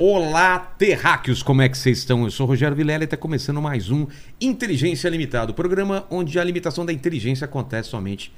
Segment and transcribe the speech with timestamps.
[0.00, 2.22] Olá, terráqueos, como é que vocês estão?
[2.22, 4.06] Eu sou o Rogério Vilela e está começando mais um
[4.40, 8.32] Inteligência Limitada, o programa onde a limitação da inteligência acontece somente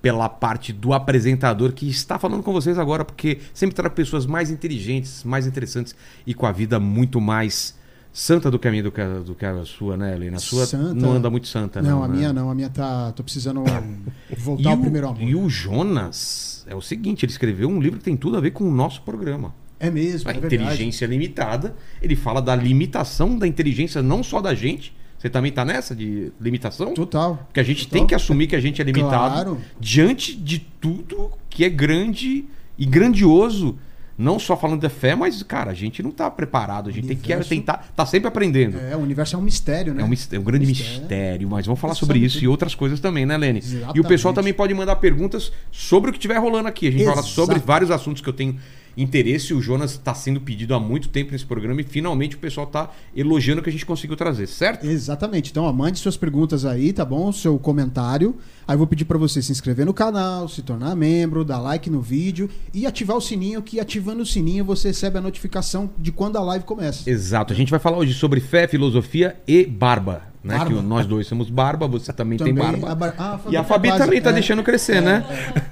[0.00, 4.50] pela parte do apresentador que está falando com vocês agora, porque sempre trago pessoas mais
[4.52, 7.76] inteligentes, mais interessantes e com a vida muito mais
[8.12, 10.36] santa do que a minha, do que a, do que a sua, né, Helena?
[10.36, 10.94] A sua Santa?
[10.94, 11.90] não anda muito santa, não.
[11.90, 12.16] Não, a né?
[12.18, 12.50] minha não.
[12.50, 13.10] A minha tá.
[13.10, 13.64] Tô precisando
[14.38, 15.20] voltar ao o, primeiro amor.
[15.20, 18.52] e o Jonas é o seguinte, ele escreveu um livro que tem tudo a ver
[18.52, 19.52] com o nosso programa.
[19.80, 20.56] É mesmo, A é verdade.
[20.62, 21.74] inteligência limitada.
[22.02, 24.94] Ele fala da limitação da inteligência não só da gente.
[25.18, 26.94] Você também tá nessa de limitação?
[26.94, 27.36] Total.
[27.46, 27.98] Porque a gente Total.
[27.98, 29.58] tem que assumir que a gente é limitado Claro.
[29.78, 32.44] diante de tudo que é grande
[32.78, 33.78] e grandioso.
[34.18, 36.90] Não só falando da fé, mas, cara, a gente não tá preparado.
[36.90, 37.90] A gente tem que Universo- tentar.
[37.96, 38.78] Tá sempre aprendendo.
[38.78, 40.02] É, o universo é um mistério, né?
[40.02, 40.98] É um, é um grande Mistério.
[41.00, 43.60] mistério, mas vamos falar sobre isso e outras coisas também, né, Lene?
[43.60, 44.08] E o Exatamente.
[44.08, 46.88] pessoal também pode mandar perguntas sobre o que estiver rolando aqui.
[46.88, 47.66] A gente fala sobre Exato.
[47.66, 48.58] vários assuntos que eu tenho
[49.02, 49.54] interesse.
[49.54, 52.90] O Jonas está sendo pedido há muito tempo nesse programa e finalmente o pessoal está
[53.14, 54.86] elogiando o que a gente conseguiu trazer, certo?
[54.86, 55.50] Exatamente.
[55.50, 57.32] Então, ó, mande suas perguntas aí, tá bom?
[57.32, 58.36] Seu comentário.
[58.66, 61.90] Aí eu vou pedir pra você se inscrever no canal, se tornar membro, dar like
[61.90, 66.12] no vídeo e ativar o sininho, que ativando o sininho você recebe a notificação de
[66.12, 67.08] quando a live começa.
[67.08, 67.52] Exato.
[67.52, 70.29] A gente vai falar hoje sobre fé, filosofia e barba.
[70.42, 70.56] Né?
[70.56, 70.74] Barba.
[70.76, 72.90] Que nós dois somos barba, você também, tem barba.
[72.90, 75.22] a bar- ah, E a tá Fabi quase- também tá é, deixando crescer, né?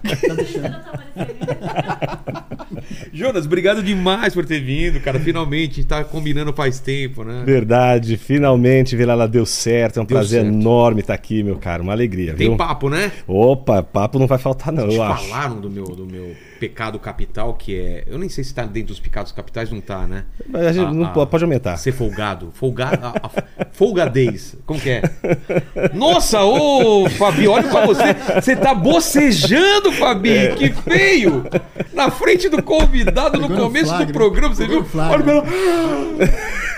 [0.05, 0.77] é, tá deixando.
[3.13, 5.19] Jonas, obrigado demais por ter vindo, cara.
[5.19, 7.43] Finalmente, tá combinando faz tempo, né?
[7.45, 9.99] Verdade, finalmente Vilela deu certo.
[9.99, 10.55] É um Deu prazer certo.
[10.55, 11.83] enorme estar aqui, meu caro.
[11.83, 12.57] Uma alegria, Tem viu?
[12.57, 13.11] papo, né?
[13.27, 15.29] Opa, papo não vai faltar, não, Te eu acho.
[15.29, 18.05] falaram do meu, do meu pecado capital, que é.
[18.07, 20.25] Eu nem sei se tá dentro dos pecados capitais, não tá, né?
[20.49, 21.27] Mas a gente Ah, não ah.
[21.27, 21.77] pode, aumentar.
[21.77, 22.51] Ser folgado.
[22.55, 23.07] Folgado.
[23.07, 24.57] A, a, folgadez.
[24.67, 25.03] Como que é?
[25.95, 28.15] Nossa, ô Fabi, olha pra você.
[28.35, 30.37] Você tá bocejando, Fabi.
[30.37, 30.55] É.
[30.55, 31.45] Que feio.
[31.93, 34.85] Na frente do convidado no começo do programa, você viu?
[34.95, 35.43] Olha pra...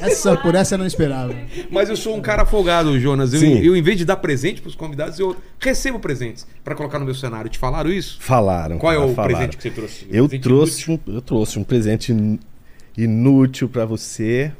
[0.00, 1.34] Essa, por essa eu não esperava.
[1.70, 3.32] Mas eu sou um cara folgado, Jonas.
[3.32, 3.58] Eu, Sim.
[3.60, 7.14] eu, em vez de dar presente pros convidados, eu recebo presentes pra colocar no meu
[7.14, 7.48] cenário.
[7.50, 8.18] Te falaram isso?
[8.20, 8.78] Falaram.
[8.78, 9.34] Qual é o falaram.
[9.34, 10.06] presente que você trouxe?
[10.10, 12.38] Eu Presente trouxe, um, eu trouxe um presente in-
[12.96, 14.52] inútil pra você.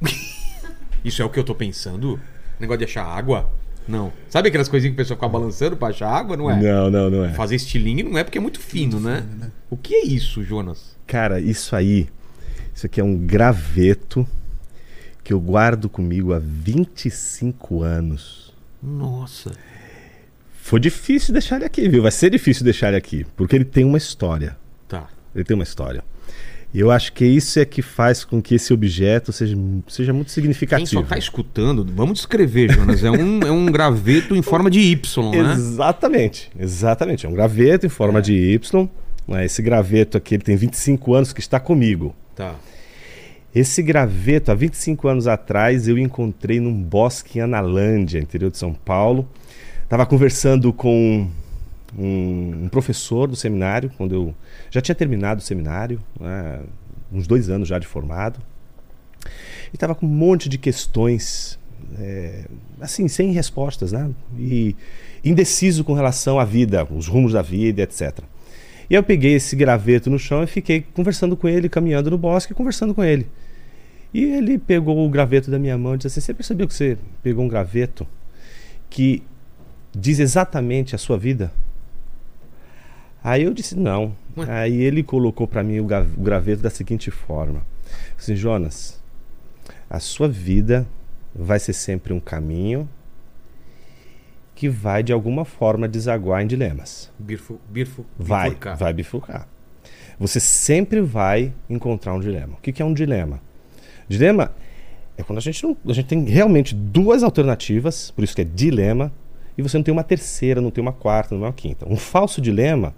[1.04, 2.18] Isso é o que eu tô pensando?
[2.58, 3.50] Negócio de achar água?
[3.86, 4.10] Não.
[4.30, 6.36] Sabe aquelas coisinhas que o pessoal fica balançando pra achar água?
[6.36, 6.58] Não é?
[6.60, 7.32] Não, não, não é.
[7.34, 9.24] Fazer estilingue não é porque é muito fino, né?
[9.68, 10.93] O que é isso, Jonas?
[11.06, 12.08] Cara, isso aí,
[12.74, 14.26] isso aqui é um graveto
[15.22, 18.52] que eu guardo comigo há 25 anos.
[18.82, 19.52] Nossa.
[20.60, 22.02] Foi difícil deixar ele aqui, viu?
[22.02, 24.56] Vai ser difícil deixar ele aqui, porque ele tem uma história.
[24.88, 25.08] Tá.
[25.34, 26.02] Ele tem uma história.
[26.74, 29.56] E eu acho que isso é que faz com que esse objeto seja,
[29.86, 31.02] seja muito Quem significativo.
[31.02, 33.04] só tá escutando, vamos descrever, Jonas.
[33.04, 35.52] É um, é um graveto em forma de Y, né?
[35.54, 37.26] Exatamente, exatamente.
[37.26, 38.88] É um graveto em forma de Y.
[39.26, 39.44] né?
[39.44, 42.14] Esse graveto aqui ele tem 25 anos que está comigo.
[42.34, 42.56] Tá.
[43.54, 48.74] Esse graveto, há 25 anos atrás, eu encontrei num bosque em Analândia, interior de São
[48.74, 49.28] Paulo.
[49.84, 51.28] Estava conversando com
[51.96, 54.34] um, um professor do seminário, quando eu
[54.70, 56.60] já tinha terminado o seminário, né,
[57.12, 58.40] uns dois anos já de formado.
[59.72, 61.56] E estava com um monte de questões,
[61.96, 62.46] é,
[62.80, 64.10] assim, sem respostas, né?
[64.36, 64.74] E
[65.24, 68.20] indeciso com relação à vida, os rumos da vida, etc.
[68.88, 72.52] E eu peguei esse graveto no chão e fiquei conversando com ele, caminhando no bosque,
[72.54, 73.26] conversando com ele.
[74.12, 76.96] E ele pegou o graveto da minha mão e disse assim: Você percebeu que você
[77.22, 78.06] pegou um graveto
[78.88, 79.22] que
[79.92, 81.50] diz exatamente a sua vida?
[83.22, 84.14] Aí eu disse: Não.
[84.36, 84.46] Ué?
[84.50, 87.66] Aí ele colocou para mim o gra- o graveto da seguinte forma:
[88.18, 89.02] Assim, Jonas,
[89.88, 90.86] a sua vida
[91.34, 92.88] vai ser sempre um caminho
[94.54, 97.10] que vai de alguma forma desaguar em dilemas.
[97.18, 97.58] Birfo,
[98.18, 98.76] Vai, bifurcar.
[98.76, 99.48] vai bifurcar.
[100.18, 102.54] Você sempre vai encontrar um dilema.
[102.54, 103.40] O que, que é um dilema?
[104.08, 104.52] Dilema
[105.16, 108.44] é quando a gente não, a gente tem realmente duas alternativas, por isso que é
[108.44, 109.12] dilema,
[109.58, 111.88] e você não tem uma terceira, não tem uma quarta, não tem uma quinta.
[111.88, 112.94] Um falso dilema,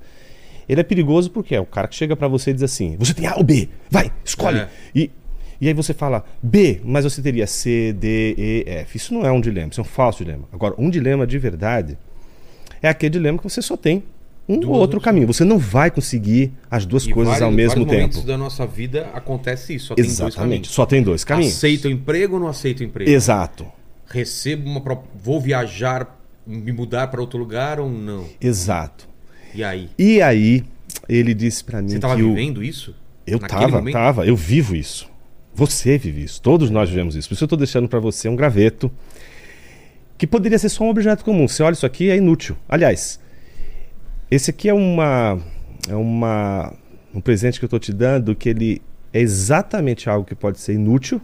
[0.68, 3.14] ele é perigoso porque é o cara que chega pra você e diz assim: você
[3.14, 4.58] tem A ou B, vai, escolhe.
[4.60, 4.68] É.
[4.94, 5.10] E,
[5.60, 8.96] e aí você fala B, mas você teria C, D, E, F.
[8.96, 10.44] Isso não é um dilema, isso é um falso dilema.
[10.52, 11.96] Agora, um dilema de verdade
[12.82, 14.02] é aquele dilema que você só tem
[14.48, 15.26] um ou outro caminho.
[15.26, 18.26] Você não vai conseguir as duas E coisas vários- ao mesmo vários tempo.
[18.26, 19.86] da nossa vida acontece isso.
[19.88, 20.36] Só tem dois Exatamente.
[20.38, 20.68] caminhos.
[20.68, 21.54] Só tem dois caminhos.
[21.56, 23.10] Aceito o emprego ou não aceito o emprego?
[23.10, 23.66] Exato.
[24.08, 25.02] Recebo uma.
[25.20, 26.16] Vou viajar,
[26.46, 28.24] me mudar para outro lugar ou não?
[28.40, 29.08] Exato.
[29.52, 29.88] E aí?
[29.98, 30.62] E aí,
[31.08, 32.94] ele disse pra mim Você estava vivendo isso?
[33.26, 33.92] Eu Naquele tava, momento?
[33.94, 35.08] tava, eu vivo isso.
[35.56, 36.42] Você vive isso.
[36.42, 37.30] Todos nós vivemos isso.
[37.30, 38.92] Por isso eu tô deixando pra você um graveto
[40.18, 41.48] que poderia ser só um objeto comum.
[41.48, 42.58] Você olha isso aqui, é inútil.
[42.68, 43.18] Aliás,
[44.30, 45.38] esse aqui é uma
[45.88, 46.74] é uma
[47.14, 48.82] um presente que eu estou te dando que ele
[49.14, 51.22] é exatamente algo que pode ser inútil,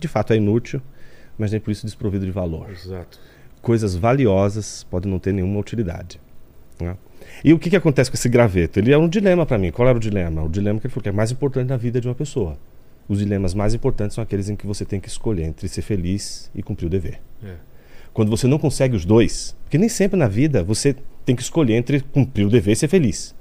[0.00, 0.80] de fato é inútil,
[1.36, 2.70] mas nem por isso desprovido de valor.
[2.70, 3.20] Exato.
[3.60, 6.18] Coisas valiosas podem não ter nenhuma utilidade.
[6.80, 6.96] Né?
[7.44, 8.78] E o que, que acontece com esse graveto?
[8.78, 9.70] Ele é um dilema para mim.
[9.70, 10.42] Qual era o dilema?
[10.42, 12.56] O dilema que ele falou que é mais importante na vida de uma pessoa.
[13.08, 16.50] Os dilemas mais importantes são aqueles em que você tem que escolher entre ser feliz
[16.54, 17.20] e cumprir o dever.
[17.44, 17.54] É.
[18.12, 21.74] Quando você não consegue os dois, porque nem sempre na vida você tem que escolher
[21.74, 23.34] entre cumprir o dever e ser feliz.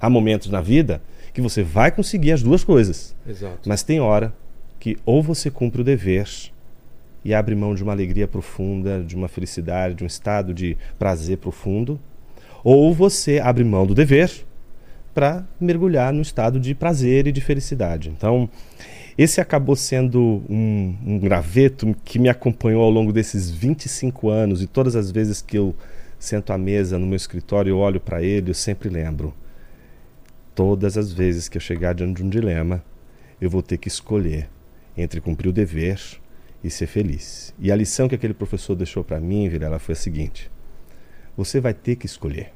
[0.00, 1.02] Há momentos na vida
[1.32, 3.14] que você vai conseguir as duas coisas.
[3.26, 3.68] Exato.
[3.68, 4.34] Mas tem hora
[4.78, 6.28] que ou você cumpre o dever
[7.24, 11.38] e abre mão de uma alegria profunda, de uma felicidade, de um estado de prazer
[11.38, 12.00] profundo,
[12.64, 14.30] ou você abre mão do dever
[15.14, 18.08] para mergulhar no estado de prazer e de felicidade.
[18.08, 18.48] Então,
[19.22, 24.66] esse acabou sendo um, um, graveto que me acompanhou ao longo desses 25 anos e
[24.66, 25.74] todas as vezes que eu
[26.18, 29.34] sento à mesa no meu escritório e olho para ele, eu sempre lembro.
[30.54, 32.82] Todas as vezes que eu chegar diante de um dilema,
[33.38, 34.48] eu vou ter que escolher
[34.96, 36.00] entre cumprir o dever
[36.64, 37.54] e ser feliz.
[37.58, 40.50] E a lição que aquele professor deixou para mim, Vilela, foi a seguinte:
[41.36, 42.54] você vai ter que escolher.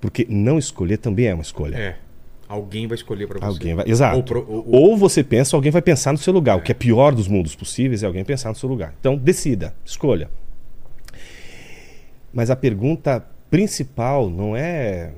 [0.00, 1.76] Porque não escolher também é uma escolha.
[1.76, 1.98] É.
[2.52, 3.46] Alguém vai escolher para você.
[3.46, 4.14] Alguém vai, exato.
[4.14, 6.58] Ou, Ou, pro- ou- ou- você pensa, alguém vai pensar no seu lugar.
[6.58, 8.94] O que é pior dos mundos possíveis é alguém pensar no seu lugar.
[9.00, 10.28] Então, decida, escolha.
[12.32, 15.12] Mas a pergunta principal não é,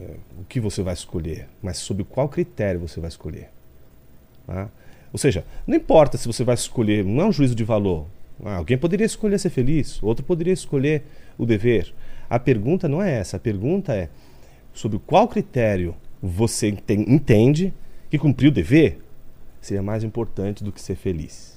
[0.00, 0.10] é,
[0.40, 3.48] o que você vai escolher, mas sobre qual critério você vai escolher.
[4.46, 4.68] tá?
[5.12, 8.06] Ou seja, não importa se você vai escolher, não é um juízo de valor.
[8.44, 11.02] Ah, alguém poderia escolher ser feliz, outro poderia escolher
[11.38, 11.94] o dever.
[12.28, 14.08] A pergunta não é essa, a pergunta é
[14.72, 15.94] sobre qual critério
[16.26, 17.72] você enten- entende
[18.10, 18.98] que cumprir o dever
[19.60, 21.54] seria mais importante do que ser feliz.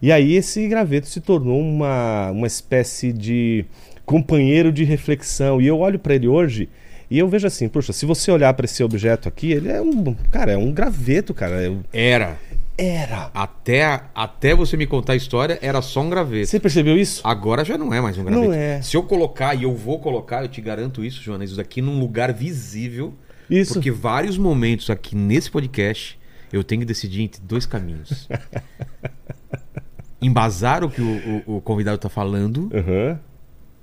[0.00, 3.64] E aí esse graveto se tornou uma, uma espécie de
[4.04, 5.60] companheiro de reflexão.
[5.60, 6.68] E eu olho para ele hoje
[7.10, 10.14] e eu vejo assim, poxa, se você olhar para esse objeto aqui, ele é um,
[10.30, 11.62] cara, é um graveto, cara.
[11.64, 11.72] É-
[12.12, 12.38] Era.
[12.78, 13.30] Era.
[13.32, 16.46] Até, até você me contar a história, era só um graveto.
[16.46, 17.22] Você percebeu isso?
[17.24, 18.44] Agora já não é mais um graveto.
[18.48, 18.82] Não é.
[18.82, 21.98] Se eu colocar, e eu vou colocar, eu te garanto isso, Joana, isso daqui num
[21.98, 23.14] lugar visível.
[23.50, 23.74] Isso.
[23.74, 26.18] Porque vários momentos aqui nesse podcast
[26.52, 28.28] eu tenho que decidir entre dois caminhos.
[30.20, 33.20] Embasar o que o, o- o convidado está falando Aham.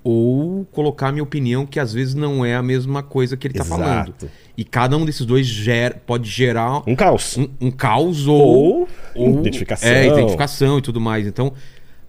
[0.02, 3.54] ou colocar a minha opinião, que às vezes não é a mesma coisa que ele
[3.54, 4.12] está falando.
[4.56, 7.38] E cada um desses dois gera, pode gerar Um caos.
[7.38, 9.88] um, um caos ou, Ou identificação.
[9.88, 11.26] É, identificação e tudo mais.
[11.26, 11.52] Então,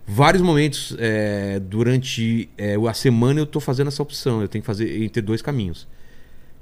[0.07, 4.41] vários momentos é, durante é, a semana eu tô fazendo essa opção.
[4.41, 5.87] Eu tenho que fazer entre dois caminhos.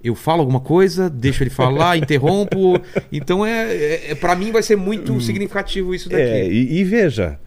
[0.04, 2.80] Eu falo alguma coisa, deixo ele falar, interrompo.
[3.12, 6.22] Então, é, é, é para mim vai ser muito significativo isso daqui.
[6.22, 7.40] É, e, e veja,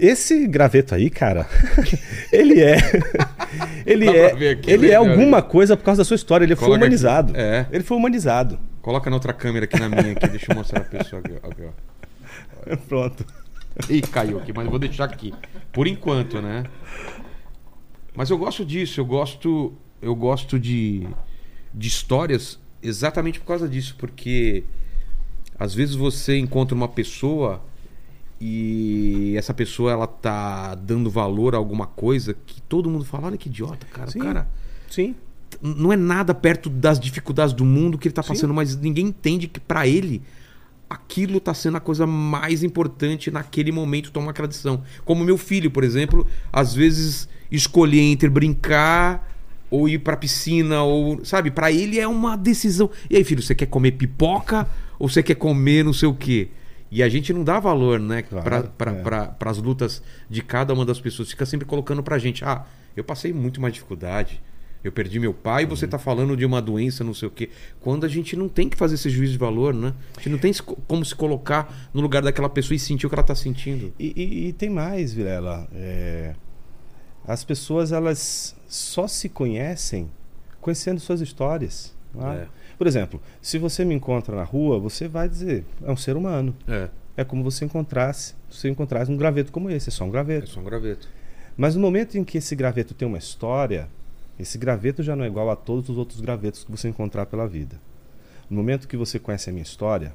[0.00, 1.46] esse graveto aí, cara,
[2.32, 2.76] ele é.
[3.86, 5.06] Ele é, aqui, ele é legal.
[5.06, 6.44] alguma coisa por causa da sua história.
[6.44, 6.84] Ele foi Coloca aqui.
[6.86, 7.32] humanizado.
[7.36, 7.66] É.
[7.70, 8.58] Ele foi humanizado.
[8.80, 11.50] Coloca na outra câmera aqui na minha aqui, deixa eu mostrar a pessoa aqui, ó,
[11.50, 12.76] aqui, ó.
[12.88, 13.24] Pronto.
[13.90, 15.34] Ih, caiu aqui, mas vou deixar aqui.
[15.70, 16.64] Por enquanto, né?
[18.16, 21.06] Mas eu gosto disso, eu gosto, eu gosto de,
[21.74, 24.64] de histórias exatamente por causa disso, porque
[25.58, 27.62] às vezes você encontra uma pessoa
[28.40, 33.38] e essa pessoa ela tá dando valor a alguma coisa que todo mundo fala, olha
[33.38, 34.18] que idiota, cara, Sim.
[34.18, 34.48] cara
[34.90, 35.14] Sim.
[35.62, 39.48] não é nada perto das dificuldades do mundo que ele tá passando, mas ninguém entende
[39.48, 40.22] que pra ele
[40.90, 44.82] aquilo tá sendo a coisa mais importante naquele momento tomar aquela decisão.
[45.04, 49.33] Como meu filho, por exemplo, às vezes escolher entre brincar
[49.74, 52.90] ou ir pra piscina ou, sabe, Pra ele é uma decisão.
[53.10, 56.48] E aí, filho, você quer comer pipoca ou você quer comer não sei o quê?
[56.90, 59.48] E a gente não dá valor, né, Claro, para é.
[59.50, 60.00] as lutas
[60.30, 61.28] de cada uma das pessoas.
[61.30, 62.64] Fica sempre colocando pra gente, ah,
[62.96, 64.40] eu passei muito mais dificuldade.
[64.84, 65.70] Eu perdi meu pai e Uhum.
[65.74, 67.48] você tá falando de uma doença, não sei o quê.
[67.80, 69.94] Quando a gente não tem que fazer esse juízo de valor, né?
[70.14, 70.52] A gente não tem
[70.86, 73.92] como se colocar no lugar daquela pessoa e sentir o que ela tá sentindo.
[73.98, 75.66] E, e- e tem mais, Vilela.
[75.74, 76.34] É,
[77.26, 80.10] as pessoas elas só se conhecem
[80.60, 81.94] conhecendo suas histórias.
[82.16, 82.42] é?
[82.42, 82.48] É.
[82.76, 86.54] Por exemplo, se você me encontra na rua, você vai dizer, é um ser humano.
[86.66, 90.08] É, É como você encontrasse, se você encontrasse um graveto como esse, é só um
[90.08, 90.48] é graveto.
[90.48, 91.08] só um graveto.
[91.56, 93.88] Mas no momento em que esse graveto tem uma história,
[94.38, 97.46] esse graveto já não é igual a todos os outros gravetos que você encontrar pela
[97.46, 97.80] vida.
[98.50, 100.12] No momento que você conhece a minha história,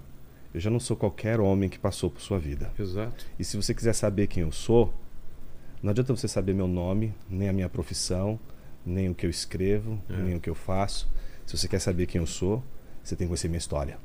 [0.54, 2.72] eu já não sou qualquer homem que passou por sua vida.
[2.78, 3.26] Exato.
[3.40, 4.94] E se você quiser saber quem eu sou,
[5.82, 8.40] não adianta você saber meu nome, nem a minha profissão,
[8.86, 10.18] nem o que eu escrevo, É.
[10.18, 11.08] nem o que eu faço.
[11.46, 12.64] Se você quer saber quem eu sou,
[13.04, 13.98] você tem que conhecer minha história.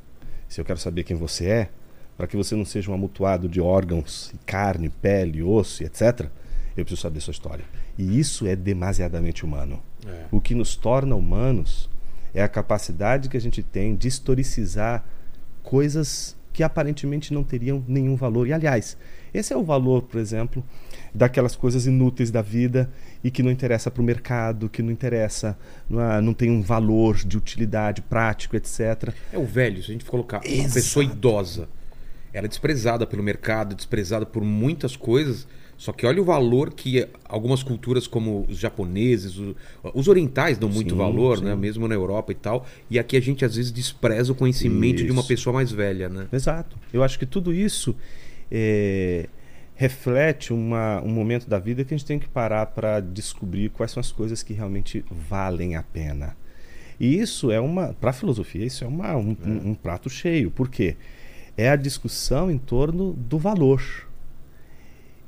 [0.49, 1.71] Se eu quero saber quem você é,
[2.17, 6.29] para que você não seja um amutuado de órgãos, carne, pele, osso, etc.,
[6.77, 7.65] eu preciso saber sua história.
[7.99, 9.81] E isso é demasiadamente humano.
[10.07, 10.25] É.
[10.31, 11.89] O que nos torna humanos
[12.37, 15.05] É a capacidade que a gente tem de historicizar
[15.63, 18.47] coisas que aparentemente não teriam nenhum valor.
[18.49, 18.97] E, aliás,
[19.33, 20.63] esse é o valor, por exemplo,
[21.15, 22.91] daquelas coisas inúteis da vida
[23.23, 25.57] e que não interessa para o mercado, que não interessa,
[25.89, 29.13] não, é, não, tem um valor de utilidade prático, etc.
[29.33, 30.61] É o velho, se a gente colocar Exato.
[30.61, 31.69] uma pessoa idosa,
[32.33, 37.07] ela é desprezada pelo mercado, desprezada por muitas coisas só que olha o valor que
[37.25, 39.55] algumas culturas, como os japoneses, os,
[39.93, 41.45] os orientais, dão muito sim, valor, sim.
[41.45, 41.55] né?
[41.55, 42.67] mesmo na Europa e tal.
[42.91, 45.07] E aqui a gente às vezes despreza o conhecimento isso.
[45.07, 46.09] de uma pessoa mais velha.
[46.09, 46.27] Né?
[46.33, 46.77] Exato.
[46.93, 47.95] Eu acho que tudo isso
[48.51, 49.29] é,
[49.75, 53.91] reflete uma, um momento da vida que a gente tem que parar para descobrir quais
[53.91, 56.37] são as coisas que realmente valem a pena.
[56.99, 59.49] E isso é uma, para a filosofia, isso é uma, um, é.
[59.49, 60.51] Um, um prato cheio.
[60.51, 60.97] Por quê?
[61.57, 63.83] É a discussão em torno do valor.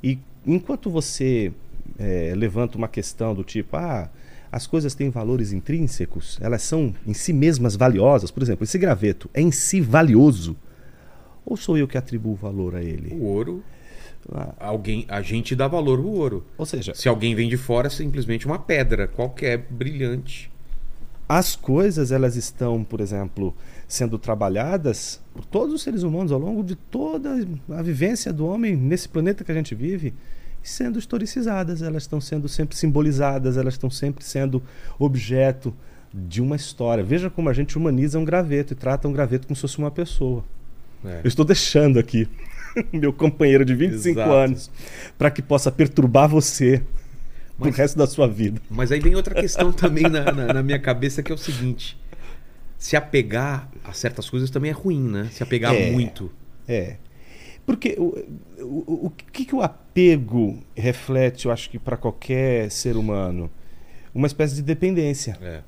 [0.01, 1.51] E enquanto você
[1.99, 4.09] é, levanta uma questão do tipo, ah,
[4.49, 8.31] as coisas têm valores intrínsecos, elas são em si mesmas valiosas.
[8.31, 10.55] Por exemplo, esse graveto é em si valioso?
[11.45, 13.13] Ou sou eu que atribuo valor a ele?
[13.13, 13.63] O ouro.
[14.59, 16.45] Alguém, a gente dá valor ao ouro.
[16.57, 20.51] Ou seja, se alguém vem de fora, é simplesmente uma pedra qualquer, brilhante.
[21.29, 23.55] As coisas elas estão, por exemplo,
[23.87, 27.35] sendo trabalhadas por todos os seres humanos ao longo de toda
[27.69, 30.13] a vivência do homem nesse planeta que a gente vive
[30.63, 34.61] sendo historicizadas, elas estão sendo sempre simbolizadas, elas estão sempre sendo
[34.99, 35.73] objeto
[36.13, 37.03] de uma história.
[37.03, 39.91] Veja como a gente humaniza um graveto e trata um graveto como se fosse uma
[39.91, 40.43] pessoa.
[41.05, 41.21] É.
[41.23, 42.27] Eu estou deixando aqui
[42.91, 44.31] meu companheiro de 25 Exato.
[44.31, 44.71] anos
[45.17, 46.81] para que possa perturbar você
[47.57, 48.61] mas, pro resto da sua vida.
[48.69, 51.97] Mas aí vem outra questão também na, na, na minha cabeça que é o seguinte:
[52.77, 55.29] se apegar a certas coisas também é ruim, né?
[55.31, 56.31] Se apegar é, muito.
[56.67, 56.97] É.
[57.65, 58.17] Porque o,
[58.61, 63.49] o, o que, que o apego reflete, eu acho que para qualquer ser humano?
[64.15, 65.37] Uma espécie de dependência.
[65.41, 65.61] É.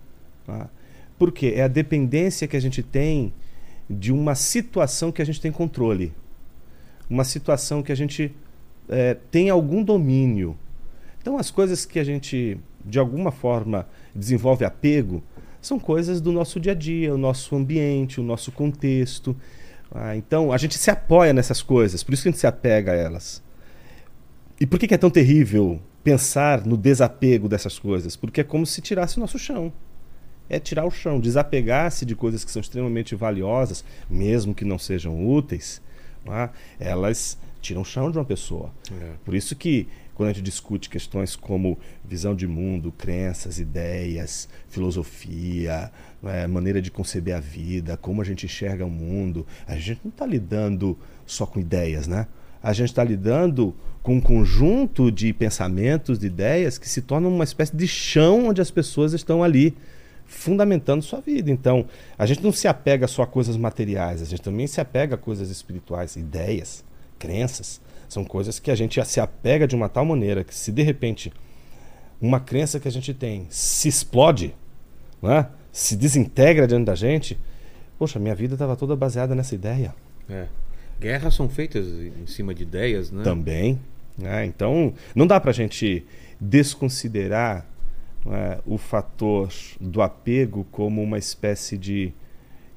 [0.45, 0.69] Tá?
[1.17, 1.53] Por quê?
[1.55, 3.33] É a dependência que a gente tem
[3.89, 6.13] de uma situação que a gente tem controle.
[7.09, 8.33] Uma situação que a gente
[8.87, 10.57] é, tem algum domínio.
[11.21, 15.23] Então, as coisas que a gente, de alguma forma, desenvolve apego
[15.61, 19.35] são coisas do nosso dia a dia, o nosso ambiente, o nosso contexto.
[19.91, 22.91] Ah, então, a gente se apoia nessas coisas, por isso que a gente se apega
[22.91, 23.43] a elas.
[24.59, 28.15] E por que, que é tão terrível pensar no desapego dessas coisas?
[28.15, 29.71] Porque é como se tirasse o nosso chão.
[30.49, 35.27] É tirar o chão, desapegar-se de coisas que são extremamente valiosas, mesmo que não sejam
[35.27, 35.81] úteis,
[36.27, 36.49] ah,
[36.79, 38.71] elas tiram o chão de uma pessoa.
[38.91, 39.13] É.
[39.23, 39.87] Por isso que
[40.19, 45.89] quando a gente discute questões como visão de mundo, crenças, ideias, filosofia,
[46.25, 50.09] é, maneira de conceber a vida, como a gente enxerga o mundo, a gente não
[50.09, 52.27] está lidando só com ideias, né?
[52.61, 53.73] A gente está lidando
[54.03, 58.59] com um conjunto de pensamentos, de ideias que se tornam uma espécie de chão onde
[58.59, 59.73] as pessoas estão ali
[60.29, 61.51] fundamentando sua vida.
[61.51, 61.85] Então,
[62.17, 65.17] a gente não se apega só a coisas materiais, a gente também se apega a
[65.17, 66.85] coisas espirituais, ideias,
[67.17, 67.81] crenças.
[68.07, 71.33] São coisas que a gente se apega de uma tal maneira que se de repente
[72.21, 74.55] uma crença que a gente tem se explode,
[75.21, 75.47] né?
[75.71, 77.37] se desintegra diante da gente,
[77.97, 79.93] poxa, minha vida estava toda baseada nessa ideia.
[80.29, 80.47] É.
[80.99, 83.23] Guerras são feitas em cima de ideias, né?
[83.23, 83.79] Também.
[84.17, 84.45] Né?
[84.45, 86.05] Então, não dá para a gente
[86.39, 87.65] desconsiderar
[88.25, 89.49] né, o fator
[89.79, 92.13] do apego como uma espécie de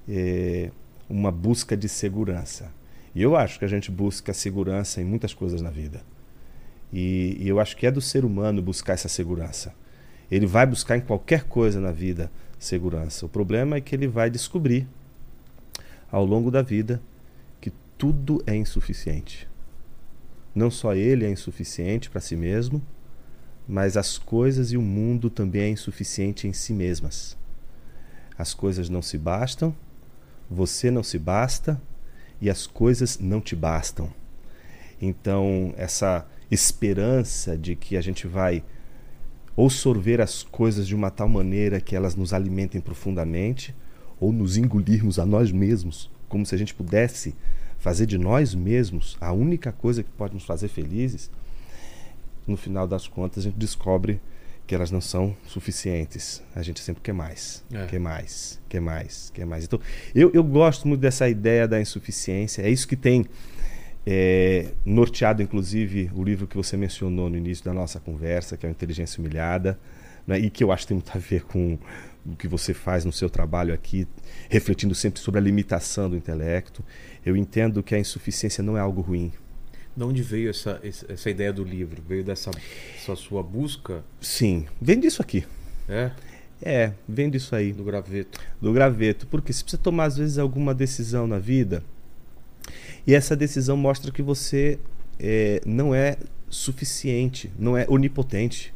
[0.08, 0.70] eh,
[1.08, 2.72] uma busca de segurança.
[3.14, 6.02] E eu acho que a gente busca segurança em muitas coisas na vida.
[6.92, 9.74] E, e, eu acho que é do ser humano buscar essa segurança.
[10.30, 13.26] Ele vai buscar em qualquer coisa na vida segurança.
[13.26, 14.86] O problema é que ele vai descobrir
[16.10, 17.00] ao longo da vida
[17.60, 19.48] que tudo é insuficiente.
[20.54, 22.82] Não só ele é insuficiente para si mesmo,
[23.68, 27.36] mas as coisas e o mundo também é insuficiente em si mesmas.
[28.36, 29.74] As coisas não se bastam,
[30.50, 31.80] você não se basta,
[32.40, 34.12] e as coisas não te bastam.
[35.00, 38.64] Então, essa esperança de que a gente vai
[39.54, 43.74] ou sorver as coisas de uma tal maneira que elas nos alimentem profundamente,
[44.18, 47.34] ou nos engolirmos a nós mesmos, como se a gente pudesse
[47.78, 51.30] fazer de nós mesmos a única coisa que pode nos fazer felizes,
[52.46, 54.20] no final das contas a gente descobre
[54.66, 56.42] que elas não são suficientes.
[56.54, 57.86] A gente sempre quer mais, é.
[57.86, 59.64] quer mais, quer mais, quer mais.
[59.64, 59.80] Então,
[60.14, 62.62] eu, eu gosto muito dessa ideia da insuficiência.
[62.62, 63.26] É isso que tem
[64.06, 68.68] é, norteado, inclusive, o livro que você mencionou no início da nossa conversa, que é
[68.68, 69.78] o Inteligência Humilhada,
[70.26, 71.78] né, e que eu acho que tem muito a ver com
[72.24, 74.06] o que você faz no seu trabalho aqui,
[74.48, 76.84] refletindo sempre sobre a limitação do intelecto.
[77.26, 79.32] Eu entendo que a insuficiência não é algo ruim.
[79.96, 82.02] De onde veio essa, essa ideia do livro?
[82.06, 84.02] Veio dessa, dessa sua busca?
[84.20, 85.44] Sim, vem disso aqui.
[85.88, 86.10] É?
[86.62, 88.40] É, vem disso aí, do graveto.
[88.60, 89.26] do graveto.
[89.26, 91.82] Porque você precisa tomar, às vezes, alguma decisão na vida
[93.06, 94.78] e essa decisão mostra que você
[95.18, 96.16] é, não é
[96.48, 98.72] suficiente, não é onipotente.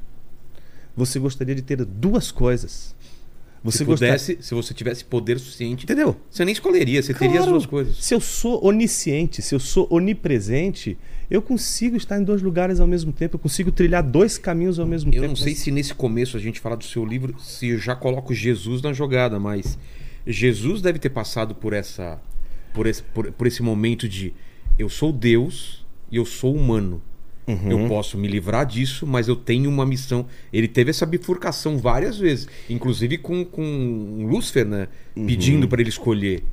[0.96, 2.94] Você gostaria de ter duas coisas.
[3.64, 6.16] Você se pudesse, se você tivesse poder suficiente, Entendeu?
[6.30, 7.50] você nem escolheria, você teria as Claro.
[7.52, 7.96] duas coisas.
[7.96, 10.96] Se eu sou onisciente, se eu sou onipresente,
[11.30, 14.86] eu consigo estar em dois lugares ao mesmo tempo, eu consigo trilhar dois caminhos ao
[14.86, 15.28] mesmo Eu tempo.
[15.28, 18.32] não sei se nesse começo a gente fala do seu livro, se eu já coloco
[18.32, 19.76] Jesus na jogada, mas
[20.26, 22.20] Jesus deve ter passado por essa
[22.72, 24.34] por esse, por, por esse momento de
[24.78, 27.00] eu sou Deus e eu sou humano.
[27.46, 27.70] Uhum.
[27.70, 30.26] Eu posso me livrar disso, mas eu tenho uma missão.
[30.52, 34.88] Ele teve essa bifurcação várias vezes, inclusive com, com Lúcifer, né?
[35.14, 36.40] Pedindo para ele escolher.
[36.40, 36.46] Uhum.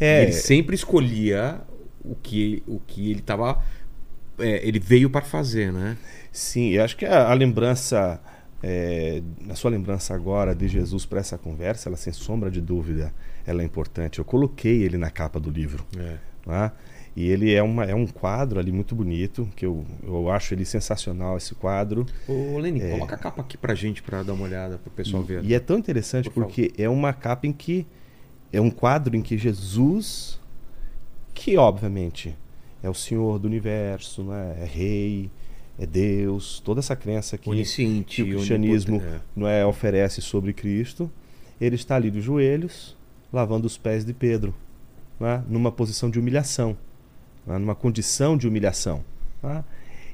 [0.00, 0.22] É.
[0.24, 1.60] Ele sempre escolhia
[2.04, 3.62] o que, o que ele estava.
[4.38, 5.96] ele veio para fazer, né?
[6.32, 8.20] Sim, eu acho que a, a lembrança,
[8.62, 13.12] é, a sua lembrança agora de Jesus para essa conversa, ela sem sombra de dúvida,
[13.46, 14.18] ela é importante.
[14.18, 15.84] Eu coloquei ele na capa do livro.
[15.96, 16.16] É.
[16.46, 16.72] né?
[17.16, 20.64] E ele é, uma, é um quadro ali muito bonito, que eu, eu acho ele
[20.64, 22.06] sensacional, esse quadro.
[22.28, 25.44] Ô, Leni, coloca a capa aqui pra gente pra dar uma olhada, pro pessoal ver.
[25.44, 25.46] É.
[25.48, 27.86] E é tão interessante Por porque é uma capa em que.
[28.52, 30.40] É um quadro em que Jesus,
[31.32, 32.36] que obviamente
[32.82, 34.56] é o Senhor do universo, né?
[34.60, 35.30] é rei,
[35.78, 40.52] é Deus, toda essa crença que, Onisciente, que o cristianismo onipotente, não é, oferece sobre
[40.52, 41.10] Cristo,
[41.60, 42.96] ele está ali de joelhos,
[43.32, 44.54] lavando os pés de Pedro,
[45.18, 45.44] né?
[45.48, 46.76] numa posição de humilhação,
[47.50, 47.58] né?
[47.58, 49.04] numa condição de humilhação.
[49.42, 49.64] né?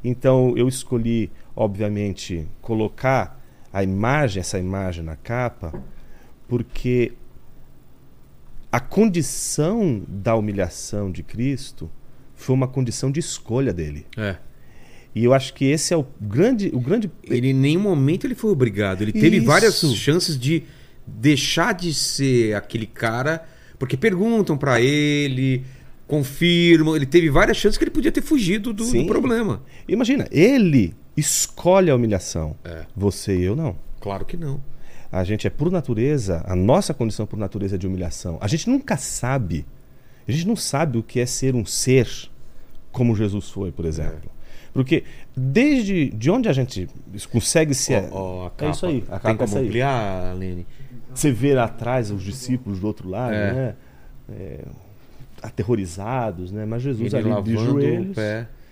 [0.02, 5.72] Então eu escolhi, obviamente, colocar a imagem, essa imagem na capa,
[6.48, 7.12] porque
[8.70, 11.90] a condição da humilhação de Cristo
[12.34, 14.06] foi uma condição de escolha dele.
[14.16, 14.36] É.
[15.14, 18.34] E eu acho que esse é o grande, o grande Ele em nenhum momento ele
[18.34, 19.00] foi obrigado.
[19.00, 19.46] Ele teve Isso.
[19.46, 20.64] várias chances de
[21.06, 23.46] deixar de ser aquele cara,
[23.78, 25.64] porque perguntam pra ele,
[26.06, 26.94] confirmam.
[26.96, 29.62] Ele teve várias chances que ele podia ter fugido do, do problema.
[29.88, 32.56] Imagina, ele escolhe a humilhação.
[32.64, 32.84] É.
[32.96, 33.76] Você e eu não.
[34.00, 34.60] Claro que não.
[35.10, 38.38] A gente é por natureza, a nossa condição por natureza é de humilhação.
[38.40, 39.64] A gente nunca sabe,
[40.28, 42.08] a gente não sabe o que é ser um ser
[42.92, 44.30] como Jesus foi, por exemplo.
[44.72, 46.86] Porque desde de onde a gente
[47.32, 48.66] consegue se Ó, ó, a capa.
[48.66, 50.66] é isso aí, a Tem capa é como ampliar, Lene?
[51.14, 53.52] Você vê lá atrás os discípulos do outro lado, É.
[53.52, 53.74] né?
[54.28, 54.64] É,
[55.46, 56.64] aterrorizados, né?
[56.66, 58.16] Mas Jesus Ele ali de joelhos,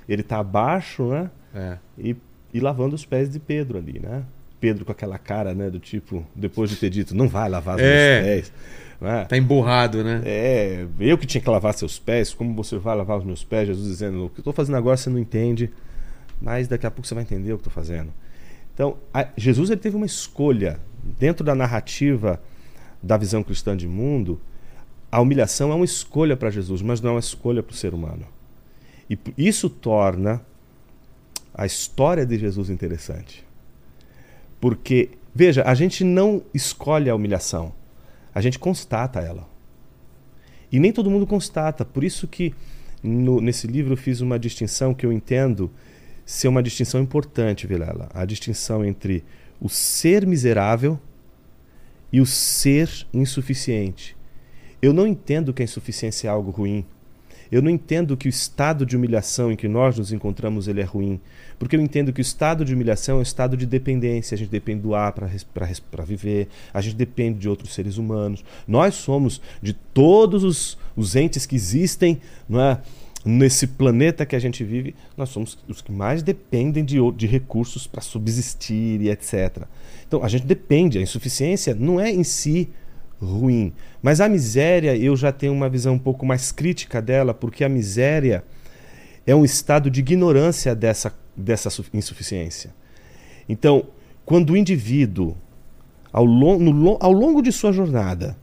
[0.09, 1.31] ele está abaixo, né?
[1.55, 1.79] É.
[1.97, 2.17] e,
[2.53, 4.25] e lavando os pés de Pedro ali, né?
[4.61, 7.83] Pedro com aquela cara, né, do tipo, depois de ter dito, não vai lavar os
[7.83, 8.23] É.
[8.23, 8.53] meus pés.
[9.01, 9.25] né?
[9.27, 10.23] Tá emborrado, né?
[10.25, 13.67] É, eu que tinha que lavar seus pés, como você vai lavar os meus pés?
[13.69, 15.71] Jesus dizendo, o que eu estou fazendo agora você não entende,
[16.41, 18.11] mas daqui a pouco você vai entender o que estou fazendo.
[18.73, 20.81] Então, a- Jesus ele teve uma escolha
[21.19, 22.41] dentro da narrativa
[23.03, 24.41] da visão cristã de mundo.
[25.15, 27.95] A humilhação é uma escolha para Jesus, mas não é uma escolha para o ser
[27.95, 28.27] humano.
[29.09, 30.45] E isso torna
[31.55, 33.47] a história de Jesus interessante.
[34.61, 37.73] Porque, veja, a gente não escolhe a humilhação,
[38.35, 39.49] a gente constata ela.
[40.73, 41.85] E nem todo mundo constata.
[41.85, 42.53] Por isso que
[43.01, 45.71] no- nesse livro eu fiz uma distinção que eu entendo
[46.27, 48.09] ser uma distinção importante, Vilela.
[48.13, 49.23] A distinção entre
[49.61, 50.99] o ser miserável
[52.13, 54.17] e o ser insuficiente.
[54.85, 56.85] Eu não entendo que a insuficiência é algo ruim.
[57.51, 60.85] Eu não entendo que o estado de humilhação em que nós nos encontramos ele é
[60.85, 61.19] ruim,
[61.59, 64.35] porque eu entendo que o estado de humilhação é um estado de dependência.
[64.35, 68.45] A gente depende do ar para viver, a gente depende de outros seres humanos.
[68.69, 72.21] Nós somos de todos os, os entes que existem,
[72.51, 72.79] é?
[73.25, 77.87] Nesse planeta que a gente vive, nós somos os que mais dependem de, de recursos
[77.87, 79.63] para subsistir e etc.
[80.07, 80.99] Então a gente depende.
[80.99, 82.69] A insuficiência não é em si
[83.25, 83.73] ruim.
[84.03, 87.69] Mas a miséria, eu já tenho uma visão um pouco mais crítica dela, porque a
[87.69, 88.45] miséria
[89.27, 92.75] é um estado de ignorância dessa, dessa su- insuficiência.
[93.49, 93.87] Então,
[94.25, 95.37] quando o indivíduo,
[96.13, 98.37] ao, lon- no ao longo de sua jornada,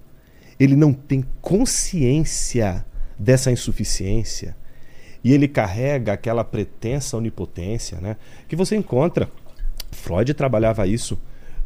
[0.60, 2.86] ele não tem consciência
[3.18, 4.56] dessa insuficiência
[5.24, 8.18] e ele carrega aquela pretensa onipotência, né,
[8.48, 9.30] que você encontra.
[9.92, 11.20] Freud trabalhava isso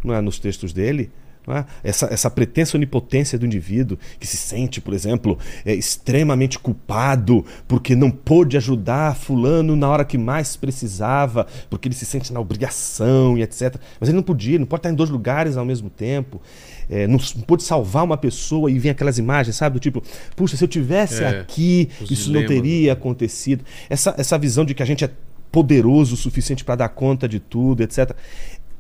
[0.06, 1.12] é, nos textos dele.
[1.54, 1.66] É?
[1.84, 7.96] Essa, essa pretensa onipotência do indivíduo que se sente, por exemplo, é, extremamente culpado porque
[7.96, 13.38] não pôde ajudar Fulano na hora que mais precisava, porque ele se sente na obrigação
[13.38, 13.76] e etc.
[14.00, 16.42] Mas ele não podia, não pode estar em dois lugares ao mesmo tempo.
[16.90, 19.74] É, não, não pôde salvar uma pessoa e vem aquelas imagens, sabe?
[19.76, 20.04] Do tipo,
[20.36, 22.48] puxa, se eu tivesse É, aqui, isso não dilemas.
[22.64, 23.64] teria acontecido.
[23.90, 25.10] Essa, essa visão de que a gente é
[25.52, 28.12] poderoso o suficiente para dar conta de tudo, etc.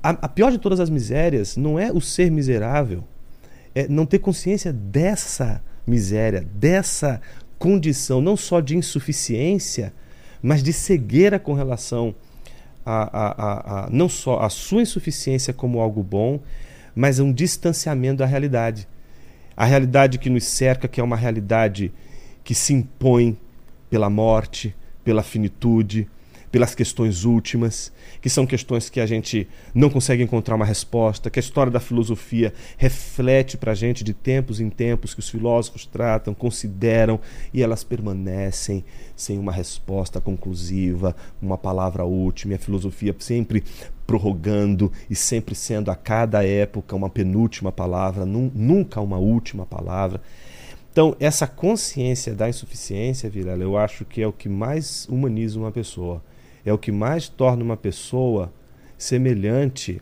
[0.05, 3.03] a, a pior de todas as misérias não é o ser miserável,
[3.73, 7.19] é não ter consciência dessa miséria, dessa
[7.57, 9.91] condição, não só de insuficiência,
[10.43, 12.13] mas de cegueira com relação
[12.85, 16.39] a, a, a, não só a sua insuficiência como algo bom,
[16.95, 18.87] mas um distanciamento da realidade.
[19.57, 21.91] A realidade que nos cerca, que é uma realidade
[22.43, 23.35] que se impõe
[23.89, 26.07] pela morte, pela finitude,
[26.55, 27.91] pelas questões últimas,
[28.21, 31.81] que são questões que a gente não consegue encontrar uma resposta, que a história da
[31.81, 37.19] filosofia reflete para a gente de tempos em tempos, que os filósofos tratam, consideram
[37.53, 38.85] e elas permanecem
[39.17, 43.61] sem uma resposta conclusiva, uma palavra última, e a filosofia sempre
[44.07, 50.21] prorrogando e sempre sendo a cada época uma penúltima palavra, nunca uma última palavra.
[50.89, 55.69] Então, essa consciência da insuficiência, Vilela, eu acho que é o que mais humaniza uma
[55.69, 56.23] pessoa
[56.65, 58.51] é o que mais torna uma pessoa
[58.97, 60.01] semelhante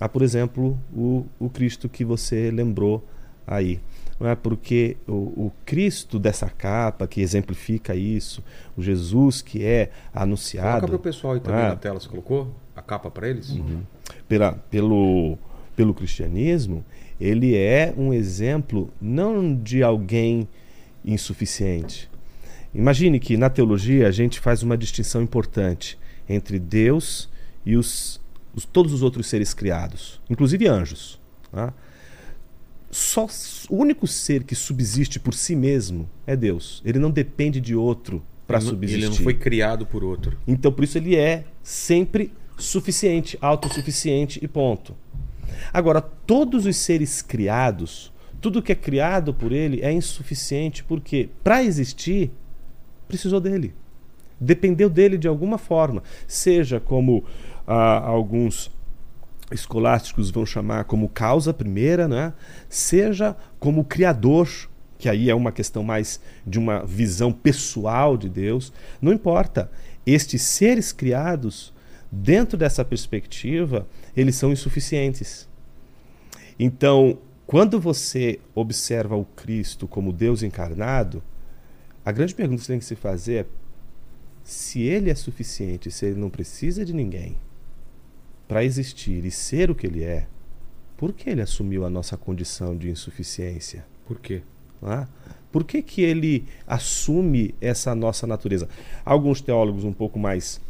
[0.00, 3.04] a, por exemplo, o, o Cristo que você lembrou
[3.46, 3.80] aí.
[4.18, 8.42] Não é porque o, o Cristo dessa capa que exemplifica isso,
[8.76, 10.80] o Jesus que é anunciado.
[10.80, 11.68] Coloca para o pessoal aí também é?
[11.68, 13.50] na tela, você colocou a capa para eles?
[13.50, 13.82] Uhum.
[14.28, 15.38] Pela, pelo,
[15.76, 16.84] pelo cristianismo,
[17.20, 20.48] ele é um exemplo não de alguém
[21.04, 22.10] insuficiente,
[22.74, 27.28] Imagine que na teologia a gente faz uma distinção importante entre Deus
[27.64, 28.20] e os,
[28.54, 31.18] os todos os outros seres criados, inclusive anjos.
[31.50, 31.72] Tá?
[32.90, 33.26] Só
[33.68, 36.82] o único ser que subsiste por si mesmo é Deus.
[36.84, 39.04] Ele não depende de outro para subsistir.
[39.04, 40.38] Ele não foi criado por outro.
[40.46, 44.96] Então por isso ele é sempre suficiente, autossuficiente e ponto.
[45.72, 51.62] Agora, todos os seres criados, tudo que é criado por ele é insuficiente, porque para
[51.62, 52.30] existir
[53.08, 53.74] precisou dele.
[54.40, 57.24] Dependeu dele de alguma forma, seja como
[57.66, 58.70] ah, alguns
[59.50, 62.32] escolásticos vão chamar como causa primeira, né?
[62.68, 64.48] seja como criador,
[64.98, 68.72] que aí é uma questão mais de uma visão pessoal de Deus.
[69.00, 69.70] Não importa.
[70.06, 71.72] Estes seres criados,
[72.10, 75.48] dentro dessa perspectiva, eles são insuficientes.
[76.58, 81.22] Então, quando você observa o Cristo como Deus encarnado,
[82.08, 83.46] a grande pergunta que você tem que se fazer é
[84.42, 87.36] se ele é suficiente, se ele não precisa de ninguém
[88.48, 90.26] para existir e ser o que ele é,
[90.96, 93.84] por que ele assumiu a nossa condição de insuficiência?
[94.06, 94.40] Por quê?
[94.82, 95.06] Ah,
[95.52, 98.70] por que, que ele assume essa nossa natureza?
[99.04, 100.62] Alguns teólogos um pouco mais,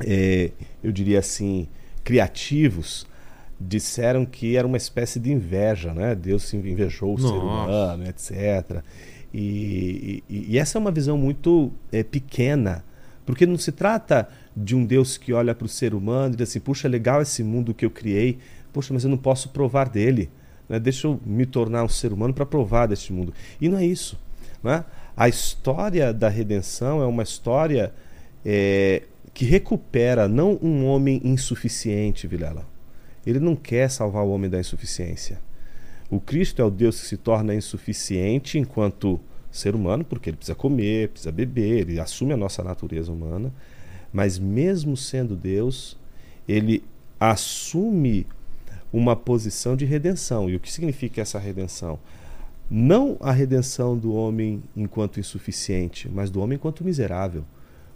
[0.00, 0.50] é,
[0.84, 1.66] eu diria assim,
[2.04, 3.06] criativos,
[3.58, 6.14] disseram que era uma espécie de inveja, né?
[6.14, 7.32] Deus se invejou o Nossa.
[7.32, 8.84] ser humano, etc.
[9.32, 12.84] E, e, e, essa é uma visão muito é, pequena,
[13.26, 16.48] porque não se trata de um Deus que olha para o ser humano e diz
[16.48, 18.38] assim: puxa, legal esse mundo que eu criei,
[18.72, 20.30] puxa, mas eu não posso provar dele.
[20.68, 20.78] Né?
[20.78, 23.32] Deixa eu me tornar um ser humano para provar deste mundo.
[23.60, 24.18] E não é isso.
[24.62, 24.84] Né?
[25.16, 27.92] A história da redenção é uma história
[28.44, 29.02] é,
[29.34, 32.66] que recupera não um homem insuficiente, Vilela.
[33.26, 35.38] Ele não quer salvar o homem da insuficiência.
[36.10, 40.54] O Cristo é o Deus que se torna insuficiente enquanto ser humano, porque ele precisa
[40.54, 43.52] comer, precisa beber, ele assume a nossa natureza humana,
[44.12, 45.98] mas mesmo sendo Deus,
[46.46, 46.82] ele
[47.20, 48.26] assume
[48.92, 50.48] uma posição de redenção.
[50.48, 51.98] E o que significa essa redenção?
[52.70, 57.44] Não a redenção do homem enquanto insuficiente, mas do homem enquanto miserável,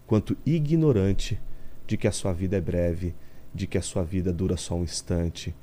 [0.07, 1.38] quanto ignorante
[1.87, 3.14] de que a sua vida é breve,
[3.55, 5.55] de que a sua vida dura só um instante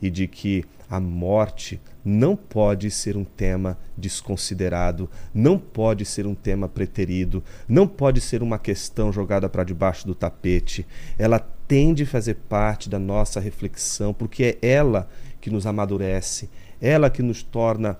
[0.00, 6.34] e de que a morte não pode ser um tema desconsiderado, não pode ser um
[6.34, 10.86] tema preterido, não pode ser uma questão jogada para debaixo do tapete.
[11.18, 15.08] Ela tem de fazer parte da nossa reflexão, porque é ela
[15.40, 16.48] que nos amadurece,
[16.80, 17.98] ela que nos torna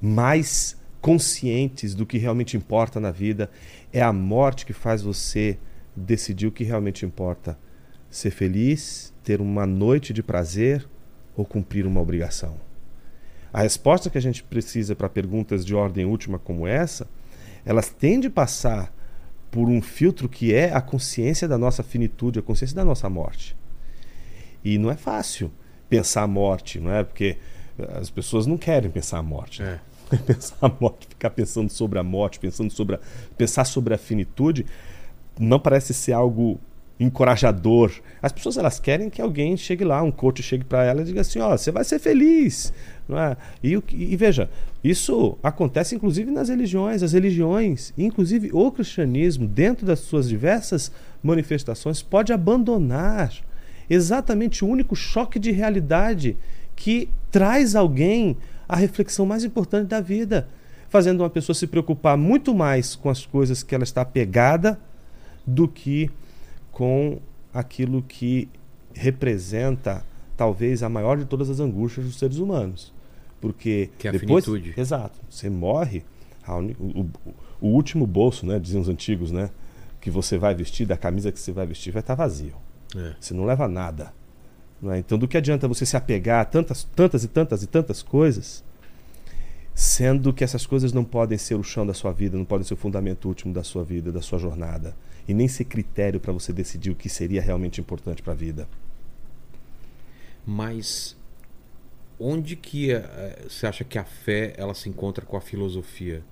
[0.00, 3.50] mais conscientes do que realmente importa na vida.
[3.92, 5.58] É a morte que faz você
[5.96, 7.58] decidir o que realmente importa.
[8.08, 10.88] Ser feliz, ter uma noite de prazer
[11.38, 12.56] ou cumprir uma obrigação?
[13.52, 17.08] A resposta que a gente precisa para perguntas de ordem última como essa,
[17.64, 18.92] elas têm de passar
[19.50, 23.56] por um filtro que é a consciência da nossa finitude, a consciência da nossa morte.
[24.62, 25.50] E não é fácil
[25.88, 27.02] pensar a morte, não é?
[27.02, 27.38] Porque
[27.94, 29.62] as pessoas não querem pensar a morte.
[29.62, 29.80] Né?
[29.84, 30.16] É.
[30.26, 33.00] Pensar a morte, ficar pensando sobre a morte, pensando sobre a,
[33.36, 34.64] pensar sobre a finitude,
[35.38, 36.58] não parece ser algo
[36.98, 37.92] encorajador.
[38.20, 41.20] As pessoas elas querem que alguém chegue lá, um coach chegue para ela e diga
[41.20, 42.72] assim, ó, oh, você vai ser feliz,
[43.08, 43.36] não é?
[43.62, 44.50] E, e, veja,
[44.82, 50.90] isso acontece inclusive nas religiões, as religiões, inclusive o cristianismo, dentro das suas diversas
[51.22, 53.32] manifestações, pode abandonar
[53.88, 56.36] exatamente o único choque de realidade
[56.74, 58.36] que traz alguém
[58.68, 60.48] à reflexão mais importante da vida,
[60.88, 64.78] fazendo uma pessoa se preocupar muito mais com as coisas que ela está apegada
[65.46, 66.10] do que
[66.78, 67.18] com
[67.52, 68.48] aquilo que
[68.94, 70.04] representa
[70.36, 72.94] talvez a maior de todas as angústias dos seres humanos.
[73.40, 74.80] Porque Que é a depois, finitude.
[74.80, 76.04] exato, você morre,
[76.46, 77.10] o, o-
[77.60, 79.50] o último bolso, né, diziam os antigos, né,
[80.00, 82.54] que você vai vestir, da camisa que você vai vestir, vai estar vazio.
[82.96, 83.14] É.
[83.20, 84.12] Você não leva nada.
[84.80, 84.98] não é?
[85.00, 88.62] Então, do que adianta você se apegar a tantas, tantas e tantas e tantas coisas,
[89.74, 92.74] sendo que essas coisas não podem ser o chão da sua vida, não podem ser
[92.74, 94.94] o fundamento último da sua vida, da sua jornada,
[95.28, 98.66] e nem ser critério para você decidir o que seria realmente importante para a vida.
[100.46, 101.16] Mas
[102.18, 102.88] onde que
[103.46, 106.22] você acha que a fé ela se encontra com a filosofia?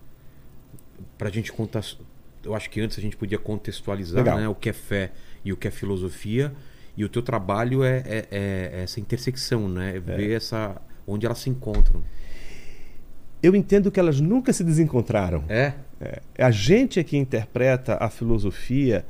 [1.18, 1.84] Pra gente contar,
[2.42, 5.12] eu acho que antes a gente podia contextualizar né, o que é fé
[5.44, 6.52] e o que é filosofia.
[6.96, 9.96] E o teu trabalho é, é- é essa intersecção, né?
[9.96, 12.02] É ver essa onde elas se encontram.
[13.42, 15.44] Eu entendo que elas nunca se desencontraram.
[15.46, 15.74] É?
[16.00, 19.04] É, a gente é que interpreta a filosofia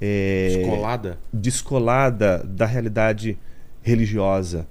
[0.00, 1.18] é, Escolada?
[1.32, 3.38] descolada da realidade
[3.82, 4.66] religiosa.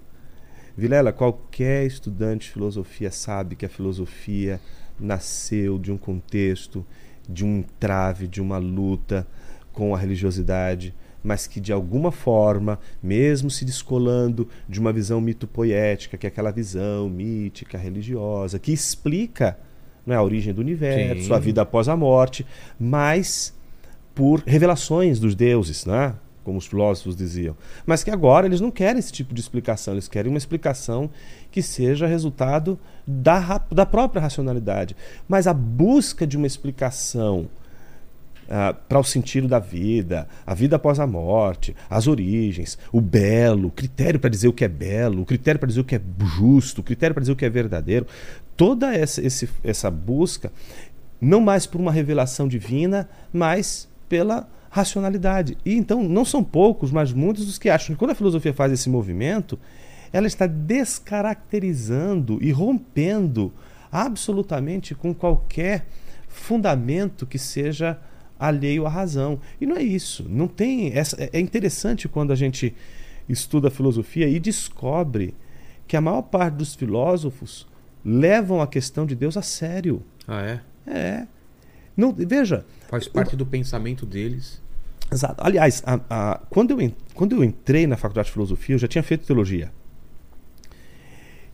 [0.78, 4.62] Vilela, qualquer estudante de filosofia sabe que a filosofia
[5.00, 6.86] nasceu de um contexto,
[7.28, 9.28] de um entrave, de uma luta
[9.74, 16.18] com a religiosidade, mas que de alguma forma, mesmo se descolando de uma visão mitopoética,
[16.18, 19.58] que é aquela visão mítica, religiosa, que explica
[20.10, 21.34] não é, a origem do universo, Sim.
[21.34, 22.46] a vida após a morte,
[22.80, 23.54] mas
[24.14, 26.16] por revelações dos deuses, né?
[26.44, 27.56] como os filósofos diziam.
[27.86, 31.10] Mas que agora eles não querem esse tipo de explicação, eles querem uma explicação
[31.52, 34.96] que seja resultado da, da própria racionalidade.
[35.28, 37.48] Mas a busca de uma explicação
[38.88, 43.72] para o sentido da vida, a vida após a morte, as origens, o belo, o
[43.72, 46.02] critério para dizer o que é belo, o critério para dizer o que é
[46.36, 48.08] justo, o critério para dizer o que é verdadeiro,
[48.60, 50.52] toda essa, esse- essa busca,
[51.22, 55.58] não mais por uma revelação divina, mas pela racionalidade.
[55.66, 58.74] E então não são poucos, mas muitos os que acham que quando a filosofia faz
[58.74, 59.58] esse movimento,
[60.12, 63.54] ela está descaracterizando e rompendo
[63.90, 65.86] absolutamente com qualquer
[66.28, 67.98] fundamento que seja
[68.38, 69.40] alheio à razão.
[69.60, 70.26] E não é isso.
[70.30, 72.76] Não tem essa é- é interessante quando a gente
[73.30, 75.34] estuda a filosofia e descobre
[75.88, 77.66] que a maior parte dos filósofos
[78.04, 80.04] levam a questão de Deus a sério.
[80.28, 80.62] Ah, é?
[80.88, 81.28] É.
[81.96, 84.62] Não, veja, Faz parte do pensamento deles.
[85.12, 85.36] Exato.
[85.46, 89.04] Aliás, a- a- quando, eu, quando eu entrei na faculdade de filosofia, eu já tinha
[89.04, 89.72] feito teologia.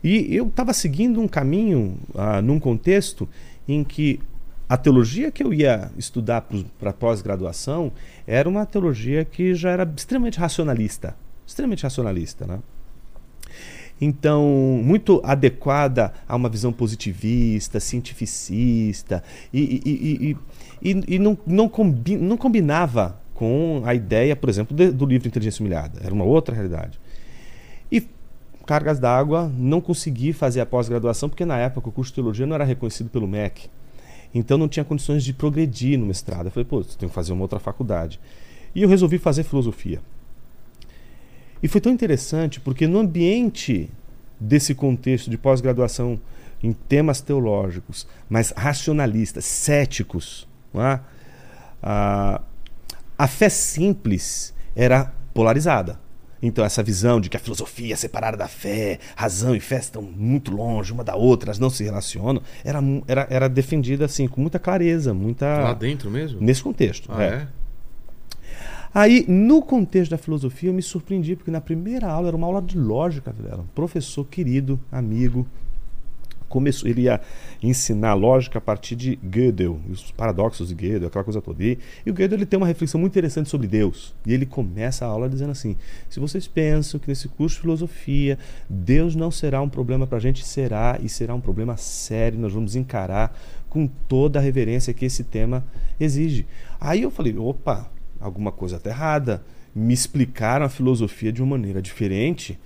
[0.03, 3.27] E eu estava seguindo um caminho, ah, num contexto
[3.67, 4.19] em que
[4.69, 6.47] a teologia que eu ia estudar
[6.79, 7.91] para pós-graduação
[8.27, 11.15] era uma teologia que já era extremamente racionalista.
[11.45, 12.59] Extremamente racionalista, né?
[13.99, 14.43] Então,
[14.83, 20.37] muito adequada a uma visão positivista, cientificista, e, e,
[20.91, 25.27] e, e, não, não, combi, não combinava com a ideia, por exemplo, de- do livro
[25.27, 26.01] Inteligência Humilhada.
[26.03, 26.99] Era uma outra realidade.
[27.91, 28.03] E
[28.65, 32.55] cargas d'água, não consegui fazer a pós-graduação, porque na época o curso de teologia não
[32.55, 33.69] era reconhecido pelo MEC.
[34.33, 36.47] Então não tinha condições de progredir no mestrado.
[36.47, 38.19] Eu falei, pô, tenho que fazer uma outra faculdade.
[38.73, 40.01] E eu resolvi fazer filosofia.
[41.65, 43.89] E foi tão interessante porque no ambiente
[44.39, 46.19] desse contexto de pós-graduação
[46.61, 50.99] em temas teológicos, mas racionalistas, céticos, é?
[51.81, 52.39] a,
[53.17, 55.99] a fé simples era polarizada.
[56.39, 60.03] Então, essa visão de que a filosofia é separada da fé, razão e fé estão
[60.03, 64.39] muito longe uma da outra, elas não se relacionam, era, era, era defendida assim, com
[64.39, 65.47] muita clareza, muita.
[65.47, 66.39] Lá dentro mesmo?
[66.39, 67.09] nesse contexto.
[67.11, 67.27] Ah, é.
[67.27, 67.47] é?
[68.95, 72.61] Aí, no contexto da filosofia, eu me surpreendi, porque na primeira aula era uma aula
[72.61, 73.63] de lógica, Vilela.
[73.63, 75.45] Um professor querido, amigo.
[76.47, 77.19] Começou, ele ia
[77.61, 81.61] ensinar lógica a partir de Gödel, os paradoxos de Gödel, aquela coisa toda.
[81.61, 84.15] E, e o Gödel ele tem uma reflexão muito interessante sobre Deus.
[84.25, 85.75] E ele começa a aula dizendo assim:
[86.07, 90.21] se vocês pensam que nesse curso de filosofia Deus não será um problema para a
[90.21, 95.03] gente, será, e será um problema sério, nós vamos encarar com toda a reverência que
[95.03, 95.65] esse tema
[95.99, 96.45] exige.
[96.79, 97.89] Aí eu falei: opa,
[98.25, 99.43] alguma coisa está errada.
[99.73, 102.57] Me explicaram a filosofia de uma maneira diferente.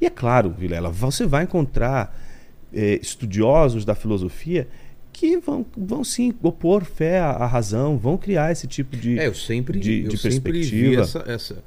[0.00, 2.16] E é claro, Vilela, você vai encontrar
[2.72, 4.68] eh, estudiosos da filosofia
[5.12, 9.18] que vão, vão sim opor fé à, à razão, vão criar esse tipo de.
[9.18, 11.02] É, eu sempre, de- eu de sempre perspectiva.
[11.02, 11.62] essa, essa-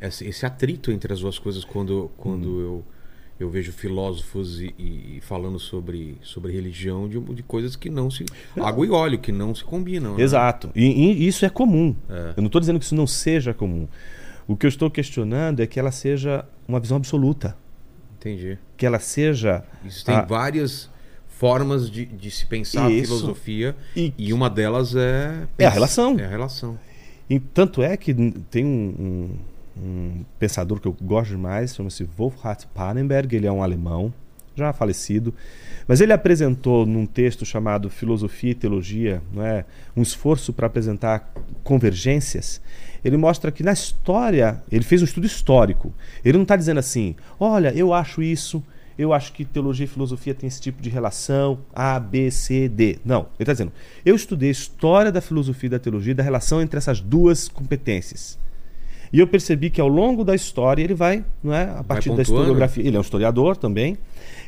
[0.00, 2.60] esse, atrito entre as duas coisas quando, quando Uhum.
[2.60, 2.84] eu,
[3.38, 8.24] eu vejo filósofos e, e falando sobre, sobre religião de, de coisas que não se.
[8.60, 10.16] Água e óleo, que não se combinam.
[10.16, 10.22] né?
[10.22, 10.70] Exato.
[10.74, 11.94] E, e isso é comum.
[12.08, 12.34] É.
[12.36, 13.88] Eu não estou dizendo que isso não seja comum.
[14.46, 17.56] O que eu estou questionando é que ela seja uma visão absoluta.
[18.18, 18.58] Entendi.
[18.76, 19.64] Que ela seja.
[19.84, 20.88] Isso tem a- várias
[21.26, 23.06] formas de, de se pensar a Isso.
[23.16, 25.46] filosofia E- e uma delas é...
[25.58, 26.18] É a relação.
[26.18, 26.78] É a relação.
[27.28, 28.14] E tanto é que
[28.50, 28.68] tem um,
[28.98, 29.30] um-
[29.76, 34.12] um pensador que eu gosto demais, chama-se Wolfhard Pannenberg, ele é um alemão,
[34.56, 35.34] já falecido,
[35.86, 39.64] mas ele apresentou num texto chamado Filosofia e Teologia, não é,
[39.96, 41.32] um esforço para apresentar
[41.62, 42.60] convergências.
[43.04, 45.92] Ele mostra que na história, ele fez um estudo histórico.
[46.24, 48.62] Ele não está dizendo assim, olha, eu acho isso,
[48.96, 52.98] eu acho que teologia e filosofia tem esse tipo de relação, A, B, C, D.
[53.04, 53.72] Não, ele está dizendo,
[54.06, 58.38] eu estudei a história da filosofia e da teologia, da relação entre essas duas competências.
[59.14, 62.22] E eu percebi que ao longo da história ele vai, não é, a partir da
[62.22, 63.96] historiografia, ele é um historiador também,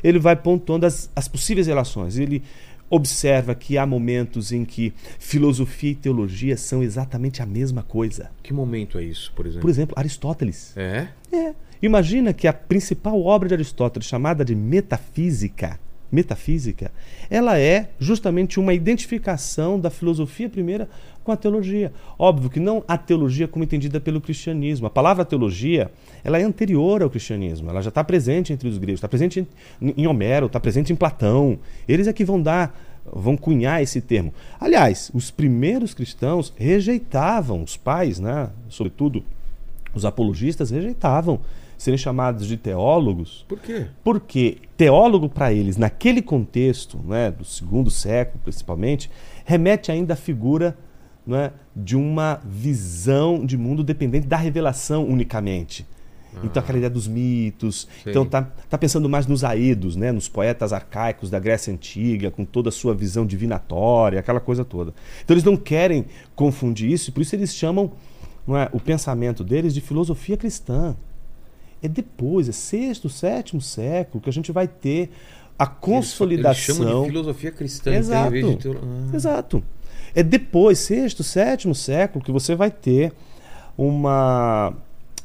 [0.03, 2.17] ele vai pontuando as, as possíveis relações.
[2.17, 2.43] Ele
[2.89, 8.29] observa que há momentos em que filosofia e teologia são exatamente a mesma coisa.
[8.43, 9.61] Que momento é isso, por exemplo?
[9.61, 10.75] Por exemplo, Aristóteles.
[10.75, 11.07] É?
[11.31, 11.53] É.
[11.81, 15.79] Imagina que a principal obra de Aristóteles, chamada de Metafísica,
[16.11, 16.91] Metafísica,
[17.29, 20.89] ela é justamente uma identificação da filosofia primeira
[21.27, 21.91] com a teologia.
[22.17, 24.87] Óbvio que não a teologia como entendida pelo cristianismo.
[24.87, 25.91] A palavra teologia,
[26.23, 27.69] ela é anterior ao cristianismo.
[27.69, 29.45] Ela já está presente entre os gregos, está presente
[29.81, 31.59] em, Homero, está presente em Platão.
[31.85, 32.73] Eles é que vão dar
[33.13, 34.33] vão cunhar esse termo.
[34.59, 39.23] Aliás, os primeiros cristãos rejeitavam os pais, né, sobretudo
[39.93, 41.39] os apologistas rejeitavam
[41.77, 43.85] serem chamados de teólogos, Por quê?
[44.03, 49.09] porque teólogo para eles, naquele contexto, né, do segundo século principalmente,
[49.45, 50.75] remete ainda à figura
[51.27, 55.85] né, de uma visão de mundo dependente da revelação unicamente.
[56.43, 57.87] Então aquela ideia dos mitos.
[58.03, 58.11] Sei.
[58.11, 62.45] Então tá, tá pensando mais nos aedos, né, nos poetas arcaicos da Grécia antiga, com
[62.45, 64.93] toda a sua visão divinatória, aquela coisa toda.
[65.23, 67.91] Então eles não querem confundir isso, e por isso eles chamam
[68.49, 70.95] é, o pensamento deles de filosofia cristã.
[71.81, 75.09] É depois, é sexto, sétimo século que a gente vai ter
[75.57, 76.75] a consolidação.
[76.75, 78.35] Eles chamam de filosofia cristã, Exato.
[78.35, 79.15] então, de Ah.
[79.15, 79.63] Exato.
[80.17, 83.13] É depois, sexto, sétimo século, que você vai ter
[83.77, 84.73] uma,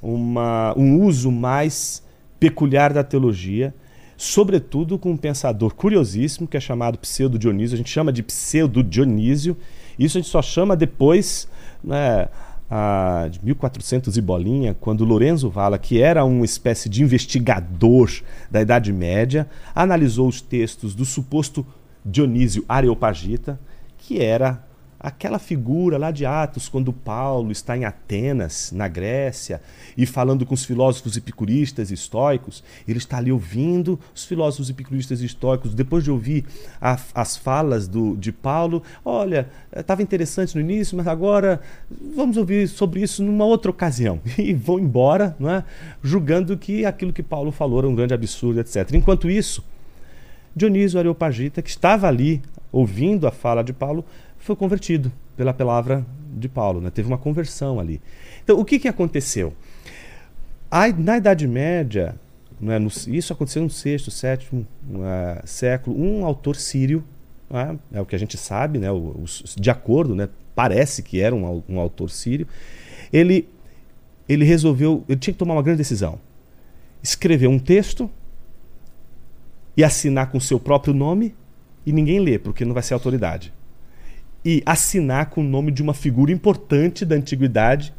[0.02, 2.02] uma, um uso mais
[2.38, 3.74] peculiar da teologia,
[4.18, 7.72] sobretudo com um pensador curiosíssimo que é chamado Pseudo Dionísio.
[7.72, 9.56] A gente chama de Pseudo Dionísio.
[9.98, 11.48] Isso a gente só chama depois,
[11.82, 12.28] né,
[12.70, 18.10] ah, de 1400 e bolinha, quando Lorenzo Valla, que era uma espécie de investigador
[18.50, 21.64] da Idade Média, analisou os textos do suposto
[22.04, 23.58] Dionísio Areopagita,
[23.96, 24.70] que era
[25.02, 29.60] aquela figura lá de Atos, quando Paulo está em Atenas, na Grécia,
[29.96, 35.20] e falando com os filósofos epicuristas e estoicos, ele está ali ouvindo os filósofos epicuristas
[35.20, 36.44] e estoicos, depois de ouvir
[36.80, 41.60] a- as falas do, de Paulo, olha, estava interessante no início, mas agora
[42.14, 44.20] vamos ouvir sobre isso numa outra ocasião.
[44.38, 45.64] E vão embora, não é?
[46.02, 48.92] julgando que aquilo que Paulo falou era um grande absurdo, etc.
[48.94, 49.64] Enquanto isso,
[50.54, 54.04] Dionísio Areopagita, que estava ali ouvindo a fala de Paulo,
[54.42, 56.90] foi convertido pela palavra de Paulo, né?
[56.90, 58.00] teve uma conversão ali.
[58.42, 59.52] Então, o que, que aconteceu?
[60.70, 62.16] A- na Idade Média,
[62.60, 64.66] né, no- isso aconteceu no sexto, sétimo
[65.04, 67.04] eh, século, um autor sírio,
[67.50, 68.88] né, é o que a gente sabe, né,
[69.56, 72.46] de acordo, né, parece que era um, um autor sírio,
[73.12, 73.48] ele,
[74.28, 76.18] ele resolveu, ele tinha que tomar uma grande decisão.
[77.02, 78.10] Escrever um texto
[79.76, 81.34] e assinar com seu próprio nome
[81.84, 83.52] e ninguém lê, porque não vai ser autoridade.
[84.44, 87.92] E assinar com o nome de uma figura importante da antiguidade,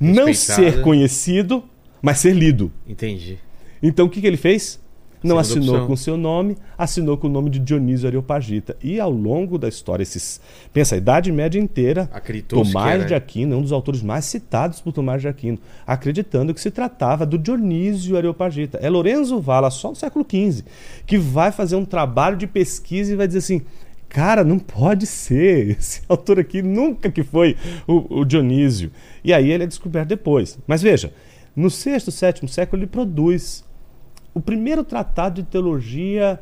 [0.00, 1.62] não ser conhecido,
[2.02, 2.72] mas ser lido.
[2.88, 3.38] Entendi.
[3.82, 4.80] Então o que, que ele fez?
[5.22, 5.86] Não Segunda assinou opção.
[5.86, 8.74] com seu nome, assinou com o nome de Dionísio Areopagita.
[8.82, 10.40] E ao longo da história, esses,
[10.72, 12.08] pensa, a Idade Média inteira,
[12.48, 16.54] Tomás era- de Aquino é um dos autores mais citados por Tomás de Aquino, acreditando
[16.54, 18.78] que se tratava do Dionísio Areopagita.
[18.80, 20.64] É Lorenzo Valla, só no século XV,
[21.04, 23.60] que vai fazer um trabalho de pesquisa e vai dizer assim:
[24.10, 27.56] cara, não pode ser, esse autor aqui nunca que foi
[27.86, 28.90] o, o Dionísio.
[29.24, 30.58] E aí ele é descoberto depois.
[30.66, 31.12] Mas veja,
[31.56, 33.64] no sexto, sétimo século ele produz
[34.34, 36.40] o primeiro tratado de teologia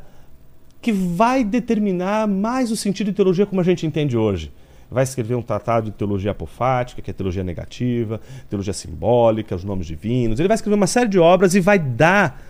[0.80, 4.52] que vai determinar mais o sentido de teologia como a gente entende hoje.
[4.90, 9.86] Vai escrever um tratado de teologia apofática, que é teologia negativa, teologia simbólica, os nomes
[9.86, 10.38] divinos.
[10.38, 12.42] Ele vai escrever uma série de obras e vai dar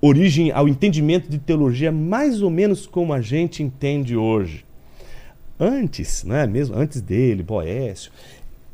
[0.00, 4.64] origem ao entendimento de teologia mais ou menos como a gente entende hoje.
[5.58, 8.10] Antes, né, mesmo antes dele, Boécio,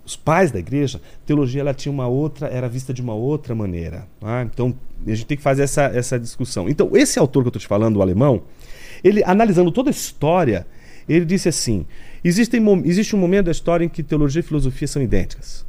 [0.04, 4.06] os pais da igreja, teologia ela tinha uma outra, era vista de uma outra maneira.
[4.20, 4.42] tá?
[4.42, 4.72] Então
[5.04, 6.68] a gente tem que fazer essa, essa discussão.
[6.68, 8.42] Então esse autor que eu estou te falando, o alemão,
[9.02, 10.64] ele analisando toda a história,
[11.08, 11.84] ele disse assim:
[12.22, 15.66] existe um momento da história em que teologia e filosofia são idênticas.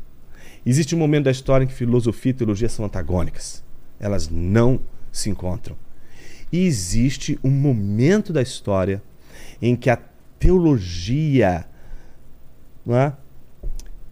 [0.64, 3.64] Existe um momento da história em que filosofia e teologia são antagônicas.
[4.00, 4.80] Elas não
[5.20, 5.76] se encontram.
[6.52, 9.02] E existe um momento da história
[9.62, 9.98] em que a
[10.40, 11.66] teologia,
[12.90, 13.12] é,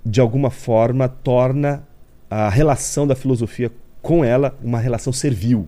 [0.06, 1.88] de alguma forma, torna
[2.30, 5.68] a relação da filosofia com ela uma relação servil.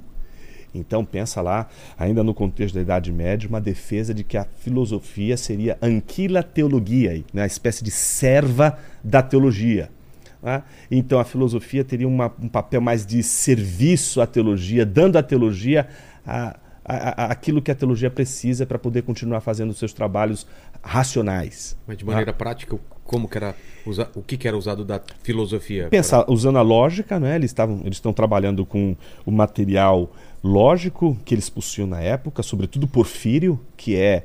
[0.74, 1.68] Então pensa lá,
[1.98, 7.24] ainda no contexto da Idade Média, uma defesa de que a filosofia seria anquila teologia,
[7.34, 7.42] né?
[7.42, 9.90] uma espécie de serva da teologia.
[10.42, 10.64] Né?
[10.90, 15.88] Então a filosofia teria uma, um papel mais de serviço à teologia, dando à teologia
[16.26, 20.48] a, a, a, aquilo que a teologia precisa para poder continuar fazendo os seus trabalhos
[20.82, 21.78] racionais.
[21.86, 22.38] Mas de maneira tá?
[22.38, 25.88] prática, como que era usa, o que, que, era usado da filosofia?
[25.90, 26.34] Pensar, pra...
[26.34, 27.36] usando a lógica, né?
[27.36, 30.12] eles estavam eles estão trabalhando com o material
[30.44, 34.24] lógico que eles possuíam na época, sobretudo Porfírio, que é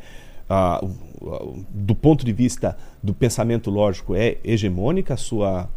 [1.70, 5.68] do ponto de vista do pensamento lógico é hegemônica a sua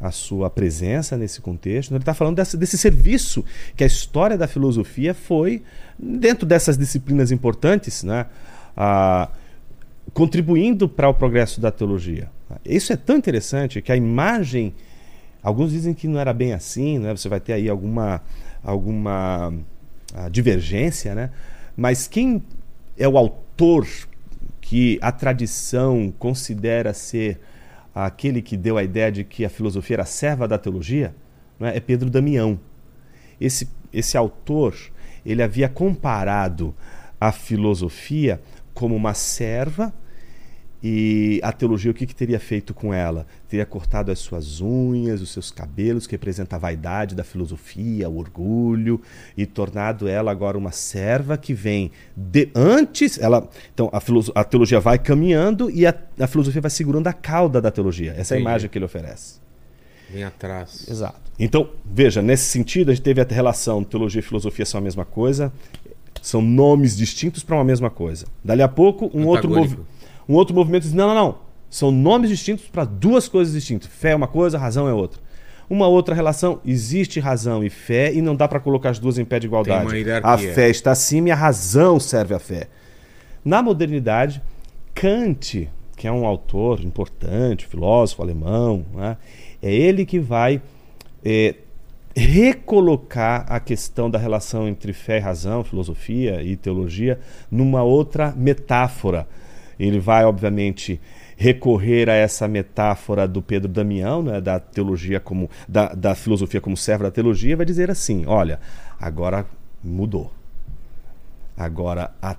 [0.00, 1.92] a sua presença nesse contexto.
[1.92, 3.44] Ele está falando desse, serviço
[3.76, 5.62] que a história da filosofia foi,
[5.98, 8.26] dentro dessas disciplinas importantes, né,
[10.14, 12.30] contribuindo para o progresso da teologia.
[12.64, 14.74] Isso é tão interessante que a imagem.
[15.42, 17.16] Alguns dizem que não era bem assim, né?
[17.16, 18.20] você vai ter aí alguma,
[18.62, 19.52] alguma
[20.30, 21.30] divergência, né?
[21.74, 22.42] mas quem
[22.98, 23.86] é o autor
[24.60, 27.40] que a tradição considera ser
[27.94, 31.14] aquele que deu a ideia de que a filosofia era serva da teologia,
[31.60, 31.76] é?
[31.76, 32.58] é Pedro Damião.
[33.40, 34.74] Esse, esse autor
[35.24, 36.74] ele havia comparado
[37.20, 38.40] a filosofia
[38.72, 39.92] como uma serva
[40.82, 43.26] e a teologia, o que, que teria feito com ela?
[43.48, 48.16] Teria cortado as suas unhas, os seus cabelos, que representa a vaidade da filosofia, o
[48.16, 49.00] orgulho,
[49.36, 53.18] e tornado ela agora uma serva que vem de antes.
[53.18, 57.60] Ela, então, a, a teologia vai caminhando e a, a, filosofia vai segurando a cauda
[57.60, 58.14] da teologia.
[58.16, 59.38] Essa é a imagem que ele oferece.
[60.08, 60.88] Vem atrás.
[60.88, 61.20] Exato.
[61.38, 65.04] Então, veja, nesse sentido, a gente teve a relação teologia e filosofia são a mesma
[65.04, 65.52] coisa,
[66.22, 68.26] são nomes distintos para uma mesma coisa.
[68.42, 69.99] Dali a pouco, um outro movimento
[70.30, 71.38] um outro movimento diz: não, não, não.
[71.68, 73.90] São nomes distintos para duas coisas distintas.
[73.92, 75.20] Fé é uma coisa, razão é outra.
[75.68, 79.24] Uma outra relação, existe razão e fé e não dá para colocar as duas em
[79.24, 79.88] pé de igualdade.
[80.22, 82.68] A fé está acima e a razão serve à fé.
[83.44, 84.42] Na modernidade,
[84.94, 89.16] Kant, que é um autor importante, filósofo alemão, né,
[89.62, 90.60] é ele que vai
[91.24, 91.54] é,
[92.16, 97.18] recolocar a questão da relação entre fé e razão, filosofia e teologia,
[97.48, 99.26] numa outra metáfora
[99.86, 101.00] ele vai, obviamente,
[101.36, 106.76] recorrer a essa metáfora do Pedro Damião, né, da teologia como da, da filosofia como
[106.76, 108.60] servo da teologia, vai dizer assim: olha,
[109.00, 109.46] agora
[109.82, 110.32] mudou.
[111.56, 112.36] Agora a,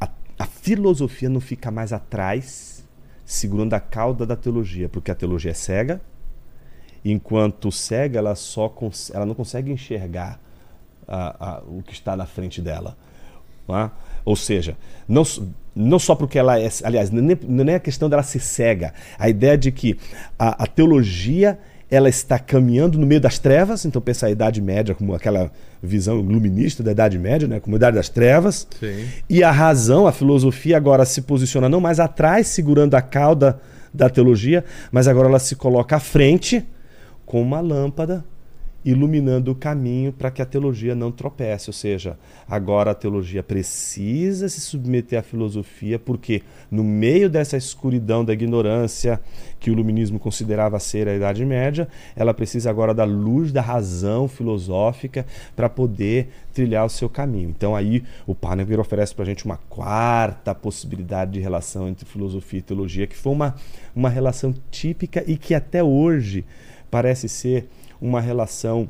[0.00, 0.08] a,
[0.38, 2.82] a filosofia não fica mais atrás,
[3.26, 6.00] segurando a cauda da teologia, porque a teologia é cega.
[7.04, 8.74] Enquanto cega, ela só
[9.12, 10.40] ela não consegue enxergar
[11.06, 12.96] a, a, o que está na frente dela.
[13.68, 13.90] É?
[14.24, 14.76] Ou seja,
[15.06, 15.22] não,
[15.74, 16.68] não só porque ela é.
[16.82, 18.92] Aliás, não é nem a questão dela ser cega.
[19.18, 19.98] A ideia de que
[20.38, 21.58] a, a, teologia
[21.90, 25.50] ela está caminhando no meio das trevas, então pensa a Idade Média como aquela
[25.82, 28.66] visão iluminista da Idade Média, né, como a Idade das Trevas.
[28.78, 29.08] Sim.
[29.28, 33.60] E a razão, a filosofia agora se posiciona não mais atrás, segurando a cauda
[33.92, 36.64] da teologia, mas agora ela se coloca à frente
[37.26, 38.24] com uma lâmpada
[38.84, 41.68] iluminando o caminho para que a teologia não tropece.
[41.68, 42.18] Ou seja,
[42.48, 49.20] agora a teologia precisa se submeter à filosofia, porque no meio dessa escuridão da ignorância
[49.58, 54.26] que o iluminismo considerava ser a Idade Média, ela precisa agora da luz da razão
[54.26, 57.50] filosófica para poder trilhar o seu caminho.
[57.50, 62.60] Então aí o Parnevier oferece para a gente uma quarta possibilidade de relação entre filosofia
[62.60, 63.54] e teologia, que foi uma,
[63.94, 66.44] uma relação típica e que até hoje
[66.90, 67.68] parece ser
[68.00, 68.88] uma relação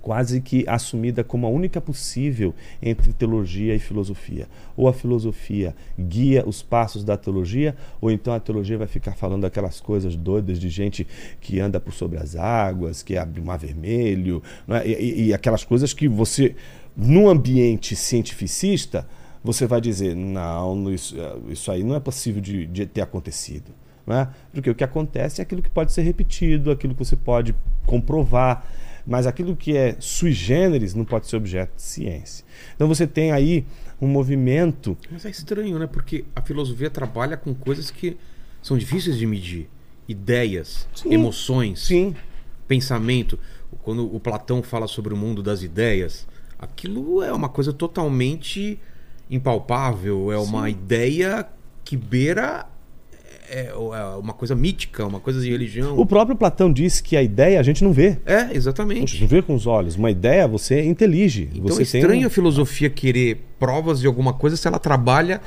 [0.00, 4.48] quase que assumida como a única possível entre teologia e filosofia.
[4.76, 9.44] Ou a filosofia guia os passos da teologia, ou então a teologia vai ficar falando
[9.44, 11.06] aquelas coisas doidas de gente
[11.40, 14.88] que anda por sobre as águas, que abre o mar vermelho, é?
[14.88, 16.56] e, e, aquelas coisas que você,
[16.96, 19.06] num ambiente cientificista,
[19.42, 21.16] você vai dizer, não, isso,
[21.48, 23.79] isso aí não é possível de, de ter acontecido.
[24.10, 24.26] Né?
[24.52, 27.54] Porque o que acontece é aquilo que pode ser repetido, aquilo que você pode
[27.86, 28.66] comprovar,
[29.06, 32.44] mas aquilo que é sui generis não pode ser objeto de ciência.
[32.74, 33.64] Então você tem aí
[34.02, 34.98] um movimento.
[35.08, 35.86] Mas é estranho, né?
[35.86, 38.16] Porque a filosofia trabalha com coisas que
[38.60, 39.68] são difíceis de medir:
[40.08, 42.12] ideias, sim, emoções, sim.
[42.66, 43.38] pensamento.
[43.82, 46.26] Quando o Platão fala sobre o mundo das ideias,
[46.58, 48.76] aquilo é uma coisa totalmente
[49.30, 50.72] impalpável, é uma sim.
[50.72, 51.46] ideia
[51.84, 52.66] que beira
[53.50, 53.74] é, é
[54.16, 55.98] uma coisa mítica, uma coisa de religião.
[55.98, 58.18] O próprio Platão diz que a ideia a gente não vê.
[58.24, 59.12] É, A exatamente.
[59.12, 59.96] gente não vê com os olhos.
[59.96, 61.48] Uma ideia você intelige.
[61.52, 65.40] Então você é estranho um- a filosofia querer provas de alguma coisa se ela trabalha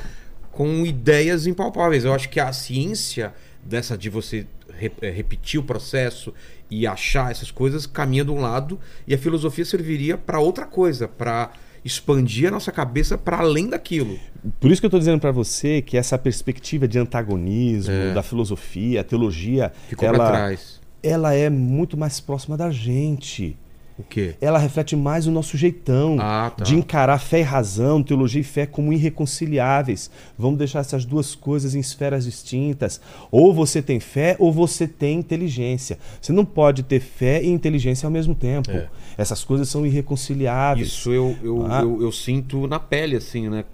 [0.52, 2.04] com ideias impalpáveis.
[2.04, 3.32] Eu acho que a ciência
[3.64, 4.46] dessa de você
[4.78, 6.32] re- eh, repetir o processo
[6.70, 11.08] e achar essas coisas caminha de um lado e a filosofia serviria para outra coisa,
[11.08, 11.50] para
[11.84, 14.18] expandir a nossa cabeça para além daquilo.
[14.58, 19.02] Por isso que eu estou dizendo para você que essa perspectiva de antagonismo da filosofia,
[19.02, 19.88] a teologia, É.
[19.88, 20.80] Ficou ela, trás.
[21.02, 23.56] ela é muito mais próxima da gente.
[23.96, 24.34] O quê?
[24.40, 26.64] Ela reflete mais o nosso jeitão Ah, tá.
[26.64, 30.10] de encarar fé e razão, teologia e fé como irreconciliáveis.
[30.38, 33.00] Vamos deixar essas duas coisas em esferas distintas.
[33.30, 35.98] Ou você tem fé ou você tem inteligência.
[36.20, 38.70] Você não pode ter fé e inteligência ao mesmo tempo.
[38.70, 38.88] É.
[39.16, 40.88] Essas coisas são irreconciliáveis.
[40.88, 41.82] Isso eu, eu, Ah.
[41.82, 43.64] eu, eu sinto na pele, assim, né?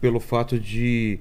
[0.00, 1.18] Pelo fato de,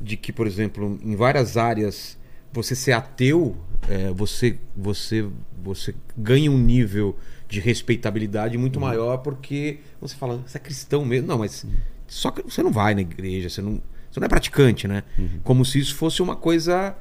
[0.00, 2.16] de que, por exemplo, em várias áreas,
[2.52, 3.56] você ser ateu,
[3.88, 5.26] é, você, você,
[5.60, 7.16] você ganha um nível
[7.52, 11.28] de respeitabilidade muito maior porque você fala, você é cristão mesmo.
[11.28, 11.66] Não, mas
[12.06, 13.80] só que você não vai na igreja, você não,
[14.10, 15.02] você não é praticante, né?
[15.44, 16.96] Como se isso fosse uma coisa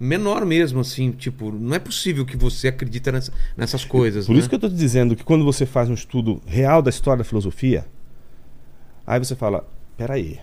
[0.00, 4.26] menor mesmo, assim, tipo, não é possível que você acredita nessa- nessas coisas.
[4.26, 4.38] Por né?
[4.38, 7.18] isso que eu estou te dizendo que quando você faz um estudo real da história
[7.18, 7.86] da filosofia,
[9.06, 9.64] aí você fala:
[9.98, 10.40] peraí,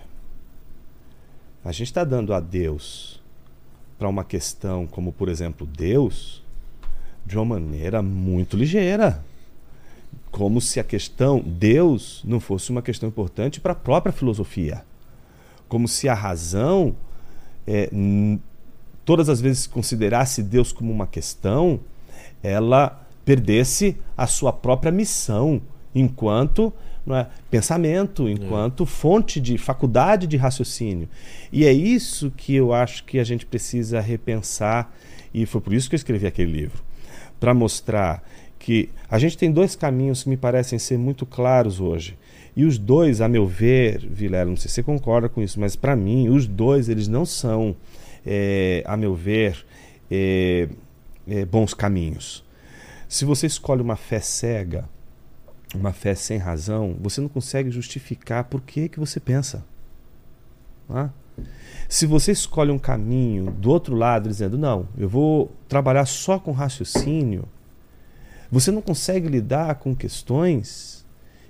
[1.64, 3.20] a gente está dando a Deus
[3.98, 6.42] para uma questão como, por exemplo, Deus,
[7.26, 9.22] de uma maneira muito ligeira.
[10.32, 14.84] Como se a questão Deus não fosse uma questão importante para a própria filosofia.
[15.68, 16.96] Como se a razão,
[17.64, 17.88] é,
[19.04, 21.78] todas as vezes que considerasse Deus como uma questão,
[22.42, 25.62] ela perdesse a sua própria missão
[25.94, 26.72] enquanto
[27.08, 31.08] é, pensamento, enquanto fonte de faculdade de raciocínio.
[31.52, 34.92] E é isso que eu acho que a gente precisa repensar,
[35.34, 36.82] e foi por isso que eu escrevi aquele livro
[37.40, 38.22] para mostrar
[38.62, 42.16] que a gente tem dois caminhos que me parecem ser muito claros hoje.
[42.54, 45.74] E os dois, a meu ver, Vilela, não sei se você concorda com isso, mas
[45.74, 47.74] para mim, os dois, eles não são,
[48.24, 49.66] eh, a meu ver,
[50.08, 50.68] eh,
[51.26, 52.44] eh, bons caminhos.
[53.08, 54.88] Se você escolhe uma fé cega,
[55.74, 59.64] uma fé sem razão, você não consegue justificar por que, que você pensa.
[60.88, 61.08] É?
[61.88, 66.52] Se você escolhe um caminho do outro lado, dizendo, não, eu vou trabalhar só com
[66.52, 67.48] raciocínio,
[68.52, 71.06] você não consegue lidar com questões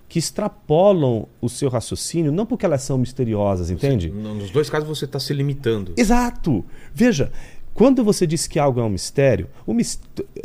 [0.08, 4.08] que extrapolam o seu raciocínio, não porque elas são misteriosas, entende?
[4.10, 5.94] Nos dois casos você está se limitando.
[5.96, 6.64] Exato!
[6.94, 7.32] Veja,
[7.74, 9.48] quando você diz que algo é um mistério,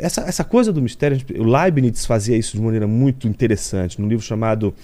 [0.00, 4.24] essa, essa coisa do mistério, o Leibniz fazia isso de maneira muito interessante, num livro
[4.24, 4.74] chamado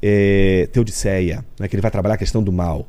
[0.00, 2.88] é, Teodiceia, né, que ele vai trabalhar a questão do mal.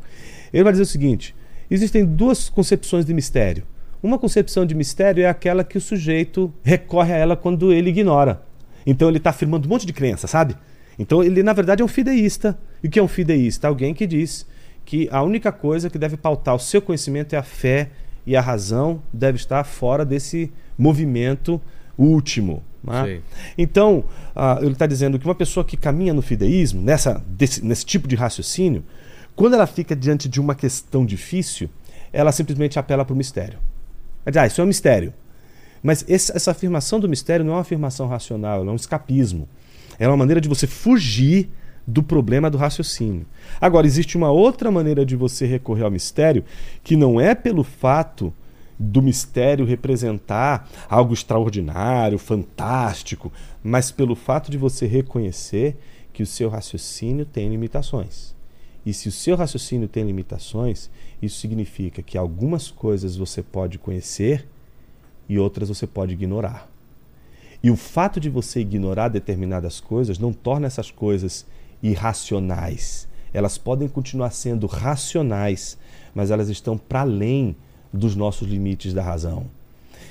[0.54, 1.36] Ele vai dizer o seguinte:
[1.70, 3.64] existem duas concepções de mistério.
[4.02, 8.42] Uma concepção de mistério é aquela que o sujeito recorre a ela quando ele ignora.
[8.86, 10.56] Então ele está afirmando um monte de crença, sabe?
[10.98, 12.58] Então ele, na verdade, é um fideísta.
[12.84, 13.68] E o que é um fideísta?
[13.68, 14.46] Alguém que diz
[14.86, 17.90] que a única coisa que deve pautar o seu conhecimento é a fé
[18.26, 21.62] e a razão deve estar fora desse movimento
[21.98, 22.64] último.
[22.84, 23.02] né?
[23.58, 27.86] Então, ah, ele está dizendo que uma pessoa que caminha no fideísmo, nessa, desse- nesse
[27.86, 28.84] tipo de raciocínio,
[29.36, 31.70] quando ela fica diante de uma questão difícil,
[32.14, 33.60] ela simplesmente apela para o mistério.
[34.30, 35.14] Ela diz, ah, isso é um mistério.
[35.82, 39.48] Mas essa afirmação do mistério não é uma afirmação racional, é um escapismo.
[39.98, 41.50] É uma maneira de você fugir
[41.88, 43.26] do problema do raciocínio.
[43.60, 46.46] Agora, existe uma outra maneira de você recorrer ao mistério,
[46.84, 48.32] que não é pelo fato
[48.78, 53.32] do mistério representar algo extraordinário, fantástico,
[53.64, 55.76] mas pelo fato de você reconhecer
[56.14, 58.36] que o seu raciocínio tem limitações.
[58.90, 60.90] E se o seu raciocínio tem limitações,
[61.22, 64.48] isso significa que algumas coisas você pode conhecer
[65.30, 66.68] e outras você pode ignorar.
[67.62, 71.46] E o fato de você ignorar determinadas coisas não torna essas coisas
[71.84, 73.08] irracionais.
[73.32, 75.78] Elas podem continuar sendo racionais,
[76.16, 77.56] mas elas estão para além
[77.94, 79.46] dos nossos limites da razão.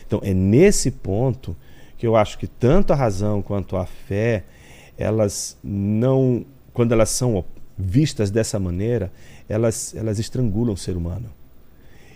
[0.06, 1.56] Então, é nesse ponto
[1.96, 4.44] que eu acho que tanto a razão quanto a fé,
[4.96, 7.44] elas não, quando elas são
[7.78, 9.12] vistas dessa maneira,
[9.48, 11.30] elas, elas estrangulam o ser humano.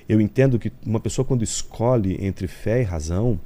[0.09, 3.39] Eu entendo que uma pessoa, quando escolhe entre fé e razão,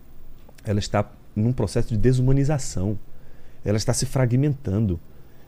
[0.64, 2.98] ela está num processo de desumanização.
[3.64, 4.98] Ela está se fragmentando.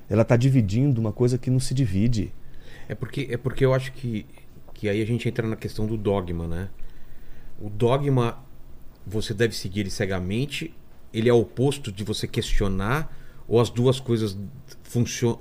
[0.09, 2.33] Ela está dividindo uma coisa que não se divide.
[2.89, 4.27] É porque, é porque eu acho que,
[4.75, 6.69] que aí a gente entra na questão do dogma, né?
[7.61, 8.39] O dogma,
[9.07, 10.75] você deve seguir ele cegamente,
[11.13, 13.13] ele é oposto de você questionar
[13.49, 14.37] Ou as duas coisas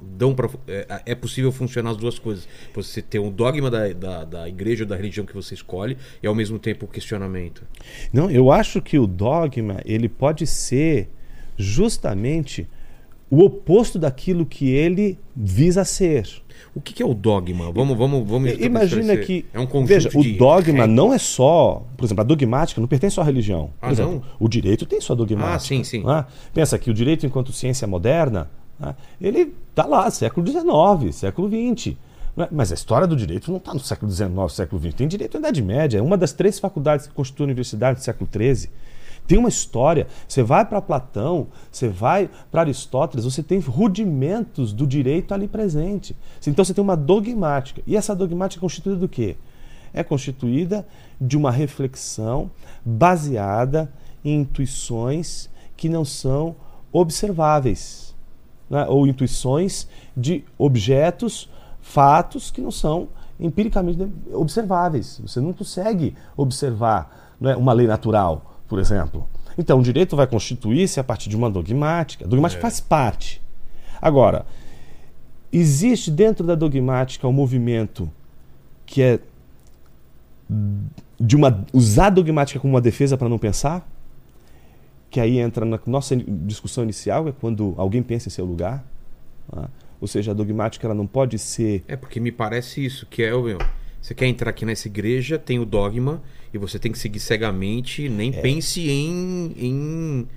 [0.01, 2.47] dão para é, é possível funcionar as duas coisas.
[2.73, 6.27] Você ter um dogma da, da, da igreja ou da religião que você escolhe e
[6.27, 7.63] ao mesmo tempo o questionamento.
[8.11, 11.09] Não, eu acho que o dogma ele pode ser
[11.57, 12.67] justamente
[13.29, 16.27] o oposto daquilo que ele visa ser.
[16.73, 17.71] O que, que é o dogma?
[17.71, 18.51] Vamos, vamos, vamos.
[18.59, 22.25] Imagina que é um conjunto veja, de o dogma não é só, por exemplo, a
[22.25, 23.71] dogmática não pertence só à religião.
[23.79, 24.23] Por Ah, exemplo, não?
[24.39, 25.55] o direito tem sua dogmática.
[25.55, 26.03] Ah, sim, sim.
[26.09, 26.25] é?
[26.53, 31.95] Pensa que o direito enquanto ciência moderna, né, ele está lá, século XIX, século XX.
[32.35, 32.47] não é?
[32.51, 34.93] Mas a história do direito não está no século XIX, século XX.
[34.93, 35.97] Tem direito na Idade Média.
[35.97, 38.69] É uma das três faculdades que constitui a universidade do século XIII.
[39.27, 40.07] Tem uma história.
[40.27, 46.15] Você vai para Platão, você vai para Aristóteles, você tem rudimentos do direito ali presente.
[46.45, 47.81] Então você tem uma dogmática.
[47.85, 49.35] E essa dogmática é constituída do quê?
[49.93, 50.87] É constituída
[51.19, 52.49] de uma reflexão
[52.85, 53.91] baseada
[54.23, 56.55] em intuições que não são
[56.91, 58.06] observáveis,
[58.69, 58.85] né?
[58.87, 61.49] ou intuições de objetos,
[61.81, 63.09] fatos que não são
[63.39, 65.21] empiricamente observáveis.
[65.23, 69.27] Você não consegue observar né, uma lei natural, por exemplo.
[69.57, 72.25] Então, o direito vai constituir-se a partir de uma dogmática.
[72.25, 73.41] A dogmática faz parte.
[74.01, 74.45] Agora,
[75.51, 78.11] existe dentro da dogmática um movimento
[78.85, 79.19] que é
[81.19, 83.87] de uma usar a dogmática como uma defesa para não pensar,
[85.09, 88.85] que aí entra na nossa discussão inicial, é quando alguém pensa em seu lugar.
[89.53, 89.67] né?
[89.99, 93.33] Ou seja, a dogmática ela não pode ser É porque me parece isso, que é
[93.33, 93.57] o meu.
[94.01, 96.21] Você quer entrar aqui nessa igreja, tem o dogma
[96.53, 98.41] e você tem que seguir cegamente, nem É.
[98.41, 100.27] pense em, em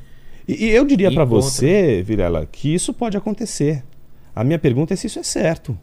[0.48, 3.84] E, e eu diria para você, Vilela, que isso pode acontecer.
[4.34, 5.78] A minha pergunta é se isso é certo.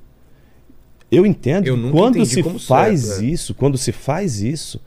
[1.12, 3.26] Eu entendo Eu quando se faz certo, é.
[3.26, 4.82] isso, quando se faz isso,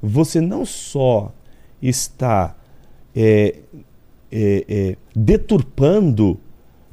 [0.00, 1.34] você não só
[1.82, 2.56] está
[3.20, 3.56] é,
[4.30, 6.38] é, é, deturpando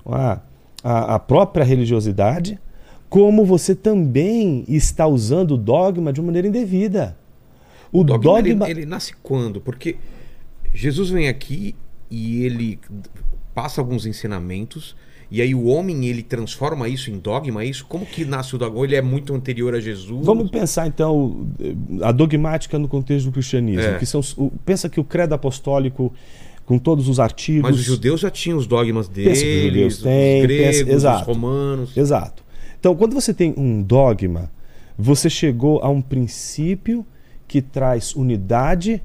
[0.04, 0.42] a,
[0.84, 2.60] a, a própria religiosidade,
[3.08, 7.16] como você também está usando o dogma de maneira indevida.
[7.92, 9.62] O O dogma, dogma, Ele, ele nasce quando?
[9.62, 9.98] Porque
[10.74, 11.76] Jesus vem aqui
[12.10, 12.80] e ele
[13.54, 14.96] passa alguns ensinamentos
[15.32, 17.86] e aí o homem ele transforma isso em dogma, é isso?
[17.88, 18.84] Como que nasce o dogma?
[18.84, 20.26] Ele é muito anterior a Jesus?
[20.26, 21.48] Vamos pensar então
[22.02, 23.82] a dogmática no contexto do cristianismo.
[23.82, 23.98] É.
[23.98, 26.14] Que são, os- pensa que o credo apostólico,
[26.66, 27.62] com todos os artigos.
[27.62, 30.84] Mas os judeus já tinham os dogmas deles, Pensa que os judeus os têm, gregos,
[30.84, 31.98] pensa- os romanos.
[31.98, 32.44] Exato.
[32.80, 34.52] Então, quando você tem um dogma,
[34.98, 37.06] você chegou a um princípio
[37.48, 39.02] que traz unidade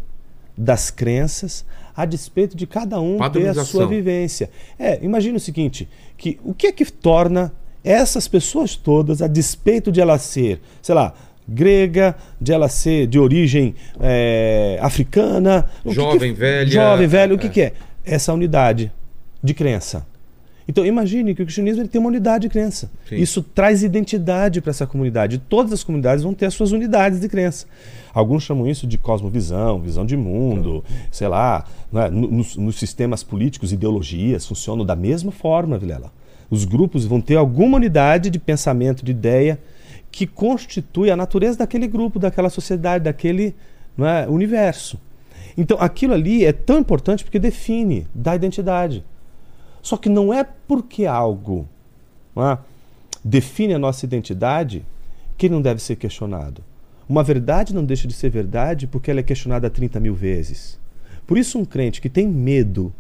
[0.57, 1.65] das crenças
[1.97, 4.49] a despeito de cada um ter a sua vivência.
[4.79, 5.89] É, imagina o seguinte,
[6.21, 7.51] que o que é que torna
[7.83, 11.15] essas pessoas todas, a despeito de ela ser, sei lá,
[11.49, 17.35] grega, de ela ser de origem é, africana, o que Jovem, que- velha, jovem, velho,
[17.37, 17.51] o que, é.
[17.51, 17.73] que é?
[18.05, 18.93] Essa unidade
[19.43, 20.07] de crença.
[20.71, 22.89] Então imagine que o cristianismo ele tem uma unidade de crença.
[23.09, 23.17] Sim.
[23.17, 25.39] Isso traz identidade para essa comunidade.
[25.39, 27.67] Todas as comunidades vão ter as suas unidades de crença.
[28.15, 31.65] Alguns chamam isso de cosmovisão, visão de mundo, sei lá.
[31.93, 32.09] né?
[32.09, 36.13] No- Nos, nos sistemas políticos, ideologias funcionam da mesma forma, Vilela.
[36.49, 39.59] Os grupos vão ter alguma unidade de pensamento, de ideia,
[40.13, 43.57] que constitui a natureza daquele grupo, daquela sociedade, daquele
[43.97, 45.01] não é, universo.
[45.59, 49.03] Então aquilo ali é tão importante porque define, dá identidade.
[49.83, 51.67] Só que não é porque algo
[52.37, 52.59] é,
[53.25, 54.85] define a nossa identidade
[55.37, 56.63] que ele não deve ser questionado.
[57.09, 60.79] Uma verdade não deixa de ser verdade porque ela é questionada 30 mil vezes.
[61.27, 62.93] Por isso, um crente que tem medo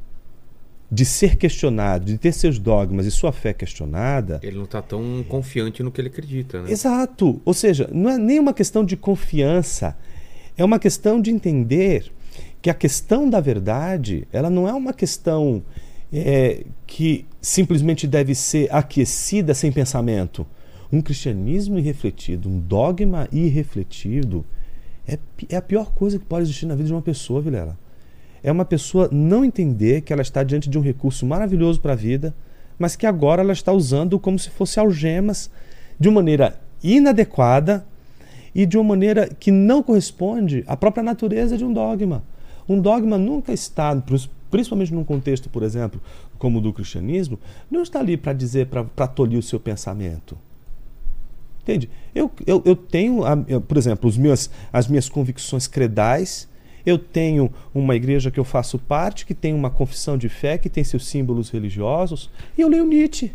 [0.90, 5.24] de ser questionado, de ter seus dogmas e sua fé questionada, Ele não está tão
[5.28, 6.72] confiante no que ele acredita, né?
[6.72, 7.40] Exato.
[7.44, 9.96] Ou seja, não é nem uma questão de confiança,
[10.56, 12.10] é uma questão de entender
[12.60, 15.62] que a questão da verdade, ela não é uma questão
[16.12, 20.46] é, que simplesmente deve ser aquecida sem pensamento.
[20.92, 24.44] Um cristianismo irrefletido, um dogma irrefletido,
[25.06, 27.78] é, é a pior coisa que pode existir na vida de uma pessoa, Vilela.
[28.42, 31.96] É uma pessoa não entender que ela está diante de um recurso maravilhoso para a
[31.96, 32.34] vida,
[32.78, 35.50] mas que agora ela está usando como se fosse algemas
[35.98, 37.84] de uma maneira inadequada
[38.54, 42.24] e de uma maneira que não corresponde à própria natureza de um dogma.
[42.68, 43.94] Um dogma nunca está,
[44.50, 46.00] principalmente num contexto, por exemplo,
[46.38, 47.38] como o do cristianismo,
[47.70, 50.36] não está ali para dizer, para tolir o seu pensamento.
[51.62, 51.90] Entende?
[52.14, 53.22] Eu, eu, eu tenho,
[53.68, 56.48] por exemplo, os meus, as minhas convicções credais.
[56.84, 60.70] Eu tenho uma igreja que eu faço parte, que tem uma confissão de fé, que
[60.70, 62.30] tem seus símbolos religiosos.
[62.56, 63.32] E eu leio Nietzsche.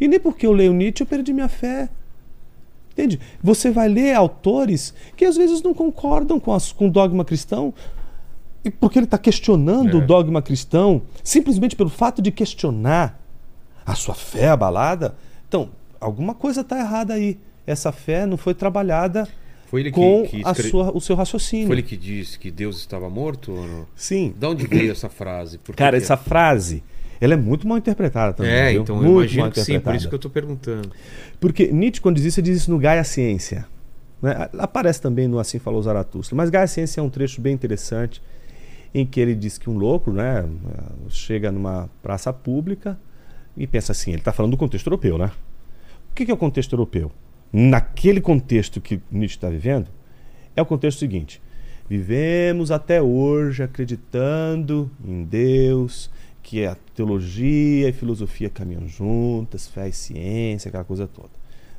[0.00, 1.90] E nem porque eu leio Nietzsche eu perdi minha fé.
[2.92, 3.20] Entende?
[3.42, 7.72] Você vai ler autores que às vezes não concordam com, as, com o dogma cristão,
[8.64, 10.02] e porque ele está questionando É.
[10.02, 13.18] o dogma cristão, simplesmente pelo fato de questionar,
[13.86, 15.14] A sua fé é abalada?
[15.48, 17.38] Então, alguma coisa está errada aí.
[17.66, 19.26] Essa fé não foi trabalhada
[19.66, 21.66] Foi que, com que a escre- sua, o seu raciocínio.
[21.66, 23.52] Foi ele que disse que Deus estava morto?
[23.96, 24.34] Sim.
[24.38, 25.58] De onde veio essa frase?
[25.58, 26.84] Por que Cara, que- essa frase,
[27.20, 28.52] ela é muito mal interpretada também.
[28.52, 28.82] É, viu?
[28.82, 30.90] então eu muito imagino mal que sim, por isso que eu estou perguntando.
[31.40, 33.66] Porque Nietzsche, quando diz isso, ele diz isso no Gaia Ciência.
[34.22, 34.48] né?
[34.58, 36.36] Aparece também no Assim Falou Zaratustra.
[36.36, 38.20] Mas Gaia Ciência é um trecho bem interessante
[38.94, 40.44] em que ele diz que um louco né,
[41.08, 42.98] chega numa praça pública
[43.56, 45.30] e pensa assim, ele está falando do contexto europeu, né?
[46.10, 47.10] O que é o contexto europeu?
[47.52, 49.88] Naquele contexto que Nietzsche está vivendo,
[50.56, 51.40] é o contexto seguinte:
[51.88, 56.10] vivemos até hoje acreditando em Deus,
[56.42, 61.30] que a teologia e filosofia caminham juntas, fé e ciência, aquela coisa toda.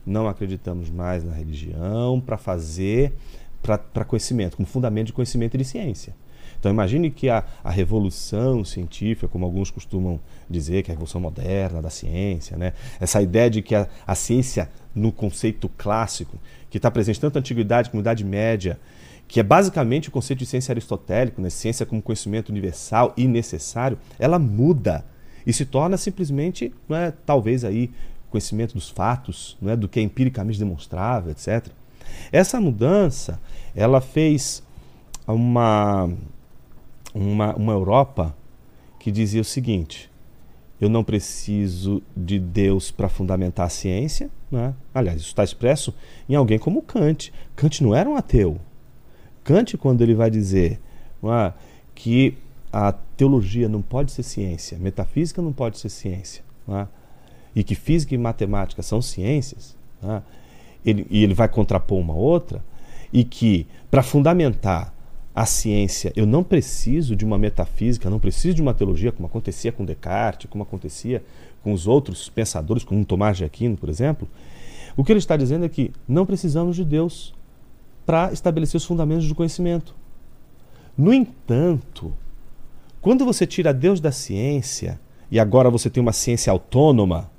[0.06, 3.14] Não acreditamos mais na religião para fazer,
[3.62, 6.16] para conhecimento, como fundamento de conhecimento e de ciência.
[6.62, 11.20] Então imagine que a, a revolução científica, como alguns costumam dizer, que é a revolução
[11.20, 12.74] moderna da ciência, né?
[13.00, 16.38] essa ideia de que a, a ciência, no conceito clássico,
[16.70, 18.80] que está presente tanto na Antiguidade como na Idade Média,
[19.28, 21.50] que é basicamente o conceito de ciência aristotélico, né?
[21.50, 25.04] ciência como conhecimento universal e necessário, ela muda
[25.48, 27.90] e se torna simplesmente, não é, talvez aí,
[28.30, 31.70] conhecimento dos fatos, não é, do que é empiricamente demonstrável, etc.
[32.32, 33.40] Essa mudança,
[33.76, 34.62] ela fez
[35.28, 36.10] uma,
[37.14, 38.36] uma, uma Europa
[39.00, 40.10] que dizia o seguinte:
[40.80, 44.30] eu não preciso de Deus para fundamentar a ciência.
[44.52, 44.74] Né?
[44.94, 45.94] Aliás, isso está expresso
[46.28, 47.32] em alguém como Kant.
[47.56, 48.60] Kant não era um ateu.
[49.44, 50.80] Kant, quando ele vai dizer
[51.24, 51.54] é,
[51.96, 52.38] que
[52.72, 56.88] a teologia não pode ser ciência, metafísica não pode ser ciência, não é,
[57.56, 60.24] e que física e matemática são ciências, não é,
[60.86, 62.64] ele, e ele vai contrapor uma outra,
[63.12, 64.94] e que para fundamentar
[65.34, 69.72] a ciência eu não preciso de uma metafísica, não preciso de uma teologia, como acontecia
[69.72, 71.24] com Descartes, como acontecia
[71.64, 74.28] com os outros pensadores, como Tomás de Aquino, por exemplo.
[74.96, 77.34] O que ele está dizendo é que não precisamos de Deus
[78.06, 79.96] para estabelecer os fundamentos do conhecimento.
[80.98, 82.14] No entanto,
[83.00, 87.32] quando você tira Deus da ciência e agora você tem uma ciência autônoma,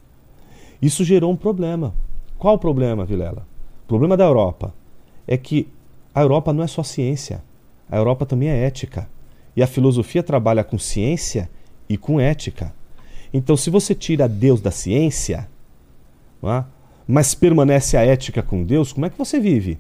[0.80, 1.95] isso gerou um problema.
[2.38, 3.47] Qual o problema, Vilela?
[3.84, 4.74] O problema da Europa
[5.26, 5.68] é que
[6.14, 7.43] a Europa não é só ciência,
[7.93, 9.07] a Europa também é ética.
[9.55, 11.51] E a filosofia trabalha com ciência
[11.86, 12.74] e com ética.
[13.34, 15.47] Então, se você tira Deus da ciência,
[16.43, 16.64] é?
[17.07, 19.78] mas permanece a ética com Deus, como é que você vive?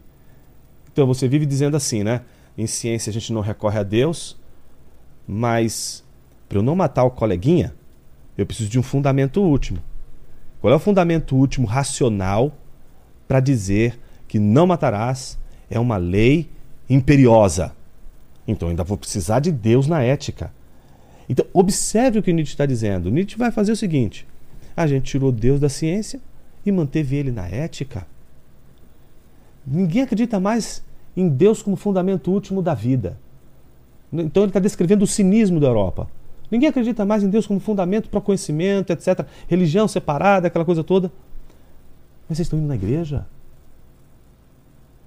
[0.92, 2.20] Então você vive dizendo assim, né?
[2.56, 4.36] Em ciência a gente não recorre a Deus,
[5.26, 6.04] mas
[6.50, 7.74] para eu não matar o coleguinha,
[8.36, 9.78] eu preciso de um fundamento último.
[10.60, 12.52] Qual é o fundamento último racional
[13.26, 13.98] para dizer
[14.28, 15.38] que não matarás
[15.70, 16.50] é uma lei
[16.90, 17.74] imperiosa?
[18.46, 20.52] Então ainda vou precisar de Deus na ética.
[21.28, 23.10] Então observe o que Nietzsche está dizendo.
[23.10, 24.26] Nietzsche vai fazer o seguinte:
[24.76, 26.20] a gente tirou Deus da ciência
[26.64, 28.06] e manteve ele na ética.
[29.66, 30.82] Ninguém acredita mais
[31.16, 33.18] em Deus como fundamento último da vida.
[34.12, 36.08] Então ele está descrevendo o cinismo da Europa.
[36.50, 39.26] Ninguém acredita mais em Deus como fundamento para o conhecimento, etc.
[39.48, 41.10] Religião separada, aquela coisa toda.
[42.28, 43.26] Mas vocês estão indo na igreja?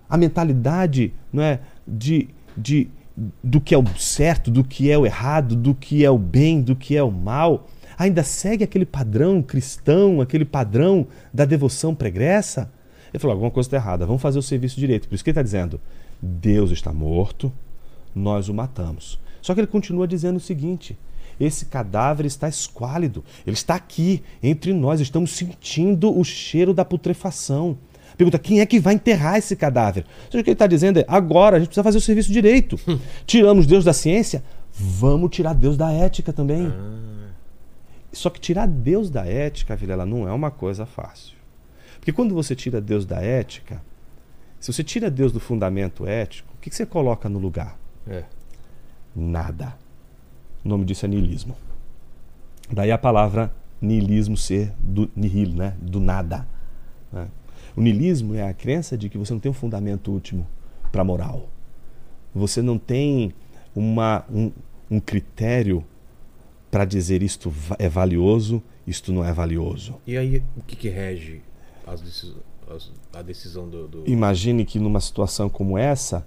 [0.09, 2.89] A mentalidade não é, de, de,
[3.43, 6.61] do que é o certo, do que é o errado, do que é o bem,
[6.61, 12.71] do que é o mal, ainda segue aquele padrão cristão, aquele padrão da devoção pregressa?
[13.13, 15.07] Ele falou: alguma coisa está errada, vamos fazer o serviço direito.
[15.07, 15.79] Por isso que ele está dizendo:
[16.21, 17.51] Deus está morto,
[18.13, 19.19] nós o matamos.
[19.41, 20.97] Só que ele continua dizendo o seguinte:
[21.39, 27.77] esse cadáver está esquálido, ele está aqui, entre nós, estamos sentindo o cheiro da putrefação.
[28.17, 30.05] Pergunta: quem é que vai enterrar esse cadáver?
[30.25, 32.31] Ou seja, o que ele está dizendo é: agora a gente precisa fazer o serviço
[32.31, 32.79] direito.
[33.25, 36.71] Tiramos Deus da ciência, vamos tirar Deus da ética também.
[38.11, 41.35] Só que tirar Deus da ética, Vilela, não é uma coisa fácil.
[41.99, 43.81] Porque quando você tira Deus da ética,
[44.59, 47.77] se você tira Deus do fundamento ético, o que, que você coloca no lugar?
[48.07, 48.23] É.
[49.15, 49.75] Nada.
[50.63, 51.57] O nome disso é niilismo.
[52.71, 53.51] Daí a palavra
[53.81, 55.75] niilismo ser do nihil, né?
[55.79, 56.47] do nada.
[57.11, 57.27] né?
[57.75, 60.47] O niilismo é a crença de que você não tem um fundamento último
[60.91, 61.49] para a moral.
[62.33, 63.33] Você não tem
[63.75, 64.51] uma, um,
[64.89, 65.83] um critério
[66.71, 69.95] para dizer isto é valioso, isto não é valioso.
[70.05, 71.41] E aí, o que, que rege
[71.85, 73.87] as- a decisão do.
[73.87, 76.25] do- Imagine que numa situação como essa,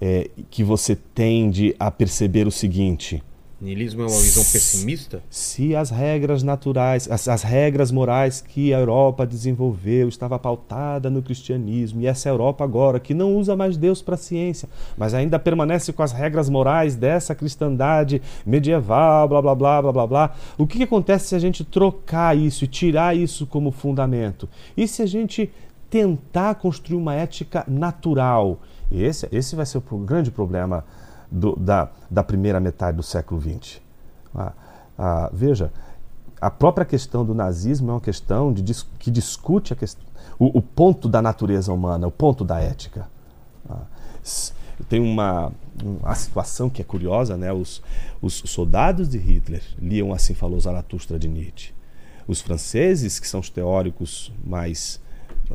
[0.00, 3.22] é, que você tende a perceber o seguinte:
[3.64, 5.22] Niilismo é uma visão pessimista?
[5.30, 11.22] Se as regras naturais, as, as regras morais que a Europa desenvolveu estava pautada no
[11.22, 15.38] cristianismo, e essa Europa agora que não usa mais Deus para a ciência, mas ainda
[15.38, 20.34] permanece com as regras morais dessa cristandade medieval, blá blá blá blá blá blá.
[20.58, 24.46] O que, que acontece se a gente trocar isso e tirar isso como fundamento?
[24.76, 25.50] E se a gente
[25.88, 28.60] tentar construir uma ética natural?
[28.92, 30.84] Esse, esse vai ser o grande problema
[31.34, 33.80] do, da, da primeira metade do século XX.
[34.32, 34.52] Ah,
[34.96, 35.72] ah, veja,
[36.40, 38.62] a própria questão do nazismo é uma questão de,
[39.00, 39.76] que discute a
[40.38, 43.08] o, o, ponto da natureza humana, o ponto da ética.
[43.68, 43.82] Ah,
[44.88, 47.52] tem uma, uma situação que é curiosa, né?
[47.52, 47.82] Os,
[48.22, 51.74] os soldados de Hitler liam assim falou Zaratustra de Nietzsche.
[52.28, 55.00] Os franceses, que são os teóricos mais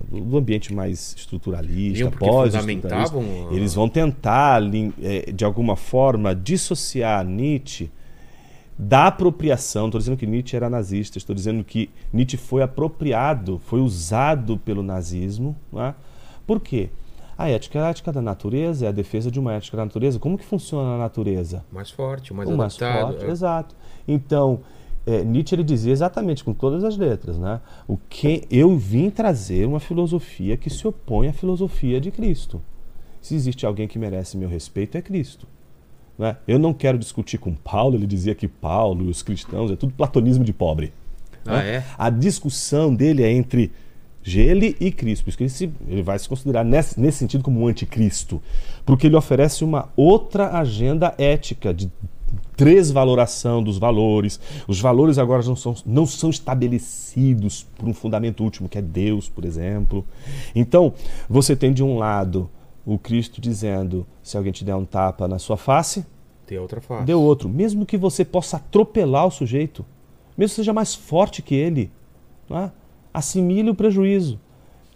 [0.09, 3.15] do ambiente mais estruturalista, pós-estruturalista,
[3.51, 4.61] eles vão tentar,
[5.01, 7.89] é, de alguma forma, dissociar Nietzsche
[8.77, 9.87] da apropriação.
[9.87, 14.81] Estou dizendo que Nietzsche era nazista, estou dizendo que Nietzsche foi apropriado, foi usado pelo
[14.81, 15.55] nazismo.
[15.75, 15.93] É?
[16.47, 16.89] Por quê?
[17.37, 20.19] A ética, a ética da natureza é a defesa de uma ética da natureza.
[20.19, 21.63] Como que funciona a natureza?
[21.71, 22.93] Mais forte, mais o adaptado.
[22.93, 23.31] Mais forte, é.
[23.31, 23.75] exato.
[24.07, 24.59] Então,
[25.05, 27.61] é, Nietzsche ele dizia exatamente com todas as letras, né?
[27.87, 32.61] O que eu vim trazer uma filosofia que se opõe à filosofia de Cristo.
[33.21, 35.47] Se existe alguém que merece meu respeito é Cristo.
[36.17, 36.35] Né?
[36.47, 37.95] Eu não quero discutir com Paulo.
[37.95, 40.93] Ele dizia que Paulo e os cristãos é tudo platonismo de pobre.
[41.45, 41.75] Ah, né?
[41.75, 41.85] é?
[41.97, 43.71] A discussão dele é entre
[44.25, 45.23] ele e Cristo.
[45.23, 48.41] Por isso que ele, se, ele vai se considerar nesse, nesse sentido como um anticristo.
[48.85, 51.89] Porque ele oferece uma outra agenda ética de
[52.63, 54.39] desvaloração dos valores.
[54.67, 59.29] Os valores agora não são, não são estabelecidos por um fundamento último, que é Deus,
[59.29, 60.05] por exemplo.
[60.53, 60.93] Então,
[61.29, 62.49] você tem de um lado
[62.85, 66.05] o Cristo dizendo: se alguém te der um tapa na sua face,
[66.47, 67.05] dê outra face.
[67.05, 67.47] Dê outro.
[67.47, 69.85] Mesmo que você possa atropelar o sujeito,
[70.37, 71.91] mesmo que seja mais forte que ele,
[72.51, 72.69] é?
[73.13, 74.39] assimile o prejuízo.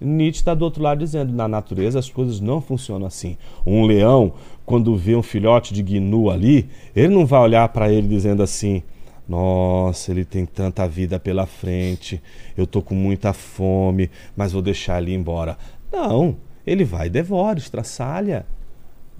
[0.03, 3.37] Nietzsche está do outro lado dizendo: na natureza as coisas não funcionam assim.
[3.65, 4.33] Um leão,
[4.65, 8.83] quando vê um filhote de gnu ali, ele não vai olhar para ele dizendo assim:
[9.27, 12.21] nossa, ele tem tanta vida pela frente,
[12.57, 15.57] eu tô com muita fome, mas vou deixar ele embora.
[15.91, 18.45] Não, ele vai devora, estraçalha.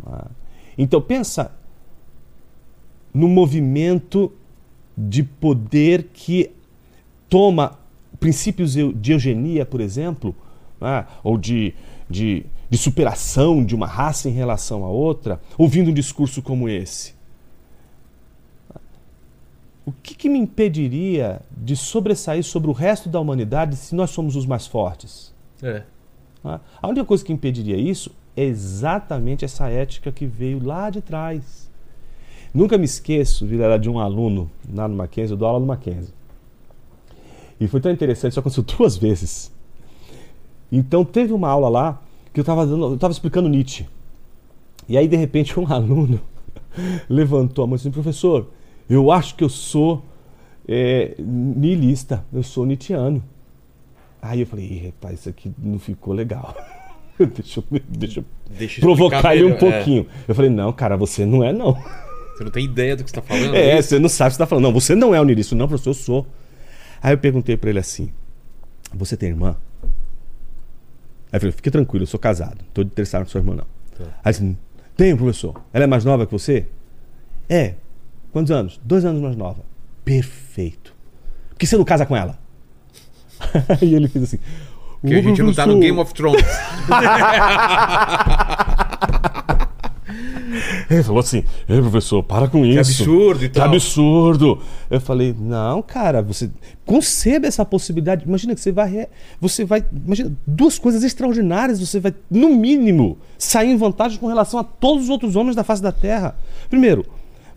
[0.06, 0.28] Ah.
[0.78, 1.52] Então pensa
[3.14, 4.32] no movimento
[4.98, 6.52] de poder que
[7.30, 7.78] toma
[8.20, 10.36] princípios de eugenia, por exemplo,
[10.80, 11.06] né?
[11.24, 11.74] ou de,
[12.10, 17.14] de, de superação de uma raça em relação a outra, ouvindo um discurso como esse?
[19.86, 24.36] O que, que, me impediria de sobressair sobre o resto da humanidade se nós somos
[24.36, 25.32] os mais fortes?
[25.62, 25.84] É.
[26.44, 26.60] Né?
[26.82, 31.70] A única coisa que impediria isso é exatamente essa ética que veio lá de trás.
[32.52, 36.12] Nunca me esqueço, Vilela, de um aluno lá no Mackenzie, eu dou aula no Mackenzie.
[37.60, 39.52] E foi tão interessante, isso aconteceu duas vezes.
[40.72, 42.03] Então teve uma aula lá
[42.34, 43.86] que eu estava eu estava explicando Nietzsche.
[44.90, 46.20] E aí de repente um aluno
[47.08, 48.50] levantou a mão e disse: "Professor,
[48.90, 50.04] eu acho que eu sou
[50.68, 53.24] é, niilista, eu sou nietzscheano".
[54.22, 56.56] Aí eu falei: "Rapaz, isso aqui não ficou legal".
[57.36, 58.26] deixa eu, deixa eu
[58.58, 59.58] deixa provocar ele um é.
[59.58, 60.08] pouquinho.
[60.28, 60.32] É.
[60.32, 61.78] Eu falei: "Não, cara, você não é não".
[62.34, 63.54] Você não tem ideia do que você está falando?
[63.54, 64.64] É, é você não sabe o que você está falando.
[64.64, 65.56] Não, você não é um niilista.
[65.56, 66.28] Não, professor, eu sou.
[67.00, 68.10] Aí eu perguntei para ele assim:
[68.92, 69.56] "Você tem irmã?"
[71.34, 73.66] Aí eu falei, fique tranquilo, eu sou casado, não estou interessado na sua irmã, não.
[73.98, 74.04] Tá.
[74.24, 74.56] Aí assim,
[74.96, 75.60] tenho, professor.
[75.74, 76.68] Ela é mais nova que você?
[77.50, 77.74] É.
[78.32, 78.80] Quantos anos?
[78.86, 79.64] Dois anos mais nova.
[80.06, 80.94] Perfeito.
[81.50, 82.38] Por que você não casa com ela?
[83.82, 84.38] e ele fez assim.
[85.02, 86.46] Porque a gente não tá no Game of Thrones.
[90.90, 92.74] Ele falou assim: Ei, professor, para com isso.
[92.74, 93.70] Que absurdo e tal.
[93.70, 94.62] Que absurdo.
[94.90, 96.50] Eu falei: Não, cara, você
[96.86, 98.26] conceba essa possibilidade.
[98.26, 99.08] Imagina que você vai.
[99.40, 99.84] Você vai.
[100.06, 101.80] Imagina, duas coisas extraordinárias.
[101.80, 105.64] Você vai, no mínimo, sair em vantagem com relação a todos os outros homens da
[105.64, 106.36] face da terra.
[106.70, 107.06] Primeiro,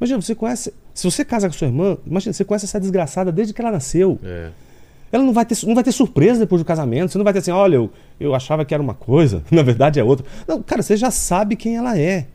[0.00, 0.72] imagina, você conhece.
[0.94, 4.18] Se você casa com sua irmã, imagina, você conhece essa desgraçada desde que ela nasceu.
[4.22, 4.50] É.
[5.12, 7.12] Ela não vai, ter, não vai ter surpresa depois do casamento.
[7.12, 10.00] Você não vai ter assim, olha, eu, eu achava que era uma coisa, na verdade
[10.00, 10.26] é outra.
[10.46, 12.26] Não, cara, você já sabe quem ela é.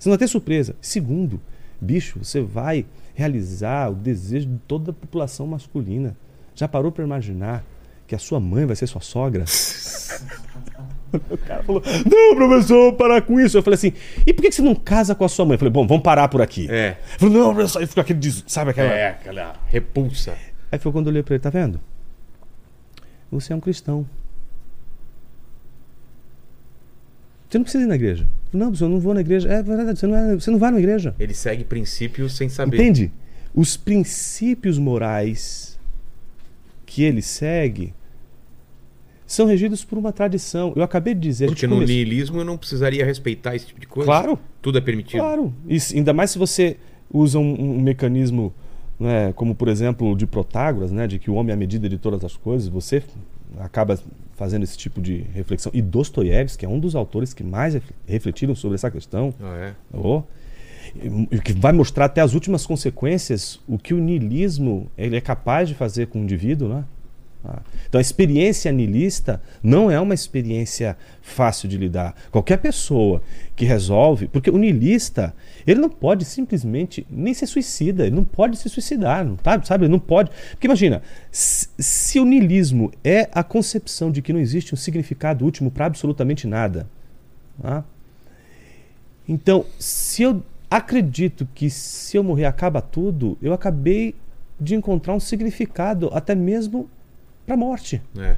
[0.00, 0.74] Você não vai ter surpresa.
[0.80, 1.38] Segundo,
[1.78, 6.16] bicho, você vai realizar o desejo de toda a população masculina.
[6.54, 7.62] Já parou para imaginar
[8.06, 9.44] que a sua mãe vai ser sua sogra?
[11.28, 13.58] o cara falou: Não, professor, parar com isso.
[13.58, 13.92] Eu falei assim:
[14.26, 15.56] E por que você não casa com a sua mãe?
[15.56, 16.66] Eu falei: Bom, vamos parar por aqui.
[16.70, 16.96] É.
[17.18, 17.80] Falei: Não, professor.
[17.80, 18.20] Aí ficou aquele.
[18.46, 18.88] Sabe aquela.
[18.88, 20.34] É, aquela repulsa.
[20.72, 21.78] Aí foi quando eu olhei para ele: Tá vendo?
[23.30, 24.06] Você é um cristão.
[27.50, 28.26] Você não precisa ir na igreja.
[28.52, 29.48] Não, eu não vou na igreja.
[29.48, 31.14] É verdade, você não, é, você não vai na igreja.
[31.18, 32.76] Ele segue princípios sem saber.
[32.76, 33.12] Entende?
[33.54, 35.78] os princípios morais
[36.86, 37.94] que ele segue
[39.26, 40.72] são regidos por uma tradição.
[40.74, 41.46] Eu acabei de dizer.
[41.46, 41.94] Porque no começou...
[41.94, 44.06] niilismo eu não precisaria respeitar esse tipo de coisa.
[44.06, 44.38] Claro.
[44.60, 45.20] Tudo é permitido.
[45.20, 45.54] Claro.
[45.68, 46.76] E, ainda mais se você
[47.12, 48.52] usa um, um mecanismo,
[48.98, 51.96] né, como por exemplo de Protágoras, né, de que o homem é a medida de
[51.96, 53.02] todas as coisas, você
[53.58, 53.98] acaba
[54.32, 55.70] fazendo esse tipo de reflexão.
[55.74, 57.76] E Dostoiévski, é um dos autores que mais
[58.06, 59.74] refletiram sobre essa questão, ah, é?
[59.92, 60.22] oh,
[61.44, 65.74] que vai mostrar até as últimas consequências o que o niilismo ele é capaz de
[65.74, 66.84] fazer com o indivíduo, né?
[67.44, 67.62] Ah.
[67.88, 72.14] Então a experiência nilista não é uma experiência fácil de lidar.
[72.30, 73.22] Qualquer pessoa
[73.56, 75.34] que resolve, porque o nilista
[75.66, 79.84] ele não pode simplesmente nem ser suicida, ele não pode se suicidar, não tá, sabe?
[79.84, 80.30] Ele não pode.
[80.50, 85.70] Porque imagina, se, o niilismo é a concepção de que não existe um significado último
[85.70, 86.88] para absolutamente nada,
[87.60, 87.84] tá?
[89.26, 94.14] então se eu acredito que se eu morrer acaba tudo, eu acabei
[94.60, 96.88] de encontrar um significado até mesmo
[97.50, 98.00] para a morte.
[98.16, 98.36] É.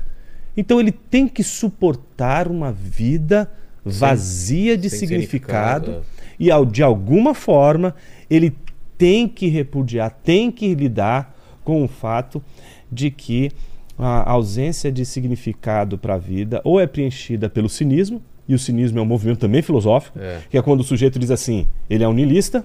[0.57, 3.51] Então ele tem que suportar uma vida
[3.85, 6.07] vazia sem, de sem significado, significado
[6.39, 7.95] e ao, de alguma forma
[8.31, 8.57] ele
[8.97, 12.43] tem que repudiar, tem que lidar com o fato
[12.91, 13.51] de que
[13.99, 18.99] a ausência de significado para a vida ou é preenchida pelo cinismo, e o cinismo
[18.99, 20.41] é um movimento também filosófico, é.
[20.51, 22.65] que é quando o sujeito diz assim: ele é um niilista,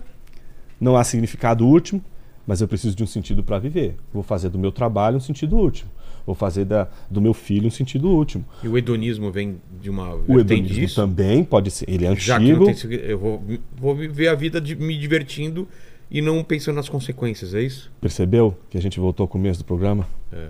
[0.80, 2.04] não há significado último,
[2.48, 3.96] mas eu preciso de um sentido para viver.
[4.12, 5.92] Vou fazer do meu trabalho um sentido último
[6.28, 8.44] vou fazer da, do meu filho um sentido último.
[8.62, 10.96] E o hedonismo vem de uma O hedonismo disso?
[10.96, 12.66] também pode ser, ele é Já antigo.
[12.66, 13.42] Tem, eu vou,
[13.78, 15.66] vou viver a vida de, me divertindo
[16.12, 17.90] e não pensando nas consequências, é isso?
[18.02, 20.06] Percebeu que a gente voltou ao começo do programa?
[20.32, 20.50] É.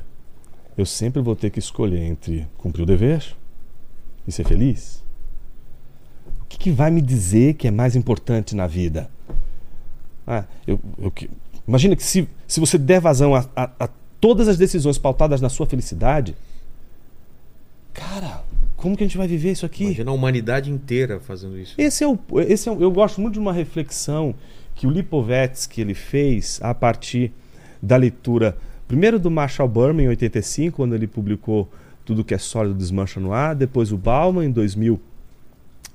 [0.76, 3.24] Eu sempre vou ter que escolher entre cumprir o dever
[4.28, 5.04] e ser feliz.
[6.42, 9.12] O que, que vai me dizer que é mais importante na vida?
[10.26, 11.14] Ah, eu, eu,
[11.68, 13.90] imagina que se, se você der vazão a, a, a
[14.20, 16.36] todas as decisões pautadas na sua felicidade,
[17.94, 18.44] cara,
[18.76, 19.86] como que a gente vai viver isso aqui?
[19.86, 21.74] Imagina a humanidade inteira fazendo isso.
[21.78, 24.36] Esse é o, esse é o, eu gosto muito de uma reflexão
[24.76, 27.32] que o Lipovetsky ele fez a partir
[27.82, 28.58] da leitura
[28.88, 31.70] primeiro do Marshall Berman em 85, quando ele publicou
[32.06, 35.00] Tudo que é sólido desmancha no ar, depois o Bauman em 2000,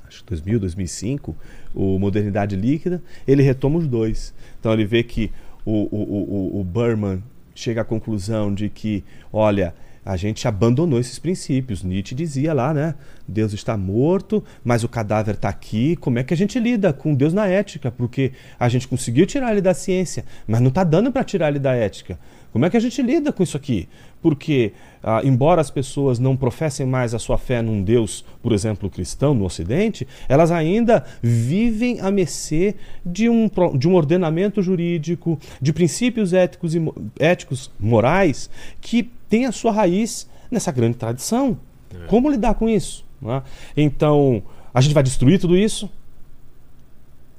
[0.06, 1.34] acho 2000, 2005,
[1.74, 4.34] o Modernidade Líquida, ele retoma os dois.
[4.60, 5.30] Então ele vê que
[5.64, 7.22] o, o, o, o Berman
[7.54, 9.74] chega à conclusão de que, olha,
[10.04, 11.82] a gente abandonou esses princípios.
[11.84, 12.94] Nietzsche dizia lá, né?
[13.26, 15.94] Deus está morto, mas o cadáver está aqui.
[15.96, 17.90] Como é que a gente lida com Deus na ética?
[17.90, 21.60] Porque a gente conseguiu tirar ele da ciência, mas não está dando para tirar ele
[21.60, 22.18] da ética.
[22.52, 23.88] Como é que a gente lida com isso aqui?
[24.22, 28.88] Porque, ah, embora as pessoas não professem mais a sua fé num Deus, por exemplo,
[28.88, 35.72] cristão no Ocidente, elas ainda vivem a mercê de um, de um ordenamento jurídico, de
[35.72, 36.80] princípios éticos, e,
[37.18, 38.48] éticos morais
[38.80, 41.58] que tem a sua raiz nessa grande tradição.
[41.92, 42.06] É.
[42.06, 43.04] Como lidar com isso?
[43.26, 43.42] É?
[43.76, 44.42] Então,
[44.72, 45.90] a gente vai destruir tudo isso?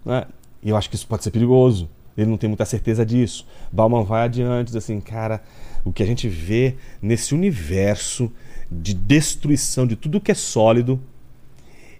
[0.05, 0.25] É?
[0.61, 1.89] E eu acho que isso pode ser perigoso.
[2.17, 3.45] Ele não tem muita certeza disso.
[3.71, 5.41] Bauman vai adiante, diz assim, cara,
[5.83, 8.31] o que a gente vê nesse universo
[8.71, 10.99] de destruição de tudo que é sólido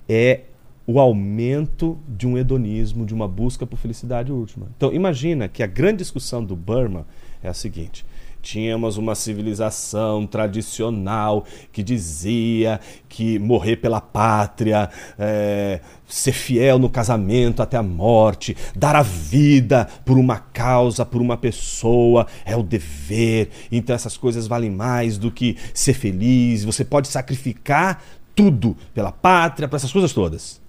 [0.08, 0.42] é
[0.86, 4.68] o aumento de um hedonismo, de uma busca por felicidade última.
[4.76, 7.08] Então, imagina que a grande discussão do Burma
[7.42, 8.06] é a seguinte:
[8.44, 12.78] Tínhamos uma civilização tradicional que dizia
[13.08, 19.88] que morrer pela pátria, é, ser fiel no casamento até a morte, dar a vida
[20.04, 23.50] por uma causa, por uma pessoa, é o dever.
[23.72, 26.66] Então essas coisas valem mais do que ser feliz.
[26.66, 28.04] Você pode sacrificar
[28.36, 30.62] tudo pela pátria, para essas coisas todas.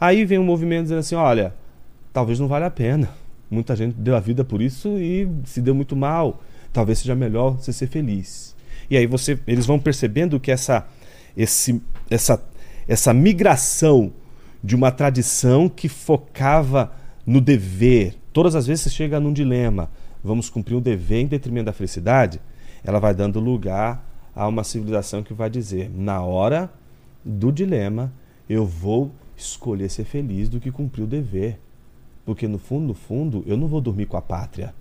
[0.00, 1.52] Aí vem um movimento dizendo assim: olha,
[2.12, 3.10] talvez não valha a pena.
[3.50, 6.40] Muita gente deu a vida por isso e se deu muito mal
[6.72, 8.54] talvez seja melhor você ser feliz.
[8.88, 10.86] E aí você, eles vão percebendo que essa,
[11.36, 12.42] esse, essa,
[12.88, 14.12] essa migração
[14.62, 16.92] de uma tradição que focava
[17.24, 19.90] no dever, todas as vezes você chega num dilema,
[20.22, 22.40] vamos cumprir um dever em detrimento da felicidade,
[22.84, 24.04] ela vai dando lugar
[24.34, 26.70] a uma civilização que vai dizer, na hora
[27.24, 28.12] do dilema,
[28.48, 31.58] eu vou escolher ser feliz do que cumprir o dever.
[32.24, 34.74] Porque no fundo, no fundo, eu não vou dormir com a pátria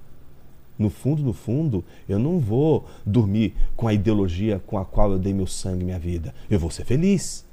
[0.80, 5.20] no fundo, no fundo, eu não vou dormir com a ideologia com a qual eu
[5.20, 6.34] dei meu sangue, minha vida.
[6.50, 7.46] Eu vou ser feliz.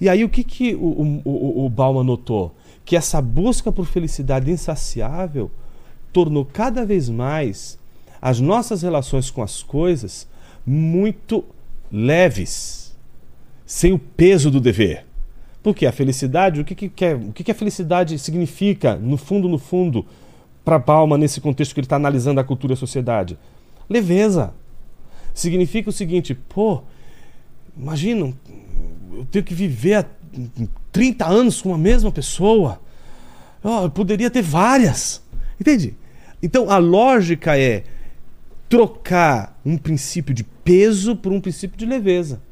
[0.00, 2.54] E aí o que, que o, o, o, Bauman notou?
[2.84, 5.50] Que essa busca por felicidade insaciável
[6.12, 7.76] tornou cada vez mais
[8.22, 10.28] as nossas relações com as coisas
[10.64, 11.44] muito
[11.90, 12.96] leves,
[13.66, 15.04] sem o peso do dever.
[15.60, 19.58] Porque a felicidade, o que, que, o que, que a felicidade significa, no fundo, no
[19.58, 20.06] fundo?
[20.68, 23.38] Para Palma nesse contexto que ele está analisando a cultura e a sociedade?
[23.88, 24.52] Leveza.
[25.32, 26.82] Significa o seguinte, pô,
[27.74, 28.34] imagina,
[29.14, 30.04] eu tenho que viver há
[30.92, 32.82] 30 anos com a mesma pessoa.
[33.64, 35.22] Oh, eu poderia ter várias.
[35.58, 35.96] Entende?
[36.42, 37.84] Então a lógica é
[38.68, 42.42] trocar um princípio de peso por um princípio de leveza.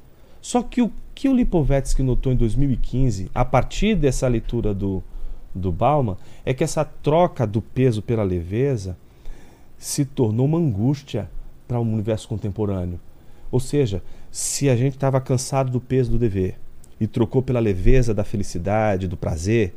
[0.41, 5.05] Só que o que o Lipovetsky notou em 2015, a partir dessa leitura do,
[5.59, 8.97] do Bauman, é que essa troca do peso pela leveza
[9.79, 11.31] se tornou uma angústia
[11.67, 13.01] para o um universo contemporâneo.
[13.51, 16.59] Ou seja, se a gente estava cansado do peso do dever
[17.01, 19.75] e trocou pela leveza da felicidade, do prazer,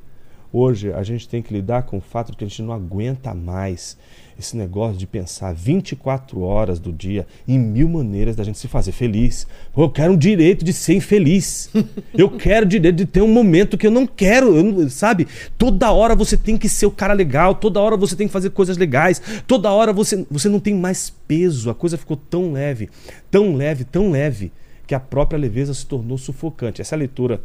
[0.52, 3.34] hoje a gente tem que lidar com o fato de que a gente não aguenta
[3.34, 3.98] mais
[4.40, 8.94] esse negócio de pensar 24 horas do dia em mil maneiras da gente se fazer
[8.94, 9.46] feliz.
[9.76, 11.70] eu quero um direito de ser infeliz.
[12.14, 15.28] Eu quero o direito de ter um momento que eu não quero, eu, sabe?
[15.58, 18.50] Toda hora você tem que ser o cara legal, toda hora você tem que fazer
[18.50, 21.70] coisas legais, toda hora você, você não tem mais peso.
[21.70, 22.90] A coisa ficou tão leve,
[23.30, 24.52] tão leve, tão leve,
[24.86, 26.82] que a própria leveza se tornou sufocante.
[26.82, 27.42] Essa é leitura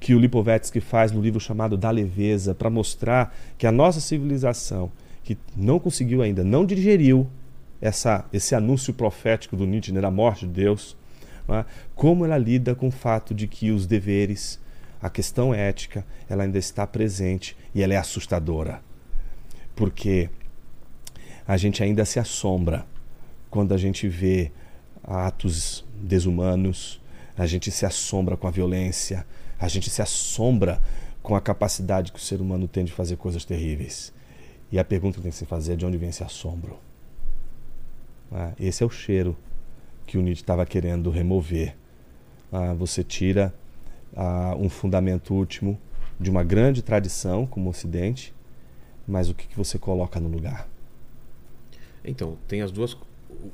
[0.00, 4.90] que o Lipovetsky faz no livro chamado Da Leveza, para mostrar que a nossa civilização
[5.24, 7.26] que não conseguiu ainda, não digeriu
[7.80, 10.96] essa, esse anúncio profético do Nietzsche, né, da morte de Deus,
[11.48, 11.64] é?
[11.94, 14.60] como ela lida com o fato de que os deveres,
[15.02, 18.80] a questão ética, ela ainda está presente e ela é assustadora.
[19.74, 20.30] Porque
[21.46, 22.86] a gente ainda se assombra
[23.50, 24.52] quando a gente vê
[25.02, 27.00] atos desumanos,
[27.36, 29.26] a gente se assombra com a violência,
[29.58, 30.80] a gente se assombra
[31.22, 34.13] com a capacidade que o ser humano tem de fazer coisas terríveis.
[34.74, 36.76] E a pergunta que tem que se fazer é de onde vem esse assombro.
[38.32, 39.36] Ah, esse é o cheiro
[40.04, 41.76] que o Nietzsche estava querendo remover.
[42.50, 43.54] Ah, você tira
[44.16, 45.78] ah, um fundamento último
[46.18, 48.34] de uma grande tradição como o Ocidente,
[49.06, 50.68] mas o que, que você coloca no lugar?
[52.04, 52.94] Então, tem as duas.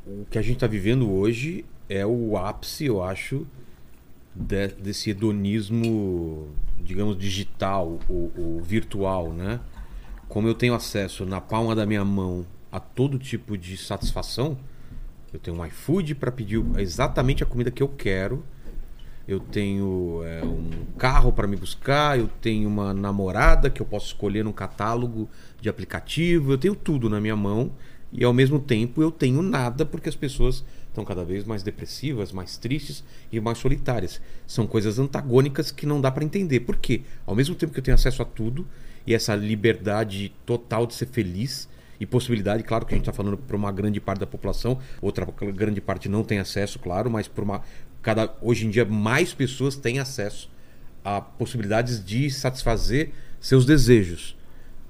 [0.07, 3.47] O que a gente está vivendo hoje é o ápice, eu acho,
[4.35, 6.49] de, desse hedonismo,
[6.83, 9.61] digamos, digital, o, virtual, né?
[10.31, 14.57] Como eu tenho acesso na palma da minha mão a todo tipo de satisfação,
[15.33, 18.45] eu tenho um iFood para pedir exatamente a comida que eu quero.
[19.27, 24.07] Eu tenho é, um carro para me buscar, eu tenho uma namorada que eu posso
[24.07, 25.29] escolher num catálogo
[25.61, 27.73] de aplicativo, eu tenho tudo na minha mão
[28.13, 32.33] e ao mesmo tempo eu tenho nada porque as pessoas estão cada vez mais depressivas,
[32.33, 33.03] mais tristes
[33.33, 34.21] e mais solitárias.
[34.47, 36.61] São coisas antagônicas que não dá para entender.
[36.61, 37.03] Por quê?
[37.27, 38.65] Ao mesmo tempo que eu tenho acesso a tudo,
[39.07, 43.37] e essa liberdade total de ser feliz e possibilidade, claro que a gente está falando
[43.37, 47.45] para uma grande parte da população, outra grande parte não tem acesso, claro, mas por
[47.45, 47.63] uma
[48.03, 50.51] cada hoje em dia mais pessoas têm acesso
[51.05, 54.37] a possibilidades de satisfazer seus desejos,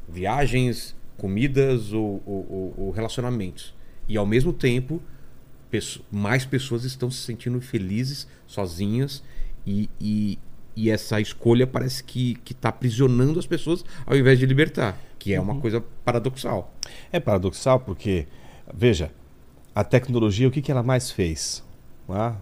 [0.08, 3.74] viagens, comidas ou, ou, ou relacionamentos.
[4.08, 5.02] E ao mesmo tempo
[6.10, 9.22] mais pessoas estão se sentindo felizes sozinhas
[9.64, 10.38] e, e,
[10.76, 15.40] e essa escolha parece que está aprisionando as pessoas ao invés de libertar, que é
[15.40, 15.60] uma uhum.
[15.60, 16.74] coisa paradoxal.
[17.12, 18.26] É paradoxal porque,
[18.72, 19.10] veja,
[19.74, 21.62] a tecnologia, o que, que ela mais fez?
[22.08, 22.34] Ah,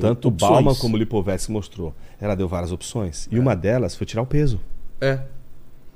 [0.00, 0.50] Tanto opções.
[0.52, 1.94] Bauman como Lipovetsky mostrou.
[2.20, 3.28] Ela deu várias opções.
[3.30, 3.34] É.
[3.34, 4.60] E uma delas foi tirar o peso.
[5.00, 5.20] É.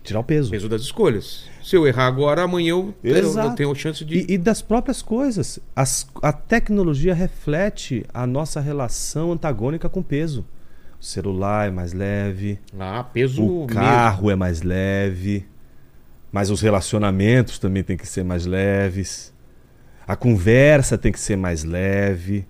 [0.03, 0.51] Tirar o peso.
[0.51, 1.45] Peso das escolhas.
[1.63, 3.49] Se eu errar agora, amanhã eu, Exato.
[3.49, 4.19] eu tenho chance de.
[4.19, 5.61] E, e das próprias coisas.
[5.77, 10.45] As, a tecnologia reflete a nossa relação antagônica com peso.
[11.01, 12.59] O celular é mais leve.
[12.79, 14.31] Ah, peso O carro mesmo.
[14.33, 15.47] é mais leve.
[16.31, 19.33] Mas os relacionamentos também têm que ser mais leves.
[20.07, 22.47] A conversa tem que ser mais leve.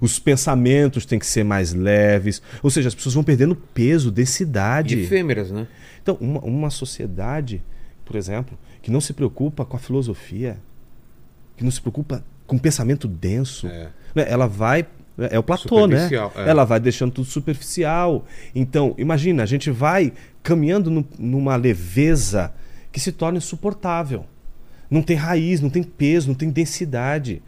[0.00, 2.42] Os pensamentos têm que ser mais leves.
[2.62, 4.98] Ou seja, as pessoas vão perdendo peso, densidade.
[4.98, 5.68] Efêmeras, né?
[6.02, 7.62] Então, uma, uma sociedade,
[8.04, 10.58] por exemplo, que não se preocupa com a filosofia,
[11.56, 13.88] que não se preocupa com o pensamento denso, é.
[14.14, 14.86] Né, ela vai
[15.18, 16.08] é o platô, né?
[16.36, 16.48] É.
[16.48, 18.24] Ela vai deixando tudo superficial.
[18.54, 20.12] Então, imagina, a gente vai
[20.42, 22.52] caminhando no, numa leveza
[22.90, 24.26] que se torna insuportável.
[24.90, 27.42] Não tem raiz, não tem peso, não tem densidade.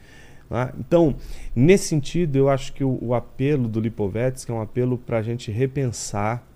[0.48, 0.72] Né?
[0.78, 1.16] Então,
[1.54, 5.22] nesse sentido, eu acho que o, o apelo do Lipovetsky é um apelo para a
[5.22, 6.46] gente repensar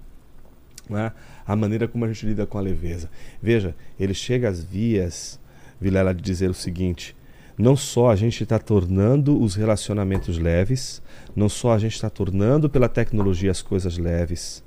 [0.89, 1.13] né,
[1.47, 3.11] a maneira como a gente lida com a leveza.
[3.43, 5.39] Veja, ele chega às vias,
[5.81, 7.17] Vilela, de dizer o seguinte:
[7.61, 11.03] não só a gente está tornando os relacionamentos leves,
[11.37, 14.65] não só a gente está tornando pela tecnologia as coisas leves,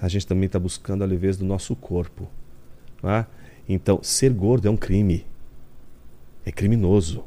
[0.00, 2.28] a gente também está buscando a leveza do nosso corpo.
[3.04, 3.26] É?
[3.68, 5.26] Então, ser gordo é um crime.
[6.44, 7.24] É criminoso.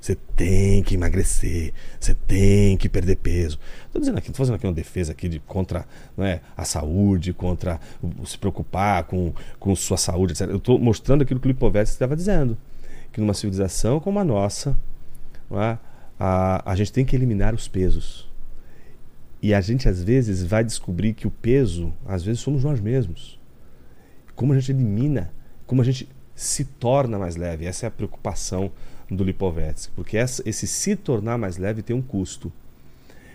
[0.00, 3.56] Você tem que emagrecer, você tem que perder peso.
[3.86, 5.86] Estou dizendo aqui, tô fazendo aqui uma defesa aqui de contra
[6.18, 7.78] é, a saúde, contra
[8.24, 10.48] se preocupar com, com sua saúde, etc.
[10.48, 12.58] Eu estou mostrando aquilo que o Lipovetsky estava dizendo,
[13.12, 14.76] que numa civilização como a nossa,
[15.50, 15.78] é,
[16.18, 18.30] a, a gente tem que eliminar os pesos.
[19.40, 23.38] E a gente às vezes vai descobrir que o peso, às vezes somos nós mesmos.
[24.34, 25.32] Como a gente elimina,
[25.66, 27.66] como a gente se torna mais leve.
[27.66, 28.72] Essa é a preocupação
[29.10, 32.52] do Lipovetsky, porque essa, esse se tornar mais leve tem um custo.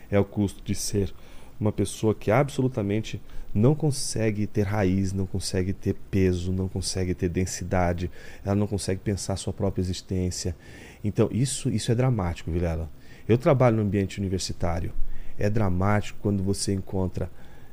[0.10, 1.14] É o custo de ser
[1.60, 3.22] uma pessoa que absolutamente
[3.54, 8.12] não consegue ter raiz, não consegue ter peso, não consegue ter densidade,
[8.46, 10.56] ela não consegue pensar a sua própria existência.
[11.04, 12.90] Então, isso, isso é dramático, Vilela.
[13.28, 14.94] Eu trabalho no ambiente universitário.
[15.38, 17.30] É dramático quando você encontra.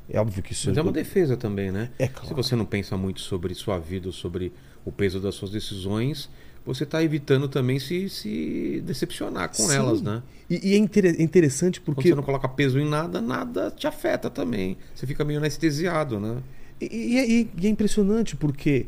[0.09, 1.91] É óbvio que isso Mas é uma defesa também, né?
[1.99, 2.29] É claro.
[2.29, 4.53] Se você não pensa muito sobre sua vida, sobre
[4.85, 6.29] o peso das suas decisões,
[6.67, 9.75] você está evitando também se, se decepcionar com Sim.
[9.77, 10.23] elas, né?
[10.49, 12.09] E, e é inter- interessante Quando porque.
[12.09, 14.77] você não coloca peso em nada, nada te afeta também.
[14.95, 16.39] Você fica meio anestesiado, né?
[16.81, 18.87] E, e é- e- e é impressionante porque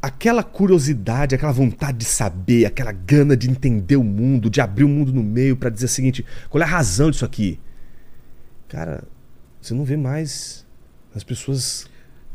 [0.00, 4.88] aquela curiosidade, aquela vontade de saber, aquela gana de entender o mundo, de abrir o
[4.88, 7.58] mundo no meio para dizer o seguinte: qual é a razão disso aqui?
[8.68, 9.02] Cara,
[9.60, 10.64] você não vê mais
[11.14, 11.86] as pessoas.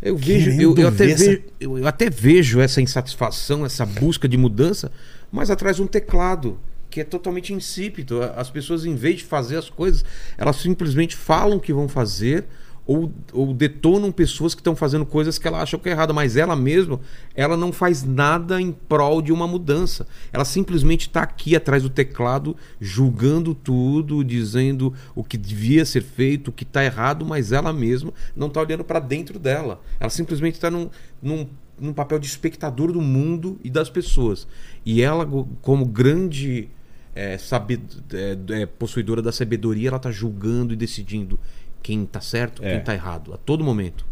[0.04, 4.28] Eu vejo, eu, eu até essa- vejo, eu, eu até vejo essa insatisfação, essa busca
[4.28, 4.92] de mudança,
[5.32, 6.60] mas atrás de um teclado
[6.90, 8.22] que é totalmente insípido.
[8.36, 10.04] As pessoas, em vez de fazer as coisas,
[10.38, 12.46] elas simplesmente falam que vão fazer
[12.86, 16.36] ou, ou detonam pessoas que estão fazendo coisas que ela acha que é errada, mas
[16.36, 17.00] ela mesma,
[17.34, 20.06] ela não faz nada em prol de uma mudança.
[20.32, 26.50] Ela simplesmente está aqui atrás do teclado, julgando tudo, dizendo o que devia ser feito,
[26.50, 29.82] o que está errado, mas ela mesma não está olhando para dentro dela.
[30.00, 30.90] Ela simplesmente está num,
[31.22, 31.48] num,
[31.80, 34.46] num papel de espectador do mundo e das pessoas.
[34.86, 35.26] E ela,
[35.62, 36.70] como grande
[37.16, 37.80] é, sabe,
[38.12, 41.40] é, é, possuidora da sabedoria, ela está julgando e decidindo
[41.84, 42.70] quem está certo, É.
[42.72, 44.06] quem está errado, a todo momento.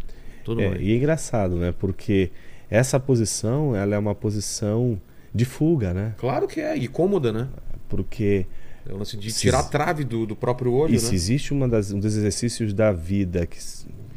[0.44, 0.82] Todo É, momento.
[0.82, 1.72] e é engraçado, né?
[1.76, 2.30] Porque
[2.70, 5.00] essa posição ela é uma posição
[5.34, 6.14] de fuga, né?
[6.18, 7.48] Claro que é, e cômoda, né?
[7.88, 8.46] Porque
[8.86, 10.98] É o lance de Se- tirar a trave do, do próprio olho, E né?
[10.98, 13.56] se existe uma das, um dos exercícios da vida que,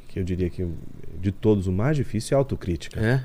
[0.07, 0.67] que eu diria que
[1.21, 2.99] de todos o mais difícil é a autocrítica.
[2.99, 3.23] É.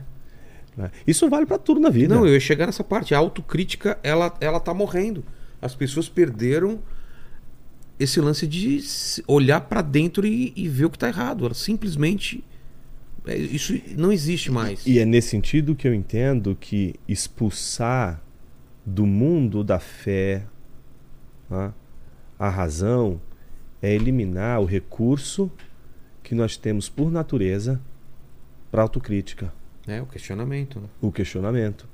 [0.77, 0.90] né?
[1.07, 2.15] Isso vale para tudo na vida.
[2.15, 3.15] Não, eu ia chegar nessa parte.
[3.15, 5.24] A autocrítica, ela, ela tá morrendo.
[5.62, 6.78] As pessoas perderam
[8.01, 8.82] esse lance de
[9.27, 11.44] olhar pra dentro e, e ver o que tá errado.
[11.44, 12.43] Ela simplesmente.
[13.27, 14.86] é, Isso não existe mais.
[14.86, 18.22] E é nesse sentido que eu entendo que expulsar
[18.85, 20.47] do mundo da fé
[21.48, 21.74] né,
[22.39, 23.20] a razão
[23.82, 25.51] é eliminar o recurso
[26.22, 27.78] que nós temos por natureza
[28.70, 29.52] para autocrítica.
[29.86, 30.86] É, o questionamento, né?
[31.02, 31.86] o questionamento.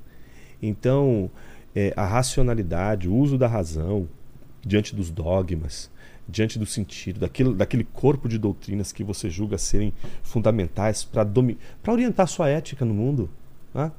[0.62, 1.30] Então,
[1.74, 4.08] é, a racionalidade, o uso da razão
[4.64, 5.90] diante dos dogmas,
[6.28, 9.92] diante do sentido, daquilo, daquele corpo de doutrinas que você julga serem
[10.22, 11.26] fundamentais para
[11.92, 13.30] orientar sua ética no mundo,
[13.72, 13.92] né?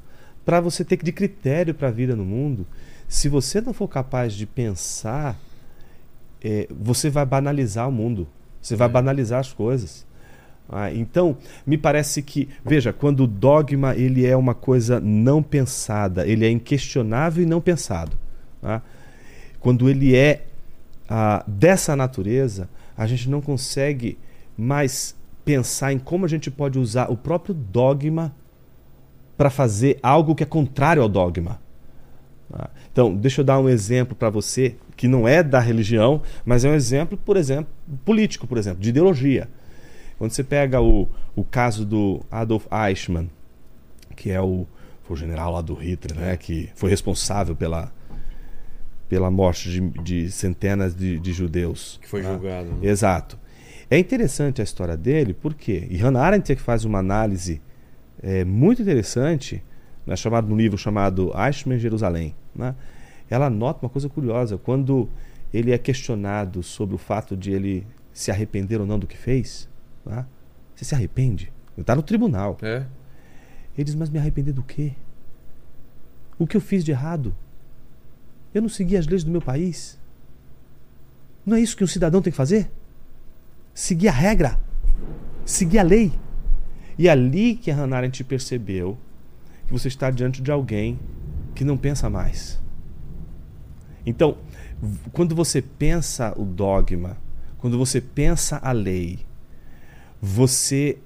[0.45, 2.65] para você ter de critério para a vida no mundo.
[3.07, 5.39] Se você não for capaz de pensar,
[6.43, 8.27] é, você vai banalizar o mundo,
[8.61, 8.91] você vai É.
[8.91, 10.05] banalizar as coisas.
[10.69, 16.27] Ah, então, me parece que, veja, quando o dogma ele é uma coisa não pensada,
[16.27, 18.17] ele é inquestionável e não pensado.
[18.61, 18.81] tá?
[19.61, 20.45] Quando ele é
[21.07, 24.17] ah, dessa natureza, a gente não consegue
[24.57, 25.15] mais
[25.45, 28.35] pensar em como a gente pode usar o próprio dogma
[29.37, 31.59] para fazer algo que é contrário ao dogma.
[32.51, 32.69] tá?
[32.91, 36.69] Então, deixa eu dar um exemplo para você que não é da religião, mas é
[36.69, 37.71] um exemplo, por exemplo,
[38.03, 39.47] político, por exemplo, de ideologia.
[40.17, 43.29] Quando você pega o, o caso do Adolf Eichmann,
[44.15, 44.65] que é o,
[45.07, 47.91] o general lá do Hitler, né, que foi responsável pela,
[49.09, 51.99] pela morte de, de centenas de, de judeus.
[52.01, 52.31] Que foi né?
[52.31, 52.71] julgado.
[52.71, 52.87] né?
[52.87, 53.39] Exato.
[53.89, 57.61] É interessante a história dele, porque e Hannah Arendt é que faz uma análise
[58.21, 59.63] é, muito interessante,
[60.05, 62.35] né, chamado, no livro chamado Eichmann em Jerusalém.
[62.53, 62.75] Né?
[63.29, 65.09] Ela nota uma coisa curiosa, quando
[65.53, 69.69] ele é questionado sobre o fato de ele se arrepender ou não do que fez,
[70.05, 70.25] né?
[70.75, 71.51] você se arrepende?
[71.75, 72.57] Ele está no tribunal.
[72.61, 72.85] É.
[73.77, 74.93] Ele diz, mas me arrepender do quê?
[76.37, 77.33] O que eu fiz de errado?
[78.53, 79.99] Eu não segui as leis do meu país?
[81.45, 82.69] Não é isso que um cidadão tem que fazer?
[83.73, 84.59] Seguir a regra,
[85.45, 86.11] seguir a lei.
[86.97, 88.97] E é ali que a Hannah Arendt percebeu
[89.65, 90.99] que você está diante de alguém
[91.53, 92.59] que não pensa mais.
[94.05, 94.37] Então,
[95.11, 97.17] quando você pensa o dogma,
[97.57, 99.19] quando você pensa a lei,
[100.21, 100.97] você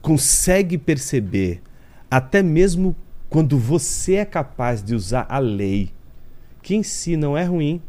[0.00, 1.62] consegue perceber,
[2.10, 2.94] até mesmo
[3.28, 5.90] quando você é capaz de usar a lei,
[6.62, 7.80] que em si não é ruim,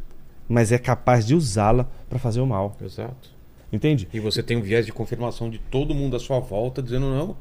[0.48, 2.76] mas é capaz de usá-la para fazer o mal.
[2.82, 3.30] Exato.
[3.72, 4.07] Entende?
[4.11, 7.38] E você tem um viés de confirmação de todo mundo à sua volta dizendo não.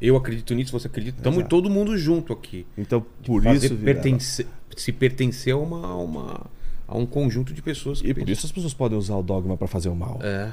[0.00, 1.18] Eu acredito nisso, você acredita.
[1.18, 2.66] Estamos todo mundo junto aqui.
[2.76, 4.46] Então, por fazer isso, Vilela, pertence-
[4.76, 6.46] se pertencer a, uma, a uma-
[6.88, 9.56] a um conjunto de pessoas que e por isso as pessoas podem usar o dogma
[9.56, 10.18] para fazer o mal.
[10.22, 10.52] É.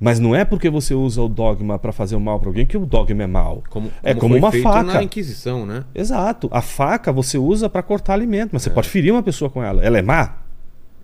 [0.00, 2.76] Mas não é porque você usa o dogma para fazer o mal para alguém que
[2.76, 3.64] o dogma é mal.
[3.68, 4.84] Como, É como uma feito faca.
[4.94, 5.84] na Inquisição, né?
[5.94, 6.48] Exato.
[6.52, 8.52] A faca você usa para cortar alimento, É.
[8.52, 9.82] mas você pode ferir uma pessoa com ela.
[9.84, 10.38] Ela é má?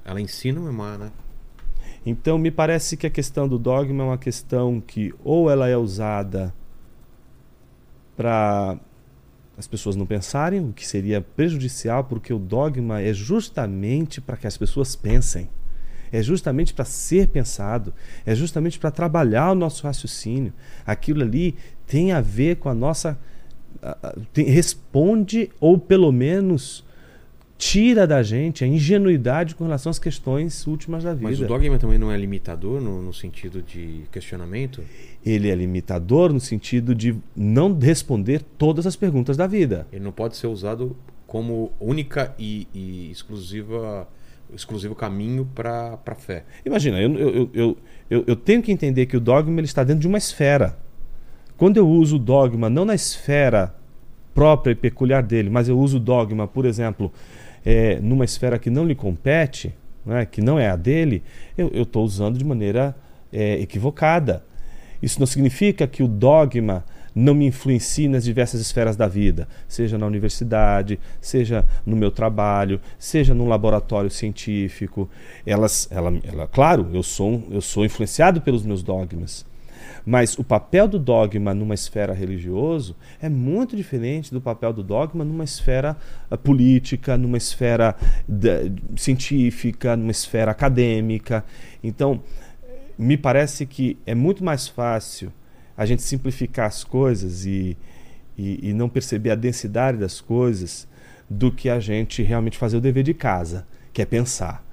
[0.05, 1.11] Ela ensina o Emar, né?
[2.07, 5.77] Então me parece que a questão do dogma é uma questão que ou ela é
[5.77, 6.55] usada
[8.17, 8.77] para
[9.57, 14.47] as pessoas não pensarem, o que seria prejudicial, porque o dogma é justamente para que
[14.47, 15.49] as pessoas pensem.
[16.15, 17.93] É justamente para ser pensado,
[18.25, 20.53] é justamente para trabalhar o nosso raciocínio.
[20.87, 21.57] Aquilo ali
[21.89, 23.19] tem a ver com a nossa.
[24.33, 26.85] tem- responde, ou pelo menos
[27.59, 31.31] tira da gente a ingenuidade com relação às questões últimas da vida.
[31.31, 34.83] Mas o dogma também não é limitador no, no sentido de questionamento?
[35.27, 39.87] Ele é limitador no sentido de não responder todas as perguntas da vida.
[39.93, 40.97] Ele não pode ser usado
[41.27, 44.07] como única e, e exclusiva
[44.53, 46.45] exclusivo caminho para a fé.
[46.65, 47.77] Imagina, eu, eu, eu,
[48.11, 50.77] eu, eu tenho que entender que o dogma ele está dentro de uma esfera.
[51.57, 53.75] Quando eu uso o dogma não na esfera
[54.35, 57.13] própria e peculiar dele, mas eu uso o dogma, por exemplo,
[57.65, 59.73] é, numa esfera que não lhe compete,
[60.05, 61.23] né, que não é a dele,
[61.57, 62.95] eu estou usando de maneira
[63.33, 64.45] é, equivocada.
[65.01, 66.85] Isso não significa que o dogma
[67.15, 72.81] não me influencie nas diversas esferas da vida, seja na universidade, seja no meu trabalho,
[72.99, 75.09] seja num laboratório científico.
[75.47, 79.47] Elas, ela, ela, claro, eu sou, eu sou influenciado pelos meus dogmas.
[80.05, 85.25] Mas o papel do dogma numa esfera religioso é muito diferente do papel do dogma
[85.25, 85.97] numa esfera
[86.31, 87.97] ah, política, numa esfera
[88.97, 91.43] científica, numa esfera acadêmica.
[91.83, 92.21] Então,
[92.99, 95.33] me parece que é muito mais fácil
[95.77, 97.77] a gente simplificar as coisas e,
[98.37, 100.87] e, e não perceber a densidade das coisas
[101.29, 104.65] do que a gente realmente fazer o dever de casa, que é pensar.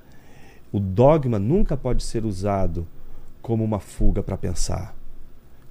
[0.71, 2.87] O dogma nunca pode ser usado
[3.41, 4.95] como uma fuga para pensar.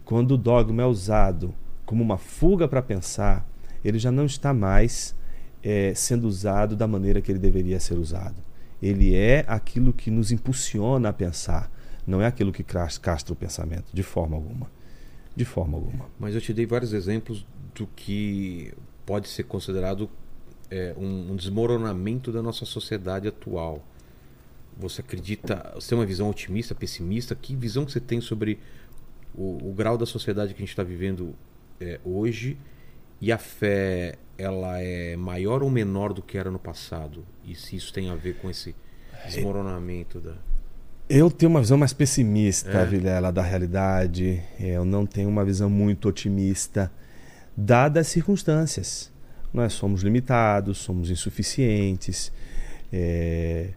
[0.05, 1.55] Quando o dogma é usado
[1.87, 3.49] como uma fuga para pensar,
[3.85, 5.15] ele já não está mais
[5.63, 8.37] eh, sendo usado da maneira que ele deveria ser usado.
[8.83, 11.71] Ele é aquilo que nos impulsiona a pensar,
[12.07, 14.71] não é aquilo que castra o pensamento, de forma alguma.
[15.41, 16.05] De forma alguma.
[16.19, 18.75] Mas eu te dei vários exemplos do que
[19.07, 20.11] pode ser considerado
[20.71, 23.83] é, um, um desmoronamento da nossa sociedade atual.
[24.77, 27.35] Você acredita, você tem uma visão otimista, pessimista?
[27.35, 28.59] Que visão que você tem sobre
[29.35, 31.35] o, o grau da sociedade que a gente está vivendo
[31.81, 32.59] é, hoje?
[33.19, 37.25] E a fé, ela é maior ou menor do que era no passado?
[37.47, 38.77] E se isso tem a ver com esse
[39.25, 40.37] desmoronamento da...
[41.13, 42.87] Eu tenho uma visão mais pessimista, É.
[42.87, 44.41] Vilela, da realidade.
[44.61, 46.89] Eu não tenho uma visão muito otimista,
[47.57, 49.11] dadas as circunstâncias.
[49.53, 52.31] Nós somos limitados, somos insuficientes.
[52.93, 53.71] é,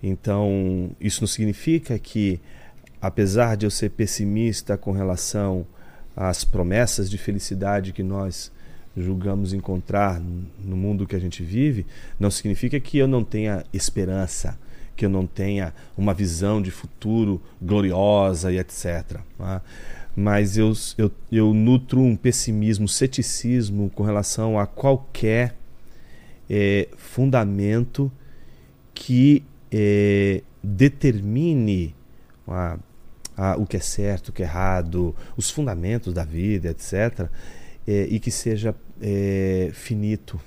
[0.00, 2.40] Então, isso não significa que,
[3.02, 5.66] apesar de eu ser pessimista com relação
[6.16, 8.52] às promessas de felicidade que nós
[8.96, 11.84] julgamos encontrar no mundo que a gente vive,
[12.20, 14.56] não significa que eu não tenha esperança
[14.98, 19.20] que eu não tenha uma visão de futuro gloriosa e etc.
[19.38, 19.60] né?
[20.16, 25.54] Mas eu, eu, eu nutro um pessimismo, um ceticismo com relação a qualquer
[26.50, 28.10] eh, fundamento
[28.92, 31.94] que eh, determine
[32.48, 32.78] a-
[33.36, 37.28] a- o que é certo, o que é errado, os fundamentos da vida, etc.,
[37.86, 40.40] eh, e que seja eh, finito,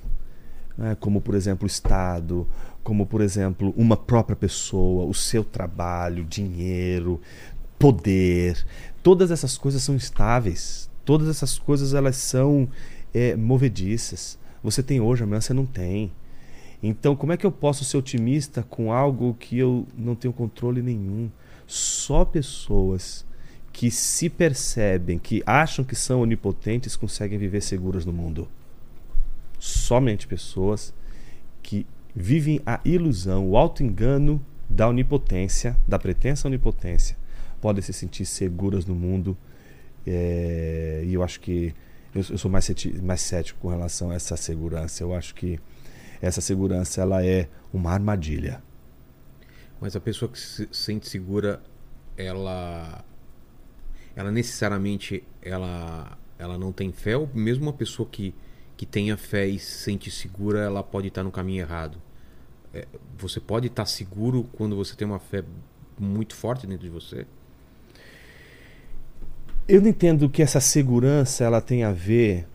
[0.77, 0.97] né?
[0.99, 2.45] como por exemplo o Estado,
[2.83, 7.21] como por exemplo uma própria pessoa, o seu trabalho, dinheiro,
[7.77, 8.65] poder,
[9.01, 12.67] todas essas coisas são estáveis, todas essas coisas elas são
[13.13, 14.37] é, movediças.
[14.63, 16.11] Você tem hoje, amanhã você não tem.
[16.83, 20.81] Então, como é que eu posso ser otimista com algo que eu não tenho controle
[20.81, 21.29] nenhum?
[21.67, 23.25] Só pessoas
[23.71, 28.47] que se percebem, que acham que são onipotentes, conseguem viver seguras no mundo.
[29.59, 30.93] Somente pessoas
[31.61, 31.85] que
[32.15, 37.17] vivem a ilusão, o auto-engano da onipotência, da pretensa onipotência,
[37.59, 39.37] podem se sentir seguras no mundo.
[40.05, 41.73] É, e eu acho que
[42.13, 42.69] eu, eu sou mais,
[43.01, 45.03] mais cético com relação a essa segurança.
[45.03, 45.59] Eu acho que
[46.21, 48.61] essa segurança ela é uma armadilha.
[49.79, 51.61] Mas a pessoa que se sente segura,
[52.15, 53.03] ela
[54.15, 58.33] ela necessariamente ela ela não tem fé ou mesmo uma pessoa que
[58.81, 61.99] que tenha fé e se sente segura, ela pode estar no caminho errado.
[62.73, 65.43] é, você pode estar seguro quando você tem uma fé
[65.99, 67.27] muito forte dentro de você?
[69.67, 72.47] Eu não entendo que essa segurança ela tem a ver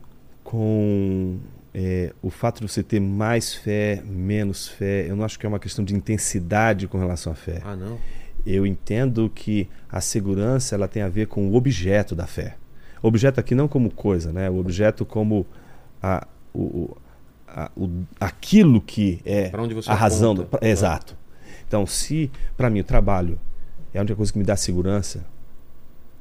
[0.43, 1.39] com
[1.73, 5.09] é, o fato de você ter mais fé, menos fé.
[5.09, 7.61] Eu não acho que é uma questão de intensidade com relação à fé.
[7.65, 8.01] Ah, não?
[8.45, 12.57] Eu entendo que a segurança ela tem a ver com o objeto da fé.
[13.01, 14.51] Objeto aqui não como coisa, né?
[14.51, 15.47] O objeto como
[16.07, 16.97] a, o,
[17.49, 19.51] a, o, aquilo que é
[19.87, 20.35] a razão.
[20.35, 20.71] Do, pra, é.
[20.71, 21.17] Exato.
[21.67, 23.41] Então, se para mim o trabalho
[23.93, 25.27] é a única coisa que me dá segurança,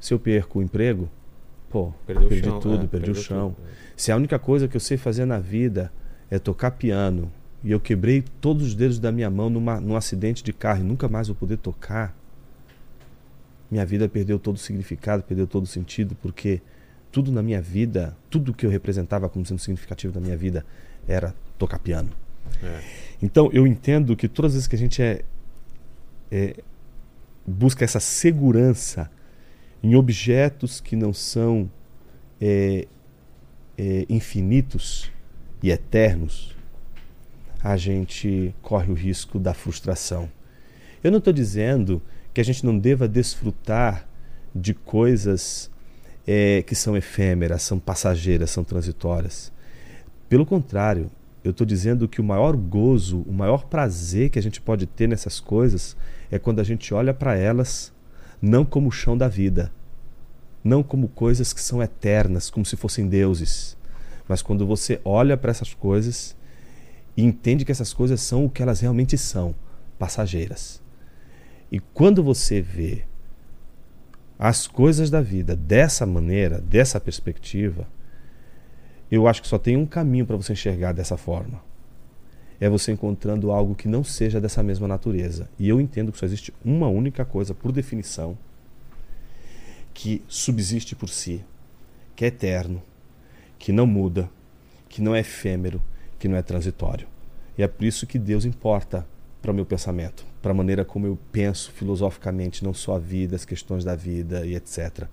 [0.00, 1.08] se eu perco o emprego,
[1.70, 3.54] pô, Perdeu perdi chão, tudo, é, perdi o chão.
[3.54, 3.72] Tudo, é.
[3.96, 5.92] Se a única coisa que eu sei fazer na vida
[6.30, 7.30] é tocar piano
[7.62, 10.84] e eu quebrei todos os dedos da minha mão numa, num acidente de carro e
[10.84, 12.16] nunca mais vou poder tocar,
[13.70, 16.60] minha vida perdeu todo o significado, perdeu todo o sentido, porque
[17.10, 20.64] tudo na minha vida, tudo que eu representava como sendo significativo da minha vida
[21.06, 22.10] era tocar piano.
[22.62, 22.80] É.
[23.22, 25.22] Então eu entendo que todas as vezes que a gente é,
[26.30, 26.56] é
[27.46, 29.10] busca essa segurança
[29.82, 31.70] em objetos que não são
[32.40, 32.86] é,
[33.78, 35.10] é, infinitos
[35.62, 36.56] e eternos,
[37.62, 40.30] a gente corre o risco da frustração.
[41.02, 42.02] Eu não estou dizendo
[42.34, 44.06] que a gente não deva desfrutar
[44.54, 45.70] de coisas
[46.26, 49.52] é, que são efêmeras, são passageiras, são transitórias.
[50.28, 51.10] Pelo contrário,
[51.44, 55.06] eu estou dizendo que o maior gozo, o maior prazer que a gente pode ter
[55.08, 55.96] nessas coisas
[56.30, 57.92] é quando a gente olha para elas
[58.42, 59.72] não como o chão da vida,
[60.62, 63.76] não como coisas que são eternas, como se fossem deuses,
[64.28, 66.36] mas quando você olha para essas coisas
[67.16, 69.54] e entende que essas coisas são o que elas realmente são,
[69.98, 70.82] passageiras.
[71.70, 73.04] E quando você vê
[74.38, 77.88] as coisas da vida dessa maneira, dessa perspectiva,
[79.10, 81.62] eu acho que só tem um caminho para você enxergar dessa forma.
[82.60, 85.48] É você encontrando algo que não seja dessa mesma natureza.
[85.58, 88.36] E eu entendo que só existe uma única coisa, por definição,
[89.94, 91.44] que subsiste por si,
[92.14, 92.82] que é eterno,
[93.58, 94.28] que não muda,
[94.88, 95.80] que não é efêmero,
[96.18, 97.06] que não é transitório.
[97.56, 99.06] E é por isso que Deus importa
[99.46, 103.36] para o meu pensamento, para a maneira como eu penso filosoficamente, não só a vida,
[103.36, 105.04] as questões da vida e etc.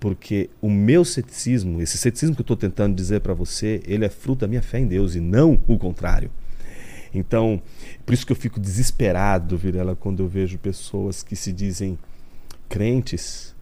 [0.00, 4.08] Porque o meu ceticismo, esse ceticismo que eu estou tentando dizer para você, ele é
[4.08, 6.28] fruto da minha fé em Deus e não o contrário.
[7.14, 7.62] Então,
[8.04, 11.96] por isso que eu fico desesperado, Virela, quando eu vejo pessoas que se dizem
[12.68, 13.54] crentes,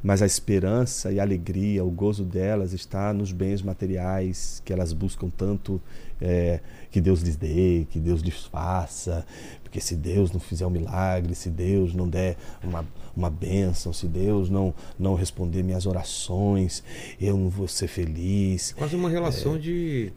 [0.00, 4.92] mas a esperança e a alegria, o gozo delas está nos bens materiais que elas
[4.92, 5.82] buscam tanto
[6.22, 9.26] é, que Deus lhes dê, que Deus lhes faça,
[9.62, 12.86] porque se Deus não fizer um milagre, se Deus não der uma,
[13.16, 16.82] uma bênção, se Deus não, não responder minhas orações,
[17.20, 18.72] eu não vou ser feliz.
[18.72, 20.12] Quase uma relação é, de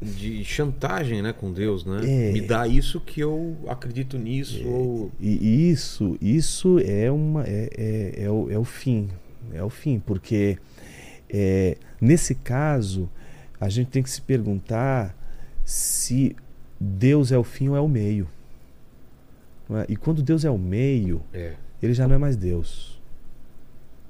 [0.00, 2.00] de chantagem né, com Deus, né?
[2.02, 4.60] É, Me dá isso que eu acredito nisso.
[4.62, 5.12] É, ou...
[5.20, 9.08] E isso, isso é uma é, é, é, o, é o fim.
[9.52, 10.58] É o fim, porque
[11.28, 13.08] é, nesse caso
[13.60, 15.16] a gente tem que se perguntar
[15.64, 16.36] se
[16.80, 18.28] Deus é o fim ou é o meio.
[19.70, 19.86] É?
[19.88, 21.54] E quando Deus é o meio, é.
[21.82, 23.00] ele já não é mais Deus.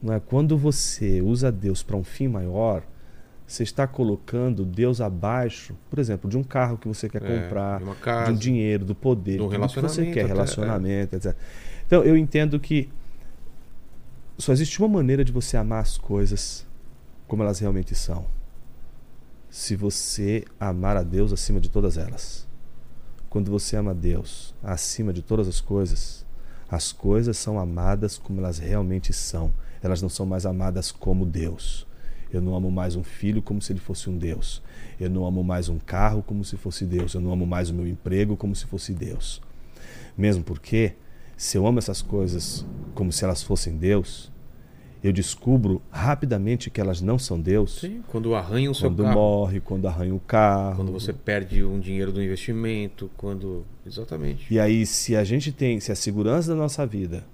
[0.02, 0.20] Não é?
[0.20, 2.82] Quando você usa Deus para um fim maior,
[3.46, 7.80] você está colocando Deus abaixo, por exemplo, de um carro que você quer é, comprar,
[7.80, 11.18] de, casa, de, um dinheiro, do poder, do que você quer, relacionamento, é.
[11.18, 11.36] etc.
[11.86, 12.88] Então eu entendo que
[14.38, 16.66] só existe uma maneira de você amar as coisas
[17.28, 18.24] como elas realmente são.
[19.52, 22.48] Se você amar a Deus acima de todas elas.
[23.28, 26.24] Quando você ama Deus acima de todas as coisas,
[26.70, 29.52] as coisas são amadas como elas realmente são.
[29.82, 31.86] Elas não são mais amadas como Deus.
[32.32, 34.62] Eu não amo mais um filho como se ele fosse um Deus.
[34.98, 37.12] Eu não amo mais um carro como se fosse Deus.
[37.12, 39.42] Eu não amo mais o meu emprego como se fosse Deus.
[40.16, 40.94] Mesmo porque,
[41.36, 42.64] se eu amo essas coisas
[42.94, 44.31] como se elas fossem Deus,
[45.02, 47.80] eu descubro rapidamente que elas não são Deus.
[47.80, 49.14] Sim, quando arranham o seu quando carro.
[49.14, 50.76] Quando morre, quando arranha o carro.
[50.76, 53.66] Quando você perde um dinheiro do investimento, quando.
[53.84, 54.46] Exatamente.
[54.52, 57.24] E aí, se a gente tem, se a segurança da nossa vida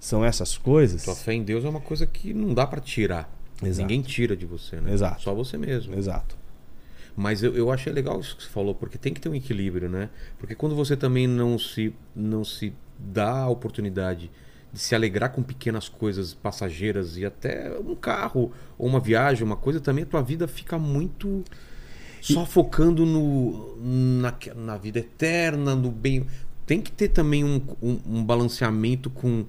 [0.00, 1.02] são essas coisas.
[1.02, 3.32] Sua fé em Deus é uma coisa que não dá para tirar.
[3.62, 3.82] Exato.
[3.82, 4.92] Ninguém tira de você, né?
[4.92, 5.22] Exato.
[5.22, 5.94] Só você mesmo.
[5.94, 6.36] Exato.
[7.16, 9.88] Mas eu, eu achei legal isso que você falou, porque tem que ter um equilíbrio,
[9.88, 10.08] né?
[10.38, 14.30] Porque quando você também não se, não se dá a oportunidade
[14.72, 19.56] de se alegrar com pequenas coisas passageiras e até um carro ou uma viagem, uma
[19.56, 21.44] coisa, também a tua vida fica muito
[22.20, 23.76] só focando no,
[24.20, 26.26] na, na vida eterna, no bem.
[26.66, 29.46] Tem que ter também um, um, um balanceamento com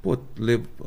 [0.00, 0.18] pô,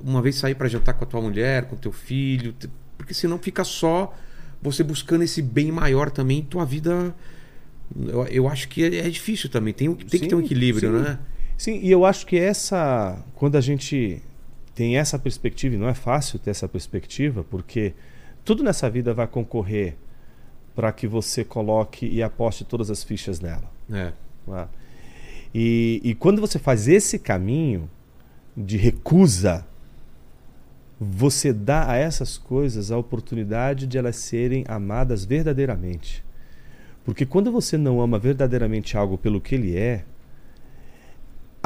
[0.04, 2.54] uma vez sair para jantar com a tua mulher, com teu filho,
[2.98, 4.14] porque senão fica só
[4.62, 7.16] você buscando esse bem maior também, tua vida
[7.96, 9.74] Eu, eu acho que é, é difícil também.
[9.74, 11.04] Tem, tem que Sim, ter um equilíbrio, sim.
[11.04, 11.20] né?
[11.58, 13.18] Sim, e eu acho que essa.
[13.36, 14.22] Quando a gente
[14.74, 17.94] tem essa perspectiva, e não é fácil ter essa perspectiva, porque
[18.44, 19.96] tudo nessa vida vai concorrer
[20.76, 23.72] para que você coloque e aposte todas as fichas nela.
[23.90, 24.12] É.
[24.46, 24.68] né?
[25.54, 27.90] E, e quando você faz esse caminho
[28.56, 29.66] de recusa,
[31.00, 36.24] você dá a essas coisas a oportunidade de elas serem amadas verdadeiramente.
[37.06, 40.04] Porque quando você não ama verdadeiramente algo pelo que ele é,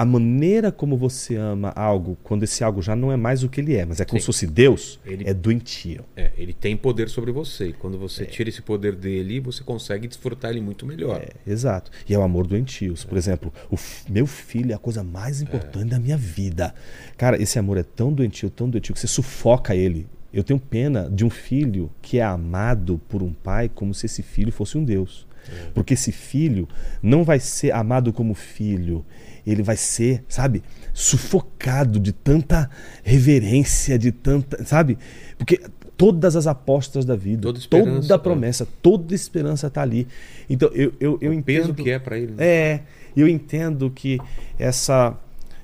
[0.01, 3.59] a maneira como você ama algo, quando esse algo já não é mais o que
[3.59, 4.21] ele é, mas é como Sim.
[4.21, 6.05] se fosse Deus, Ele- é doentio.
[6.15, 7.67] É, ele tem poder sobre você.
[7.67, 7.99] E quando É.
[7.99, 11.21] você tira esse poder dele, você consegue desfrutar ele muito melhor.
[11.21, 11.91] É, exato.
[12.07, 12.93] E é o amor doentio.
[13.07, 13.75] Por exemplo, o
[14.09, 16.73] meu filho é a coisa mais importante da minha vida.
[17.17, 20.07] Cara, esse amor é tão doentio, tão doentio, que você sufoca ele.
[20.31, 24.21] Eu tenho pena de um filho que é amado por um pai como se esse
[24.23, 25.27] filho fosse um Deus.
[25.73, 26.67] Porque esse filho
[27.01, 29.03] não vai ser amado como filho.
[29.45, 30.63] Ele vai ser, sabe,
[30.93, 32.69] sufocado de tanta
[33.03, 34.63] reverência, de tanta.
[34.65, 34.97] Sabe?
[35.37, 35.59] Porque
[35.97, 38.17] todas as apostas da vida, Toda toda é.
[38.17, 40.07] promessa, toda esperança está ali.
[40.49, 41.83] Então eu, eu, eu o peso entendo.
[41.83, 42.31] que é pra ele.
[42.33, 42.37] né?
[42.45, 42.81] É,
[43.15, 44.17] eu entendo que
[44.57, 45.17] essa,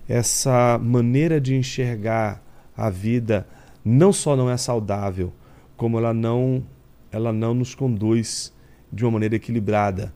[0.10, 2.43] essa maneira de enxergar
[2.76, 3.47] a vida
[3.84, 5.31] não só não é saudável,
[5.77, 6.64] como ela não,
[7.11, 8.52] ela não nos conduz
[8.91, 10.14] de uma maneira equilibrada.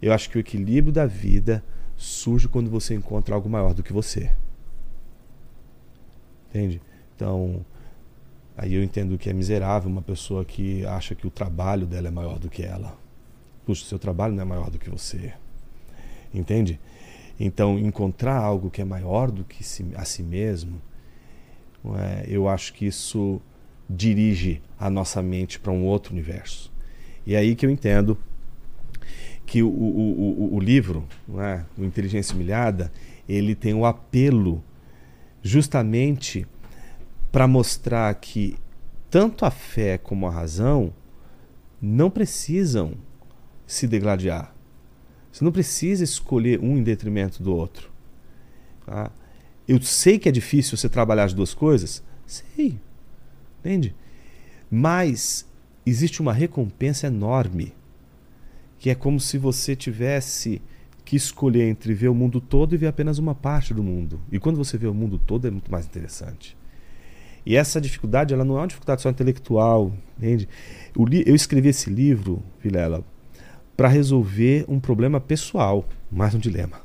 [0.00, 1.64] Eu acho que o equilíbrio da vida
[1.96, 4.30] surge quando você encontra algo maior do que você.
[6.48, 6.80] Entende?
[7.14, 7.64] Então,
[8.56, 12.10] aí eu entendo que é miserável uma pessoa que acha que o trabalho dela é
[12.10, 12.96] maior do que ela.
[13.64, 15.32] Puxa, seu trabalho não é maior do que você.
[16.32, 16.78] Entende?
[17.38, 19.62] Então, encontrar algo que é maior do que
[19.94, 20.80] a si mesmo,
[21.96, 23.40] é, eu acho que isso
[23.88, 26.72] dirige a nossa mente para um outro universo.
[27.26, 28.18] E é aí que eu entendo
[29.46, 32.92] que o, o, o, o livro, não é, o Inteligência Humilhada,
[33.28, 34.62] ele tem o apelo
[35.42, 36.46] justamente
[37.30, 38.56] para mostrar que
[39.08, 40.92] tanto a fé como a razão
[41.80, 42.94] não precisam
[43.66, 44.52] se degladiar.
[45.30, 47.90] Você não precisa escolher um em detrimento do outro.
[48.84, 49.10] Tá?
[49.68, 52.80] Eu sei que é difícil você trabalhar as duas coisas, sei,
[53.60, 53.94] entende?
[54.70, 55.46] Mas
[55.84, 57.74] existe uma recompensa enorme,
[58.86, 60.62] que é como se você tivesse
[61.04, 64.20] que escolher entre ver o mundo todo e ver apenas uma parte do mundo.
[64.30, 66.56] E quando você vê o mundo todo é muito mais interessante.
[67.44, 70.48] E essa dificuldade, ela não é uma dificuldade só intelectual, entende?
[71.26, 73.04] Eu escrevi esse livro, Vilela,
[73.76, 76.80] para resolver um problema pessoal, mais um dilema.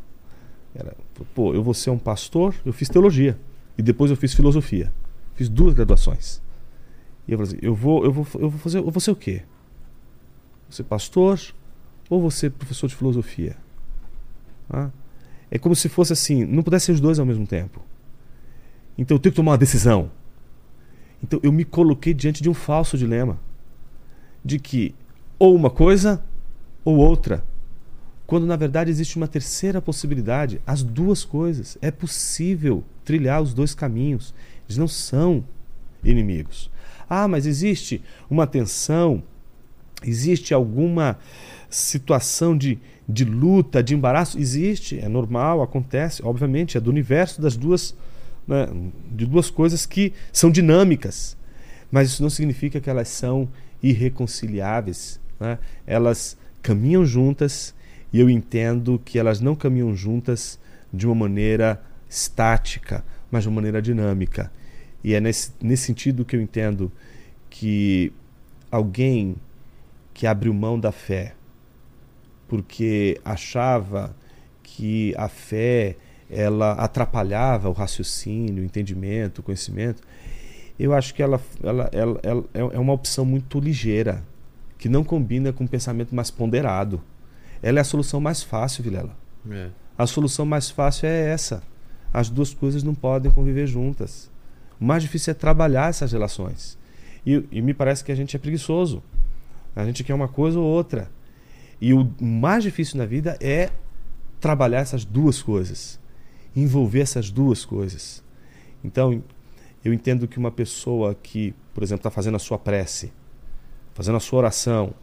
[0.74, 0.98] Era,
[1.36, 3.40] pô, eu vou ser um pastor, eu fiz teologia
[3.78, 4.92] e depois eu fiz filosofia.
[5.36, 6.42] Fiz duas graduações.
[7.28, 9.16] E eu falei assim, eu vou, eu vou, eu vou fazer, eu vou ser o
[9.16, 9.44] quê?
[10.68, 11.40] Vou ser pastor
[12.20, 13.56] ou ser professor de filosofia?
[15.50, 17.82] É como se fosse assim, não pudesse ser os dois ao mesmo tempo.
[18.98, 20.12] Então eu tenho que tomar uma decisão.
[21.24, 23.40] Então eu me coloquei diante de um falso dilema
[24.44, 24.96] de que
[25.38, 26.24] ou uma coisa
[26.84, 27.44] ou outra,
[28.26, 31.78] quando na verdade existe uma terceira possibilidade, as duas coisas.
[31.82, 34.34] É possível trilhar os dois caminhos.
[34.66, 35.44] Eles não são
[36.04, 36.72] inimigos.
[37.10, 39.22] Ah, mas existe uma tensão,
[40.02, 41.20] existe alguma
[41.72, 42.78] situação de,
[43.08, 44.38] de luta, de embaraço?
[44.38, 47.96] Existe, é normal, acontece, obviamente, é do universo das duas,
[48.48, 48.68] né,
[49.12, 51.38] de duas coisas que são dinâmicas.
[51.90, 53.50] Mas isso não significa que elas são
[53.82, 55.20] irreconciliáveis.
[55.40, 55.58] Né?
[55.88, 57.74] Elas caminham juntas
[58.14, 60.60] e eu entendo que elas não caminham juntas
[60.94, 64.52] de uma maneira estática, mas de uma maneira dinâmica.
[65.04, 66.92] E é nesse, nesse sentido que eu entendo
[67.50, 68.12] que
[68.70, 69.36] alguém
[70.14, 71.34] que abriu mão da fé
[72.52, 74.14] porque achava
[74.62, 75.96] que a fé
[76.30, 80.04] ela atrapalhava o raciocínio, o entendimento, o conhecimento,
[80.78, 84.22] eu acho que ela, ela, ela, ela é uma opção muito ligeira,
[84.78, 87.02] que não combina com um pensamento mais ponderado.
[87.64, 89.16] Ela é a solução mais fácil, Vilela.
[89.50, 89.70] É.
[89.98, 91.64] A solução mais fácil é essa.
[92.12, 94.30] As duas coisas não podem conviver juntas.
[94.78, 96.78] O mais difícil é trabalhar essas relações.
[97.26, 99.02] E, e me parece que a gente é preguiçoso.
[99.74, 101.10] A gente quer uma coisa ou outra.
[101.82, 103.72] E o mais difícil na vida é
[104.40, 106.00] trabalhar essas duas coisas,
[106.56, 108.24] envolver essas duas coisas.
[108.84, 109.24] Então,
[109.84, 113.12] eu entendo que uma pessoa que, por exemplo, está fazendo a sua prece,
[113.96, 114.94] fazendo a sua oração,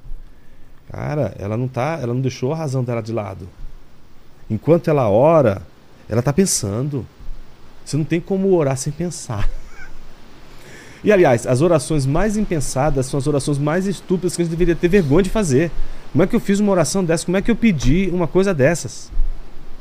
[0.90, 3.48] cara, ela não tá, ela não deixou a razão dela de lado.
[4.48, 5.62] Enquanto ela ora,
[6.08, 7.04] ela está pensando.
[7.84, 9.48] Você não tem como orar sem pensar.
[11.04, 14.74] E aliás, as orações mais impensadas são as orações mais estúpidas que a gente deveria
[14.74, 15.70] ter vergonha de fazer.
[16.12, 17.24] Como é que eu fiz uma oração dessa?
[17.24, 19.10] Como é que eu pedi uma coisa dessas?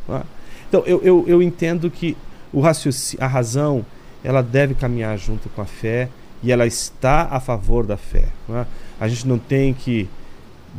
[0.10, 0.24] Ah.
[0.68, 2.18] Então, eu, eu, eu entendo que
[2.52, 3.86] o raciocínio, a razão
[4.24, 6.10] ela deve caminhar junto com a fé
[6.44, 8.26] e ela está a favor da fé.
[8.50, 8.66] É?
[9.00, 10.10] A gente não tem que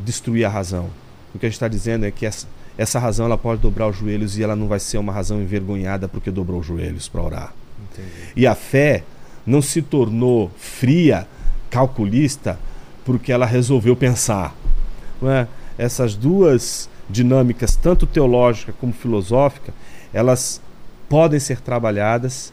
[0.05, 0.91] destruir a razão.
[1.35, 2.47] O que a gente está dizendo é que essa,
[2.77, 6.09] essa razão ela pode dobrar os joelhos e ela não vai ser uma razão envergonhada
[6.09, 7.55] porque dobrou os joelhos para orar.
[7.93, 8.11] Entendi.
[8.37, 9.03] E a fé
[9.47, 11.27] não se tornou fria,
[11.71, 12.59] calculista,
[13.05, 14.55] porque ela resolveu pensar.
[15.21, 15.49] Não é?
[15.77, 19.73] Essas duas dinâmicas, tanto teológica como filosófica,
[20.13, 20.61] elas
[21.09, 22.53] podem ser trabalhadas.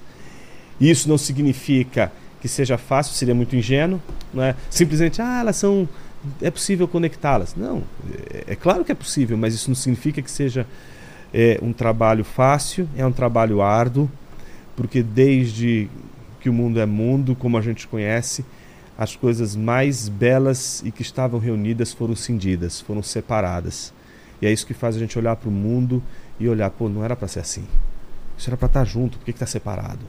[0.79, 2.11] Isso não significa
[2.41, 4.01] que seja fácil, seria muito ingênuo,
[4.33, 4.55] não é?
[4.69, 5.87] Simplesmente, ah, elas são
[6.41, 7.55] é possível conectá-las.
[7.55, 7.83] Não,
[8.31, 10.65] é, é, claro que é possível, mas isso não significa que seja
[11.33, 14.09] é, um trabalho fácil, é um trabalho árduo,
[14.75, 15.89] porque desde
[16.39, 18.45] que o mundo é mundo, como a gente conhece,
[18.97, 23.93] as coisas mais belas e que estavam reunidas foram cindidas, foram separadas.
[24.41, 26.01] E é isso que faz a gente olhar para o mundo
[26.39, 27.65] e olhar, pô, não era para ser assim.
[28.37, 30.05] Isso era para estar tá junto, por que está separado?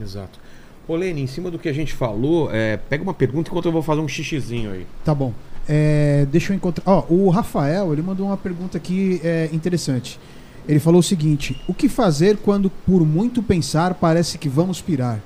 [0.00, 0.38] Exato.
[0.86, 3.72] Ô, Lene, em cima do que a gente falou, é, pega uma pergunta enquanto eu
[3.72, 4.86] vou fazer um xixizinho aí.
[5.04, 5.32] Tá bom.
[5.68, 6.84] É, deixa eu encontrar.
[6.86, 10.18] Ó, o Rafael, ele mandou uma pergunta aqui é, interessante.
[10.66, 15.20] Ele falou o seguinte: O que fazer quando, por muito pensar, parece que vamos pirar?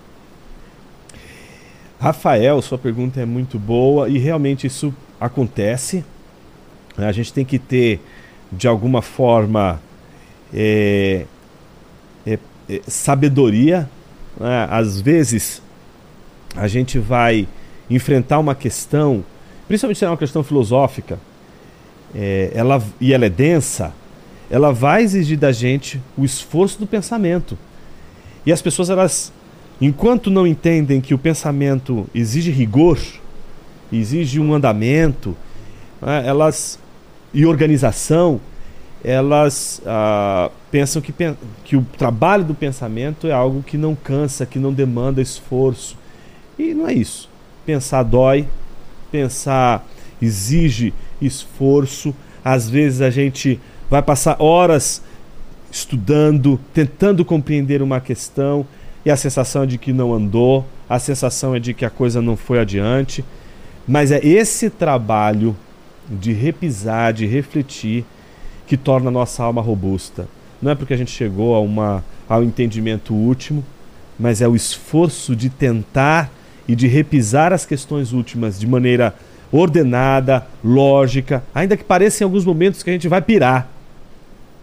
[2.03, 6.05] Rafael, sua pergunta é muito boa e realmente isso acontece.
[6.99, 8.01] A gente tem que ter,
[8.51, 9.81] de alguma forma,
[10.53, 11.27] é,
[12.27, 12.39] é,
[12.69, 13.89] é, sabedoria.
[14.37, 14.66] Né?
[14.69, 15.62] Às vezes,
[16.57, 17.47] a gente vai
[17.89, 19.24] enfrentar uma questão,
[19.69, 21.20] principalmente se é uma questão filosófica,
[22.12, 23.95] é, ela, e ela é densa,
[24.51, 27.57] ela vai exigir da gente o esforço do pensamento.
[28.45, 29.33] E as pessoas, elas,
[29.87, 32.99] enquanto não entendem que o pensamento exige rigor,
[33.93, 35.37] exige um andamento,
[36.01, 36.79] né, elas
[37.35, 38.41] e organização,
[39.03, 41.13] elas ah, pensam que,
[41.65, 45.97] que o trabalho do pensamento é algo que não cansa, que não demanda esforço.
[46.59, 47.29] E não é isso.
[47.67, 48.47] Pensar dói,
[49.11, 49.85] pensar
[50.21, 52.15] exige esforço.
[52.45, 53.61] Às vezes a gente
[53.91, 55.03] vai passar horas
[55.71, 58.65] estudando, tentando compreender uma questão
[59.05, 62.23] e a sensação é de que não andou, a sensação é de que a coisa
[62.23, 63.24] não foi adiante.
[63.87, 65.57] Mas é esse trabalho
[66.09, 68.05] de repisar, de refletir,
[68.66, 70.29] que torna a nossa alma robusta.
[70.61, 73.65] Não é porque a gente chegou a uma, ao entendimento último,
[74.19, 76.31] mas é o esforço de tentar
[76.69, 79.15] e de repisar as questões últimas de maneira
[79.51, 83.69] ordenada, lógica, ainda que pareça em alguns momentos que a gente vai pirar.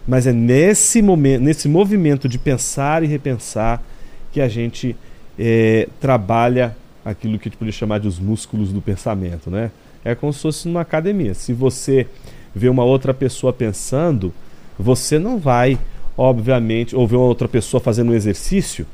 [0.07, 3.83] Mas é nesse momento, nesse movimento de pensar e repensar
[4.31, 4.95] que a gente
[5.37, 9.71] é, trabalha aquilo que a gente poderia chamar de os músculos do pensamento, né?
[10.03, 11.33] É como se fosse numa academia.
[11.33, 12.07] Se você
[12.53, 14.33] vê uma outra pessoa pensando,
[14.77, 15.77] você não vai,
[16.17, 18.85] obviamente, ou ver uma outra pessoa fazendo um exercício,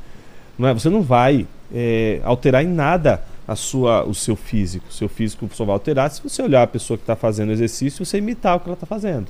[0.58, 0.74] não é?
[0.74, 4.88] você não vai é, alterar em nada a sua, o seu físico.
[4.90, 7.52] O seu físico só vai alterar se você olhar a pessoa que está fazendo o
[7.52, 9.28] exercício e você imitar o que ela está fazendo.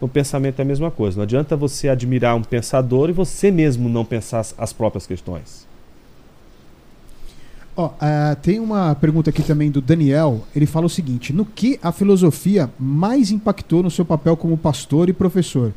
[0.00, 1.16] O pensamento é a mesma coisa.
[1.16, 5.66] Não adianta você admirar um pensador e você mesmo não pensar as próprias questões.
[7.78, 10.42] Oh, uh, tem uma pergunta aqui também do Daniel.
[10.54, 15.10] Ele fala o seguinte: no que a filosofia mais impactou no seu papel como pastor
[15.10, 15.72] e professor?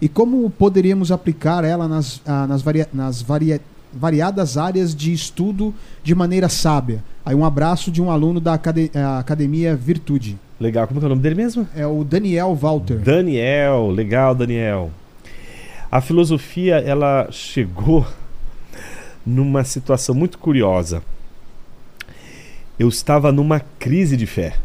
[0.00, 3.60] E como poderíamos aplicar ela nas, uh, nas, varia nas varia
[3.92, 5.72] variadas áreas de estudo
[6.02, 7.04] de maneira sábia?
[7.24, 10.36] Aí um abraço de um aluno da acad Academia Virtude.
[10.60, 11.68] Legal, como é o nome dele mesmo?
[11.74, 12.98] É o Daniel Walter.
[12.98, 14.90] Daniel, legal, Daniel.
[15.90, 18.06] A filosofia, ela chegou
[19.26, 21.02] numa situação muito curiosa
[22.78, 24.58] eu estava numa crise de fé.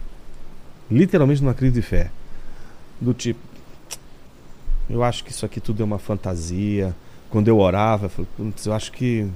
[0.89, 2.11] Literalmente numa crise de fé.
[2.99, 3.39] Do tipo,
[4.89, 6.95] eu acho que isso aqui tudo é uma fantasia.
[7.29, 8.29] Quando eu orava, eu, falei,
[8.65, 9.29] eu acho que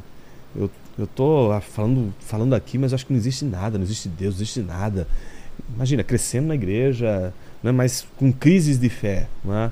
[0.55, 4.35] eu, eu tô falando, falando aqui, mas acho que não existe nada, não existe Deus,
[4.35, 5.07] não existe nada.
[5.75, 9.27] Imagina, crescendo na igreja, né, mas com crises de fé.
[9.43, 9.71] Né?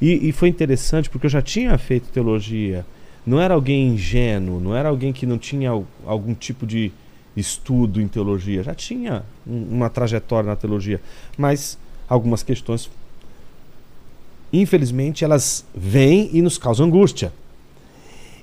[0.00, 2.84] E, e foi interessante porque eu já tinha feito teologia.
[3.26, 5.70] Não era alguém ingênuo, não era alguém que não tinha
[6.06, 6.92] algum tipo de,
[7.38, 11.00] estudo em teologia, já tinha uma trajetória na teologia,
[11.36, 11.78] mas
[12.08, 12.90] algumas questões,
[14.52, 17.32] infelizmente, elas vêm e nos causam angústia.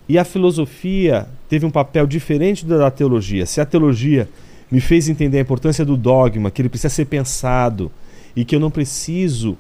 [0.07, 3.45] E a filosofia teve um papel diferente da teologia.
[3.45, 4.29] Se a teologia
[4.75, 7.89] me fez entender a importância do dogma, que ele precisa ser pensado
[8.35, 9.57] e que eu não preciso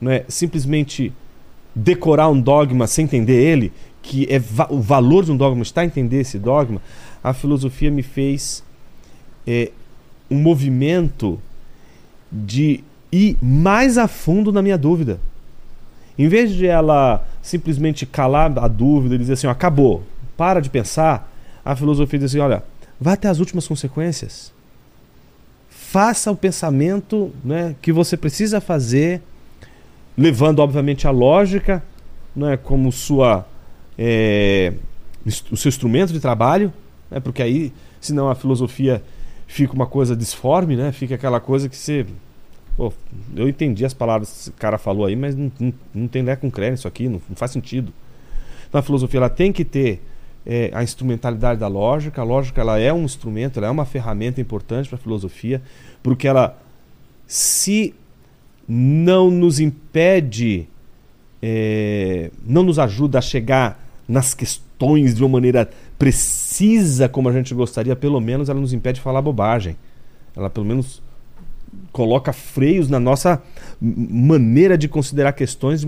[0.00, 1.12] não é, simplesmente
[1.74, 3.70] decorar um dogma sem entender ele,
[4.00, 6.80] que é va o valor de um dogma, está a entender esse dogma,
[7.22, 8.64] a filosofia me fez
[9.46, 9.72] é,
[10.30, 11.38] um movimento
[12.32, 15.20] de ir mais a fundo na minha dúvida.
[16.18, 20.02] Em vez de ela simplesmente calar a dúvida e dizer assim, ó, acabou,
[20.34, 21.30] para de pensar,
[21.62, 22.64] a filosofia diz assim, olha,
[23.00, 24.52] vá até as últimas consequências.
[25.68, 29.22] Faça o pensamento né, que você precisa fazer,
[30.16, 31.82] levando, obviamente, a lógica
[32.34, 33.46] né, como sua,
[33.98, 34.72] é,
[35.50, 36.72] o seu instrumento de trabalho,
[37.10, 39.02] né, porque aí, senão a filosofia
[39.46, 42.06] fica uma coisa disforme, né, fica aquela coisa que você
[42.76, 42.92] Pô,
[43.34, 46.36] eu entendi as palavras que esse cara falou aí, mas não, não, não tem lé
[46.36, 47.90] com crédito isso aqui, não, não, faz sentido.
[48.68, 50.02] Então a filosofia ela tem que ter
[50.46, 52.20] é, a instrumentalidade da lógica.
[52.20, 55.60] A lógica ela é um instrumento, ela é uma ferramenta importante para a filosofia,
[56.02, 56.56] porque ela,
[57.26, 57.94] se
[58.68, 60.68] não nos impede,
[61.42, 65.68] é, não nos ajuda a chegar nas questões de uma maneira
[65.98, 69.76] precisa como a gente gostaria, pelo menos ela nos impede de falar bobagem.
[70.36, 71.02] Ela pelo menos
[71.92, 73.42] coloca freios na nossa
[73.80, 75.86] maneira de considerar questões,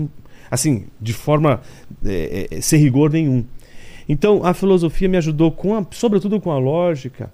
[0.49, 1.61] assim, de forma
[2.03, 3.45] é, é, sem rigor nenhum.
[4.11, 7.31] Então, a filosofia me ajudou, com a, sobretudo com a lógica,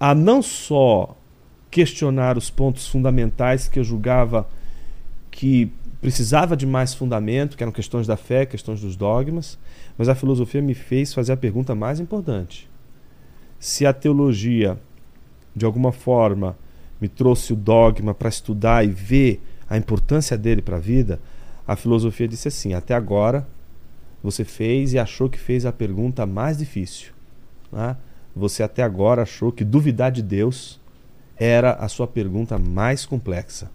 [0.00, 1.14] a não só
[1.70, 4.48] questionar os pontos fundamentais que eu julgava
[5.30, 5.70] que
[6.00, 9.58] precisava de mais fundamento, que eram questões da fé, questões dos dogmas,
[9.98, 12.66] mas a filosofia me fez fazer a pergunta mais importante.
[13.58, 14.78] Se a teologia,
[15.54, 16.56] de alguma forma,
[16.98, 21.20] me trouxe o dogma para estudar e ver a importância dele para a vida,
[21.68, 23.46] a filosofia disse assim: até agora
[24.22, 27.12] você fez e achou que fez a pergunta mais difícil.
[27.72, 27.96] Né?
[28.34, 30.80] Você até agora achou que duvidar de Deus
[31.36, 33.70] era a sua pergunta mais complexa.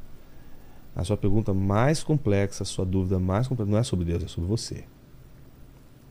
[0.95, 4.27] A sua pergunta mais complexa, a sua dúvida mais complexa, não é sobre Deus, é
[4.27, 4.85] sobre você.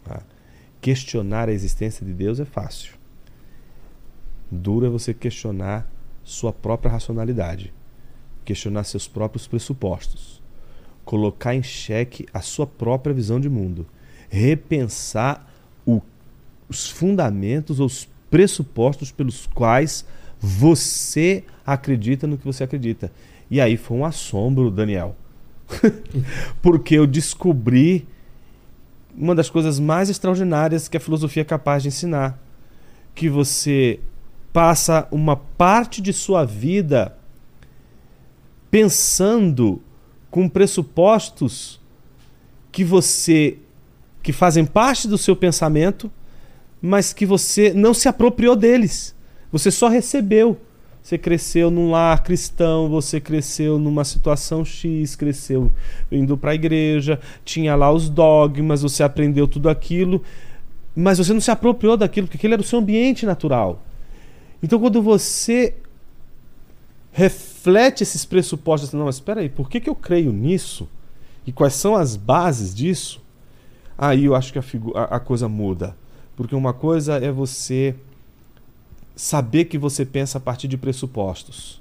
[0.05, 0.23] Tá?
[0.81, 2.95] Questionar a existência de Deus é fácil.
[4.51, 5.91] Duro é você questionar
[6.23, 7.73] sua própria racionalidade,
[8.45, 10.43] questionar seus próprios pressupostos,
[11.05, 13.87] colocar em xeque a sua própria visão de mundo,
[14.35, 15.49] repensar
[15.87, 16.03] o,
[16.69, 20.05] os fundamentos os pressupostos pelos quais
[20.41, 23.13] você acredita no que você acredita.
[23.49, 25.15] E aí foi um assombro, Daniel.
[26.61, 28.07] Porque eu descobri
[29.17, 32.37] uma das coisas mais extraordinárias que a filosofia é capaz de ensinar.
[33.15, 34.01] Que você
[34.53, 37.17] passa uma parte de sua vida
[38.69, 39.81] pensando
[40.29, 41.81] com pressupostos
[42.73, 43.59] que você
[44.25, 46.11] que fazem parte do seu pensamento,
[46.81, 49.15] mas que você não se apropriou deles.
[49.53, 50.59] Você só recebeu.
[51.03, 55.71] Você cresceu num lar cristão, você cresceu numa situação X, cresceu
[56.11, 60.23] indo para a igreja, tinha lá os dogmas, você aprendeu tudo aquilo,
[60.97, 63.85] mas você não se apropriou daquilo, porque aquele era o seu ambiente natural.
[64.63, 65.75] Então, quando você
[67.13, 70.89] reflete esses pressupostos, não, mas espera aí, por que, que eu creio nisso?
[71.47, 73.23] E quais são as bases disso?
[73.97, 74.63] Aí eu acho que a,
[74.95, 75.97] a, a coisa muda.
[76.37, 77.95] Porque uma coisa é você
[79.15, 81.81] saber que você pensa a partir de pressupostos.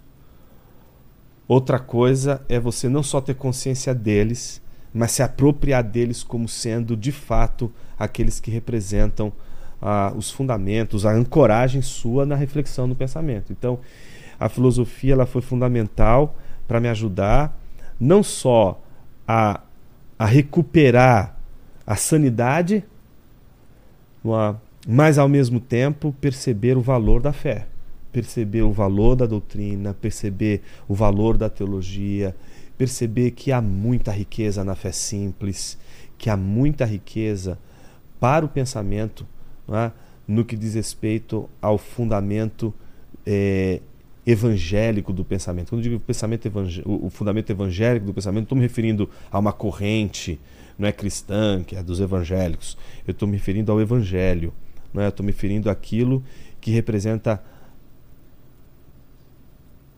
[1.48, 4.62] Outra coisa é você não só ter consciência deles,
[4.94, 9.34] mas se apropriar deles como sendo de fato aqueles que representam
[9.82, 13.52] a, os fundamentos, a ancoragem sua na reflexão no pensamento.
[13.52, 13.80] Então,
[14.40, 16.38] a filosofia ela foi fundamental
[16.68, 17.58] para me ajudar
[18.00, 18.82] não só
[19.28, 19.62] a,
[20.18, 21.33] a recuperar
[21.86, 22.84] a sanidade,
[24.88, 27.68] mas ao mesmo tempo perceber o valor da fé,
[28.12, 32.36] perceber o valor da doutrina, perceber o valor da teologia,
[32.78, 35.78] perceber que há muita riqueza na fé simples,
[36.18, 37.60] que há muita riqueza
[38.20, 39.28] para o pensamento
[39.70, 39.92] é?
[40.28, 42.74] no que diz respeito ao fundamento
[43.26, 43.82] é,
[44.26, 45.70] evangélico do pensamento.
[45.70, 46.50] Quando eu digo pensamento
[46.86, 50.40] o fundamento evangélico do pensamento, estou me referindo a uma corrente
[50.78, 52.78] não é cristã, que é dos evangélicos.
[53.08, 54.54] Eu estou me referindo ao evangelho.
[54.94, 55.08] Não é?
[55.08, 56.24] Estou me referindo àquilo
[56.60, 57.44] que representa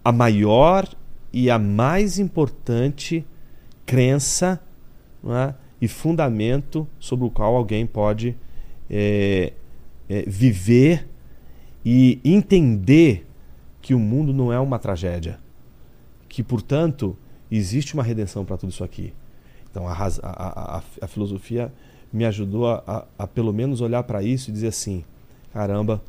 [0.04, 0.88] a maior
[1.34, 3.26] e a mais importante
[3.86, 4.62] crença
[5.26, 5.54] é?
[5.82, 8.36] e fundamento sobre o qual alguém pode
[8.90, 9.54] é,
[10.08, 11.08] é, viver
[11.84, 13.28] e entender
[13.82, 15.40] que o mundo não é uma tragédia,
[16.28, 17.16] que portanto
[17.52, 19.14] existe uma redenção para tudo isso aqui.
[19.76, 21.72] Então a, a, a, a filosofia
[22.14, 25.04] me ajudou a, a pelo menos olhar para isso e dizer assim:
[25.52, 26.02] caramba,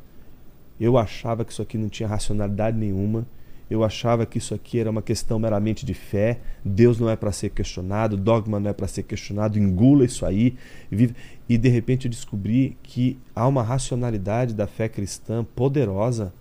[0.78, 3.26] eu achava que isso aqui não tinha racionalidade nenhuma
[3.68, 7.32] eu achava que isso aqui era uma questão meramente de fé, Deus não é para
[7.32, 10.56] ser questionado, dogma não é para ser questionado, engula isso aí.
[10.90, 11.16] Vive.
[11.48, 16.32] E de repente eu descobri que há uma racionalidade da fé cristã poderosa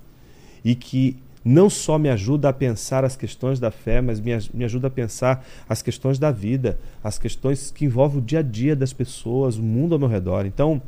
[0.64, 4.66] e que não só me ajuda a pensar as questões da fé, mas me, me
[4.66, 8.76] ajuda a pensar as questões da vida, as questões que envolvem o dia a dia
[8.76, 10.48] das pessoas, o mundo ao meu redor.
[10.48, 10.82] Então,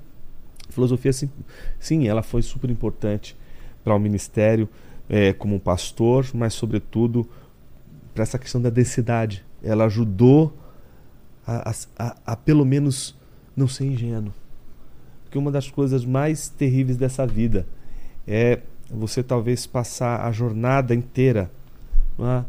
[0.67, 1.29] a filosofia, sim,
[1.79, 3.37] sim ela foi super importante
[3.83, 4.67] para o ministério
[5.07, 7.29] é, como pastor, mas sobretudo
[8.15, 9.45] para essa questão da densidade.
[9.61, 10.57] Ela ajudou
[11.45, 13.15] a, a, a, pelo menos
[13.55, 14.33] não ser ingênuo.
[15.23, 17.67] Porque uma das coisas mais terríveis dessa vida
[18.27, 21.51] é você talvez passar a jornada inteira
[22.17, 22.45] não, é?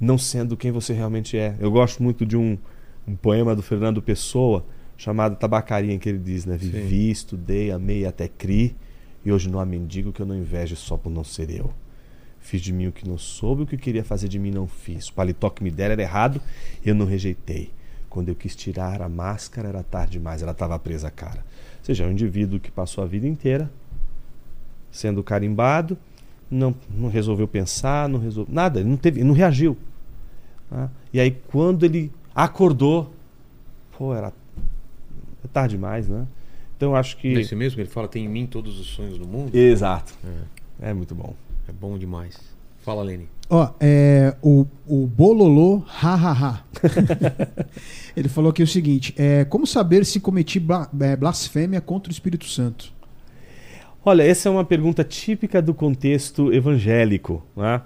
[0.00, 1.56] não sendo quem você realmente é.
[1.58, 2.58] Eu gosto muito de um,
[3.06, 4.64] um poema do Fernando Pessoa
[4.96, 6.56] chamado Tabacaria, em que ele diz, né?
[6.56, 7.10] Vivi, Sim.
[7.10, 8.76] estudei, amei até cri
[9.24, 11.72] e hoje não há mendigo que eu não inveje só por não ser eu.
[12.40, 15.08] Fiz de mim o que não soube, o que queria fazer de mim não fiz.
[15.08, 16.40] O paletó que me deram era errado,
[16.84, 17.70] eu não rejeitei.
[18.08, 21.44] Quando eu quis tirar a máscara, era tarde demais, ela estava presa à cara.
[21.78, 23.70] Ou seja, é um indivíduo que passou a vida inteira
[24.90, 25.96] sendo carimbado,
[26.50, 29.76] não, não resolveu pensar, não resolveu nada, ele não teve, não reagiu.
[30.70, 30.88] Né?
[31.12, 33.12] E aí quando ele acordou,
[33.96, 34.32] pô, era
[35.52, 36.26] tarde demais, né?
[36.76, 37.34] Então acho que.
[37.34, 37.80] É isso mesmo?
[37.80, 39.54] Ele fala: tem em mim todos os sonhos do mundo?
[39.54, 40.14] Exato.
[40.80, 41.34] É, é muito bom.
[41.68, 42.38] É bom demais.
[42.84, 43.28] Fala, Lene.
[43.50, 46.64] Ó, é, o, o Bololô Hahaha.
[48.16, 50.64] Ele falou aqui o seguinte: é, como saber se cometi
[51.00, 52.92] é, blasfêmia contra o Espírito Santo?
[54.08, 57.44] Olha, essa é uma pergunta típica do contexto evangélico.
[57.54, 57.82] Né?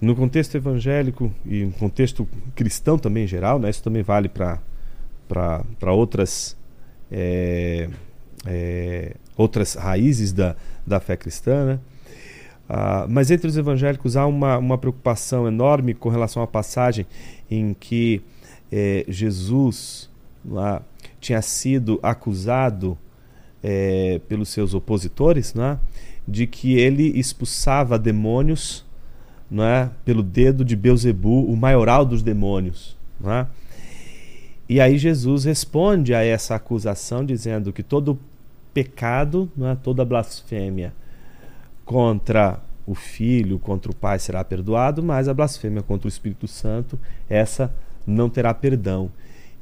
[0.00, 3.70] No contexto evangélico e no contexto cristão também em geral, né?
[3.70, 4.58] isso também vale para
[5.92, 6.56] outras.
[7.12, 7.88] É,
[8.44, 11.78] é, outras raízes da, da fé cristã, né?
[12.68, 17.06] Ah, mas entre os evangélicos há uma, uma preocupação enorme com relação à passagem
[17.48, 18.20] em que
[18.72, 20.10] é, Jesus
[20.44, 20.82] lá,
[21.20, 22.98] tinha sido acusado
[23.62, 25.78] é, pelos seus opositores né,
[26.26, 28.84] de que ele expulsava demônios
[29.50, 32.96] né, pelo dedo de Beuzebu, o maioral dos demônios.
[33.20, 33.46] Né?
[34.68, 38.18] E aí Jesus responde a essa acusação dizendo que todo
[38.72, 39.74] pecado, é?
[39.76, 40.94] toda blasfêmia
[41.84, 46.98] contra o Filho, contra o Pai será perdoado, mas a blasfêmia contra o Espírito Santo,
[47.28, 47.72] essa
[48.06, 49.10] não terá perdão.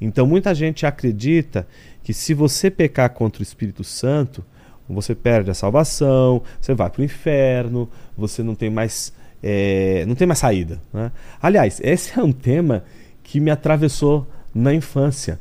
[0.00, 1.66] Então muita gente acredita
[2.02, 4.44] que se você pecar contra o Espírito Santo,
[4.88, 9.12] você perde a salvação, você vai para o inferno, você não tem mais
[9.42, 10.80] é, não tem mais saída.
[10.92, 11.10] Né?
[11.40, 12.84] Aliás, esse é um tema
[13.22, 15.40] que me atravessou na infância.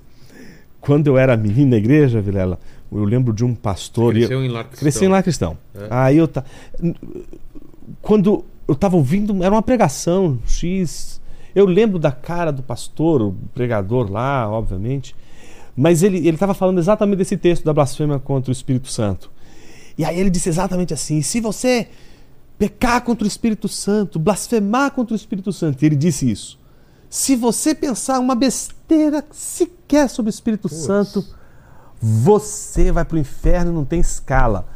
[0.80, 2.60] Quando eu era menino na igreja, Vilela,
[2.92, 4.14] eu lembro de um pastor.
[4.14, 4.80] Cresceu em lar cristão.
[4.80, 5.58] Cresci em lar cristão.
[5.76, 5.88] É.
[5.90, 6.28] Aí eu.
[6.28, 6.44] Ta...
[8.02, 11.19] Quando eu estava ouvindo, era uma pregação X.
[11.56, 15.16] Eu lembro da cara do pastor, o pregador lá, obviamente.
[15.76, 19.32] Mas ele estava falando exatamente desse texto da blasfêmia contra o Espírito Santo.
[19.98, 21.88] E aí ele disse exatamente assim: se você
[22.58, 26.60] pecar contra o Espírito Santo, blasfemar contra o Espírito Santo, ele disse isso.
[27.10, 30.70] Se você pensar uma besteira sequer sobre o Espírito.
[30.70, 31.26] Santo,
[32.00, 34.68] você vai para o inferno, não tem escala.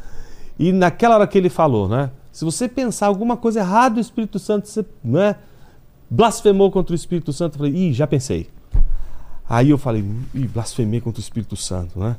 [0.58, 2.10] E naquela hora que ele falou, né?
[2.32, 5.36] Se você pensar alguma coisa errada do Espírito Santo, você né,
[6.14, 8.48] blasfemou contra o Espírito Santo, eu falei, ih, já pensei.
[9.50, 12.16] Aí eu falei, ih, blasfemei contra o Espírito Santo, né?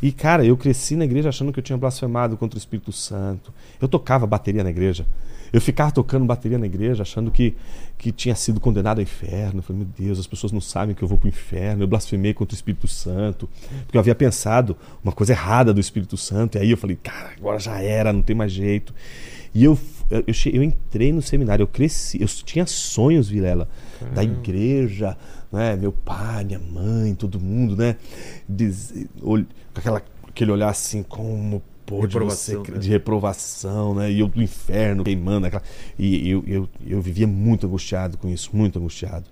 [0.00, 3.52] E cara, eu cresci na igreja achando que eu tinha blasfemado contra o Espírito Santo.
[3.80, 5.04] Eu tocava bateria na igreja.
[5.52, 7.54] Eu ficava tocando bateria na igreja, achando que,
[7.96, 9.58] que tinha sido condenado ao inferno.
[9.58, 11.82] Eu falei, meu Deus, as pessoas não sabem que eu vou para o inferno.
[11.82, 13.48] Eu blasfemei contra o Espírito Santo,
[13.86, 16.58] porque eu havia pensado uma coisa errada do Espírito Santo.
[16.58, 18.94] E aí eu falei, cara, agora já era, não tem mais jeito.
[19.54, 19.78] E eu,
[20.10, 23.68] eu, eu entrei no seminário, eu cresci, eu tinha sonhos, Vilela,
[23.98, 24.16] Caramba.
[24.16, 25.16] da igreja,
[25.52, 25.76] né?
[25.76, 27.96] meu pai, minha mãe, todo mundo, né?
[28.48, 32.78] Diz, com aquela, aquele olhar assim, como pôde reprovação, você, né?
[32.78, 34.10] de reprovação, né?
[34.10, 35.62] E eu do inferno queimando aquela.
[35.98, 39.26] E eu, eu, eu vivia muito angustiado com isso, muito angustiado.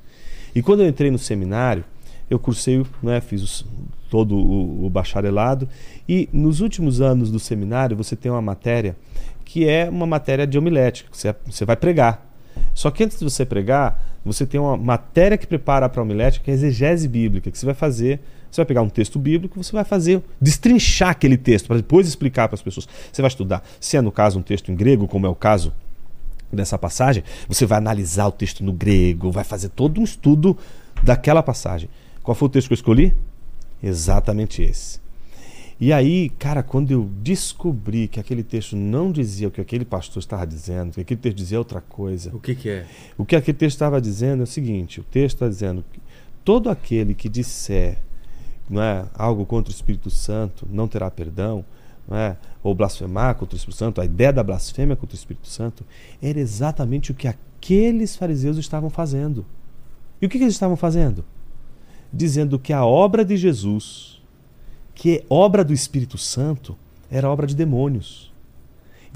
[0.55, 1.85] E quando eu entrei no seminário,
[2.31, 3.67] eu cursei, né, fiz os,
[4.09, 5.69] todo o, o, bacharelado
[6.09, 8.97] e nos últimos anos do seminário você tem uma matéria
[9.45, 12.27] que é uma matéria de homilética, que você, você vai pregar.
[12.73, 16.45] Só que antes de você pregar, você tem uma matéria que prepara para a homilética,
[16.45, 18.21] que é a exegese bíblica, que você vai fazer
[18.55, 22.47] você vai pegar um texto bíblico, você vai fazer, destrinchar aquele texto, para depois explicar
[22.47, 22.89] para as pessoas.
[23.13, 25.73] Você vai estudar, se é no caso um texto em grego, como é o caso
[26.53, 30.57] dessa passagem, você vai analisar o texto no grego, vai fazer todo um estudo
[31.03, 31.91] daquela passagem.
[32.23, 33.13] Qual foi o texto que eu escolhi?
[33.83, 35.04] Exatamente esse.
[35.81, 40.21] E aí, cara, quando eu descobri que aquele texto não dizia o que aquele pastor
[40.21, 42.31] estava dizendo, que aquele texto dizia outra coisa.
[42.35, 42.87] O que, que é?
[43.19, 46.01] O que aquele texto estava dizendo é o seguinte: o texto está dizendo que
[46.45, 47.99] todo aquele que disser
[48.69, 51.65] não é, algo contra o Espírito Santo não terá perdão,
[52.09, 55.49] não é, ou blasfemar contra o Espírito Santo, a ideia da blasfêmia contra o Espírito
[55.49, 55.85] Santo
[56.23, 59.45] era exatamente o que aqueles fariseus estavam fazendo.
[60.21, 61.25] E o que, que eles estavam fazendo?
[62.13, 64.23] Dizendo que a obra de Jesus,
[64.95, 66.77] que é obra do Espírito Santo,
[67.11, 68.33] era obra de demônios.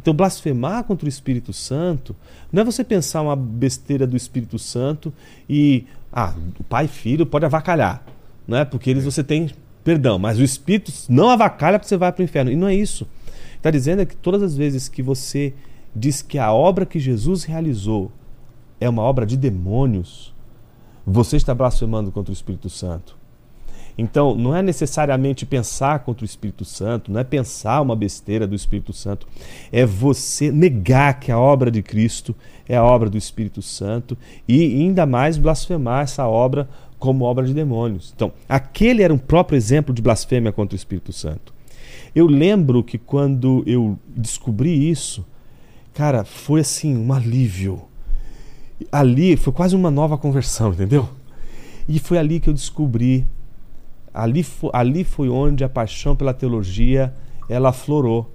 [0.00, 2.14] Então, blasfemar contra o Espírito Santo
[2.52, 5.12] não é você pensar uma besteira do Espírito Santo
[5.48, 8.02] e, ah, o pai e filho pode avacalhar,
[8.46, 8.64] não é?
[8.64, 9.50] Porque eles você tem
[9.82, 12.50] perdão, mas o Espírito não avacalha porque você vai para o inferno.
[12.50, 13.09] E não é isso.
[13.56, 15.52] Está dizendo é que todas as vezes que você
[15.94, 18.12] diz que a obra que Jesus realizou
[18.80, 20.32] é uma obra de demônios,
[21.05, 23.18] você está blasfemando contra o Espírito Santo.
[23.98, 28.54] Então, não é necessariamente pensar contra o Espírito Santo, não é pensar uma besteira do
[28.54, 29.26] Espírito Santo,
[29.72, 32.34] é você negar que a obra de Cristo
[32.68, 34.16] é a obra do Espírito Santo
[34.46, 38.12] e ainda mais blasfemar essa obra como obra de demônios.
[38.14, 41.52] Então, aquele era um próprio exemplo de blasfêmia contra o Espírito Santo.
[42.14, 45.26] Eu lembro que quando eu descobri isso,
[45.92, 47.82] cara, foi assim, um alívio.
[48.92, 51.08] Ali foi quase uma nova conversão, entendeu?
[51.88, 53.26] E foi ali que eu descobri
[54.19, 57.15] Ali, ali foi onde a paixão pela teologia
[57.49, 58.28] ela aflorou,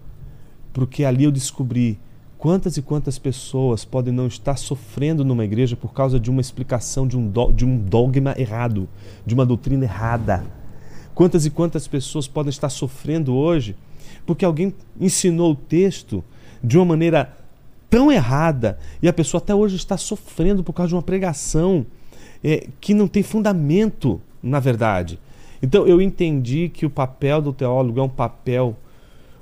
[0.71, 1.99] porque ali eu descobri
[2.37, 7.05] quantas e quantas pessoas podem não estar sofrendo numa igreja por causa de uma explicação
[7.05, 8.87] de um, do, de um dogma errado,
[9.25, 10.45] de uma doutrina errada.
[11.13, 13.75] Quantas e quantas pessoas podem estar sofrendo hoje
[14.25, 16.23] porque alguém ensinou o texto
[16.63, 17.35] de uma maneira
[17.89, 21.85] tão errada e a pessoa até hoje está sofrendo por causa de uma pregação
[22.41, 25.19] é, que não tem fundamento na verdade.
[25.63, 28.75] Então eu entendi que o papel do teólogo é um papel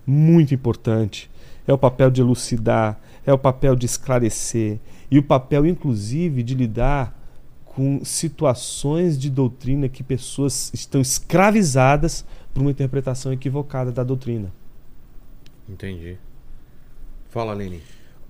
[0.05, 1.31] muito importante.
[1.67, 4.79] É o papel de elucidar, é o papel de esclarecer
[5.09, 7.19] e o papel, inclusive, de lidar
[7.65, 12.23] com situações de doutrina que pessoas estão escravizadas
[12.53, 14.51] por uma interpretação equivocada da doutrina.
[15.67, 16.17] Entendi.
[17.29, 17.81] Fala, Leni.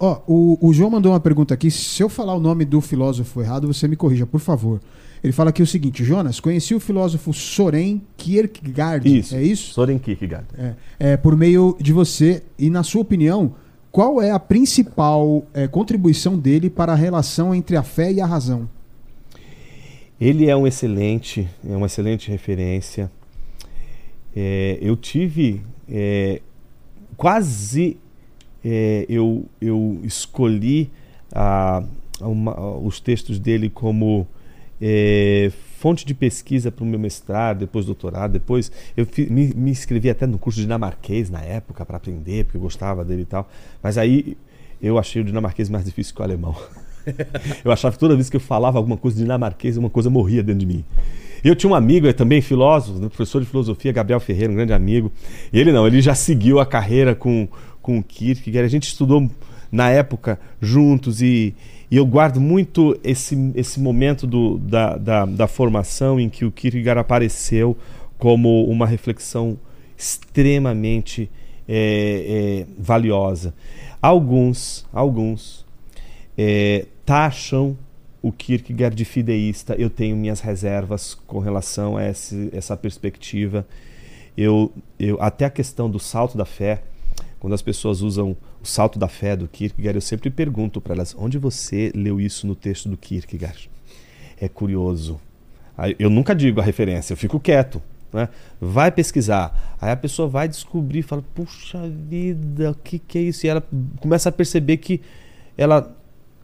[0.03, 1.69] Ó, oh, o, o João mandou uma pergunta aqui.
[1.69, 4.81] Se eu falar o nome do filósofo errado, você me corrija, por favor.
[5.23, 9.19] Ele fala aqui o seguinte: Jonas, conheci o filósofo Soren Kierkegaard.
[9.19, 9.35] Isso.
[9.35, 9.73] É isso?
[9.73, 10.47] Soren Kierkegaard.
[10.57, 12.41] É, é, por meio de você.
[12.57, 13.53] E na sua opinião,
[13.91, 18.25] qual é a principal é, contribuição dele para a relação entre a fé e a
[18.25, 18.67] razão?
[20.19, 23.11] Ele é um excelente, é uma excelente referência.
[24.35, 26.41] É, eu tive é,
[27.15, 27.97] quase
[28.63, 30.89] é, eu, eu escolhi
[31.33, 31.83] a,
[32.19, 34.27] uma, os textos dele como
[34.81, 40.09] é, fonte de pesquisa para o meu mestrado, depois doutorado, depois eu me, me, inscrevi
[40.09, 43.49] até no curso dinamarquês na época para aprender, porque eu gostava dele e tal.
[43.81, 44.37] Mas aí
[44.81, 46.55] eu achei o dinamarquês mais difícil que o alemão.
[47.65, 50.59] eu achava que toda vez que eu falava alguma coisa dinamarquês, uma coisa morria dentro
[50.59, 50.85] de mim.
[51.43, 54.73] Eu tinha um amigo, é também filósofo, né, professor de filosofia, Gabriel Ferreira, um grande
[54.73, 55.11] amigo.
[55.51, 57.47] E ele não, ele já seguiu a carreira com,
[57.81, 58.65] com o Kierkegaard.
[58.65, 59.29] A gente estudou
[59.71, 61.55] na época juntos e,
[61.89, 66.51] e eu guardo muito esse, esse momento do, da, da, da formação em que o
[66.51, 67.77] Kierkegaard apareceu
[68.17, 69.57] como uma reflexão
[69.97, 71.29] extremamente
[71.67, 73.53] é, é, valiosa.
[74.01, 75.65] Alguns, alguns
[76.37, 77.77] é, taxam
[78.21, 79.75] o Kierkegaard de fideísta.
[79.75, 83.65] Eu tenho minhas reservas com relação a esse, essa perspectiva.
[84.37, 86.83] Eu, eu, até a questão do salto da fé,
[87.41, 91.15] quando as pessoas usam o salto da fé do Kierkegaard, eu sempre pergunto para elas:
[91.17, 93.67] onde você leu isso no texto do Kierkegaard?
[94.39, 95.19] É curioso.
[95.97, 97.81] Eu nunca digo a referência, eu fico quieto.
[98.13, 98.29] Né?
[98.59, 99.75] Vai pesquisar.
[99.81, 103.47] Aí a pessoa vai descobrir fala: puxa vida, o que, que é isso?
[103.47, 103.63] E ela
[103.99, 105.01] começa a perceber que
[105.57, 105.97] ela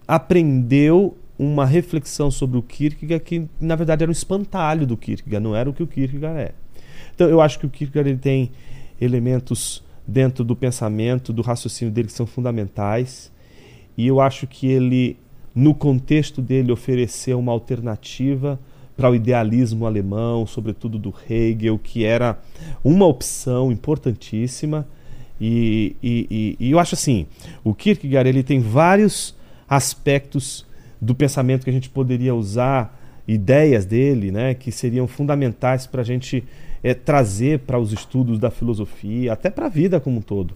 [0.08, 5.56] aprendeu uma reflexão sobre o Kierkegaard que, na verdade, era um espantalho do Kierkegaard, não
[5.56, 6.52] era o que o Kierkegaard é.
[7.14, 8.52] Então, eu acho que o Kierkegaard ele tem
[9.00, 13.32] elementos dentro do pensamento, do raciocínio dele que são fundamentais.
[13.98, 15.18] E eu acho que ele,
[15.54, 18.60] no contexto dele, ofereceu uma alternativa
[18.96, 22.40] para o idealismo alemão, sobretudo do Hegel, que era
[22.84, 24.88] uma opção importantíssima.
[25.40, 27.28] E, e, e, e eu acho assim,
[27.64, 29.36] o Kierkegaard ele tem vários
[29.70, 30.66] aspectos
[31.00, 32.98] do pensamento que a gente poderia usar,
[33.28, 36.44] ideias dele, né, que seriam fundamentais para a gente
[36.84, 40.54] é, trazer para os estudos da filosofia, até para a vida como um todo.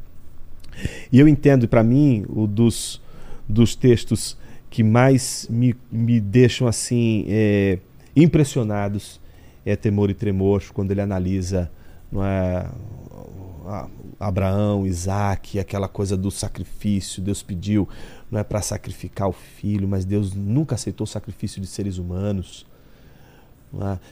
[1.12, 3.02] E eu entendo, para mim, o dos,
[3.48, 4.38] dos textos
[4.70, 7.80] que mais me, me deixam assim é,
[8.16, 9.20] impressionados
[9.66, 11.70] é Temor e Tremor, quando ele analisa
[12.12, 12.70] não é?
[14.20, 17.22] Abraão, Isaac, aquela coisa do sacrifício.
[17.22, 17.88] Deus pediu
[18.30, 22.66] não é para sacrificar o filho, mas Deus nunca aceitou o sacrifício de seres humanos.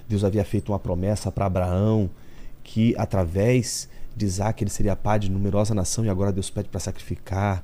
[0.07, 2.09] Deus havia feito uma promessa para Abraão
[2.63, 6.79] que através de Isaac ele seria pai de numerosa nação e agora Deus pede para
[6.79, 7.63] sacrificar.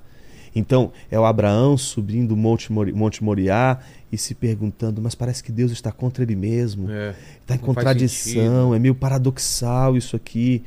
[0.56, 3.78] Então, é o Abraão subindo o Monte, Monte Moriá
[4.10, 6.90] e se perguntando, mas parece que Deus está contra ele mesmo.
[6.90, 10.64] É, está em contradição, é meio paradoxal isso aqui.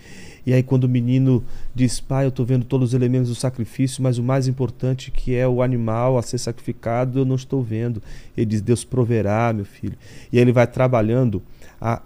[0.49, 1.45] E aí quando o menino
[1.75, 5.35] diz, pai, eu estou vendo todos os elementos do sacrifício, mas o mais importante que
[5.35, 8.03] é o animal a ser sacrificado, eu não estou vendo.
[8.35, 9.95] Ele diz, Deus proverá, meu filho.
[10.33, 11.43] E aí ele vai trabalhando
[11.79, 12.01] a,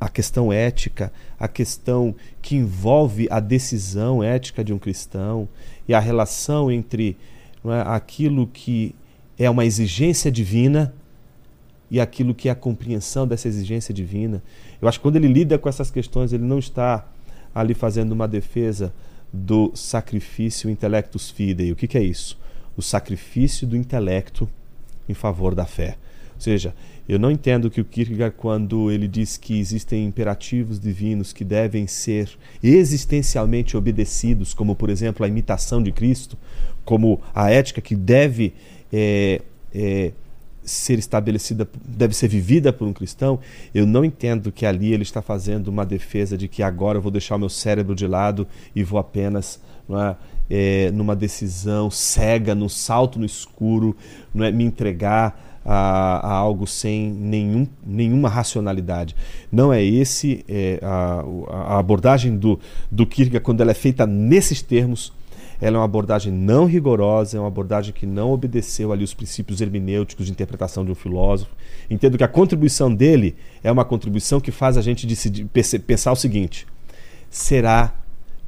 [0.00, 5.46] a questão ética, a questão que envolve a decisão ética de um cristão
[5.86, 7.18] e a relação entre
[7.66, 8.94] é, aquilo que
[9.38, 10.94] é uma exigência divina
[11.90, 14.42] e aquilo que é a compreensão dessa exigência divina.
[14.80, 17.06] Eu acho que quando ele lida com essas questões, ele não está
[17.54, 18.92] ali fazendo uma defesa
[19.32, 21.72] do sacrifício intellectus fidei.
[21.72, 22.38] O que, que é isso?
[22.76, 24.48] O sacrifício do intelecto
[25.08, 25.96] em favor da fé.
[26.34, 26.74] Ou seja,
[27.08, 31.86] eu não entendo que o Kierkegaard, quando ele diz que existem imperativos divinos que devem
[31.86, 32.30] ser
[32.62, 36.38] existencialmente obedecidos, como por exemplo a imitação de Cristo,
[36.84, 38.54] como a ética que deve
[38.92, 39.42] é,
[39.74, 40.12] é,
[40.64, 43.38] ser estabelecida, deve ser vivida por um cristão,
[43.74, 47.12] eu não entendo que ali ele está fazendo uma defesa de que agora eu vou
[47.12, 49.60] deixar o meu cérebro de lado e vou apenas
[49.90, 50.16] é,
[50.48, 53.96] é, numa decisão cega, num salto no escuro,
[54.32, 59.16] não é, me entregar a, a, algo sem nenhum, nenhuma racionalidade.
[59.50, 62.58] Não é esse é, a, a, abordagem do,
[62.90, 65.12] do Kierkegaard, quando ela é feita nesses termos,
[65.60, 69.60] ela é uma abordagem não rigorosa, é uma abordagem que não obedeceu ali os princípios
[69.60, 71.50] hermenêuticos de interpretação de um filósofo.
[71.88, 75.46] Entendo que a contribuição dele é uma contribuição que faz a gente decidir,
[75.86, 76.66] pensar o seguinte:
[77.30, 77.94] será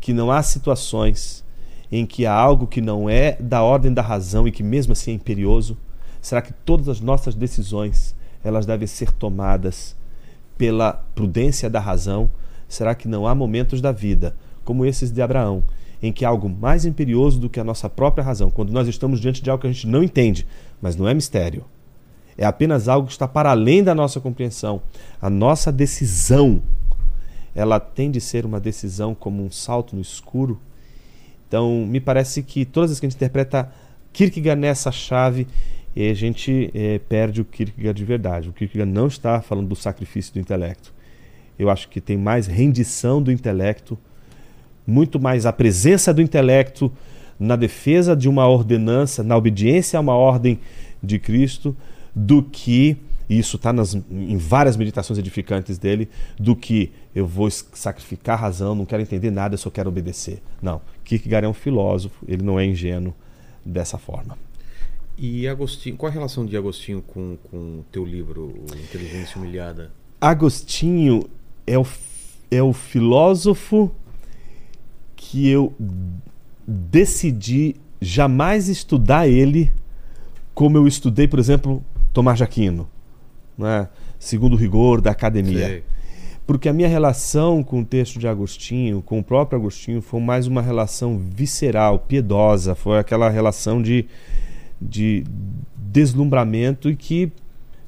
[0.01, 1.45] que não há situações
[1.91, 5.13] em que há algo que não é da ordem da razão e que mesmo assim
[5.13, 5.77] é imperioso?
[6.21, 9.97] Será que todas as nossas decisões elas devem ser tomadas
[10.59, 12.29] pela prudência da razão?
[12.69, 14.35] Será que não há momentos da vida,
[14.65, 15.63] como esses de Abraão,
[16.03, 19.43] em que algo mais imperioso do que a nossa própria razão, quando nós estamos diante
[19.43, 20.47] de algo que a gente não entende,
[20.81, 21.65] mas não é mistério.
[22.37, 24.83] É apenas algo que está para além da nossa compreensão.
[25.21, 26.63] A nossa decisão,
[27.55, 30.61] ela tem de ser uma decisão como um salto no escuro.
[31.49, 33.73] Então, me parece que todas as que a gente interpreta
[34.13, 35.47] Kierkegaard nessa chave,
[35.95, 38.49] e a gente é, perde o Kierkegaard de verdade.
[38.51, 40.93] O Kierkegaard não está falando do sacrifício do intelecto.
[41.59, 43.99] Eu acho que tem mais rendição do intelecto,
[44.87, 46.93] muito mais a presença do intelecto
[47.39, 50.59] na defesa de uma ordenança, na obediência a uma ordem
[51.03, 51.77] de Cristo,
[52.15, 52.97] do que,
[53.29, 53.75] e isso está
[54.11, 56.09] em várias meditações edificantes dele,
[56.39, 60.43] do que eu vou sacrificar a razão, não quero entender nada, eu só quero obedecer.
[60.63, 63.15] Não, Kierkegaard é um filósofo, ele não é ingênuo
[63.65, 64.39] dessa forma.
[65.19, 68.55] E Agostinho, qual a relação de Agostinho com o teu livro,
[68.85, 69.91] Inteligência Humilhada?
[70.21, 71.25] Agostinho
[71.67, 71.87] é o,
[72.51, 73.91] é o filósofo
[75.17, 75.75] que eu
[76.67, 79.73] decidi jamais estudar ele
[80.55, 81.83] como eu estudei, por exemplo,
[82.13, 82.89] Tomás de Aquino,
[83.59, 83.89] né?
[84.19, 85.67] segundo o rigor da academia.
[85.67, 85.85] Sei.
[86.47, 90.47] Porque a minha relação com o texto de Agostinho, com o próprio Agostinho, foi mais
[90.47, 94.07] uma relação visceral, piedosa, foi aquela relação de
[94.81, 95.25] de
[95.77, 97.33] deslumbramento e que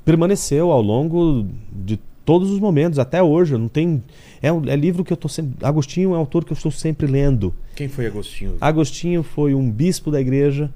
[0.05, 1.99] permaneceu ao longo de
[2.29, 3.57] todos os momentos, até hoje.
[3.57, 4.05] Não tem
[4.43, 5.65] é, um, é livro que eu estou sempre.
[5.65, 7.55] Agostinho é um autor que eu estou sempre lendo.
[7.75, 8.59] Quem foi Agostinho?
[8.61, 10.71] Agostinho foi um bispo da igreja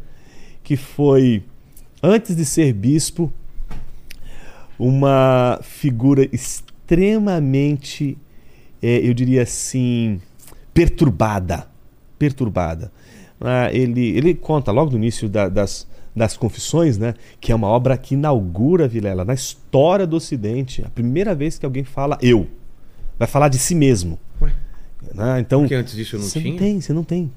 [0.64, 1.42] que foi,
[2.02, 3.30] antes de ser bispo,
[4.78, 8.16] uma figura extremamente,
[8.82, 10.22] é, eu diria assim,
[10.72, 11.68] perturbada.
[12.18, 12.90] Perturbada.
[13.38, 17.14] Ah, ele, ele conta logo no início da, das, das Confissões, né?
[17.40, 20.84] Que é uma obra que inaugura Vilela na história do Ocidente.
[20.84, 22.46] A primeira vez que alguém fala eu,
[23.18, 24.18] vai falar de si mesmo.
[24.40, 24.52] Ué?
[25.14, 25.40] Né?
[25.40, 26.52] Então, Porque antes disso eu não você tinha.
[26.52, 27.32] Não tem, você não tem.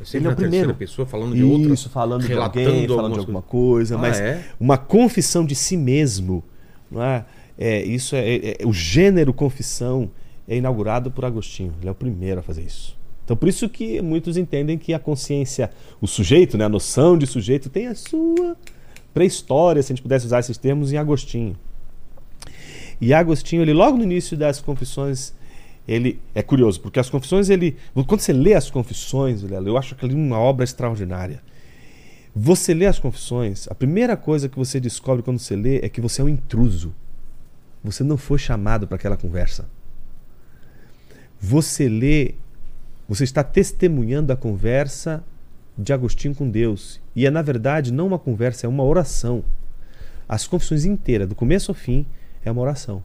[0.00, 0.74] É Ele é o primeiro.
[0.74, 1.72] pessoa falando de outra.
[1.72, 4.44] Isso, falando de alguém, falando de alguma coisa, coisa ah, mas é?
[4.60, 6.44] uma confissão de si mesmo,
[6.90, 7.24] não é?
[7.58, 10.10] é isso é, é, é, o gênero confissão
[10.46, 11.72] é inaugurado por Agostinho.
[11.80, 12.96] Ele é o primeiro a fazer isso.
[13.26, 15.68] Então, por isso que muitos entendem que a consciência,
[16.00, 18.56] o sujeito, né, a noção de sujeito, tem a sua
[19.12, 21.56] pré-história, se a gente pudesse usar esses termos, em Agostinho.
[23.00, 25.34] E Agostinho, ele logo no início das confissões,
[25.88, 27.76] ele é curioso, porque as confissões, ele,
[28.06, 31.42] quando você lê as confissões, eu acho aquilo uma obra extraordinária.
[32.32, 36.00] Você lê as confissões, a primeira coisa que você descobre quando você lê é que
[36.00, 36.94] você é um intruso.
[37.82, 39.68] Você não foi chamado para aquela conversa.
[41.40, 42.34] você lê,
[43.08, 45.22] você está testemunhando a conversa
[45.76, 47.00] de Agostinho com Deus.
[47.14, 49.44] E é, na verdade, não uma conversa, é uma oração.
[50.28, 52.06] As confissões inteiras, do começo ao fim,
[52.44, 53.02] é uma oração.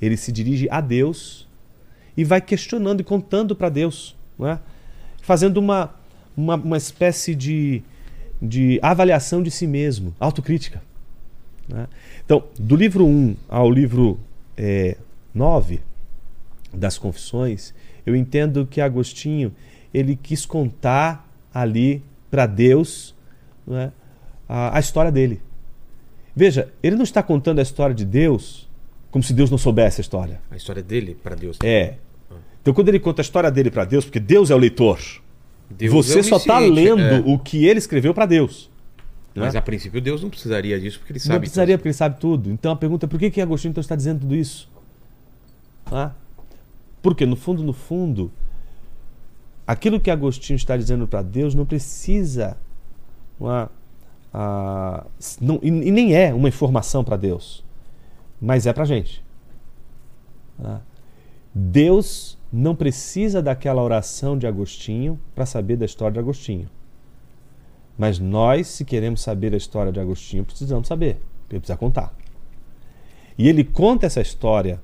[0.00, 1.48] Ele se dirige a Deus
[2.16, 4.58] e vai questionando e contando para Deus, é?
[5.22, 5.94] fazendo uma,
[6.36, 7.82] uma, uma espécie de,
[8.40, 10.82] de avaliação de si mesmo, autocrítica.
[11.68, 11.86] Né?
[12.24, 14.18] Então, do livro 1 ao livro
[14.56, 14.96] é,
[15.32, 15.80] 9
[16.72, 17.72] das Confissões,
[18.04, 19.52] eu entendo que Agostinho
[19.92, 23.14] ele quis contar ali para Deus
[23.70, 23.90] é,
[24.48, 25.40] a, a história dele.
[26.34, 28.68] Veja, ele não está contando a história de Deus
[29.10, 30.40] como se Deus não soubesse a história.
[30.50, 31.58] A história dele para Deus.
[31.62, 31.96] É.
[32.62, 34.98] Então, quando ele conta a história dele para Deus, porque Deus é o leitor,
[35.68, 37.22] Deus você é só está lendo é.
[37.26, 38.70] o que ele escreveu para Deus.
[39.34, 39.58] Mas né?
[39.58, 41.34] a princípio Deus não precisaria disso porque ele sabe.
[41.34, 41.80] Não precisaria, tudo.
[41.80, 42.50] porque ele sabe tudo.
[42.50, 44.70] Então a pergunta é por que, que Agostinho então, está dizendo tudo isso?
[45.86, 46.12] Ah?
[47.02, 48.30] Porque, no fundo, no fundo,
[49.66, 52.56] aquilo que Agostinho está dizendo para Deus não precisa.
[53.38, 53.70] Uma,
[54.32, 55.04] a,
[55.40, 57.64] não, e, e nem é uma informação para Deus,
[58.40, 59.22] mas é para a gente.
[60.62, 60.80] Ah?
[61.54, 66.68] Deus não precisa daquela oração de Agostinho para saber da história de Agostinho.
[67.98, 71.20] Mas nós, se queremos saber a história de Agostinho, precisamos saber.
[71.50, 72.14] Ele precisa contar.
[73.36, 74.80] E ele conta essa história,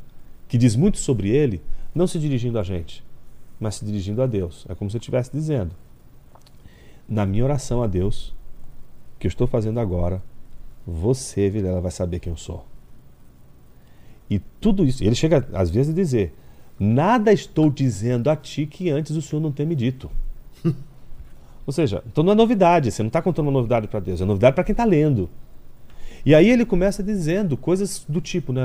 [0.46, 1.62] que diz muito sobre ele,
[1.98, 3.04] não se dirigindo a gente,
[3.60, 4.64] mas se dirigindo a Deus.
[4.68, 5.74] É como se eu estivesse dizendo:
[7.08, 8.34] na minha oração a Deus,
[9.18, 10.22] que eu estou fazendo agora,
[10.86, 12.64] você, Vilela, vai saber quem eu sou.
[14.30, 16.34] E tudo isso, ele chega às vezes a dizer:
[16.78, 20.10] Nada estou dizendo a ti que antes o Senhor não tenha me dito.
[21.66, 24.24] Ou seja, então não é novidade, você não está contando uma novidade para Deus, é
[24.24, 25.28] novidade para quem está lendo.
[26.28, 28.60] E aí ele começa dizendo coisas do tipo, né?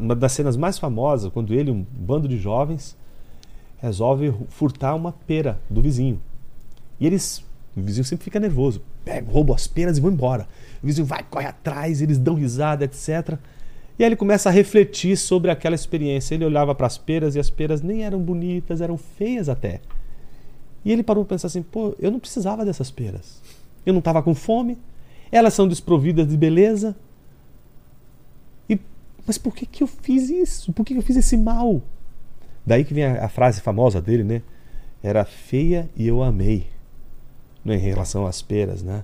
[0.00, 2.96] Uma das cenas mais famosas, quando ele, um bando de jovens,
[3.82, 6.18] resolve furtar uma pera do vizinho.
[6.98, 7.44] E eles,
[7.76, 10.48] o vizinho sempre fica nervoso, pega, rouba as peras e vão embora.
[10.82, 13.36] O vizinho vai, corre atrás, eles dão risada, etc.
[13.98, 16.34] E aí ele começa a refletir sobre aquela experiência.
[16.34, 19.82] Ele olhava para as peras e as peras nem eram bonitas, eram feias até.
[20.82, 23.42] E ele parou para pensar assim: pô, eu não precisava dessas peras.
[23.84, 24.78] Eu não estava com fome,
[25.32, 26.94] elas são desprovidas de beleza.
[28.68, 28.78] E,
[29.26, 30.72] mas por que, que eu fiz isso?
[30.72, 31.82] Por que, que eu fiz esse mal?
[32.64, 34.42] Daí que vem a, a frase famosa dele, né?
[35.02, 36.66] Era feia e eu amei.
[37.64, 37.76] Né?
[37.76, 39.02] Em relação às peras, né?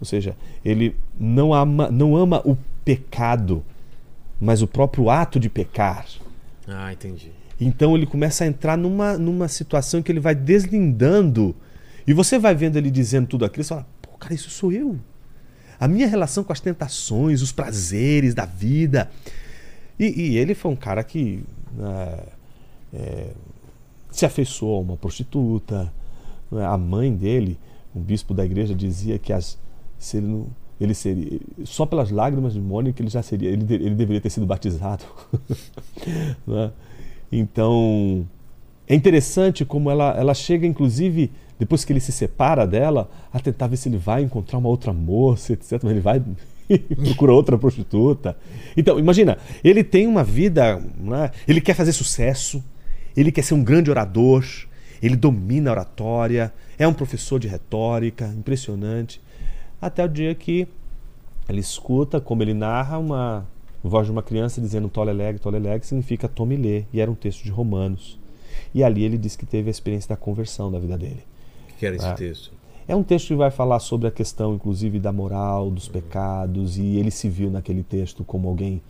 [0.00, 0.34] Ou seja,
[0.64, 3.64] ele não ama, não ama o pecado,
[4.40, 6.06] mas o próprio ato de pecar.
[6.66, 7.30] Ah, entendi.
[7.60, 11.54] Então ele começa a entrar numa, numa situação que ele vai deslindando.
[12.06, 14.98] E você vai vendo ele dizendo tudo aquilo, você fala, pô, cara, isso sou eu.
[15.80, 19.10] A minha relação com as tentações, os prazeres da vida.
[19.98, 21.44] E, e ele foi um cara que
[21.76, 22.18] né,
[22.92, 23.30] é,
[24.10, 25.92] se afeiçoou a uma prostituta.
[26.50, 26.66] né?
[26.66, 27.58] A mãe dele,
[27.94, 29.58] um bispo da igreja, dizia que as,
[29.98, 30.46] se ele não,
[30.80, 34.46] ele seria só pelas lágrimas de Mônica ele já seria ele, ele deveria ter sido
[34.46, 35.04] batizado
[36.46, 36.70] Né?
[37.32, 38.24] então
[38.88, 43.66] é interessante como ela ela chega inclusive depois que ele se separa dela a tentar
[43.66, 46.22] ver se ele vai encontrar uma outra moça etc mas ele vai
[46.68, 48.36] e procura outra prostituta
[48.76, 51.30] então imagina ele tem uma vida né?
[51.46, 52.62] ele quer fazer sucesso
[53.16, 54.44] ele quer ser um grande orador
[55.02, 59.20] ele domina a oratória é um professor de retórica impressionante
[59.80, 60.66] até o dia que
[61.48, 63.46] ele escuta, como ele narra, uma
[63.82, 67.14] voz de uma criança dizendo tole leg, tole leg, significa tome lê, e era um
[67.14, 68.18] texto de Romanos.
[68.74, 71.24] E ali ele diz que teve a experiência da conversão da vida dele.
[71.72, 72.14] O que era esse Ah.
[72.14, 72.52] texto?
[72.86, 76.96] É um texto que vai falar sobre a questão, inclusive, da moral, dos pecados, e
[76.96, 78.80] ele se viu naquele texto como alguém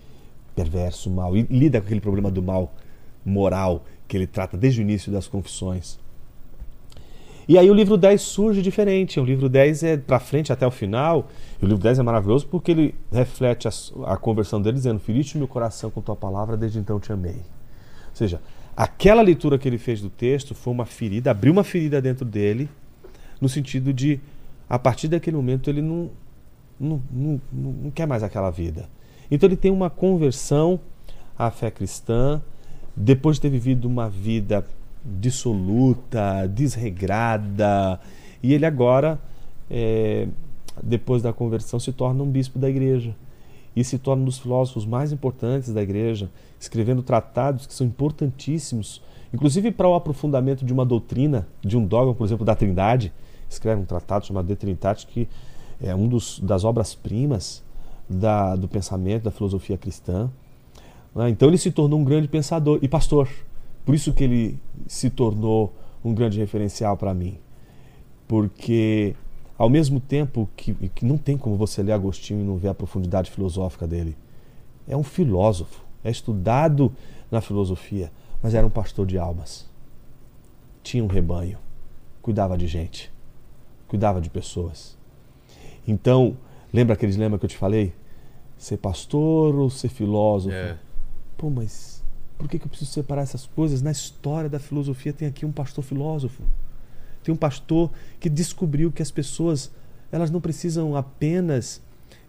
[0.54, 2.72] perverso, mal, e lida com aquele problema do mal
[3.24, 5.98] moral que ele trata desde o início das confissões.
[7.48, 9.18] E aí o livro 10 surge diferente.
[9.18, 11.28] O livro 10 é para frente até o final.
[11.60, 13.70] E o livro 10 é maravilhoso porque ele reflete a,
[14.12, 17.36] a conversão dele dizendo: Feriste meu coração com tua palavra, desde então te amei.
[17.36, 18.40] Ou seja,
[18.78, 22.68] aquela leitura que ele fez do texto foi uma ferida, abriu uma ferida dentro dele,
[23.40, 24.20] no sentido de,
[24.70, 26.08] a partir daquele momento, ele não,
[26.78, 28.88] não, não, não quer mais aquela vida.
[29.28, 30.78] Então ele tem uma conversão
[31.36, 32.40] à fé cristã,
[32.94, 34.64] depois de ter vivido uma vida
[35.04, 37.98] dissoluta, desregrada,
[38.40, 39.18] e ele agora,
[39.68, 40.28] é,
[40.80, 43.12] depois da conversão, se torna um bispo da igreja
[43.74, 49.02] e se torna um dos filósofos mais importantes da igreja, escrevendo tratados que são importantíssimos,
[49.32, 53.12] inclusive para o aprofundamento de uma doutrina, de um dogma, por exemplo, da Trindade.
[53.48, 55.28] Escreve um tratado chamado De Trinitate, que
[55.80, 57.62] é um dos, das obras-primas
[58.08, 60.30] da, do pensamento, da filosofia cristã.
[61.14, 61.30] né?
[61.30, 63.28] Então ele se tornou um grande pensador e pastor.
[63.84, 65.72] Por isso que ele se tornou
[66.04, 67.38] um grande referencial para mim.
[68.26, 69.14] Porque,
[69.56, 72.74] ao mesmo tempo que, que não tem como você ler Agostinho e não ver a
[72.74, 74.16] profundidade filosófica dele,
[74.86, 76.92] é um filósofo, é estudado
[77.30, 78.10] na filosofia,
[78.42, 79.68] mas era um pastor de almas.
[80.82, 81.58] Tinha um rebanho,
[82.22, 83.12] cuidava de gente,
[83.86, 84.96] cuidava de pessoas.
[85.86, 86.36] Então,
[86.72, 87.94] lembra aquele dilema que eu te falei?
[88.56, 90.54] Ser pastor ou ser filósofo?
[90.54, 90.76] É.
[91.36, 92.02] Pô, mas
[92.36, 93.82] por que, que eu preciso separar essas coisas?
[93.82, 96.42] Na história da filosofia tem aqui um pastor filósofo.
[97.22, 99.70] Tem um pastor que descobriu que as pessoas
[100.10, 101.82] elas não precisam apenas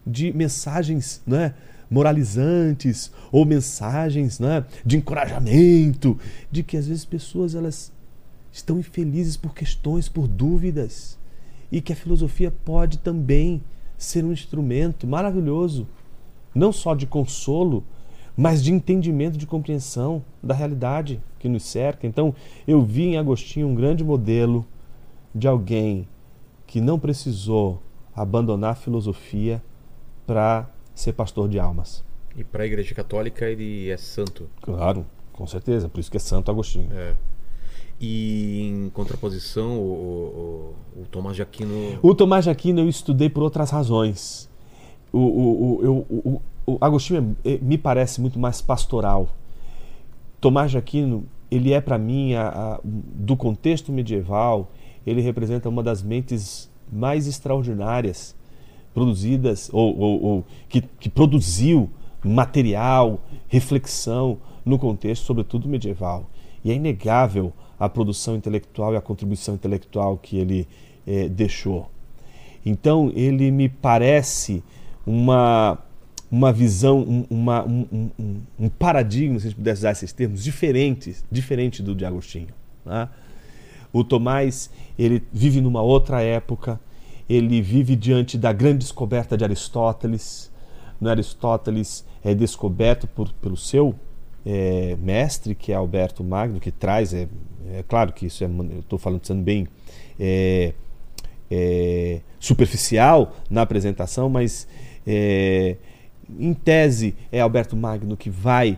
[0.06, 1.54] de mensagens, né?
[1.90, 6.16] Moralizantes ou mensagens né, de encorajamento,
[6.50, 7.92] de que às vezes pessoas elas
[8.52, 11.18] estão infelizes por questões, por dúvidas,
[11.70, 13.62] e que a filosofia pode também
[13.98, 15.86] ser um instrumento maravilhoso,
[16.54, 17.84] não só de consolo,
[18.36, 22.06] mas de entendimento, de compreensão da realidade que nos cerca.
[22.06, 22.34] Então,
[22.66, 24.66] eu vi em Agostinho um grande modelo
[25.34, 26.08] de alguém
[26.66, 27.82] que não precisou
[28.14, 29.62] abandonar a filosofia
[30.26, 30.68] para
[31.00, 32.04] ser pastor de almas.
[32.36, 34.48] E para a Igreja Católica ele é santo.
[34.60, 35.88] Claro, com certeza.
[35.88, 36.88] Por isso que é Santo Agostinho.
[36.92, 37.14] É.
[38.00, 41.98] E em contraposição, o, o, o Tomás de Aquino.
[42.02, 44.48] O Tomás de Aquino eu estudei por outras razões.
[45.12, 49.28] O, o, o, o, o Agostinho é, é, me parece muito mais pastoral.
[50.40, 54.70] Tomás de Aquino, ele é para mim, a, a, do contexto medieval,
[55.06, 58.34] ele representa uma das mentes mais extraordinárias
[58.92, 61.90] produzidas ou, ou, ou que, que, produziu
[62.24, 66.28] material, reflexão no contexto, sobretudo medieval.
[66.64, 70.68] E é inegável a produção intelectual e a contribuição intelectual que ele
[71.06, 71.90] eh, deixou.
[72.64, 74.62] Então, ele me parece
[75.06, 75.78] uma,
[76.30, 80.44] uma visão, um, uma, um, um, um, paradigma, se a gente pudesse usar esses termos,
[80.44, 82.48] diferente, diferente do de Agostinho.
[82.84, 83.08] Né?
[83.92, 86.78] O Tomás ele vive numa outra época,
[87.30, 90.50] ele vive diante da grande descoberta de Aristóteles.
[91.00, 93.94] No Aristóteles é descoberto por, pelo seu
[94.44, 97.28] é, mestre, que é Alberto Magno, que traz, é,
[97.72, 99.68] é claro que isso é, eu estou falando sendo bem
[100.18, 100.74] é,
[101.48, 104.66] é, superficial na apresentação, mas
[105.06, 105.76] é,
[106.36, 108.76] em tese é Alberto Magno que vai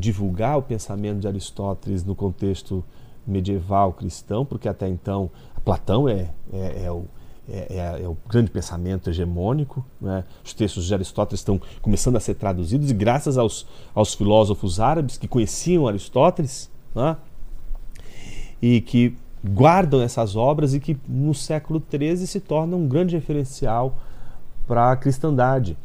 [0.00, 2.82] divulgar o pensamento de Aristóteles no contexto
[3.26, 5.30] medieval cristão, porque até então
[5.62, 7.04] Platão é, é, é o
[7.52, 9.84] é, é, é, o grande pensamento hegemônico.
[10.00, 10.24] Né?
[10.42, 15.18] Os textos de Aristóteles estão começando a ser traduzidos e graças aos, aos filósofos árabes
[15.18, 17.14] que conheciam Aristóteles né?
[18.60, 19.14] e que
[19.44, 23.98] guardam essas obras e que no século XIII se tornam um grande referencial
[24.66, 25.76] para a cristandade.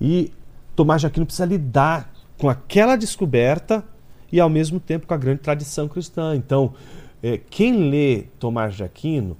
[0.00, 0.32] E
[0.74, 3.84] Tomás de Aquino precisa lidar com aquela descoberta
[4.32, 6.34] e ao mesmo tempo com a grande tradição cristã.
[6.34, 6.74] Então,
[7.22, 9.36] é, quem lê Tomás de Aquino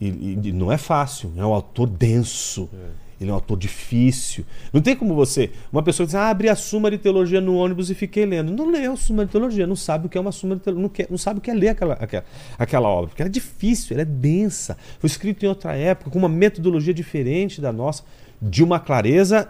[0.00, 2.68] e, e, não é fácil, é um autor denso.
[2.72, 3.06] É.
[3.18, 4.44] Ele é um autor difícil.
[4.72, 5.50] Não tem como você.
[5.72, 8.52] Uma pessoa diz, ah, abri a Suma de Teologia no ônibus e fiquei lendo.
[8.52, 10.82] Não leu a Suma de Teologia, não sabe o que é uma Suma de Teologia,
[10.82, 12.24] não, quer, não sabe o que é ler aquela, aquela,
[12.58, 13.08] aquela obra.
[13.08, 14.76] Porque ela é difícil, ela é densa.
[14.98, 18.04] Foi escrito em outra época, com uma metodologia diferente da nossa,
[18.40, 19.48] de uma clareza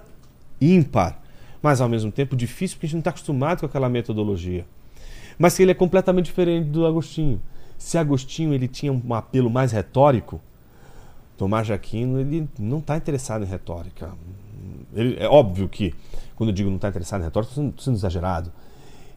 [0.60, 1.20] ímpar.
[1.60, 4.64] Mas ao mesmo tempo difícil porque a gente não está acostumado com aquela metodologia.
[5.36, 7.40] Mas que ele é completamente diferente do Agostinho.
[7.78, 10.40] Se Agostinho ele tinha um apelo mais retórico,
[11.36, 14.12] Tomás de Aquino ele não está interessado em retórica.
[14.94, 15.94] Ele, é óbvio que,
[16.34, 18.50] quando eu digo não está interessado em retórica, estou sendo, exagerado.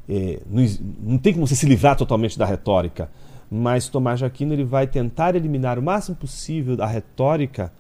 [0.07, 0.63] É, não,
[1.01, 3.09] não, tem como você se livrar totalmente da retórica,
[3.49, 7.71] mas Tomás de Aquino ele vai tentar eliminar o máximo possível a retórica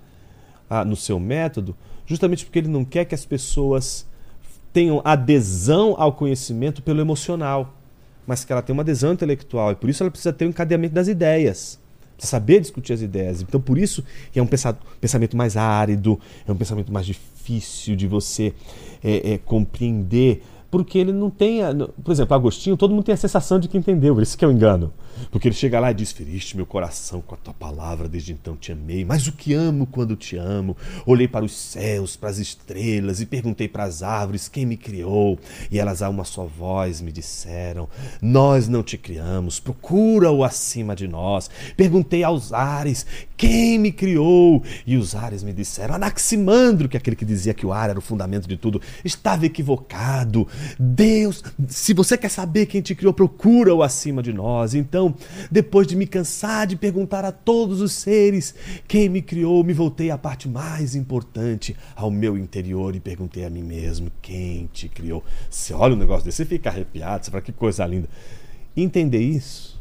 [0.69, 1.75] ah, no seu método,
[2.05, 4.07] justamente porque ele não quer que as pessoas
[4.71, 7.73] tenham adesão ao conhecimento pelo emocional
[8.29, 10.93] mas que ela tem uma adesão intelectual e por isso ela precisa ter um encadeamento
[10.93, 11.79] das ideias.
[12.19, 13.41] Saber discutir as ideias.
[13.41, 14.03] Então, por isso
[14.35, 14.47] é um
[15.01, 18.53] pensamento mais árido, é um pensamento mais difícil de você
[19.03, 21.63] é, é, compreender porque ele não tem.
[21.63, 24.47] A, por exemplo, Agostinho, todo mundo tem a sensação de que entendeu, isso que é
[24.47, 24.93] o engano.
[25.31, 28.55] Porque ele chega lá e diz: Feriste meu coração com a tua palavra, desde então
[28.55, 29.03] te amei.
[29.03, 30.77] Mas o que amo quando te amo?
[31.05, 35.37] Olhei para os céus, para as estrelas e perguntei para as árvores quem me criou.
[35.71, 37.89] E elas a uma só voz me disseram:
[38.21, 41.49] Nós não te criamos, procura-o acima de nós.
[41.75, 43.05] Perguntei aos ares:
[43.35, 44.63] Quem me criou?
[44.85, 47.99] E os ares me disseram: Anaximandro, que é aquele que dizia que o ar era
[47.99, 50.47] o fundamento de tudo, estava equivocado.
[50.79, 54.73] Deus, se você quer saber quem te criou, procura-o acima de nós.
[54.73, 55.15] Então,
[55.51, 58.53] depois de me cansar de perguntar a todos os seres
[58.87, 63.49] quem me criou, me voltei à parte mais importante, ao meu interior e perguntei a
[63.49, 65.23] mim mesmo: quem te criou?
[65.49, 68.09] Você olha um negócio desse, você fica arrepiado, você fala que coisa linda.
[68.75, 69.79] entender isso,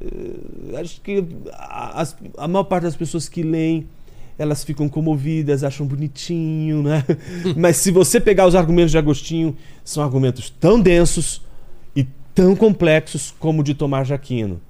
[0.00, 2.06] eh, acho que a,
[2.38, 3.88] a maior parte das pessoas que leem
[4.38, 7.04] elas ficam comovidas, acham bonitinho, né?
[7.56, 11.42] Mas se você pegar os argumentos de Agostinho, são argumentos tão densos
[11.94, 12.04] e
[12.34, 14.60] tão complexos como o de Tomás de Aquino.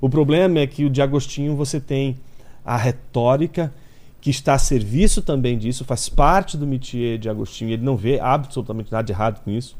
[0.00, 2.16] O problema é que o de Agostinho você tem
[2.64, 3.72] a retórica
[4.20, 8.18] que está a serviço também disso, faz parte do métier de Agostinho, ele não vê
[8.18, 9.76] absolutamente nada de errado com isso,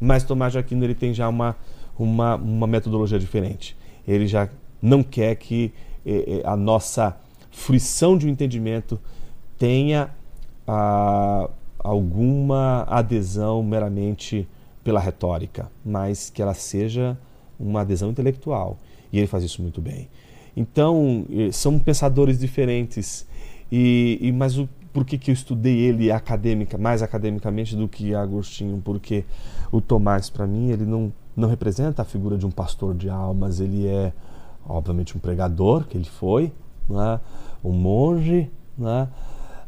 [0.00, 1.56] mas Tomás de Aquino ele tem já uma,
[1.98, 3.76] uma, uma metodologia diferente.
[4.06, 4.48] Ele já
[4.80, 5.72] não quer que
[6.06, 7.16] eh, eh a nossa
[7.52, 8.98] fruição de um entendimento
[9.58, 10.10] tenha
[10.66, 11.48] ah,
[11.78, 14.48] alguma adesão meramente
[14.82, 17.16] pela retórica, mas que ela seja
[17.58, 18.78] uma adesão intelectual.
[19.12, 20.08] E ele faz isso muito bem.
[20.56, 23.26] Então, eh, são pensadores diferentes.
[23.70, 28.14] E, e mas o, por que, que eu estudei ele acadêmica, mais academicamente do que
[28.14, 28.80] Agostinho?
[28.84, 29.24] Porque
[29.70, 33.60] o Tomás, para mim, ele não, não representa a figura de um pastor de almas.
[33.60, 34.12] Ele é,
[34.66, 36.52] obviamente, um pregador, que ele foi,
[36.88, 37.20] né?
[37.62, 39.08] Um monge né?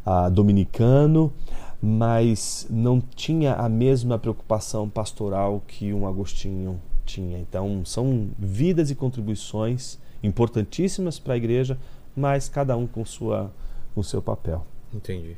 [0.05, 1.33] ah, dominicano,
[1.81, 7.39] mas não tinha a mesma preocupação pastoral que um Agostinho tinha.
[7.39, 11.79] Então, são vidas e contribuições importantíssimas para a igreja,
[12.17, 13.53] mas cada um com sua
[13.95, 14.67] com seu papel.
[14.93, 15.37] Entendi.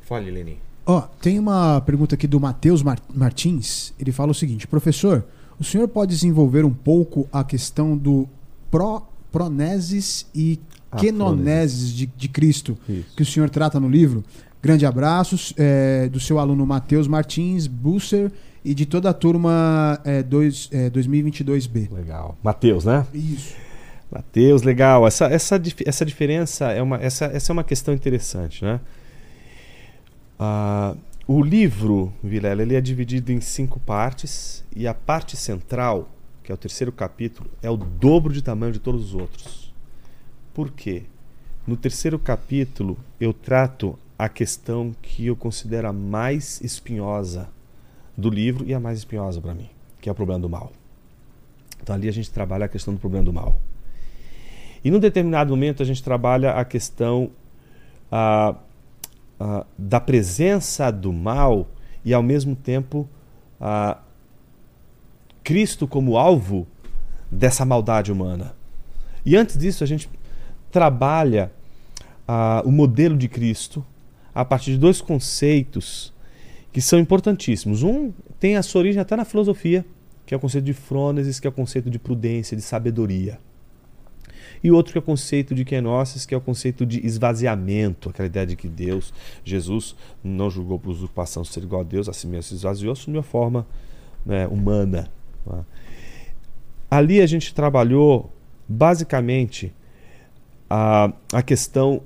[0.00, 0.58] Fale, Leni.
[0.86, 3.92] Ó, oh, tem uma pergunta aqui do Matheus Martins.
[3.98, 5.24] Ele fala o seguinte: professor,
[5.58, 8.28] o senhor pode desenvolver um pouco a questão do
[8.70, 10.58] pro, proneses e
[10.98, 13.14] Quenoneses de, de Cristo, Isso.
[13.16, 14.24] que o senhor trata no livro.
[14.60, 18.30] Grande abraço é, do seu aluno Matheus Martins Busser
[18.64, 21.90] e de toda a turma é, dois, é, 2022B.
[21.92, 22.36] Legal.
[22.42, 23.06] Matheus, né?
[23.14, 23.54] Isso.
[24.10, 25.06] Matheus, legal.
[25.06, 28.80] Essa, essa, essa diferença é uma, essa, essa é uma questão interessante, né?
[30.38, 30.96] Ah,
[31.26, 36.08] o livro, Vilela, ele é dividido em cinco partes e a parte central,
[36.42, 39.72] que é o terceiro capítulo, é o dobro de tamanho de todos os outros.
[40.54, 41.04] Por quê?
[41.66, 47.48] No terceiro capítulo, eu trato a questão que eu considero a mais espinhosa
[48.16, 50.72] do livro e a mais espinhosa para mim, que é o problema do mal.
[51.82, 53.60] Então ali a gente trabalha a questão do problema do mal.
[54.84, 57.30] E num determinado momento a gente trabalha a questão
[58.10, 58.54] ah,
[59.38, 61.66] ah, da presença do mal
[62.04, 63.08] e ao mesmo tempo
[63.60, 63.98] ah,
[65.50, 66.64] Cristo como alvo
[67.28, 68.54] dessa maldade humana.
[69.26, 70.08] E antes disso a gente
[70.70, 71.50] trabalha
[72.28, 73.84] ah, o modelo de Cristo
[74.32, 76.12] a partir de dois conceitos
[76.72, 77.82] que são importantíssimos.
[77.82, 79.84] Um tem a sua origem até na filosofia,
[80.24, 83.36] que é o conceito de frônesis, que é o conceito de prudência, de sabedoria.
[84.62, 88.26] E outro que é o conceito de kenosis, que é o conceito de esvaziamento, aquela
[88.26, 89.12] ideia de que Deus,
[89.44, 93.24] Jesus, não julgou por usurpação ser igual a Deus, assim mesmo se esvaziou, assumiu a
[93.24, 93.66] forma
[94.24, 95.10] né, humana.
[96.90, 98.32] Ali a gente trabalhou
[98.68, 99.72] basicamente
[100.68, 102.02] a, a questão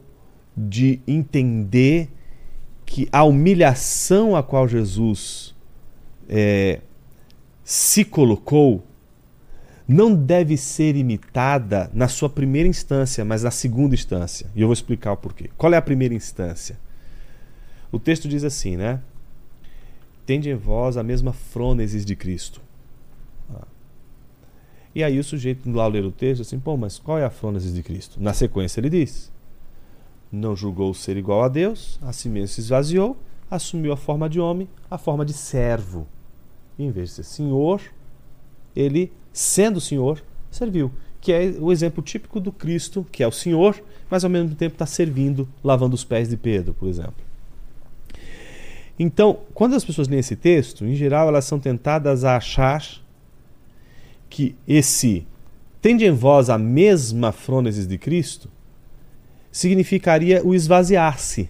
[0.56, 2.10] de entender
[2.86, 5.54] que a humilhação a qual Jesus
[6.28, 6.80] é,
[7.64, 8.84] se colocou
[9.86, 14.50] não deve ser imitada na sua primeira instância, mas na segunda instância.
[14.54, 15.50] E eu vou explicar o porquê.
[15.58, 16.78] Qual é a primeira instância?
[17.92, 19.00] O texto diz assim, né?
[20.24, 22.62] Tende em vós a mesma frônesis de Cristo.
[24.94, 27.74] E aí o sujeito ao ler o texto assim, pô, mas qual é a frônesis
[27.74, 28.22] de Cristo?
[28.22, 29.32] Na sequência ele diz:
[30.30, 33.16] Não julgou ser igual a Deus, a si mesmo se esvaziou,
[33.50, 36.06] assumiu a forma de homem, a forma de servo.
[36.78, 37.80] E em vez de ser senhor,
[38.74, 40.92] ele, sendo senhor, serviu.
[41.20, 44.74] Que é o exemplo típico do Cristo, que é o senhor, mas ao mesmo tempo
[44.74, 47.24] está servindo, lavando os pés de Pedro, por exemplo.
[48.98, 53.03] Então, quando as pessoas leem esse texto, em geral elas são tentadas a achar
[54.34, 55.24] que esse
[55.80, 58.50] tende em vós a mesma frônesis de Cristo
[59.52, 61.48] significaria o esvaziar-se.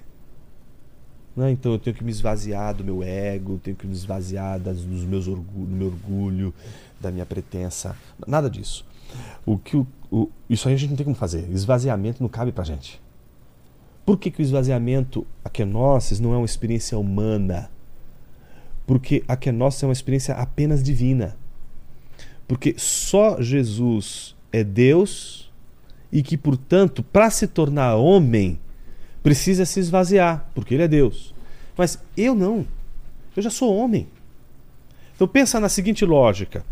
[1.35, 1.51] Né?
[1.51, 5.03] Então eu tenho que me esvaziar do meu ego, tenho que me esvaziar das, dos
[5.03, 6.55] meus orgulho, do meu orgulho,
[7.01, 7.97] da minha pretensa.
[8.27, 8.85] Nada disso.
[9.47, 11.51] O que o, o, isso aí a gente não tem como fazer.
[11.51, 13.01] Esvaziamento não cabe pra gente.
[14.05, 17.71] Por que, que o esvaziamento, a kenosis, não é uma experiência humana?
[18.87, 21.35] Porque a kenosis é uma experiência apenas divina.
[22.47, 25.51] Porque só Jesus é Deus
[26.13, 28.59] e que, portanto, para se tornar homem,
[29.23, 31.35] precisa se esvaziar, porque ele é Deus.
[31.77, 32.67] Mas eu não.
[33.35, 34.07] Eu já sou homem.
[35.17, 36.65] Então pensa na seguinte lógica.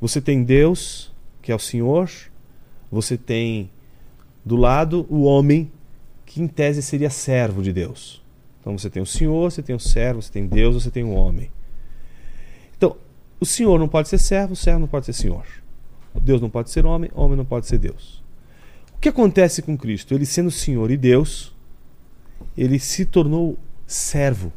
[0.00, 2.10] Você tem Deus, que é o Senhor,
[2.90, 3.70] você tem
[4.44, 5.70] do lado o homem,
[6.24, 8.22] que em tese seria servo de Deus.
[8.60, 11.10] Então você tem o Senhor, você tem o servo, você tem Deus, você tem o
[11.10, 11.50] homem.
[13.40, 15.44] O senhor não pode ser servo, o servo não pode ser senhor.
[16.22, 18.22] Deus não pode ser homem, homem não pode ser Deus.
[18.96, 20.14] O que acontece com Cristo?
[20.14, 21.54] Ele sendo Senhor e Deus,
[22.56, 24.50] ele se tornou servo.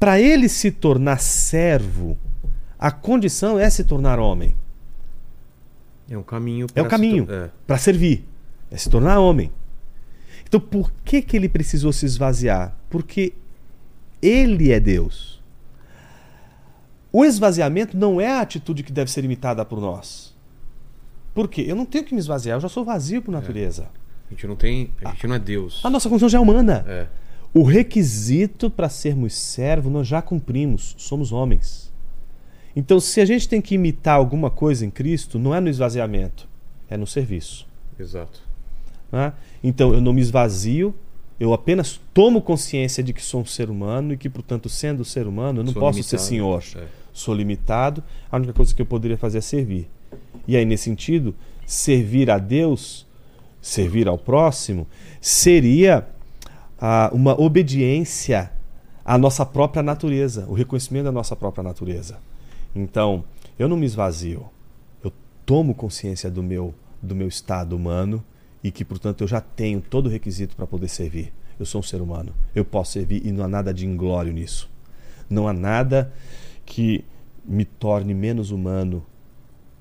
[0.00, 2.18] Para ele se tornar servo,
[2.76, 4.56] a condição é se tornar homem.
[6.10, 7.48] É um caminho É o caminho É.
[7.66, 8.26] para servir,
[8.70, 9.52] é se tornar homem.
[10.44, 12.76] Então, por que que ele precisou se esvaziar?
[12.90, 13.32] Porque
[14.20, 15.31] ele é Deus.
[17.12, 20.34] O esvaziamento não é a atitude que deve ser imitada por nós.
[21.34, 21.64] Por quê?
[21.66, 23.88] Eu não tenho que me esvaziar, eu já sou vazio por natureza.
[24.28, 24.90] A gente não tem.
[25.04, 25.80] A gente não é Deus.
[25.84, 26.84] A nossa condição já é humana.
[26.88, 27.06] É.
[27.52, 31.92] O requisito para sermos servos nós já cumprimos, somos homens.
[32.74, 36.48] Então, se a gente tem que imitar alguma coisa em Cristo, não é no esvaziamento,
[36.88, 37.66] é no serviço.
[38.00, 38.40] Exato.
[39.10, 39.34] né?
[39.62, 40.94] Então, eu não me esvazio,
[41.38, 45.26] eu apenas tomo consciência de que sou um ser humano e que, portanto, sendo ser
[45.26, 46.64] humano, eu não Sou posso ser senhor.
[46.74, 47.01] É.
[47.12, 49.88] Sou limitado, a única coisa que eu poderia fazer é servir.
[50.46, 51.34] E aí, nesse sentido,
[51.66, 53.06] servir a Deus,
[53.60, 54.86] servir ao próximo,
[55.20, 56.06] seria
[56.80, 58.50] ah, uma obediência
[59.04, 62.18] à nossa própria natureza, o reconhecimento da nossa própria natureza.
[62.74, 63.24] Então,
[63.58, 64.46] eu não me esvazio,
[65.04, 65.12] eu
[65.44, 68.24] tomo consciência do meu, do meu estado humano
[68.64, 71.32] e que, portanto, eu já tenho todo o requisito para poder servir.
[71.58, 74.70] Eu sou um ser humano, eu posso servir e não há nada de inglório nisso.
[75.28, 76.12] Não há nada
[76.64, 77.04] que
[77.44, 79.04] me torne menos humano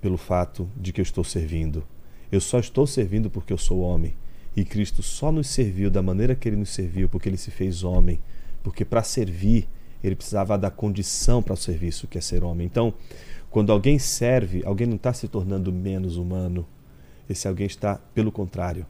[0.02, 1.84] pelo fato de que eu estou servindo.
[2.32, 4.16] Eu só estou servindo porque eu sou homem.
[4.56, 7.84] E Cristo só nos serviu da maneira que ele nos serviu, porque ele se fez
[7.84, 8.20] homem.
[8.64, 9.68] Porque para servir,
[10.04, 12.66] ele precisava da condição para o serviço, que é ser homem.
[12.66, 12.94] Então,
[13.50, 16.66] quando alguém serve, alguém não está se tornando menos humano.
[17.30, 18.86] Esse alguém está, pelo contrário,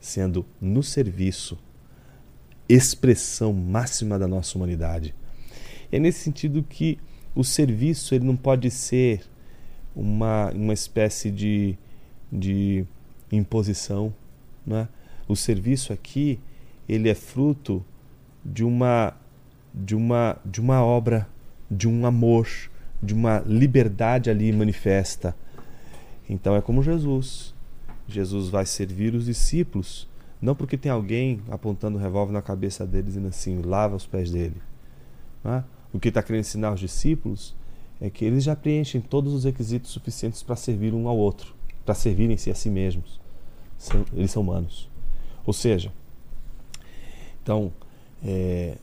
[0.00, 1.58] sendo no serviço
[2.68, 5.14] expressão máxima da nossa humanidade.
[5.90, 6.98] É nesse sentido que
[7.34, 9.22] o serviço ele não pode ser
[9.94, 11.76] uma, uma espécie de,
[12.30, 12.84] de
[13.30, 14.12] imposição.
[14.66, 14.88] Né?
[15.26, 16.38] O serviço aqui
[16.88, 17.84] ele é fruto
[18.44, 19.14] de uma,
[19.72, 21.28] de, uma, de uma obra,
[21.70, 22.48] de um amor,
[23.02, 25.34] de uma liberdade ali manifesta.
[26.28, 27.54] Então é como Jesus.
[28.06, 30.08] Jesus vai servir os discípulos,
[30.40, 34.30] não porque tem alguém apontando um revólver na cabeça deles dizendo assim, lava os pés
[34.30, 34.60] dele.
[35.42, 35.64] Né?
[35.92, 37.54] O que está querendo ensinar aos discípulos
[38.00, 41.54] é que eles já preenchem todos os requisitos suficientes para servir um ao outro,
[41.84, 43.20] para servirem-se a si mesmos.
[44.12, 44.88] Eles são humanos.
[45.44, 45.92] Ou seja,
[47.42, 47.72] então,
[48.24, 48.76] é,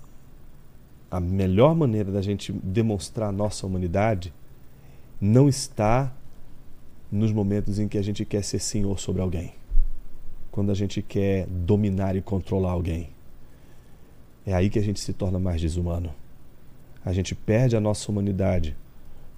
[1.10, 4.34] a melhor maneira da gente demonstrar a nossa humanidade
[5.20, 6.14] não está
[7.12, 9.54] nos momentos em que a gente quer ser senhor sobre alguém,
[10.52, 13.10] quando a gente quer dominar e controlar alguém.
[14.46, 16.14] É aí que a gente se torna mais desumano.
[17.04, 18.76] A gente perde a nossa humanidade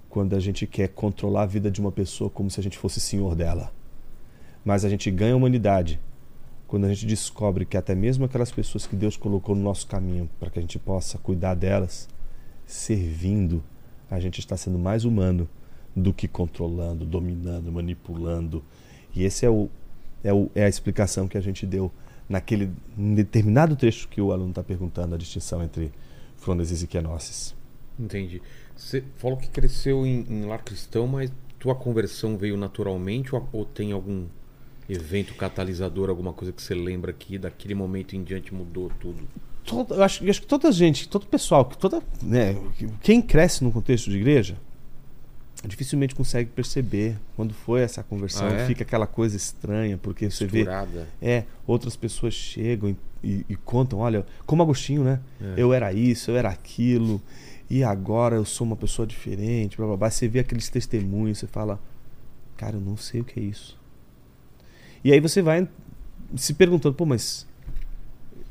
[0.09, 2.99] quando a gente quer controlar a vida de uma pessoa como se a gente fosse
[2.99, 3.71] senhor dela.
[4.63, 5.99] Mas a gente ganha a humanidade
[6.67, 10.29] quando a gente descobre que até mesmo aquelas pessoas que Deus colocou no nosso caminho
[10.39, 12.07] para que a gente possa cuidar delas,
[12.65, 13.63] servindo,
[14.09, 15.49] a gente está sendo mais humano
[15.95, 18.63] do que controlando, dominando, manipulando.
[19.13, 19.69] E esse é, o,
[20.23, 21.91] é, o, é a explicação que a gente deu
[22.29, 25.91] naquele determinado trecho que o aluno está perguntando, a distinção entre
[26.41, 27.55] frônesis e kenosis.
[27.97, 28.41] Entendi.
[28.75, 33.63] Você falou que cresceu em, em lar cristão, mas tua conversão veio naturalmente ou, ou
[33.63, 34.25] tem algum
[34.89, 39.23] evento catalisador, alguma coisa que você lembra que daquele momento em diante mudou tudo?
[39.63, 42.55] Todo, eu, acho, eu acho que toda gente, todo pessoal, toda, né,
[43.01, 44.57] quem cresce no contexto de igreja,
[45.67, 48.47] dificilmente consegue perceber quando foi essa conversão.
[48.47, 48.67] Ah, é?
[48.67, 51.07] Fica aquela coisa estranha, porque você vê Misturada.
[51.21, 55.19] É, outras pessoas chegam e, e- e contam, olha, como Agostinho, né?
[55.39, 55.53] É.
[55.57, 57.21] Eu era isso, eu era aquilo,
[57.69, 60.09] e agora eu sou uma pessoa diferente, blá blá blá.
[60.09, 61.79] Você vê aqueles testemunhos, você fala,
[62.57, 63.79] cara, eu não sei o que é isso.
[65.03, 65.67] E aí você vai
[66.35, 67.45] se perguntando, pô, mas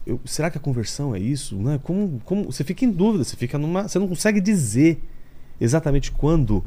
[0.06, 1.56] eu- será que a conversão é isso?
[1.56, 1.78] Né?
[1.82, 3.88] Como, como, você fica em dúvida, você fica numa.
[3.88, 5.02] Você não consegue dizer
[5.60, 6.64] exatamente quando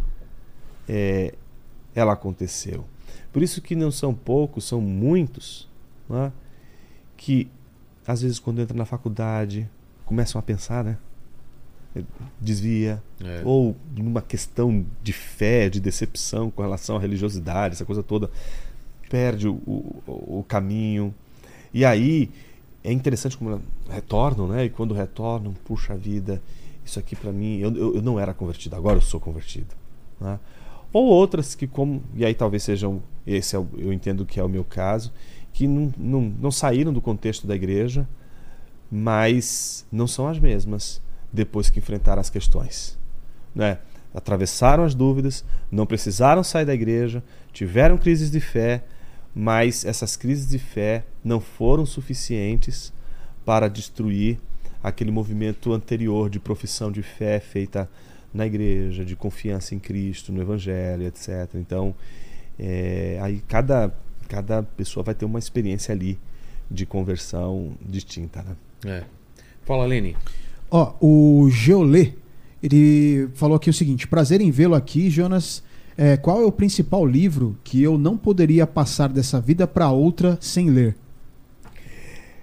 [0.88, 1.34] é,
[1.96, 2.86] ela aconteceu.
[3.32, 5.70] Por isso que não são poucos, são muitos,
[6.10, 6.32] né,
[7.18, 7.50] que
[8.06, 9.70] às vezes quando entra na faculdade
[10.06, 10.98] começam a pensar, né?
[12.42, 13.42] Desvia, É.
[13.46, 18.32] ou numa questão de fé, de decepção com relação à religiosidade, essa coisa toda,
[19.10, 21.14] perde o, o, o caminho.
[21.72, 22.32] E aí
[22.84, 24.66] é interessante como retornam, né?
[24.66, 26.42] E quando retornam, puxa vida,
[26.84, 29.76] isso aqui para mim, eu, eu, eu não era convertido, agora eu sou convertido.
[30.20, 30.40] Né?
[30.94, 34.44] Ou outras que, como, e aí talvez sejam, esse é o- eu entendo que é
[34.44, 35.12] o meu caso,
[35.52, 38.08] que não, não, não saíram do contexto da igreja,
[38.92, 41.02] mas não são as mesmas
[41.32, 42.98] depois que enfrentaram as questões.
[43.54, 43.80] Né?
[44.14, 48.84] atravessaram as dúvidas, não precisaram sair da igreja, tiveram crises de fé,
[49.34, 52.94] mas essas crises de fé não foram suficientes
[53.44, 54.40] para destruir
[54.84, 57.90] aquele movimento anterior de profissão de fé feita
[58.34, 61.50] na igreja, de confiança em Cristo, no Evangelho, etc.
[61.56, 61.94] Então,
[62.58, 63.94] é, aí cada,
[64.28, 66.20] cada pessoa vai ter uma experiência ali
[66.70, 68.44] de conversão distinta.
[68.44, 68.56] Né?
[68.86, 69.04] É.
[69.64, 70.18] Fala, Lene.
[70.72, 72.14] Ó, o Geolê,
[72.62, 75.64] ele falou aqui o seguinte: prazer em vê-lo aqui, Jonas.
[75.96, 80.40] É, qual é o principal livro que eu não poderia passar dessa vida para outra
[80.42, 80.96] sem ler?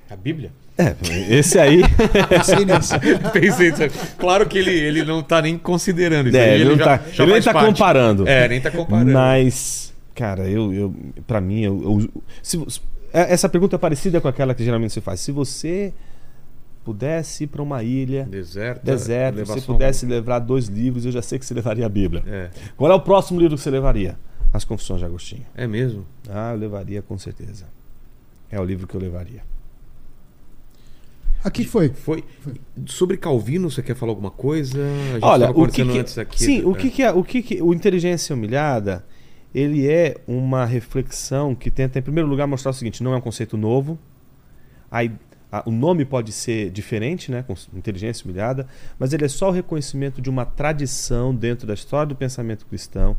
[0.09, 0.53] A Bíblia?
[0.81, 0.97] É,
[1.39, 1.83] esse aí.
[2.29, 2.95] Pensei nisso.
[3.33, 3.93] Pensei, sabe?
[4.19, 6.37] claro que ele, ele não tá nem considerando isso.
[6.37, 7.67] É, aí, ele, não já- tá, já ele nem tá parte.
[7.67, 8.27] comparando.
[8.29, 9.13] É, nem tá comparando.
[9.13, 10.95] Mas, cara, eu, eu
[11.27, 12.57] para mim, eu, eu- se
[13.13, 15.21] é- essa pergunta é parecida com aquela que geralmente se faz.
[15.21, 15.93] Se você
[16.85, 18.83] pudesse ir para uma ilha Deserto.
[18.85, 22.23] deserto, se pudesse levar dois livros, eu já sei que você levaria a Bíblia.
[22.27, 22.49] É.
[22.77, 24.17] Qual é o próximo livro que você levaria?
[24.53, 25.45] As Confissões de Agostinho.
[25.55, 26.05] É mesmo?
[26.29, 27.67] Ah, eu levaria com certeza.
[28.51, 29.43] É o livro que eu levaria.
[31.43, 31.89] Aqui foi.
[31.91, 32.23] Foi.
[32.87, 34.79] Sobre Calvino, você quer falar alguma coisa?
[34.79, 36.43] A gente Olha, o que, que antes aqui.
[36.43, 36.75] sim, o É.
[36.79, 39.05] que, que é o que, que o inteligência humilhada
[39.55, 43.21] ele é uma reflexão que tenta em primeiro lugar mostrar o seguinte, não é um
[43.21, 43.99] conceito novo.
[44.91, 45.11] Aí
[45.51, 48.69] a- o nome pode ser diferente, né, com inteligência humilhada,
[48.99, 53.17] mas ele é só o reconhecimento de uma tradição dentro da história do pensamento cristão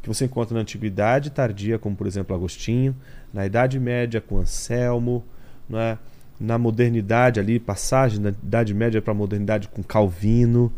[0.00, 2.94] que você encontra na antiguidade tardia, como por exemplo Agostinho,
[3.32, 5.24] na Idade Média com Anselmo,
[5.68, 5.98] não é?
[6.38, 10.72] Na modernidade ali, passagem da Idade Média para a modernidade com Calvino,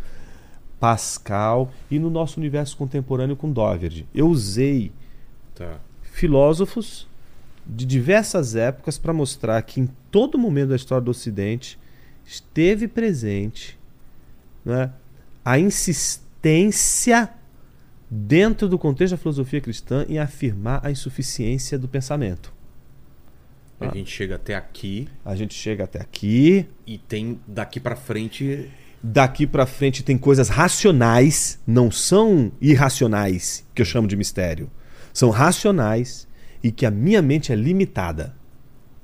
[0.79, 4.07] Pascal e no nosso universo contemporâneo com Doverge.
[4.15, 4.93] Eu usei
[5.55, 5.81] Tá.
[6.03, 7.09] filósofos
[7.67, 11.79] de diversas épocas para mostrar que em todo momento da história do Ocidente
[12.25, 13.79] esteve presente
[14.65, 14.91] né,
[15.45, 17.31] a insistência
[18.09, 22.53] dentro do contexto da filosofia cristã em afirmar a insuficiência do pensamento.
[23.81, 23.91] A Ah.
[23.95, 28.71] gente chega até aqui A gente chega até aqui, e tem daqui pra frente.
[29.03, 34.71] daqui para frente tem coisas racionais, não são irracionais, que eu chamo de mistério.
[35.13, 36.27] São racionais
[36.63, 38.35] e que a minha mente é limitada.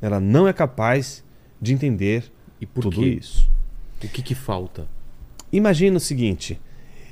[0.01, 1.23] Ela não é capaz
[1.61, 2.25] de entender
[2.61, 3.09] E por tudo quê?
[3.21, 3.49] isso.
[4.03, 4.89] O que que falta?
[5.53, 6.59] Imagina o seguinte: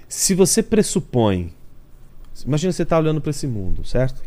[0.09, 1.53] se você pressupõe,
[2.45, 4.23] imagina você está olhando para esse mundo, certo?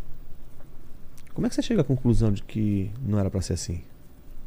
[1.34, 3.82] Como é que você chega à conclusão de que não era para ser assim?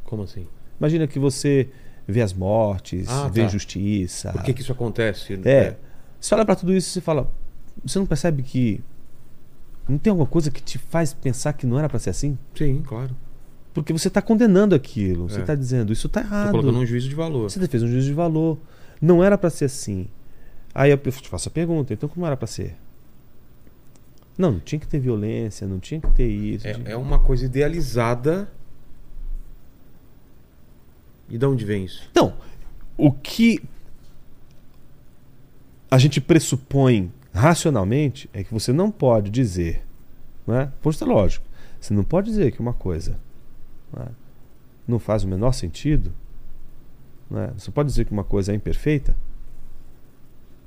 [0.04, 0.46] Como assim?
[0.80, 1.68] Imagina que você
[2.06, 3.46] vê as mortes, Ah, vê tá.
[3.46, 4.32] injustiça.
[4.32, 5.38] Por que que isso acontece?
[5.44, 5.76] É.
[6.18, 7.30] Você olha pra tudo isso e você fala.
[7.84, 8.80] Você não percebe que.
[9.88, 12.36] Não tem alguma coisa que te faz pensar que não era pra ser assim?
[12.54, 13.14] Sim, claro.
[13.72, 15.28] Porque você tá condenando aquilo.
[15.28, 15.44] Você É.
[15.44, 16.50] tá dizendo, isso tá Tô errado.
[16.50, 17.50] colocando um juízo de valor.
[17.50, 18.58] Você fez um juízo de valor.
[19.00, 20.08] Não era pra ser assim.
[20.74, 22.76] Aí eu te faço a pergunta, então como era pra ser?
[24.38, 26.66] Não, não tinha que ter violência, não tinha que ter isso.
[26.66, 28.48] É, é uma coisa idealizada.
[31.28, 32.08] E de onde vem isso?
[32.10, 32.34] Então,
[32.96, 33.60] o que
[35.90, 39.84] a gente pressupõe racionalmente é que você não pode dizer,
[40.46, 40.72] não é?
[40.80, 41.44] Posto lógico,
[41.80, 43.18] você não pode dizer que uma coisa
[43.92, 44.08] não, é?
[44.86, 46.12] não faz o menor sentido,
[47.28, 47.48] não é?
[47.56, 49.16] Você pode dizer que uma coisa é imperfeita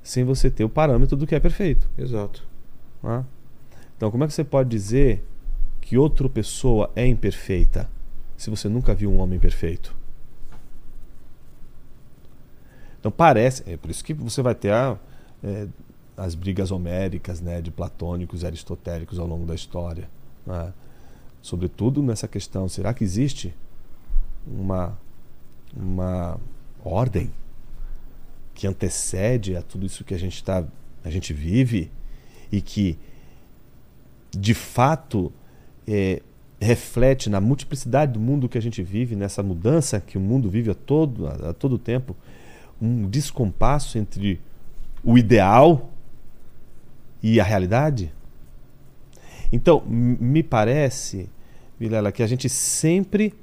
[0.02, 1.88] sem você ter o parâmetro do que é perfeito.
[1.96, 2.46] Exato.
[3.02, 3.24] não é?
[4.02, 5.24] Então, como é que você pode dizer
[5.80, 7.88] que outra pessoa é imperfeita
[8.36, 9.94] se você nunca viu um homem perfeito?
[12.98, 14.98] Então parece, é por isso que você vai ter a,
[15.44, 15.68] é,
[16.16, 20.10] as brigas homéricas, né, de platônicos e aristotélicos ao longo da história,
[20.44, 20.72] né?
[21.40, 23.54] sobretudo nessa questão, será que existe
[24.44, 24.98] uma
[25.76, 26.40] uma
[26.84, 27.32] ordem
[28.52, 30.64] que antecede a tudo isso que a gente tá,
[31.04, 31.88] a gente vive
[32.50, 32.98] e que
[34.36, 35.32] de fato
[35.86, 36.22] é,
[36.60, 40.70] reflete na multiplicidade do mundo que a gente vive, nessa mudança que o mundo vive
[40.70, 42.16] a todo, a, a todo tempo,
[42.80, 44.40] um descompasso entre
[45.04, 45.90] o ideal
[47.22, 48.12] e a realidade?
[49.52, 51.28] Então, me parece,
[51.78, 53.34] Vilela, que a gente sempre,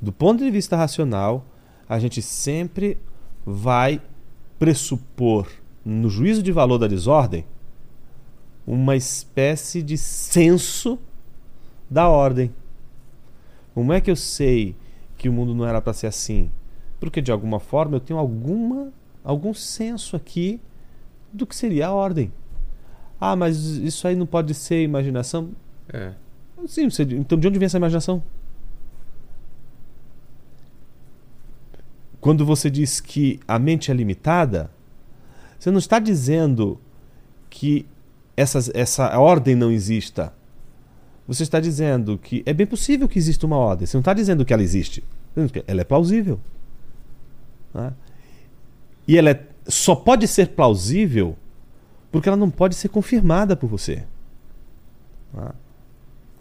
[0.00, 1.46] do ponto de vista racional,
[1.88, 2.98] a gente sempre
[3.44, 4.02] vai
[4.58, 5.48] pressupor
[5.84, 7.44] no juízo de valor da desordem
[8.66, 10.98] uma espécie de senso
[11.88, 12.52] da ordem.
[13.74, 14.74] Como é que eu sei
[15.16, 16.50] que o mundo não era para ser assim?
[16.98, 20.60] Porque de alguma forma eu tenho alguma algum senso aqui
[21.32, 22.32] do que seria a ordem.
[23.20, 25.50] Ah, mas isso aí não pode ser imaginação?
[25.92, 26.12] É.
[26.66, 28.22] Sim, você- então de onde vem essa imaginação?
[32.20, 34.70] Quando você diz que a mente é limitada,
[35.58, 36.80] você não está dizendo
[37.48, 37.86] que
[38.36, 40.32] essas, essa ordem não exista.
[41.26, 43.86] Você está dizendo que é bem possível que exista uma ordem.
[43.86, 45.02] Você não está dizendo que ela existe.
[45.66, 46.38] Ela é plausível.
[47.74, 47.92] Né?
[49.08, 51.36] E ela é, só pode ser plausível
[52.12, 54.04] porque ela não pode ser confirmada por você.
[55.34, 55.50] Né?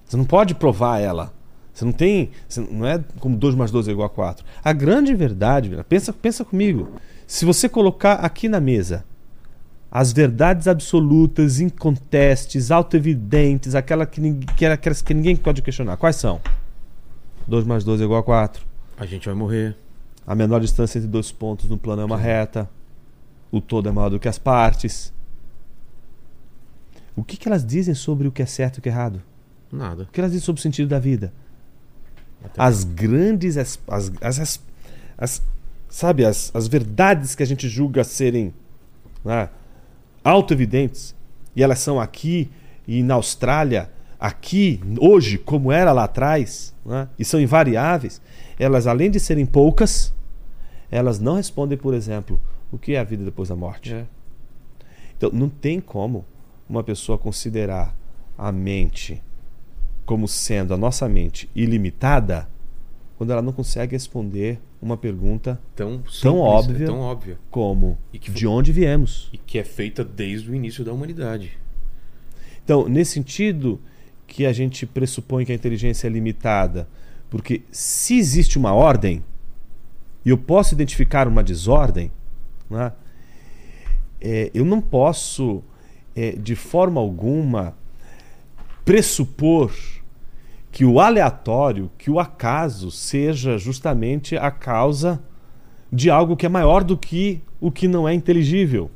[0.05, 1.33] Você não pode provar ela.
[1.73, 2.31] Você não tem.
[2.47, 4.45] Você não é como 2 mais 2 é igual a 4.
[4.63, 6.89] A grande verdade, pensa, pensa comigo.
[7.25, 9.03] Se você colocar aqui na mesa
[9.97, 14.19] as verdades absolutas, incontestes, autoevidentes, aquela que,
[14.57, 16.41] que, aquelas que ninguém pode questionar, quais são?
[17.47, 18.61] 2 mais 2 é igual a 4.
[18.97, 19.73] A gente vai morrer.
[20.27, 22.69] A menor distância entre dois pontos no plano é uma reta.
[23.49, 25.13] O todo é maior do que as partes.
[27.15, 29.21] O que, que elas dizem sobre o que é certo e o que é errado?
[29.71, 30.03] Nada.
[30.03, 31.31] O que elas dizem sobre o sentido da vida?
[32.57, 34.61] as grandes as, as, as,
[35.17, 35.41] as,
[35.87, 38.53] sabe as, as verdades que a gente julga serem
[39.23, 39.49] né,
[40.25, 41.15] auto-evidentes
[41.55, 42.49] e elas são aqui
[42.87, 48.19] e na Austrália aqui hoje como era lá atrás né, e são invariáveis
[48.59, 50.13] elas além de serem poucas
[50.89, 54.05] elas não respondem por exemplo o que é a vida depois da morte É.
[55.15, 56.25] então não tem como
[56.67, 57.95] uma pessoa considerar
[58.35, 59.21] a mente
[60.05, 62.49] como sendo a nossa mente ilimitada
[63.17, 67.37] quando ela não consegue responder uma pergunta Tão, simples, tão óbvia, é tão óbvia.
[67.49, 69.29] como que de onde viemos.
[69.31, 71.57] E que é feita desde o início da humanidade.
[72.63, 73.79] Então, nesse sentido
[74.27, 76.87] que a gente pressupõe que a inteligência é limitada,
[77.29, 79.23] porque se existe uma ordem
[80.25, 82.11] e eu posso identificar uma desordem,
[82.69, 82.91] né,
[84.19, 85.63] é, eu não posso,
[86.15, 87.77] é, de forma alguma,
[88.83, 89.71] pressupor
[90.75, 95.23] que o aleatório, que o acaso seja justamente a causa
[95.89, 98.91] de algo que é maior do que o que não é inteligível.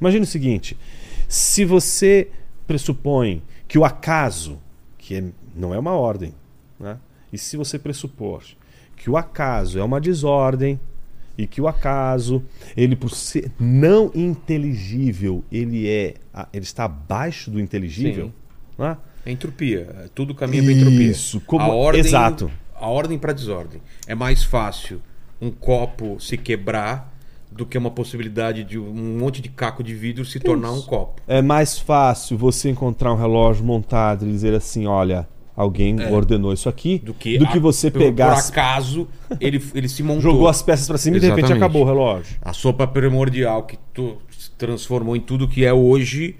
[0.00, 0.78] Imagine o seguinte:
[1.26, 2.30] se você
[2.68, 4.60] pressupõe que o acaso,
[4.96, 5.24] que é,
[5.56, 6.32] não é uma ordem,
[6.78, 7.00] né?
[7.32, 8.44] e se você pressupor
[8.94, 10.78] que o acaso é uma desordem
[11.36, 12.44] e que o acaso,
[12.76, 16.14] ele por ser não inteligível, ele é,
[16.52, 18.32] ele está abaixo do inteligível,
[18.78, 18.96] né?
[19.28, 20.06] É entropia.
[20.14, 21.10] Tudo caminha para entropia.
[21.10, 22.50] Isso, como- a ordem, exato.
[22.74, 23.80] A ordem para desordem.
[24.06, 25.00] É mais fácil
[25.40, 27.12] um copo se quebrar
[27.50, 31.20] do que uma possibilidade de um monte de caco de vidro se tornar um copo.
[31.26, 35.26] É mais fácil você encontrar um relógio montado e dizer assim, olha,
[35.56, 37.06] alguém ordenou isso aqui, É.
[37.06, 39.08] Do que, a- você por- pegar, Por as- acaso,
[39.40, 40.20] ele, ele se montou.
[40.22, 41.64] jogou as peças para cima e de repente Exatamente.
[41.64, 42.36] acabou o relógio.
[42.42, 46.36] A sopa primordial que tu se transformou em tudo que é hoje.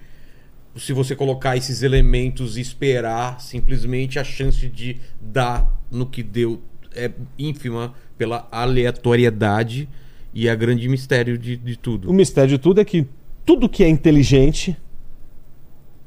[0.79, 6.63] Se você colocar esses elementos e esperar, simplesmente a chance de dar no que deu
[6.95, 9.89] é ínfima pela aleatoriedade
[10.33, 12.13] e a grande mistério de, de O tudo.
[12.13, 13.07] mistério de tudo é que
[13.45, 14.77] tudo que é inteligente,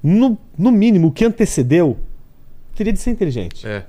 [0.04, 1.98] no, no mínimo, o que antecedeu,
[2.76, 3.68] teria de ser inteligente.
[3.68, 3.86] É.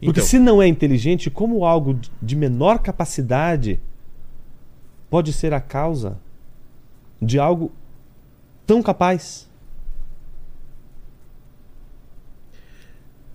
[0.00, 3.80] Porque Então, se não é inteligente, como algo de menor capacidade
[5.10, 6.18] pode ser a causa
[7.20, 7.72] de algo
[8.68, 9.48] tão capaz?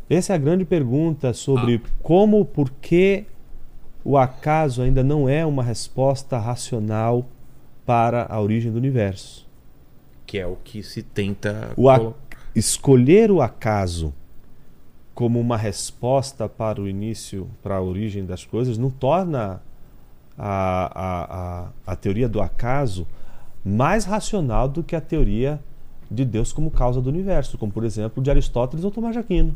[0.10, 3.26] Essa é a grande pergunta sobre como, por que
[4.06, 7.26] o acaso ainda não é uma resposta racional
[7.86, 9.48] para a origem do universo.
[10.26, 11.72] que é o que se tenta.
[11.78, 12.14] O a-
[12.56, 14.14] escolher o acaso
[15.14, 19.62] como uma resposta para o início, para a origem das coisas, não torna
[20.38, 21.24] a, a,
[21.88, 23.06] a, a teoria do acaso
[23.64, 25.60] mais racional do que a teoria
[26.12, 29.56] de Deus como causa do universo, como por exemplo de Aristóteles ou Tomás de Aquino.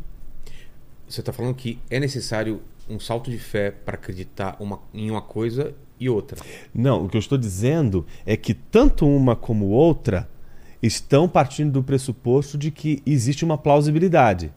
[1.08, 5.22] Você está falando que é necessário um salto de fé para acreditar uma- em uma
[5.22, 6.38] coisa e outra.
[6.74, 10.28] Não, o que eu estou dizendo é que tanto uma como outra
[10.82, 14.52] estão partindo do pressuposto de que existe uma plausibilidade.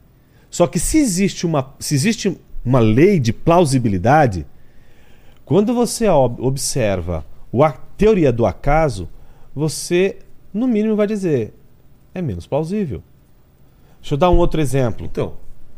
[0.49, 4.45] Só que se existe uma, se existe uma lei de plausibilidade,
[5.45, 9.09] quando você ob- observa a teoria do acaso,
[9.53, 10.19] você,
[10.53, 11.53] no mínimo, vai dizer
[12.13, 13.01] é menos plausível.
[14.01, 15.05] Deixa eu dar um outro exemplo.
[15.05, 15.35] Então,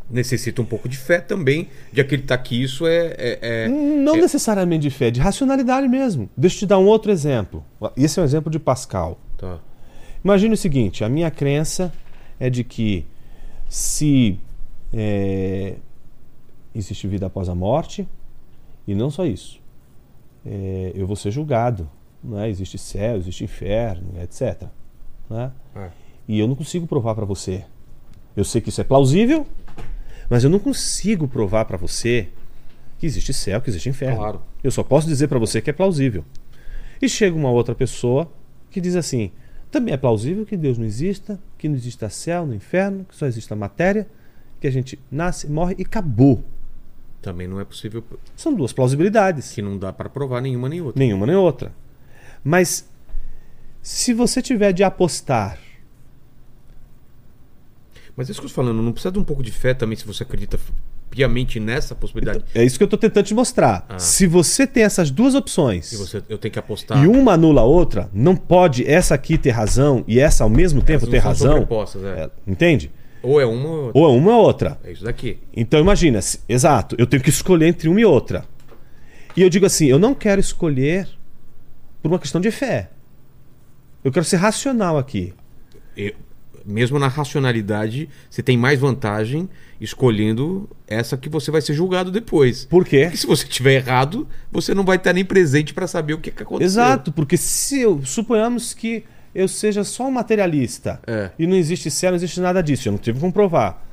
[0.09, 3.07] necessita um pouco de fé também, de acreditar que isso é.
[3.17, 6.29] é- é- Não necessariamente de fé, de racionalidade mesmo.
[6.35, 7.63] Deixa eu te dar um outro exemplo.
[7.95, 9.19] Esse é um exemplo de Pascal.
[9.37, 9.59] Tá.
[10.23, 11.93] Imagine o seguinte: a minha crença
[12.39, 13.05] é de que
[13.67, 14.39] se
[14.91, 15.75] é,
[16.73, 18.07] existe vida após a morte,
[18.87, 19.59] e não só isso,
[20.45, 21.89] é, eu vou ser julgado.
[22.23, 22.49] Não é?
[22.49, 24.63] Existe céu, existe inferno, etc.
[25.29, 25.51] Não é?
[25.75, 25.89] É.
[26.27, 27.65] E eu não consigo provar para você.
[28.35, 29.45] Eu sei que isso é plausível,
[30.29, 32.29] mas eu não consigo provar para você
[32.97, 34.17] que existe céu, que existe inferno.
[34.17, 34.41] Claro.
[34.63, 36.23] Eu só posso dizer para você que é plausível.
[37.01, 38.31] E chega uma outra pessoa
[38.71, 39.31] que diz assim:
[39.69, 43.25] Também é plausível que Deus não exista, que não exista céu, no inferno, que só
[43.25, 44.07] exista matéria,
[44.61, 46.43] que a gente nasce, morre e acabou.
[47.21, 48.03] Também não é possível
[48.35, 49.51] São duas plausibilidades.
[49.51, 50.99] que não dá para provar nenhuma nem outra.
[50.99, 51.71] Nenhuma nem outra.
[52.43, 52.89] Mas
[53.81, 55.57] se você tiver de apostar,
[58.15, 59.97] Mas é isso que eu tô falando, não precisa de um pouco de fé também
[59.97, 60.59] se você acredita
[61.09, 62.43] piamente nessa possibilidade.
[62.55, 63.85] é isso que eu estou tentando te mostrar.
[63.87, 63.99] Ah.
[63.99, 67.03] Se você tem essas duas opções E você, eu tenho que apostar.
[67.03, 70.81] e uma anula a outra, não pode essa aqui ter razão e essa ao mesmo
[70.81, 71.67] tempo ter razão.
[72.05, 72.23] é.
[72.23, 72.91] É, entende?
[73.21, 73.99] Ou é uma ou é outra.
[73.99, 74.79] Ou é uma ou outra.
[74.83, 75.39] É isso daqui.
[75.55, 78.45] Então imagina, exato, eu tenho que escolher entre uma e outra.
[79.35, 81.07] E eu digo assim, eu não quero escolher
[82.03, 82.91] por uma questão de fé.
[84.03, 85.33] Eu quero ser racional aqui.
[85.97, 86.13] E-
[86.65, 89.49] mesmo na racionalidade, você tem mais vantagem
[89.81, 92.63] escolhendo essa que você vai ser julgado depois.
[92.65, 93.03] Por quê?
[93.05, 96.31] Porque se você tiver errado, você não vai estar nem presente para saber o que,
[96.31, 96.65] que aconteceu.
[96.65, 99.03] Exato, porque se eu suponhamos que
[99.35, 101.31] eu seja só um materialista É.
[101.37, 103.85] e não existe céu, não existe nada disso, eu não tive como provar.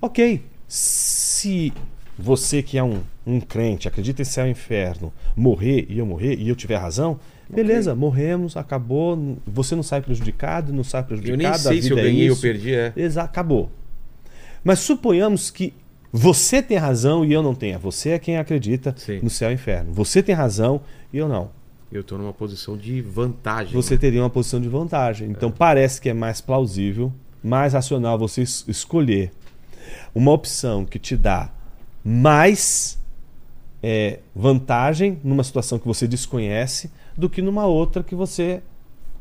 [0.00, 1.72] Ok, se
[2.18, 6.34] você que é um, um crente, acredita em céu e inferno, morrer e eu morrer
[6.38, 11.36] e eu tiver razão, beleza, morremos, acabou, você não sai prejudicado, não sai Eu prejudicado.
[11.38, 12.42] nem a sei se eu é ganhei ou isso.
[12.42, 12.92] perdi, é.
[12.96, 13.70] Exato, acabou.
[14.64, 15.72] Mas suponhamos que
[16.12, 17.78] você tem razão e eu não tenha.
[17.78, 19.20] Você é quem acredita Sim.
[19.22, 19.92] no céu e inferno.
[19.92, 20.80] Você tem razão
[21.12, 21.50] e eu não.
[21.92, 23.72] Eu tô numa posição de vantagem.
[23.74, 24.00] Você né?
[24.00, 25.30] teria uma posição de vantagem.
[25.30, 27.12] Então parece que é mais plausível,
[27.44, 29.30] mais racional você es- escolher
[30.14, 31.50] uma opção que te dá
[32.08, 33.02] mais
[33.82, 38.62] é, vantagem numa situação que você desconhece do que numa outra que você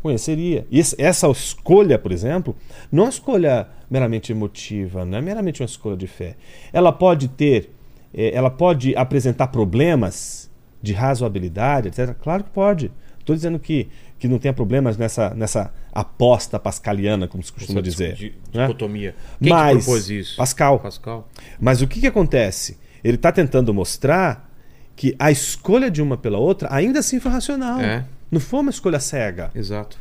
[0.03, 0.67] conheceria.
[0.69, 2.55] E essa escolha, por exemplo,
[2.91, 6.35] não é uma escolha meramente emotiva, não é meramente uma escolha de fé.
[6.71, 7.71] Ela pode ter,
[8.13, 10.47] eh, ela pode apresentar problemas
[10.79, 12.13] de razoabilidade, etc.
[12.21, 12.91] Claro que pode.
[13.19, 17.89] Estou dizendo que, que não tenha problemas nessa, nessa aposta pascaliana, como se costuma Essa
[17.89, 18.13] dizer.
[18.13, 18.67] di- né?
[18.67, 19.15] dicotomia.
[19.41, 20.37] Quem Mas, que propôs isso?
[20.37, 20.79] Pascal.
[20.79, 21.29] Pascal.
[21.59, 22.77] Mas o que, que acontece?
[23.03, 24.49] Ele está tentando mostrar
[24.95, 27.79] que a escolha de uma pela outra ainda assim foi racional.
[27.81, 28.05] É.
[28.31, 29.51] Não foi uma escolha cega.
[29.53, 29.97] Exato.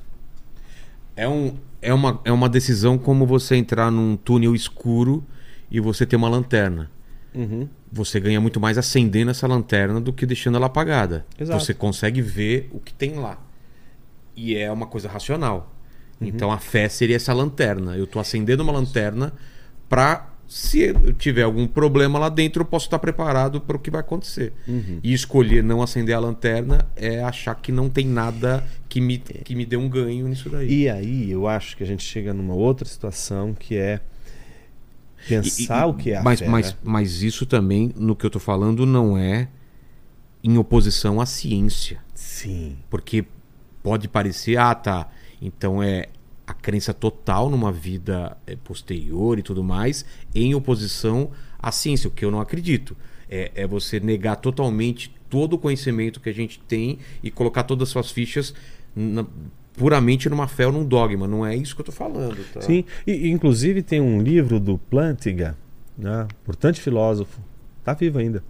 [1.16, 5.24] É, um, é, uma, é uma decisão como você entrar num túnel escuro
[5.70, 6.90] e você ter uma lanterna.
[7.34, 7.68] Uhum.
[7.92, 11.26] Você ganha muito mais acendendo essa lanterna do que deixando ela apagada.
[11.38, 11.60] Exato.
[11.62, 13.38] Você consegue ver o que tem lá.
[14.36, 15.74] E é uma coisa racional.
[16.20, 16.28] Uhum.
[16.28, 17.96] Então a fé seria essa lanterna.
[17.96, 19.32] Eu estou acendendo uma lanterna
[19.88, 23.90] para se eu tiver algum problema lá dentro, eu posso estar preparado para o que
[23.90, 24.52] vai acontecer.
[24.68, 25.00] Uhum.
[25.02, 29.54] E escolher não acender a lanterna é achar que não tem nada que me, que
[29.54, 30.82] me dê um ganho nisso daí.
[30.82, 34.00] E aí eu acho que a gente chega numa outra situação que é
[35.26, 36.48] pensar E- e- o que é a mas, fé.
[36.48, 36.78] mas, né?
[36.82, 39.48] mas isso também, no que eu tô falando, não é
[40.42, 42.00] em oposição à ciência.
[42.14, 42.76] Sim.
[42.90, 43.24] Porque
[43.84, 45.08] pode parecer, ah, tá.
[45.40, 46.06] Então é
[46.46, 50.04] a crença total numa vida eh, posterior e tudo mais,
[50.34, 52.96] em oposição à ciência, o que eu não acredito.
[53.30, 57.88] É, é você negar totalmente todo o conhecimento que a gente tem e colocar todas
[57.88, 58.54] as suas fichas
[58.96, 59.26] na-
[59.74, 61.26] puramente numa fé ou num dogma.
[61.26, 62.38] Não é isso que eu tô falando.
[62.52, 62.60] Tá?
[62.62, 65.56] Sim, e, e, inclusive tem um livro do Plantinga,
[65.96, 67.40] né, importante filósofo,
[67.80, 68.42] está vivo ainda.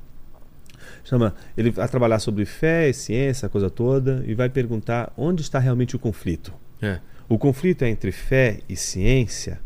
[1.05, 5.59] Chama, ele vai trabalhar sobre fé, ciência, a coisa toda, e vai perguntar onde está
[5.59, 6.53] realmente o conflito.
[6.81, 6.99] É.
[7.29, 9.61] O conflito é entre fé e ciência?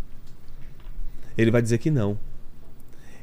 [1.36, 2.18] Ele vai dizer que não.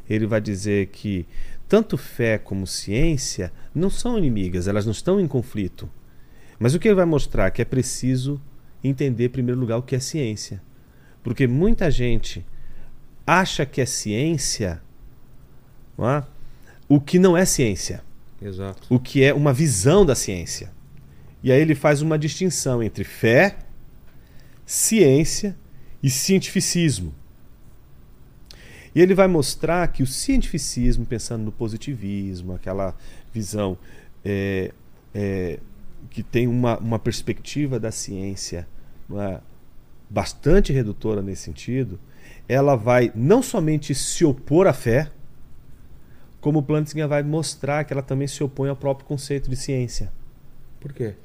[0.09, 1.25] Ele vai dizer que
[1.67, 5.89] tanto fé como ciência não são inimigas, elas não estão em conflito.
[6.57, 8.41] Mas o que ele vai mostrar é que é preciso
[8.83, 10.61] entender, em primeiro lugar, o que é ciência.
[11.21, 12.45] Porque muita gente
[13.27, 14.81] acha que é ciência
[15.97, 16.23] não é?
[16.87, 18.03] O que não é ciência,
[18.41, 18.87] Exato.
[18.89, 20.71] o que é uma visão da ciência.
[21.43, 23.57] E aí ele faz uma distinção entre fé,
[24.65, 25.55] ciência
[26.01, 27.13] e cientificismo.
[28.93, 32.95] E ele vai mostrar que o cientificismo, pensando no positivismo, aquela
[33.33, 33.77] visão
[34.23, 34.71] é,
[35.13, 35.59] é,
[36.09, 38.67] que tem uma, uma perspectiva da ciência
[39.11, 39.39] é,
[40.09, 41.99] bastante redutora nesse sentido,
[42.47, 45.11] ela vai não somente se opor à fé,
[46.45, 50.11] como Plantinga vai mostrar que ela também se opõe ao próprio conceito de ciência.
[50.79, 51.15] Por quê?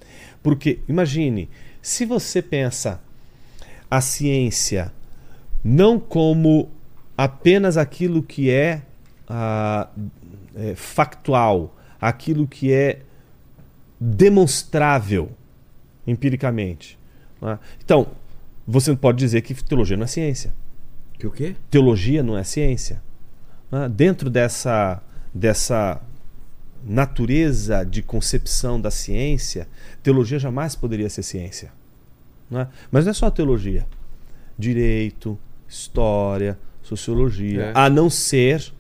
[0.43, 1.47] Porque, imagine,
[1.83, 3.03] se você pensa
[3.91, 4.91] a ciência
[5.63, 6.71] não como
[7.19, 8.81] apenas aquilo que é,
[9.29, 9.91] ah,
[10.57, 13.03] é, factual, aquilo que é
[14.01, 15.33] demonstrável
[16.07, 16.99] empiricamente.
[17.43, 17.59] é?
[17.85, 18.07] Então,
[18.67, 20.55] você não pode dizer que teologia não é ciência.
[21.19, 21.57] Que o quê?
[21.71, 23.03] Teologia não é ciência.
[23.71, 23.87] é?
[23.87, 25.03] Dentro dessa,
[25.33, 26.01] dessa
[26.85, 29.69] natureza de concepção da ciência,
[30.03, 31.73] teologia jamais poderia ser ciência.
[32.51, 32.69] Não é?
[32.91, 33.87] Mas não é só teologia.
[34.59, 37.67] Direito, história, sociologia.
[37.67, 37.73] É.
[37.75, 38.73] A não ser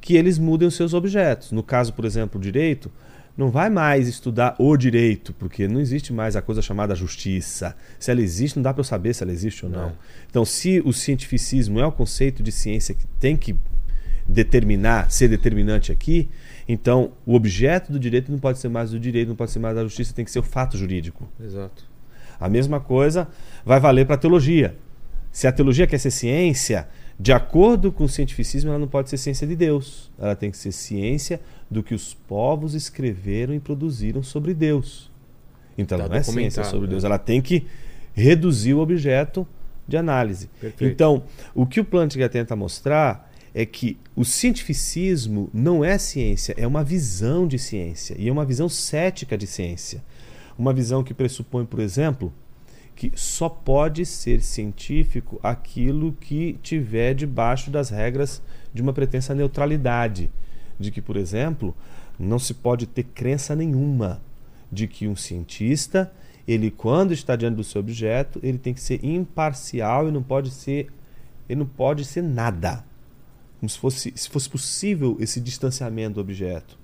[0.00, 1.52] que eles mudem os seus objetos.
[1.52, 2.90] No caso, por exemplo, direito,
[3.36, 7.76] não vai mais estudar o direito, porque não existe mais a coisa chamada justiça.
[7.98, 9.88] Se ela existe, não dá para eu saber se ela existe ou não.
[9.88, 9.92] É.
[10.28, 13.54] Então, se o cientificismo é o conceito de ciência que tem que
[14.28, 16.28] determinar, ser determinante aqui,
[16.68, 19.74] então o objeto do direito não pode ser mais do direito, não pode ser mais
[19.74, 21.26] da justiça, tem que ser o fato jurídico.
[21.42, 21.84] Exato.
[22.38, 23.26] A mesma coisa
[23.64, 24.76] vai valer para a teologia.
[25.32, 26.86] Se a teologia quer ser ciência,
[27.18, 30.10] de acordo com o cientificismo, ela não pode ser ciência de Deus.
[30.18, 31.40] Ela tem que ser ciência
[31.70, 35.10] do que os povos escreveram e produziram sobre Deus.
[35.76, 36.92] Então, Tá ela não é ciência sobre né?
[36.92, 37.04] Deus.
[37.04, 37.66] Ela tem que
[38.14, 39.46] reduzir o objeto
[39.86, 40.48] de análise.
[40.60, 40.92] Perfeito.
[40.92, 41.24] Então,
[41.54, 43.27] o que o Plantinga tenta mostrar
[43.58, 48.14] é que o cientificismo não é ciência, é uma visão de ciência.
[48.16, 50.00] E é uma visão cética de ciência.
[50.56, 52.32] Uma visão que pressupõe, por exemplo,
[52.94, 58.40] que só pode ser científico aquilo que tiver debaixo das regras
[58.72, 60.30] de uma pretensa neutralidade.
[60.78, 61.74] De que, por exemplo,
[62.16, 64.22] não se pode ter crença nenhuma
[64.70, 66.12] de que um cientista,
[66.46, 70.52] ele quando está diante do seu objeto, ele tem que ser imparcial e não pode
[70.52, 70.92] ser
[71.48, 72.84] ele não pode ser nada.
[73.58, 76.78] Como se fosse, se fosse possível esse distanciamento do objeto.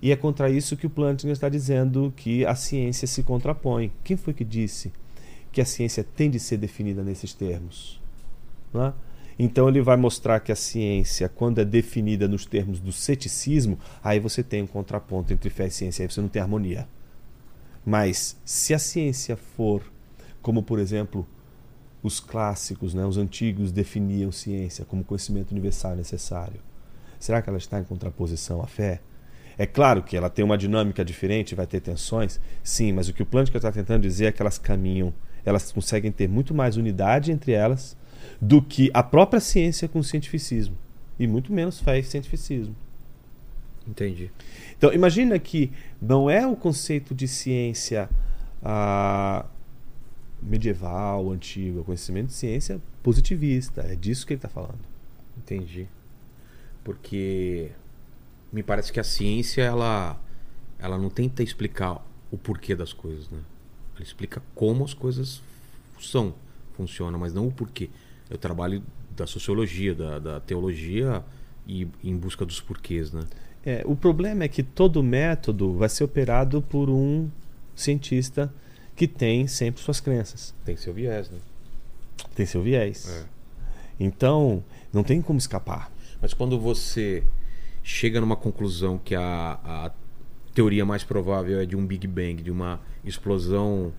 [0.00, 3.92] E é contra isso que o Plantinga está dizendo que a ciência se contrapõe.
[4.04, 4.92] Quem foi que disse
[5.50, 8.00] que a ciência tem de ser definida nesses termos?
[8.74, 8.92] É?
[9.38, 14.18] Então ele vai mostrar que a ciência, quando é definida nos termos do ceticismo, aí
[14.18, 16.88] você tem um contraponto entre fé e ciência, aí você não tem harmonia.
[17.84, 19.82] Mas se a ciência for,
[20.42, 21.26] como por exemplo
[22.02, 26.60] os clássicos, né, os antigos definiam ciência como conhecimento universal necessário,
[27.18, 29.00] será que ela está em contraposição à fé?
[29.56, 33.22] É claro que ela tem uma dinâmica diferente, vai ter tensões, sim, mas o que
[33.22, 35.12] o Plantinga está tentando dizer é que elas caminham,
[35.44, 37.96] elas conseguem ter muito mais unidade entre elas
[38.40, 40.76] do que a própria ciência com o cientificismo.
[41.18, 42.76] E muito menos fé e cientificismo.
[43.86, 44.30] Entendi.
[44.76, 48.08] Então, imagina que não é o conceito de ciência
[48.62, 49.44] ah,
[50.40, 53.82] medieval, antigo, é conhecimento de ciência positivista.
[53.82, 54.78] É disso que ele está falando.
[55.36, 55.86] Entendi.
[56.84, 57.70] Porque
[58.52, 60.18] me parece que a ciência ela
[60.78, 63.40] ela não tenta explicar o porquê das coisas, né?
[63.96, 65.42] Ela explica como as coisas
[66.00, 66.34] são,
[66.74, 67.90] funcionam, mas não o porquê.
[68.30, 68.82] Eu trabalho
[69.16, 71.24] da sociologia, da, da teologia
[71.66, 73.22] e em busca dos porquês, né?
[73.64, 77.28] É, o problema é que todo método vai ser operado por um
[77.74, 78.52] cientista
[78.98, 81.38] que tem sempre suas crenças, Tem seu viés, né?
[82.34, 83.08] tem seu viés.
[83.08, 83.24] É.
[84.00, 85.88] Então, não tem como escapar.
[86.20, 87.22] Mas quando você
[87.80, 89.92] chega numa conclusão que a, a
[90.52, 93.92] teoria mais provável é de um Big Bang, de uma explosão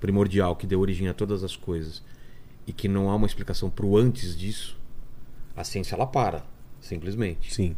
[0.00, 2.02] primordial que deu origem a todas as coisas,
[2.66, 4.76] e que não há uma explicação para o antes disso,
[5.56, 6.44] a ciência ela para,
[6.80, 7.54] simplesmente.
[7.54, 7.76] Sim.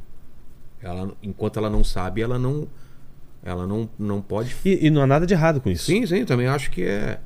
[0.81, 2.67] Ela, enquanto ela não sabe, ela não,
[3.45, 4.57] ela não, não pode.
[4.65, 5.85] E, e não há nada de errado com isso.
[5.85, 7.21] Sim, sim, eu também acho que é.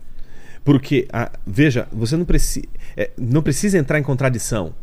[0.65, 4.75] Porque, ah, veja, você não, preci é, não precisa entrar em contradição.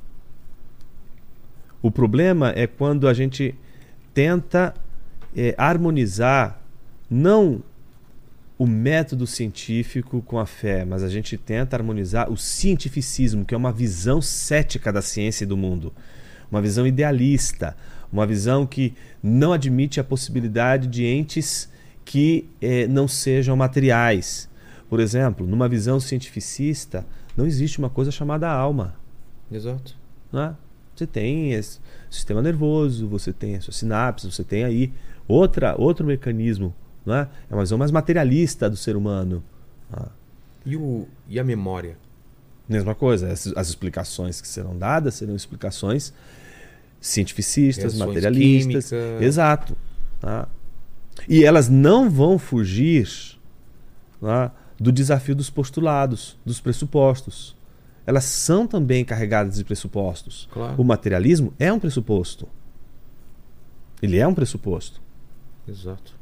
[1.82, 3.54] O problema é quando a gente
[4.14, 4.74] tenta
[5.36, 6.60] é, harmonizar
[7.10, 7.62] não
[8.58, 13.58] o método científico com a fé, mas a gente tenta harmonizar o cientificismo, que é
[13.58, 15.94] uma visão cética da ciência e do mundo.
[16.50, 17.76] Uma visão idealista,
[18.16, 21.70] uma visão que não admite a possibilidade de entes
[22.06, 24.50] que eh, não sejam materiais.
[24.90, 28.96] Por exemplo, numa visão cientificista, não existe uma coisa chamada alma.
[29.52, 29.98] Exato.
[30.32, 30.56] Não é?
[30.96, 31.80] Você tem esse
[32.10, 34.94] sistema nervoso, você tem as suas sinapses, você tem aí
[35.28, 36.74] outra, outro mecanismo.
[37.06, 37.30] Não é?
[37.50, 39.44] é uma visão mais materialista do ser humano.
[39.92, 40.10] Ah,
[40.66, 41.98] E, o, e a memória?
[42.68, 46.14] Mesma coisa, as, as explicações que serão dadas serão explicações
[47.06, 48.90] cientificistas, Reações materialistas.
[48.90, 49.22] químicas.
[49.22, 49.78] Exato.
[50.20, 50.48] tá?
[51.30, 53.08] E elas não vão fugir
[54.20, 57.56] tá, do desafio dos postulados, dos pressupostos.
[58.06, 60.48] Elas são também carregadas de pressupostos.
[60.52, 60.82] Claro.
[60.82, 62.48] O materialismo é um pressuposto.
[64.02, 65.02] Ele é um pressuposto.
[65.68, 66.14] Exato.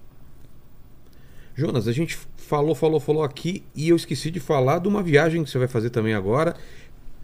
[1.55, 5.43] Jonas, a gente falou, falou, falou aqui e eu esqueci de falar de uma viagem
[5.43, 6.55] que você vai fazer também agora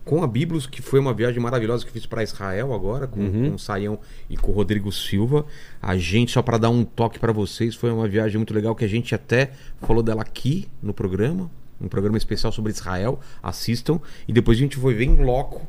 [0.10, 3.50] com a Biblos, que foi uma viagem maravilhosa que fiz para Israel agora, com, Uhum.
[3.50, 5.46] com o Saião e com o Rodrigo Silva.
[5.80, 8.84] A gente, só para dar um toque para vocês, foi uma viagem muito legal que
[8.84, 13.20] a gente até falou dela aqui no programa, um programa especial sobre Israel.
[13.44, 14.00] Assistam.
[14.28, 15.68] E depois a gente foi ver em loco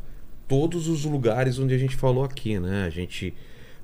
[0.48, 2.84] todos os lugares onde a gente falou aqui, né?
[2.86, 3.34] A gente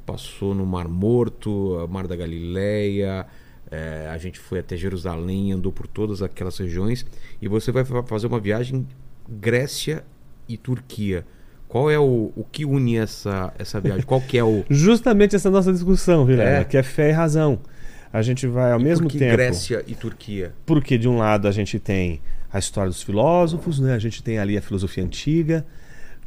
[0.07, 3.27] passou no Mar Morto, Mar da Galileia,
[3.69, 7.05] É, a gente foi até Jerusalém, andou por todas aquelas regiões
[7.43, 8.87] e você vai fa- fazer uma viagem
[9.29, 10.05] Grécia
[10.49, 11.25] e Turquia.
[11.69, 14.05] Qual é o, o que une essa, essa viagem?
[14.05, 16.65] Qual que é o Justamente essa nossa discussão, Vilela, É.
[16.65, 17.59] que é fé e razão.
[18.13, 19.33] A gente vai ao e mesmo por que tempo.
[19.33, 20.55] Grécia e Turquia?
[20.65, 22.21] Porque de um lado a gente tem
[22.53, 23.95] a história dos filósofos, né?
[23.95, 25.67] a gente tem ali a filosofia antiga,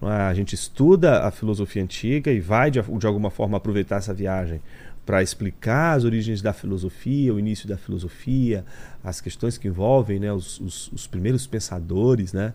[0.02, 0.06] é?
[0.08, 4.62] a gente estuda a filosofia antiga e vai de, de alguma forma aproveitar essa viagem
[5.06, 8.64] para explicar as origens da filosofia, o início da filosofia,
[9.04, 10.32] as questões que envolvem né?
[10.32, 12.54] os, os- os primeiros pensadores né?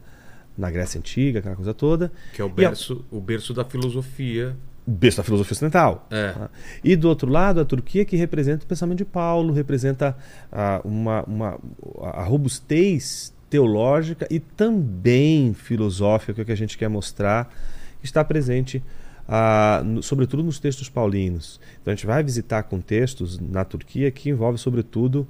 [0.57, 2.13] Na Grécia Antiga, aquela coisa toda.
[2.33, 4.57] Que é o a- berço, o berço da filosofia.
[4.87, 6.07] berço da filosofia ocidental.
[6.11, 6.33] É.
[6.33, 6.51] tá?
[6.83, 10.17] E do outro lado, a Turquia, que representa o pensamento de Paulo, representa
[10.53, 11.59] ah, uma, uma,
[12.03, 17.53] a robustez teológica e também filosófica que é o que a gente quer mostrar,
[18.01, 18.83] que está presente,
[19.29, 21.61] ah, no- sobretudo nos textos paulinos.
[21.81, 25.27] Então a gente vai visitar contextos na Turquia que envolvem, sobretudo,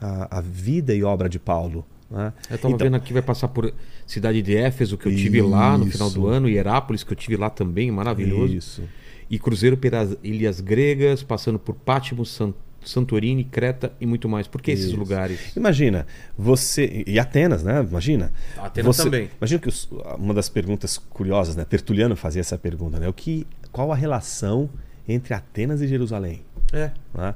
[0.00, 1.84] a, a vida e obra de Paulo.
[2.10, 2.32] né?
[2.50, 3.72] Eu tava Então- vendo aqui, vai passar por
[4.06, 6.26] cidade de Éfeso, que eu tive lá no final do Isso.
[6.28, 8.54] ano, e Herápolis, que eu tive lá também, maravilhoso.
[8.54, 8.82] Isso.
[9.28, 14.46] E cruzeiro pelas ilhas gregas, passando por Patmos, San- Santorini, Creta e muito mais.
[14.46, 14.96] Por que esses Isso.
[14.96, 15.56] lugares?
[15.56, 16.06] Imagina,
[16.38, 17.02] você.
[17.04, 17.84] E Atenas, né?
[17.90, 18.30] Imagina.
[18.56, 19.28] Atenas você, também.
[19.40, 21.64] Imagina que os- uma das perguntas curiosas, né?
[21.64, 23.08] Tertuliano fazia essa pergunta, né?
[23.08, 24.70] O que, qual a relação
[25.08, 26.42] entre Atenas e Jerusalém?
[26.72, 26.90] É.
[27.14, 27.34] né?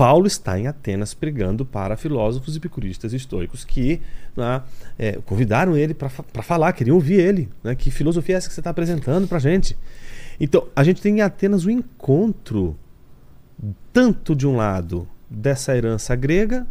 [0.00, 4.00] Paulo está em Atenas pregando para filósofos epicuristas estoicos que
[4.34, 4.62] né,
[4.98, 6.08] é, convidaram ele para
[6.42, 7.50] falar, queriam ouvir ele.
[7.62, 7.74] Né?
[7.74, 9.76] Que filosofia é essa que você está apresentando para a gente?
[10.40, 12.78] Então, a gente tem em Atenas o encontro,
[13.92, 16.66] tanto de um lado dessa herança grega,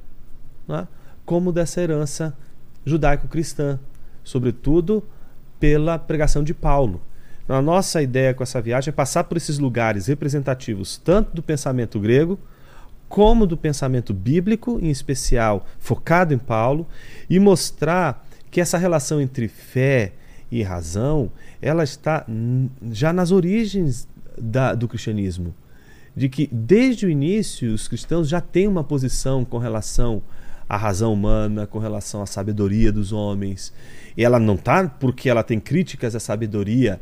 [0.67, 0.87] né,
[1.23, 2.35] como dessa herança
[2.83, 3.79] judaico-cristã,
[4.23, 5.07] sobretudo
[5.59, 6.99] pela pregação de Paulo.
[7.43, 11.43] Então, a nossa ideia com essa viagem é passar por esses lugares representativos, tanto do
[11.43, 12.39] pensamento grego,
[13.09, 16.87] como do pensamento bíblico, em especial focado em Paulo,
[17.29, 20.13] e mostrar que essa relação entre fé
[20.51, 21.31] e razão,
[21.61, 22.25] ela está
[22.91, 24.07] já nas origens
[24.37, 25.53] da- do cristianismo.
[26.15, 30.21] De que desde o início os cristãos já têm uma posição com relação
[30.67, 33.73] à razão humana, com relação à sabedoria dos homens.
[34.15, 36.99] E ela não está porque ela tem críticas à sabedoria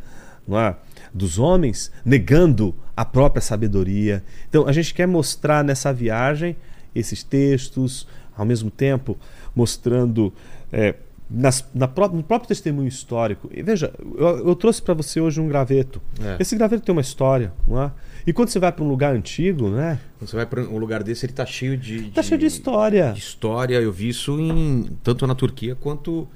[0.48, 0.76] não é?
[1.14, 4.24] Dos homens, negando a própria sabedoria.
[4.50, 6.56] Então a gente quer mostrar nessa viagem
[6.96, 9.18] esses textos, ao mesmo tempo
[9.56, 10.34] mostrando
[10.72, 10.96] é,
[11.30, 13.50] nas- na pró- no próprio testemunho histórico.
[13.54, 16.02] E veja, eu, eu trouxe para você hoje um graveto.
[16.22, 16.38] É.
[16.40, 17.92] Esse graveto tem uma história, não é?
[18.26, 20.00] E quando você vai para um lugar antigo, né?
[20.20, 22.10] Você vai para um lugar desse, ele tá cheio de.
[22.12, 23.12] Tá cheio de história.
[23.14, 23.76] de história.
[23.80, 26.28] Eu vi isso em, tanto na Turquia quanto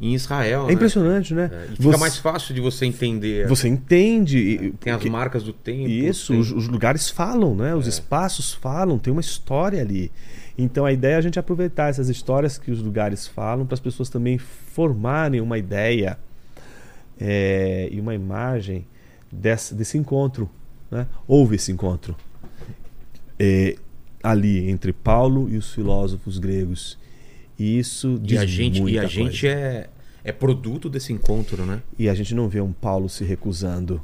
[0.00, 0.64] em Israel.
[0.64, 0.72] É né?
[0.74, 1.50] impressionante, né?
[1.52, 3.46] É, e fica Você- mais fácil de você entender.
[3.48, 4.38] Você entende.
[4.38, 5.88] e- Tem as porque- marcas do tempo.
[5.88, 7.74] Isso, tem- os, os lugares falam, né?
[7.74, 10.10] Os espaços falam, tem uma história ali.
[10.56, 13.80] Então a ideia é a gente aproveitar essas histórias que os lugares falam para as
[13.80, 16.18] pessoas também formarem uma ideia
[17.20, 18.86] é, e uma imagem
[19.30, 20.48] desse, desse encontro.
[20.90, 21.06] Né?
[21.26, 22.16] Houve esse encontro
[23.38, 23.76] é,
[24.22, 26.98] ali entre Paulo e os filósofos gregos.
[27.58, 29.48] E isso E diz a gente, e muita a gente coisa.
[29.48, 29.90] é,
[30.24, 31.82] é produto desse encontro, né?
[31.98, 34.00] E a gente não vê um Paulo se recusando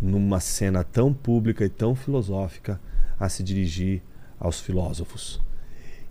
[0.00, 2.80] numa cena tão pública e tão filosófica
[3.20, 4.02] a se dirigir
[4.40, 5.40] aos filósofos.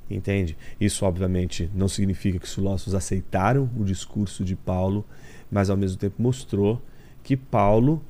[0.10, 0.58] Entende?
[0.80, 5.06] Isso, obviamente, não significa que os filósofos aceitaram o discurso de Paulo,
[5.50, 6.82] mas ao mesmo tempo mostrou
[7.24, 8.04] que Paulo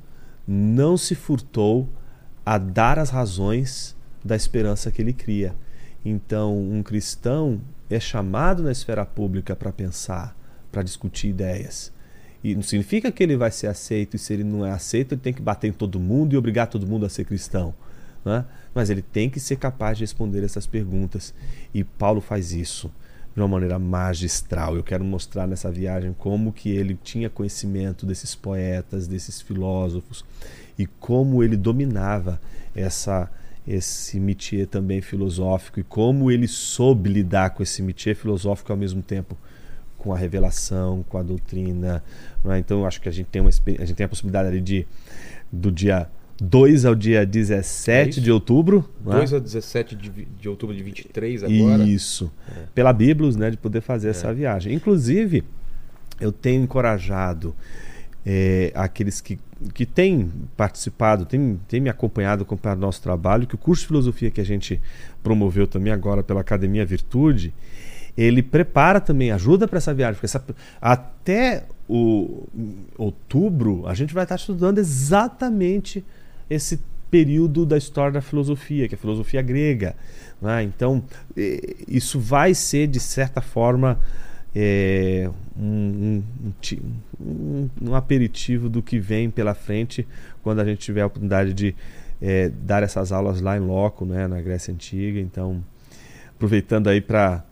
[0.48, 1.88] não se furtou
[2.46, 5.56] a dar as razões da esperança que ele cria.
[6.04, 7.62] Então, um cristão
[7.96, 10.36] é chamado na esfera pública para pensar,
[10.72, 11.92] para discutir ideias.
[12.44, 15.22] E não significa que ele vai ser aceito, e se ele não é aceito, ele
[15.22, 17.74] tem que bater em todo mundo e obrigar todo mundo a ser cristão.
[18.26, 18.46] Né?
[18.74, 21.34] Mas ele tem que ser capaz de responder essas perguntas.
[21.74, 22.92] E Paulo faz isso
[23.36, 24.76] de uma maneira magistral.
[24.76, 30.26] Eu quero mostrar nessa viagem como que ele tinha conhecimento desses poetas, desses filósofos
[30.78, 32.42] e como ele dominava
[32.76, 33.30] essa
[33.72, 39.02] esse métier também filosófico e como ele soube lidar com esse métier filosófico ao mesmo
[39.02, 39.38] tempo
[39.98, 42.04] com a revelação, com a doutrina.
[42.46, 42.58] é?
[42.58, 44.86] Então eu acho que a gente tem uma a gente tem a possibilidade ali de
[45.52, 46.10] do dia
[46.42, 48.22] 2 ao dia 17 isso.
[48.22, 49.18] de outubro, não é?
[49.18, 51.84] 2 a 17 de, de outubro de 23 agora.
[51.84, 52.32] Isso.
[52.74, 54.74] Pela Biblos, né, de poder fazer essa viagem.
[54.74, 55.44] Inclusive,
[56.20, 57.56] eu tenho encorajado
[58.26, 59.40] eh, aqueles que,
[59.74, 63.88] que têm participado, têm, têm me acompanhado, acompanhado o nosso trabalho, que o curso de
[63.88, 64.80] filosofia que a gente
[65.24, 67.54] promoveu também agora pela Academia Virtude,
[68.18, 70.16] ele prepara também, ajuda para essa viagem.
[70.16, 70.44] Porque essa-
[70.82, 72.44] até o
[72.98, 76.04] outubro, a gente vai estar estudando exatamente
[76.50, 79.96] esse período da história da filosofia, que é a filosofia grega.
[80.42, 80.64] Né?
[80.64, 81.04] Então,
[81.88, 84.00] isso vai ser, de certa forma,
[84.56, 85.30] é,
[85.62, 86.24] um,
[87.20, 90.08] um, um, aperitivo do que vem pela frente
[90.42, 91.76] quando a gente tiver a oportunidade de
[92.20, 95.20] é, dar essas aulas lá em loco, né, na Grécia Antiga.
[95.20, 95.64] Então,
[96.36, 97.44] aproveitando aí para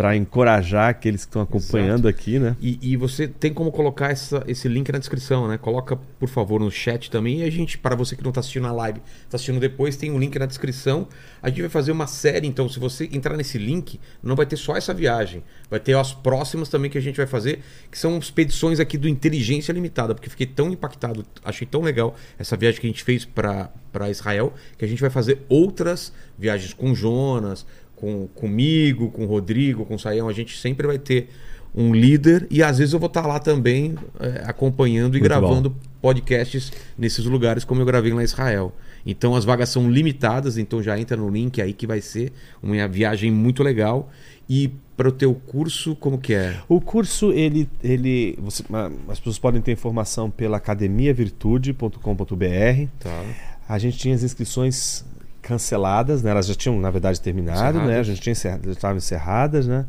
[0.00, 2.08] para encorajar aqueles que estão acompanhando Exato.
[2.08, 2.56] aqui, né?
[2.58, 5.58] E, e, você tem como colocar essa, esse link na descrição, né?
[5.58, 7.40] Coloca, por favor, no chat também.
[7.40, 10.10] E a gente, para você que não está assistindo a live, está assistindo depois, tem
[10.10, 11.06] um link na descrição.
[11.42, 14.56] A gente vai fazer uma série, então, se você entrar nesse link, não vai ter
[14.56, 15.42] só essa viagem.
[15.68, 19.06] Vai ter as próximas também que a gente vai fazer, que são expedições aqui do
[19.06, 23.26] Inteligência Limitada, porque fiquei tão impactado, achei tão legal essa viagem que a gente fez
[23.26, 27.66] para Israel, que a gente vai fazer outras viagens com Jonas,
[28.00, 31.28] com, comigo, com o Rodrigo, com o Saião, a gente sempre vai ter
[31.74, 35.70] um líder e às vezes eu vou estar lá também é, acompanhando e Muito gravando
[35.70, 35.76] bom.
[36.00, 38.74] podcasts nesses lugares como eu gravei lá em Israel.
[39.06, 42.88] Então as vagas são limitadas, então já entra no link aí que vai ser uma
[42.88, 44.10] viagem muito legal.
[44.48, 46.56] E para o teu curso, como que é?
[46.68, 48.62] O curso, ele, ele você,
[49.08, 52.88] as pessoas podem ter informação pela academiavirtude.com.br.
[52.98, 53.24] Tá.
[53.68, 55.04] A gente tinha as inscrições
[55.42, 56.30] canceladas, né?
[56.30, 57.98] Elas já tinham, na verdade, terminado, né?
[57.98, 59.86] A gente tinha já estavam encerradas, né?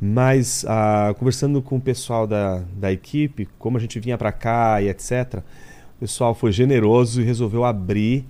[0.00, 4.82] Mas ah, conversando com o pessoal da, da equipe, como a gente vinha para cá
[4.82, 5.42] e etc,
[5.96, 8.26] o pessoal foi generoso e resolveu abrir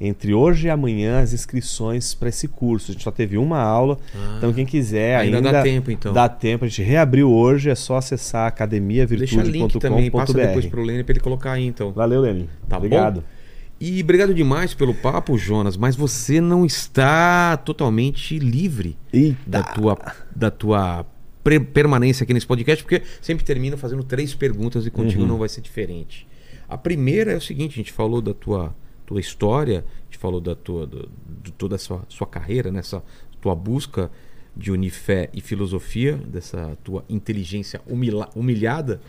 [0.00, 2.90] entre hoje e amanhã as inscrições para esse curso.
[2.90, 6.12] A gente só teve uma aula, ah, então quem quiser ainda, ainda dá tempo então.
[6.12, 9.42] Dá tempo, a gente reabriu hoje, é só acessar academiavirtude.com.br.
[9.44, 11.92] Deixa link também, passa depois pro Lênin para ele colocar aí então.
[11.92, 12.48] Valeu, Lênin.
[12.68, 13.20] Tá Obrigado.
[13.20, 13.41] Bom?
[13.84, 19.40] E obrigado demais pelo papo, Jonas, mas você não está totalmente livre Eita.
[19.44, 19.98] da tua,
[20.36, 21.04] da tua
[21.74, 25.26] permanência aqui nesse podcast, porque sempre termino fazendo três perguntas e contigo uhum.
[25.26, 26.28] não vai ser diferente.
[26.68, 28.72] A primeira é o seguinte: a gente falou da tua,
[29.04, 31.10] tua história, a gente falou da tua, do,
[31.42, 33.02] de toda a sua, sua carreira, nessa
[33.40, 34.12] tua busca
[34.56, 39.00] de unir fé e filosofia, dessa tua inteligência humilha, humilhada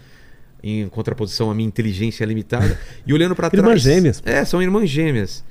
[0.63, 2.79] em contraposição à minha inteligência limitada.
[3.05, 3.63] E olhando para trás.
[3.63, 4.23] Irmãs gêmeas.
[4.25, 5.43] É, são irmãs gêmeas.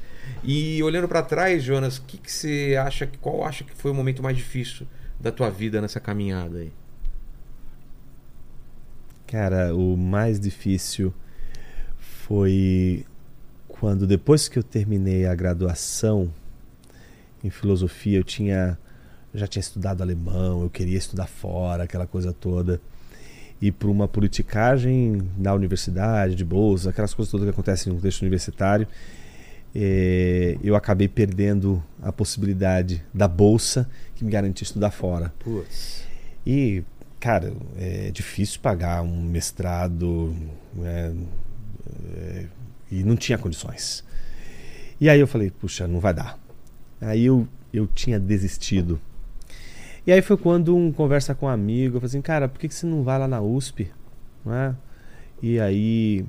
[0.42, 3.08] E olhando para trás, Jonas, o que, que você acha?
[3.20, 4.86] Qual acha que foi o momento mais difícil
[5.20, 6.72] da tua vida nessa caminhada aí?
[9.26, 11.12] Cara, o mais difícil
[11.98, 13.04] foi
[13.68, 16.32] quando depois que eu terminei a graduação
[17.42, 18.78] em filosofia, eu tinha
[19.34, 22.80] já tinha estudado alemão, eu queria estudar fora, aquela coisa toda
[23.62, 28.22] e por uma politicagem na universidade, de bolsa, aquelas coisas todas que acontecem no contexto
[28.22, 28.88] universitário,
[29.72, 35.32] é, eu acabei perdendo a possibilidade da bolsa que me garantia estudar fora.
[35.38, 36.02] Putz.
[36.44, 36.82] E,
[37.20, 40.34] cara, é difícil pagar um mestrado
[40.74, 41.14] né,
[42.16, 42.46] é,
[42.90, 44.04] e não tinha condições.
[45.00, 46.36] E aí eu falei, puxa, não vai dar.
[47.00, 49.00] Aí eu, eu tinha desistido
[50.06, 52.68] e aí foi quando um conversa com um amigo, eu falei assim, cara, por que,
[52.68, 53.90] que você não vai lá na USP?
[54.44, 54.74] Não é?
[55.40, 56.24] E aí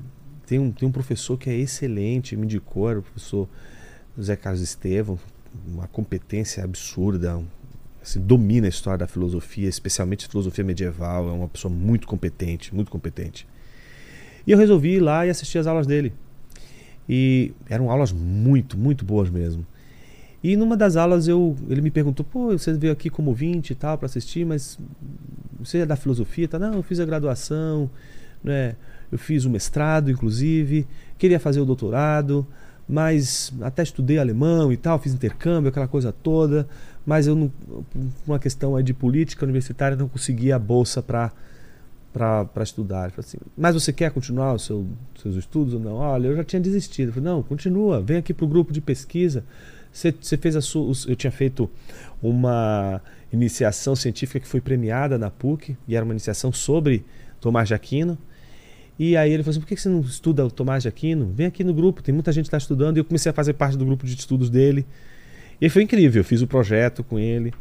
[0.46, 3.48] tem um, tem um professor que é excelente, me indicou, era o professor
[4.16, 5.18] José Carlos Estevam,
[5.66, 7.42] uma competência absurda,
[8.02, 12.90] assim, domina a história da filosofia, especialmente filosofia medieval, é uma pessoa muito competente, muito
[12.90, 13.46] competente.
[14.46, 16.12] E eu resolvi ir lá e assistir as aulas dele.
[17.08, 19.66] E eram aulas muito, muito boas mesmo.
[20.44, 23.74] E numa das aulas eu, ele me perguntou: pô, você veio aqui como 20 e
[23.74, 24.78] tal para assistir, mas
[25.58, 26.46] você é da filosofia?
[26.46, 26.58] Tá?
[26.58, 27.90] Não, eu fiz a graduação,
[28.42, 28.76] né?
[29.10, 32.46] eu fiz o mestrado, inclusive, queria fazer o doutorado,
[32.86, 36.68] mas até estudei alemão e tal, fiz intercâmbio, aquela coisa toda,
[37.06, 37.50] mas eu, não,
[38.26, 41.32] uma questão de política universitária, não conseguia a bolsa para
[42.12, 43.12] para estudar.
[43.18, 44.86] Assim, mas você quer continuar os seu,
[45.20, 45.94] seus estudos ou não?
[45.94, 47.12] Olha, eu já tinha desistido.
[47.12, 49.42] Falei, não, continua, vem aqui para o grupo de pesquisa.
[49.94, 50.92] Você, fez a sua.
[51.06, 51.70] Eu tinha feito
[52.20, 53.00] uma
[53.32, 57.04] iniciação científica que foi premiada na PUC, e era uma iniciação sobre
[57.40, 58.18] Tomás de Aquino.
[58.98, 61.32] E aí ele falou assim: por que você não estuda o Tomás de Aquino?
[61.32, 62.96] Vem aqui no grupo, tem muita gente que está estudando.
[62.96, 64.84] E eu comecei a fazer parte do grupo de estudos dele.
[65.60, 67.54] E foi incrível, eu fiz o projeto com ele.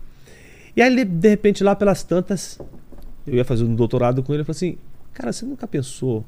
[0.76, 2.60] E aí, de repente, lá pelas tantas,
[3.28, 4.42] eu ia fazer um doutorado com ele.
[4.42, 4.76] Ele falou assim:
[5.14, 6.26] cara, você nunca pensou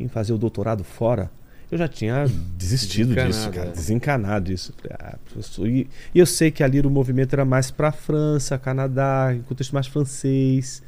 [0.00, 1.30] em fazer o doutorado fora?
[1.70, 2.26] Eu já tinha
[2.56, 3.72] desistido disso, cara, é.
[3.72, 4.72] desencanado disso.
[4.90, 5.16] Ah,
[5.60, 9.72] e, e, eu sei que ali o movimento era mais para França, Canadá, em contexto
[9.72, 10.82] mais francês.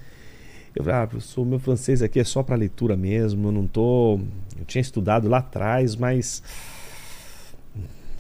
[0.75, 4.21] Eu falei, ah, professor, meu francês aqui é só para leitura mesmo, eu não tô.
[4.59, 6.43] Eu tinha estudado lá atrás, mas.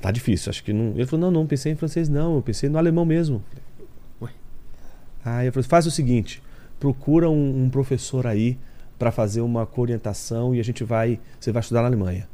[0.01, 0.93] Tá difícil, acho que não.
[0.93, 3.45] Ele falou, não, não pensei em francês, não, eu pensei no alemão mesmo.
[4.23, 4.31] Ué.
[5.25, 6.43] Aí eu falei, faz o seguinte,
[6.81, 8.59] procura um, um professor aí
[8.99, 11.21] para fazer uma orientação e a gente vai.
[11.39, 12.27] Você vai estudar na Alemanha.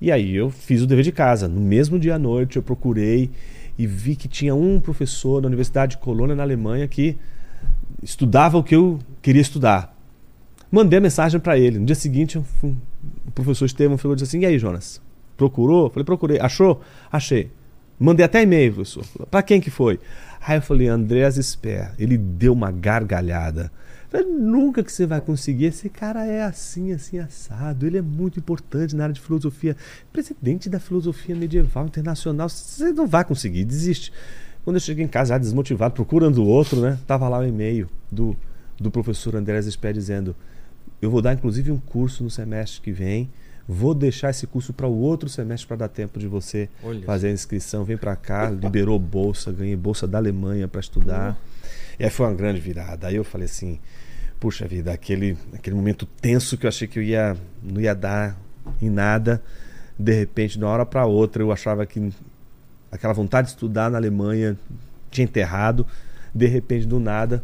[0.00, 1.48] E aí eu fiz o dever de casa.
[1.48, 3.30] No mesmo dia à noite eu procurei
[3.78, 7.16] e vi que tinha um professor da Universidade de Colônia, na Alemanha, que
[8.02, 9.94] estudava o que eu queria estudar.
[10.70, 11.78] Mandei a mensagem para ele.
[11.78, 12.44] No dia seguinte, o
[13.34, 15.00] professor Estevam falou assim: E aí, Jonas?
[15.36, 15.90] Procurou?
[15.90, 16.40] Falei: Procurei.
[16.40, 16.80] Achou?
[17.10, 17.50] Achei.
[17.98, 19.04] Mandei até e-mail, professor.
[19.30, 19.98] Para quem que foi?
[20.40, 21.92] Aí eu falei: Andreas Sper.
[21.98, 23.70] Ele deu uma gargalhada.
[24.28, 25.66] Nunca que você vai conseguir.
[25.66, 27.86] Esse cara é assim, assim, assado.
[27.86, 29.76] Ele é muito importante na área de filosofia.
[30.12, 32.48] Presidente da filosofia medieval internacional.
[32.48, 34.12] Você não vai conseguir, desiste.
[34.64, 36.98] Quando eu cheguei em casa, já desmotivado, procurando outro, né?
[37.06, 38.36] Tava lá o e-mail do,
[38.78, 40.34] do professor Andrés Sper dizendo:
[41.00, 43.30] Eu vou dar inclusive um curso no semestre que vem.
[43.68, 47.28] Vou deixar esse curso para o outro semestre para dar tempo de você Olha fazer
[47.28, 47.84] a inscrição.
[47.84, 51.36] Vem para cá, liberou bolsa, ganhei bolsa da Alemanha para estudar.
[51.98, 53.08] E aí foi uma grande virada.
[53.08, 53.78] Aí eu falei assim:
[54.38, 58.36] puxa vida, aquele, aquele momento tenso que eu achei que eu ia, não ia dar
[58.80, 59.42] em nada.
[59.98, 62.12] De repente, de uma hora para outra, eu achava que
[62.92, 64.56] aquela vontade de estudar na Alemanha
[65.10, 65.86] tinha enterrado.
[66.34, 67.42] De repente, do nada,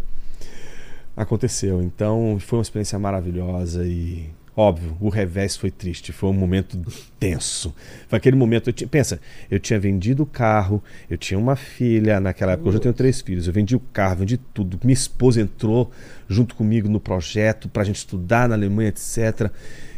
[1.16, 1.82] aconteceu.
[1.82, 6.78] Então, foi uma experiência maravilhosa e óbvio, o revés foi triste, foi um momento
[7.18, 7.74] tenso.
[8.08, 12.20] Foi aquele momento, eu tinha, pensa, eu tinha vendido o carro, eu tinha uma filha
[12.20, 14.78] naquela época, hoje eu tenho três filhos, eu vendi o carro, vendi tudo.
[14.84, 15.90] Minha esposa entrou
[16.28, 19.50] junto comigo no projeto para a gente estudar na Alemanha, etc.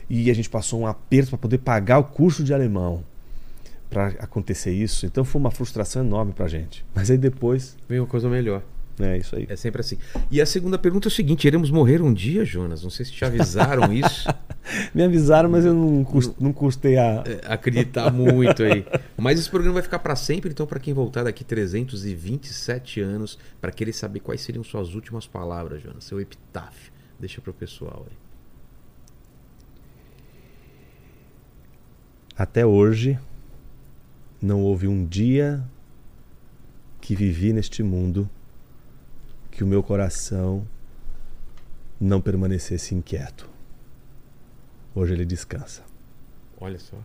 [0.09, 3.03] E a gente passou um aperto para poder pagar o curso de alemão
[3.91, 5.07] para acontecer isso.
[5.07, 6.85] Então foi uma frustração enorme para a gente.
[6.95, 8.63] Mas aí depois, Vem uma coisa melhor.
[9.01, 9.47] É isso aí.
[9.49, 9.99] É sempre assim.
[10.31, 12.83] E a segunda pergunta é o seguinte: iremos morrer um dia, Jonas?
[12.83, 14.29] Não sei se te avisaram isso.
[14.95, 16.07] Me avisaram, mas eu não,
[16.39, 17.25] não custei a.
[17.27, 18.87] É, acreditar muito aí.
[19.17, 23.73] Mas esse programa vai ficar para sempre, então para quem voltar daqui 327 anos, para
[23.73, 26.93] querer saber quais seriam suas últimas palavras, Jonas, seu epitáfio.
[27.19, 28.17] Deixa pro pessoal aí.
[32.37, 33.19] Até hoje,
[34.43, 35.65] não houve um dia
[37.01, 38.29] que vivi neste mundo
[39.55, 40.67] que o meu coração
[42.01, 43.49] não permanecesse inquieto.
[44.95, 45.83] Hoje ele descansa.
[46.61, 46.97] Olha só.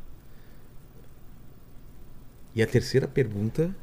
[2.55, 3.73] E a terceira pergunta,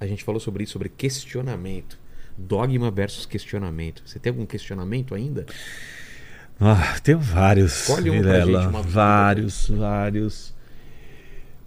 [0.00, 1.98] a gente falou sobre isso, sobre questionamento.
[2.38, 4.02] Dogma versus questionamento.
[4.06, 5.46] Você tem algum questionamento ainda?
[6.60, 7.80] Ah, tenho vários.
[7.88, 10.54] Escolhe um Vilela, gente, uma- vários, vários.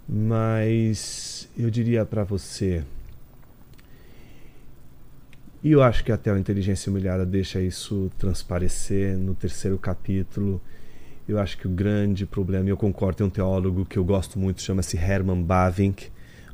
[0.08, 2.84] Mas eu diria para você.
[5.62, 10.60] E eu acho que até a inteligência humilhada deixa isso transparecer no terceiro capítulo.
[11.28, 14.38] Eu acho que o grande problema, e eu concordo, tem um teólogo que eu gosto
[14.38, 16.12] muito, chama-se Herman Bavinck,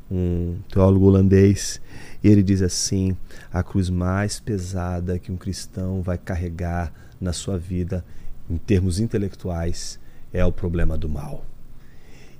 [0.09, 1.79] um teólogo holandês,
[2.23, 3.15] e ele diz assim:
[3.53, 8.03] a cruz mais pesada que um cristão vai carregar na sua vida,
[8.49, 9.99] em termos intelectuais,
[10.33, 11.45] é o problema do mal.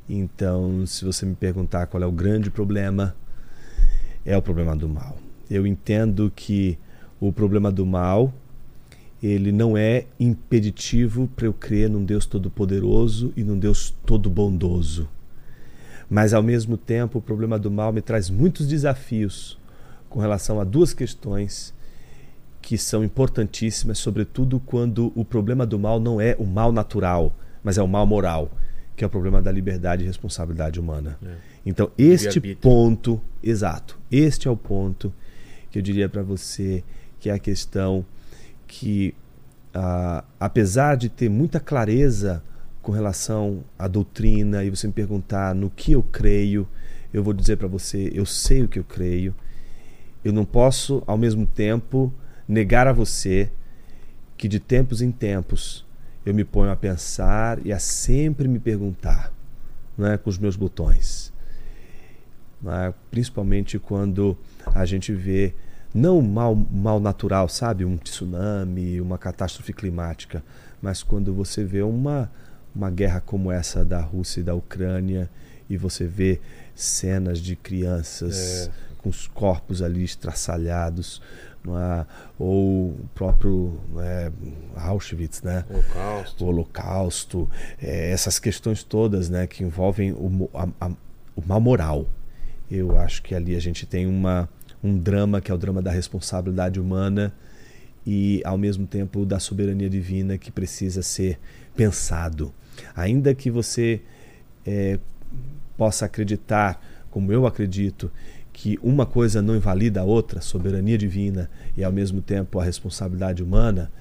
[0.09, 3.15] Então, se você me perguntar qual é o grande problema,
[4.25, 5.24] é o problema do mal.
[5.49, 6.77] Eu entendo que
[7.19, 8.33] o problema do mal
[9.21, 15.09] ele não é impeditivo para eu crer num Deus todo-poderoso e num Deus todo-bondoso.
[16.09, 19.57] Mas ao mesmo tempo, o problema do mal me traz muitos desafios
[20.09, 21.73] com relação a duas questões
[22.61, 27.77] que são importantíssimas, sobretudo quando o problema do mal não é o mal natural, mas
[27.77, 28.51] é o mal moral,
[28.95, 31.17] que é o problema da liberdade e responsabilidade humana.
[31.23, 31.35] É.
[31.65, 35.11] Então, este ponto, exato, este é o ponto
[35.75, 36.81] que eu diria para você
[37.19, 38.05] que é a questão
[38.65, 39.13] que,
[39.73, 42.41] ah, apesar de ter muita clareza
[42.81, 46.65] com relação à doutrina e você me perguntar no que eu creio,
[47.13, 49.35] eu vou dizer para você, eu sei o que eu creio.
[50.23, 52.13] Eu não posso, ao mesmo tempo,
[52.47, 53.51] negar a você
[54.37, 55.85] que de tempos em tempos
[56.25, 59.33] eu me ponho a pensar e a sempre me perguntar,
[59.97, 61.33] não é, com os meus botões.
[62.61, 62.93] Não é?
[63.11, 64.37] Principalmente quando
[64.73, 65.53] a gente vê
[65.95, 70.43] não mal, mal natural, sabe, um tsunami, uma catástrofe climática,
[70.81, 72.29] mas quando você vê uma
[72.75, 75.29] uma guerra como essa da Rússia e da Ucrânia
[75.69, 76.41] e você vê
[76.75, 78.71] cenas de crianças É.
[78.97, 81.21] com os corpos ali estraçalhados,
[81.65, 82.05] é?
[82.37, 84.29] ou o próprio é,
[84.75, 85.63] Auschwitz, né?
[85.69, 86.43] Holocausto.
[86.43, 87.49] o Holocausto,
[87.81, 90.91] eh, essas questões todas, né, que envolvem o, a- a-
[91.33, 92.05] o mal moral.
[92.69, 94.49] Eu acho que ali a gente tem uma,
[94.85, 97.33] um drama que é o drama da responsabilidade humana
[98.05, 101.39] e, ao mesmo tempo, da soberania divina que precisa ser
[101.75, 102.53] pensado.
[102.95, 104.01] Ainda que você
[104.65, 104.99] eh,
[105.75, 108.11] possa acreditar, como eu acredito,
[108.53, 113.41] que uma coisa não invalida a outra, soberania divina e ao mesmo tempo a responsabilidade
[113.41, 113.91] humana,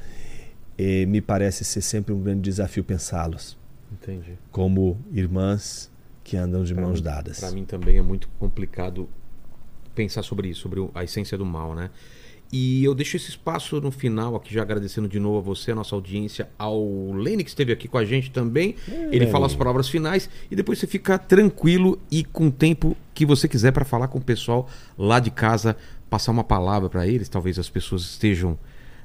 [0.76, 3.56] eh, me parece ser sempre um grande desafio pensá-los
[3.92, 4.32] Entendi.
[4.52, 5.90] como irmãs
[6.22, 7.40] que andam de Pra mãos mim- dadas.
[7.40, 9.08] Pra mim também é muito complicado
[9.94, 11.90] pensar sobre isso, sobre a essência do mal, né?
[12.52, 15.74] E eu deixo esse espaço no final aqui, já agradecendo de novo a você, a
[15.74, 18.76] nossa audiência, ao Lene que esteve aqui com a gente também.
[19.10, 23.26] Ele fala as palavras finais e depois você fica tranquilo e com o tempo que
[23.26, 25.76] você quiser para falar com o pessoal lá de casa,
[26.08, 27.28] passar uma palavra para eles.
[27.28, 28.56] Talvez as pessoas estejam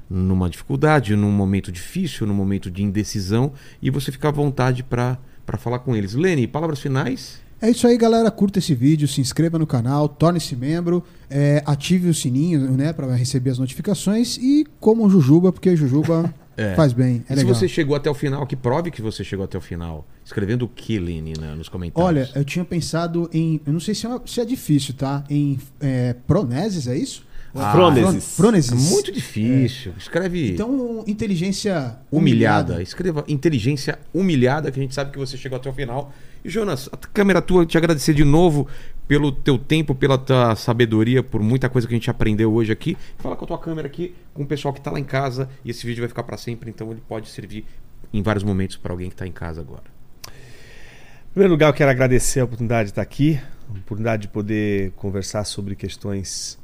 [0.08, 3.52] numa dificuldade, num momento difícil, num momento de indecisão
[3.82, 5.18] e você fica à vontade para
[5.58, 6.14] falar com eles.
[6.14, 7.40] Lene, palavras finais?
[7.62, 8.30] É isso aí, galera.
[8.30, 13.14] Curta esse vídeo, se inscreva no canal, torne-se membro, é, ative o sininho, né, para
[13.14, 16.74] receber as notificações e coma o Jujuba, porque Jujuba É.
[16.74, 17.24] faz bem.
[17.28, 17.54] É E se legal.
[17.54, 20.06] você chegou até o final, que prove que você chegou até o final.
[20.22, 22.06] Escrevendo o que, Lene, né, nos comentários?
[22.06, 23.60] Olha, eu tinha pensado em.
[23.66, 25.24] Eu não sei se é, se é difícil, tá?
[25.30, 27.24] Em é, proneses, é isso?
[27.54, 28.24] Ah, Frônesis.
[28.24, 28.72] Fro- Frônesis.
[28.72, 29.92] É muito difícil.
[29.98, 32.82] Escreve Então, inteligência humilhada.
[32.82, 36.12] Escreva inteligência humilhada, que a gente sabe que você chegou até o final.
[36.44, 38.66] Jonas, a câmera tua, te agradecer de novo
[39.06, 42.96] pelo teu tempo, pela tua sabedoria, por muita coisa que a gente aprendeu hoje aqui.
[43.18, 45.48] Fala com a tua câmera aqui, com o pessoal que tá lá em casa.
[45.64, 47.64] E esse vídeo vai ficar para sempre, então ele pode servir
[48.12, 49.84] em vários momentos para alguém que tá em casa agora.
[50.26, 54.92] Em primeiro lugar, eu quero agradecer a oportunidade de estar aqui, a oportunidade de poder
[54.92, 56.58] conversar sobre questões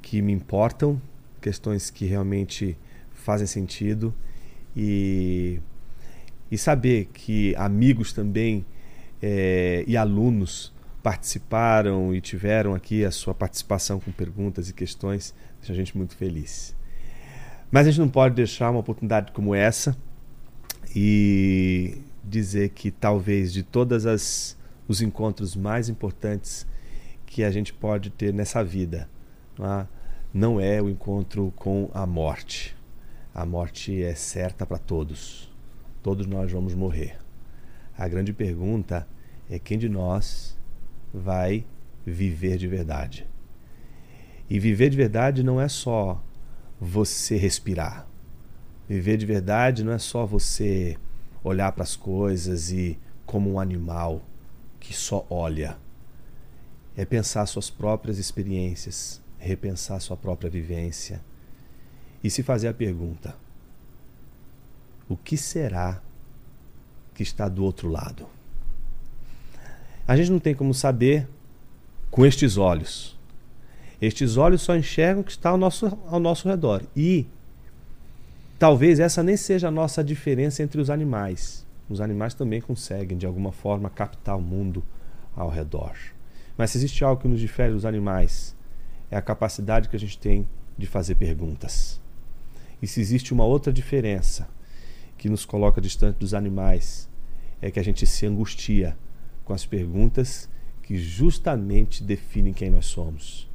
[0.00, 1.00] que me importam,
[1.40, 2.76] questões que realmente
[3.12, 4.14] fazem sentido
[4.76, 5.60] e,
[6.50, 8.64] e saber que amigos também
[9.22, 15.72] eh, e alunos participaram e tiveram aqui a sua participação com perguntas e questões, deixa
[15.72, 16.74] a gente muito feliz.
[17.70, 19.96] Mas a gente não pode deixar uma oportunidade como essa
[20.94, 24.56] e dizer que talvez de todas as
[24.88, 26.66] os encontros mais importantes
[27.24, 29.08] que a gente pode ter nessa vida
[29.58, 29.86] não é?
[30.34, 32.76] não é o encontro com a morte.
[33.34, 35.50] A morte é certa para todos.
[36.02, 37.21] Todos nós vamos morrer.
[37.96, 39.06] A grande pergunta
[39.50, 40.56] é quem de nós
[41.12, 41.64] vai
[42.04, 43.26] viver de verdade.
[44.48, 46.22] E viver de verdade não é só
[46.80, 48.06] você respirar.
[48.88, 50.96] Viver de verdade não é só você
[51.44, 54.22] olhar para as coisas e como um animal
[54.80, 55.78] que só olha.
[56.96, 61.22] É pensar suas próprias experiências, repensar sua própria vivência
[62.22, 63.34] e se fazer a pergunta:
[65.08, 66.02] o que será
[67.14, 68.26] que está do outro lado?
[70.06, 71.28] A gente não tem como saber
[72.10, 73.18] com estes olhos.
[74.00, 76.82] Estes olhos só enxergam o que está ao nosso, ao nosso redor.
[76.96, 77.26] E
[78.58, 81.64] talvez essa nem seja a nossa diferença entre os animais.
[81.88, 84.82] Os animais também conseguem, de alguma forma, captar o mundo
[85.36, 85.96] ao redor.
[86.56, 88.56] Mas se existe algo que nos difere dos animais,
[89.10, 92.00] é a capacidade que a gente tem de fazer perguntas.
[92.80, 94.48] E se existe uma outra diferença
[95.22, 97.08] que nos coloca distante dos animais,
[97.60, 98.96] é que a gente se angustia
[99.44, 100.50] com as perguntas
[100.82, 103.48] que justamente definem quem nós somos.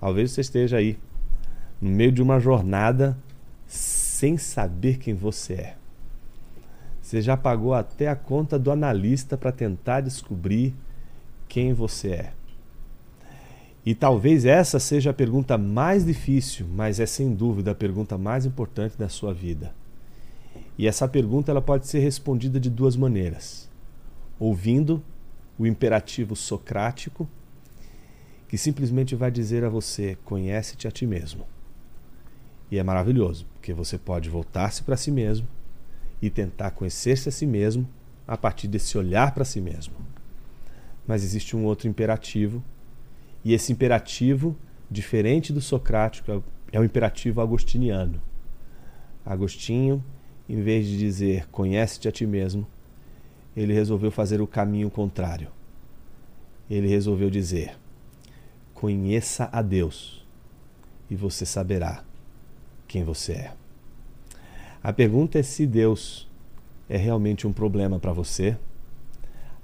[0.00, 0.98] Talvez você esteja aí,
[1.78, 3.18] no meio de uma jornada,
[3.66, 5.76] sem saber quem você é.
[7.02, 10.74] Você já pagou até a conta do analista para tentar descobrir
[11.46, 12.32] quem você é.
[13.84, 18.46] E talvez essa seja a pergunta mais difícil, mas é sem dúvida a pergunta mais
[18.46, 19.74] importante da sua vida.
[20.78, 23.68] E essa pergunta ela pode ser respondida de duas maneiras:
[24.38, 25.02] ouvindo
[25.58, 27.28] o imperativo socrático,
[28.46, 31.44] que simplesmente vai dizer a você: conhece-te a ti mesmo.
[32.70, 35.48] E é maravilhoso, porque você pode voltar-se para si mesmo
[36.22, 37.88] e tentar conhecer-se a si mesmo
[38.26, 39.94] a partir desse olhar para si mesmo.
[41.06, 42.62] Mas existe um outro imperativo,
[43.42, 44.54] e esse imperativo,
[44.90, 48.20] diferente do socrático, é o- é imperativo agostiniano.
[49.24, 50.04] Agostinho,
[50.48, 52.66] em vez de dizer conhece-te a ti mesmo,
[53.56, 55.48] ele resolveu fazer o caminho contrário.
[56.70, 57.76] Ele resolveu dizer:
[58.72, 60.24] conheça a Deus
[61.10, 62.04] e você saberá
[62.86, 63.52] quem você é.
[64.82, 66.28] A pergunta é se Deus
[66.88, 68.56] é realmente um problema para você.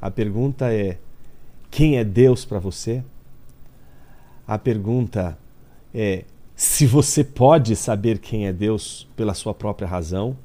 [0.00, 0.98] A pergunta é
[1.70, 3.02] quem é Deus para você?
[4.46, 5.38] A pergunta
[5.94, 10.36] é se você pode saber quem é Deus pela sua própria razão.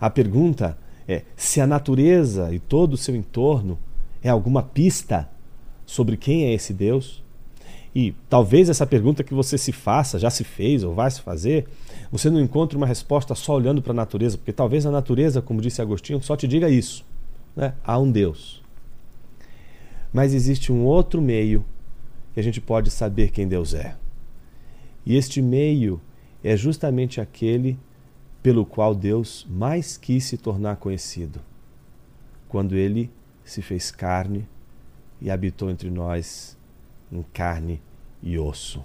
[0.00, 0.76] A pergunta
[1.08, 3.78] é se a natureza e todo o seu entorno
[4.22, 5.28] é alguma pista
[5.84, 7.22] sobre quem é esse Deus.
[7.94, 11.66] E talvez essa pergunta que você se faça, já se fez ou vai se fazer,
[12.12, 15.62] você não encontre uma resposta só olhando para a natureza, porque talvez a natureza, como
[15.62, 17.04] disse Agostinho, só te diga isso:
[17.54, 17.72] né?
[17.82, 18.62] há um Deus.
[20.12, 21.64] Mas existe um outro meio
[22.34, 23.96] que a gente pode saber quem Deus é.
[25.06, 26.00] E este meio
[26.44, 27.78] é justamente aquele
[28.46, 31.40] pelo qual Deus mais quis se tornar conhecido.
[32.48, 33.10] Quando ele
[33.44, 34.46] se fez carne
[35.20, 36.56] e habitou entre nós
[37.10, 37.82] em carne
[38.22, 38.84] e osso.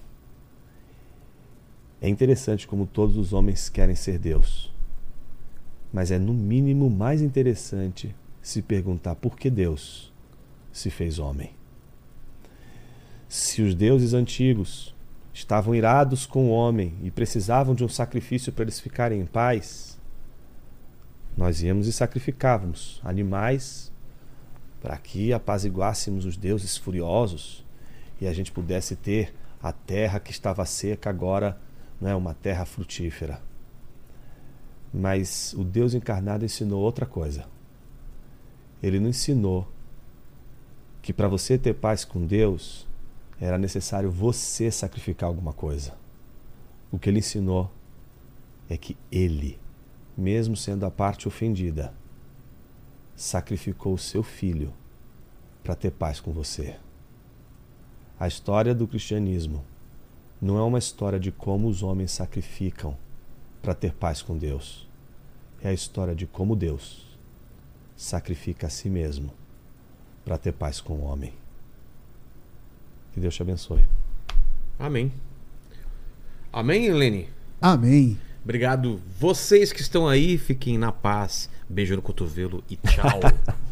[2.02, 4.74] É interessante como todos os homens querem ser Deus.
[5.94, 10.12] Mas é no mínimo mais interessante se perguntar por que Deus
[10.72, 11.52] se fez homem.
[13.30, 14.96] Se os deuses antigos
[15.34, 20.00] estavam irados com o homem e precisavam de um sacrifício para eles ficarem em paz,
[21.36, 23.92] nós íamos e sacrificávamos animais
[24.82, 27.66] para que apaziguássemos os deuses furiosos
[28.20, 31.58] e a gente pudesse ter a terra que estava seca agora,
[32.00, 33.42] não é uma terra frutífera.
[34.94, 37.46] Mas o Deus encarnado ensinou outra coisa.
[38.82, 39.72] Ele não ensinou
[41.02, 42.88] que para você ter paz com Deus
[43.42, 45.96] era necessário você sacrificar alguma coisa.
[46.92, 47.72] O que ele ensinou
[48.70, 49.60] é que ele,
[50.16, 51.92] mesmo sendo a parte ofendida,
[53.16, 54.72] sacrificou o seu filho
[55.64, 56.78] para ter paz com você.
[58.20, 59.66] A história do cristianismo
[60.40, 62.96] não é uma história de como os homens sacrificam
[63.60, 64.88] para ter paz com Deus.
[65.64, 67.18] É a história de como Deus
[67.96, 69.32] sacrifica a si mesmo
[70.24, 71.41] para ter paz com o homem.
[73.14, 73.84] Que Deus te abençoe.
[74.80, 75.12] Amém.
[76.52, 77.30] Amém, Helene?
[77.62, 78.20] Amém.
[78.44, 79.00] Obrigado.
[79.20, 81.50] Vocês que estão aí, fiquem na paz.
[81.70, 83.20] Beijo no cotovelo e tchau.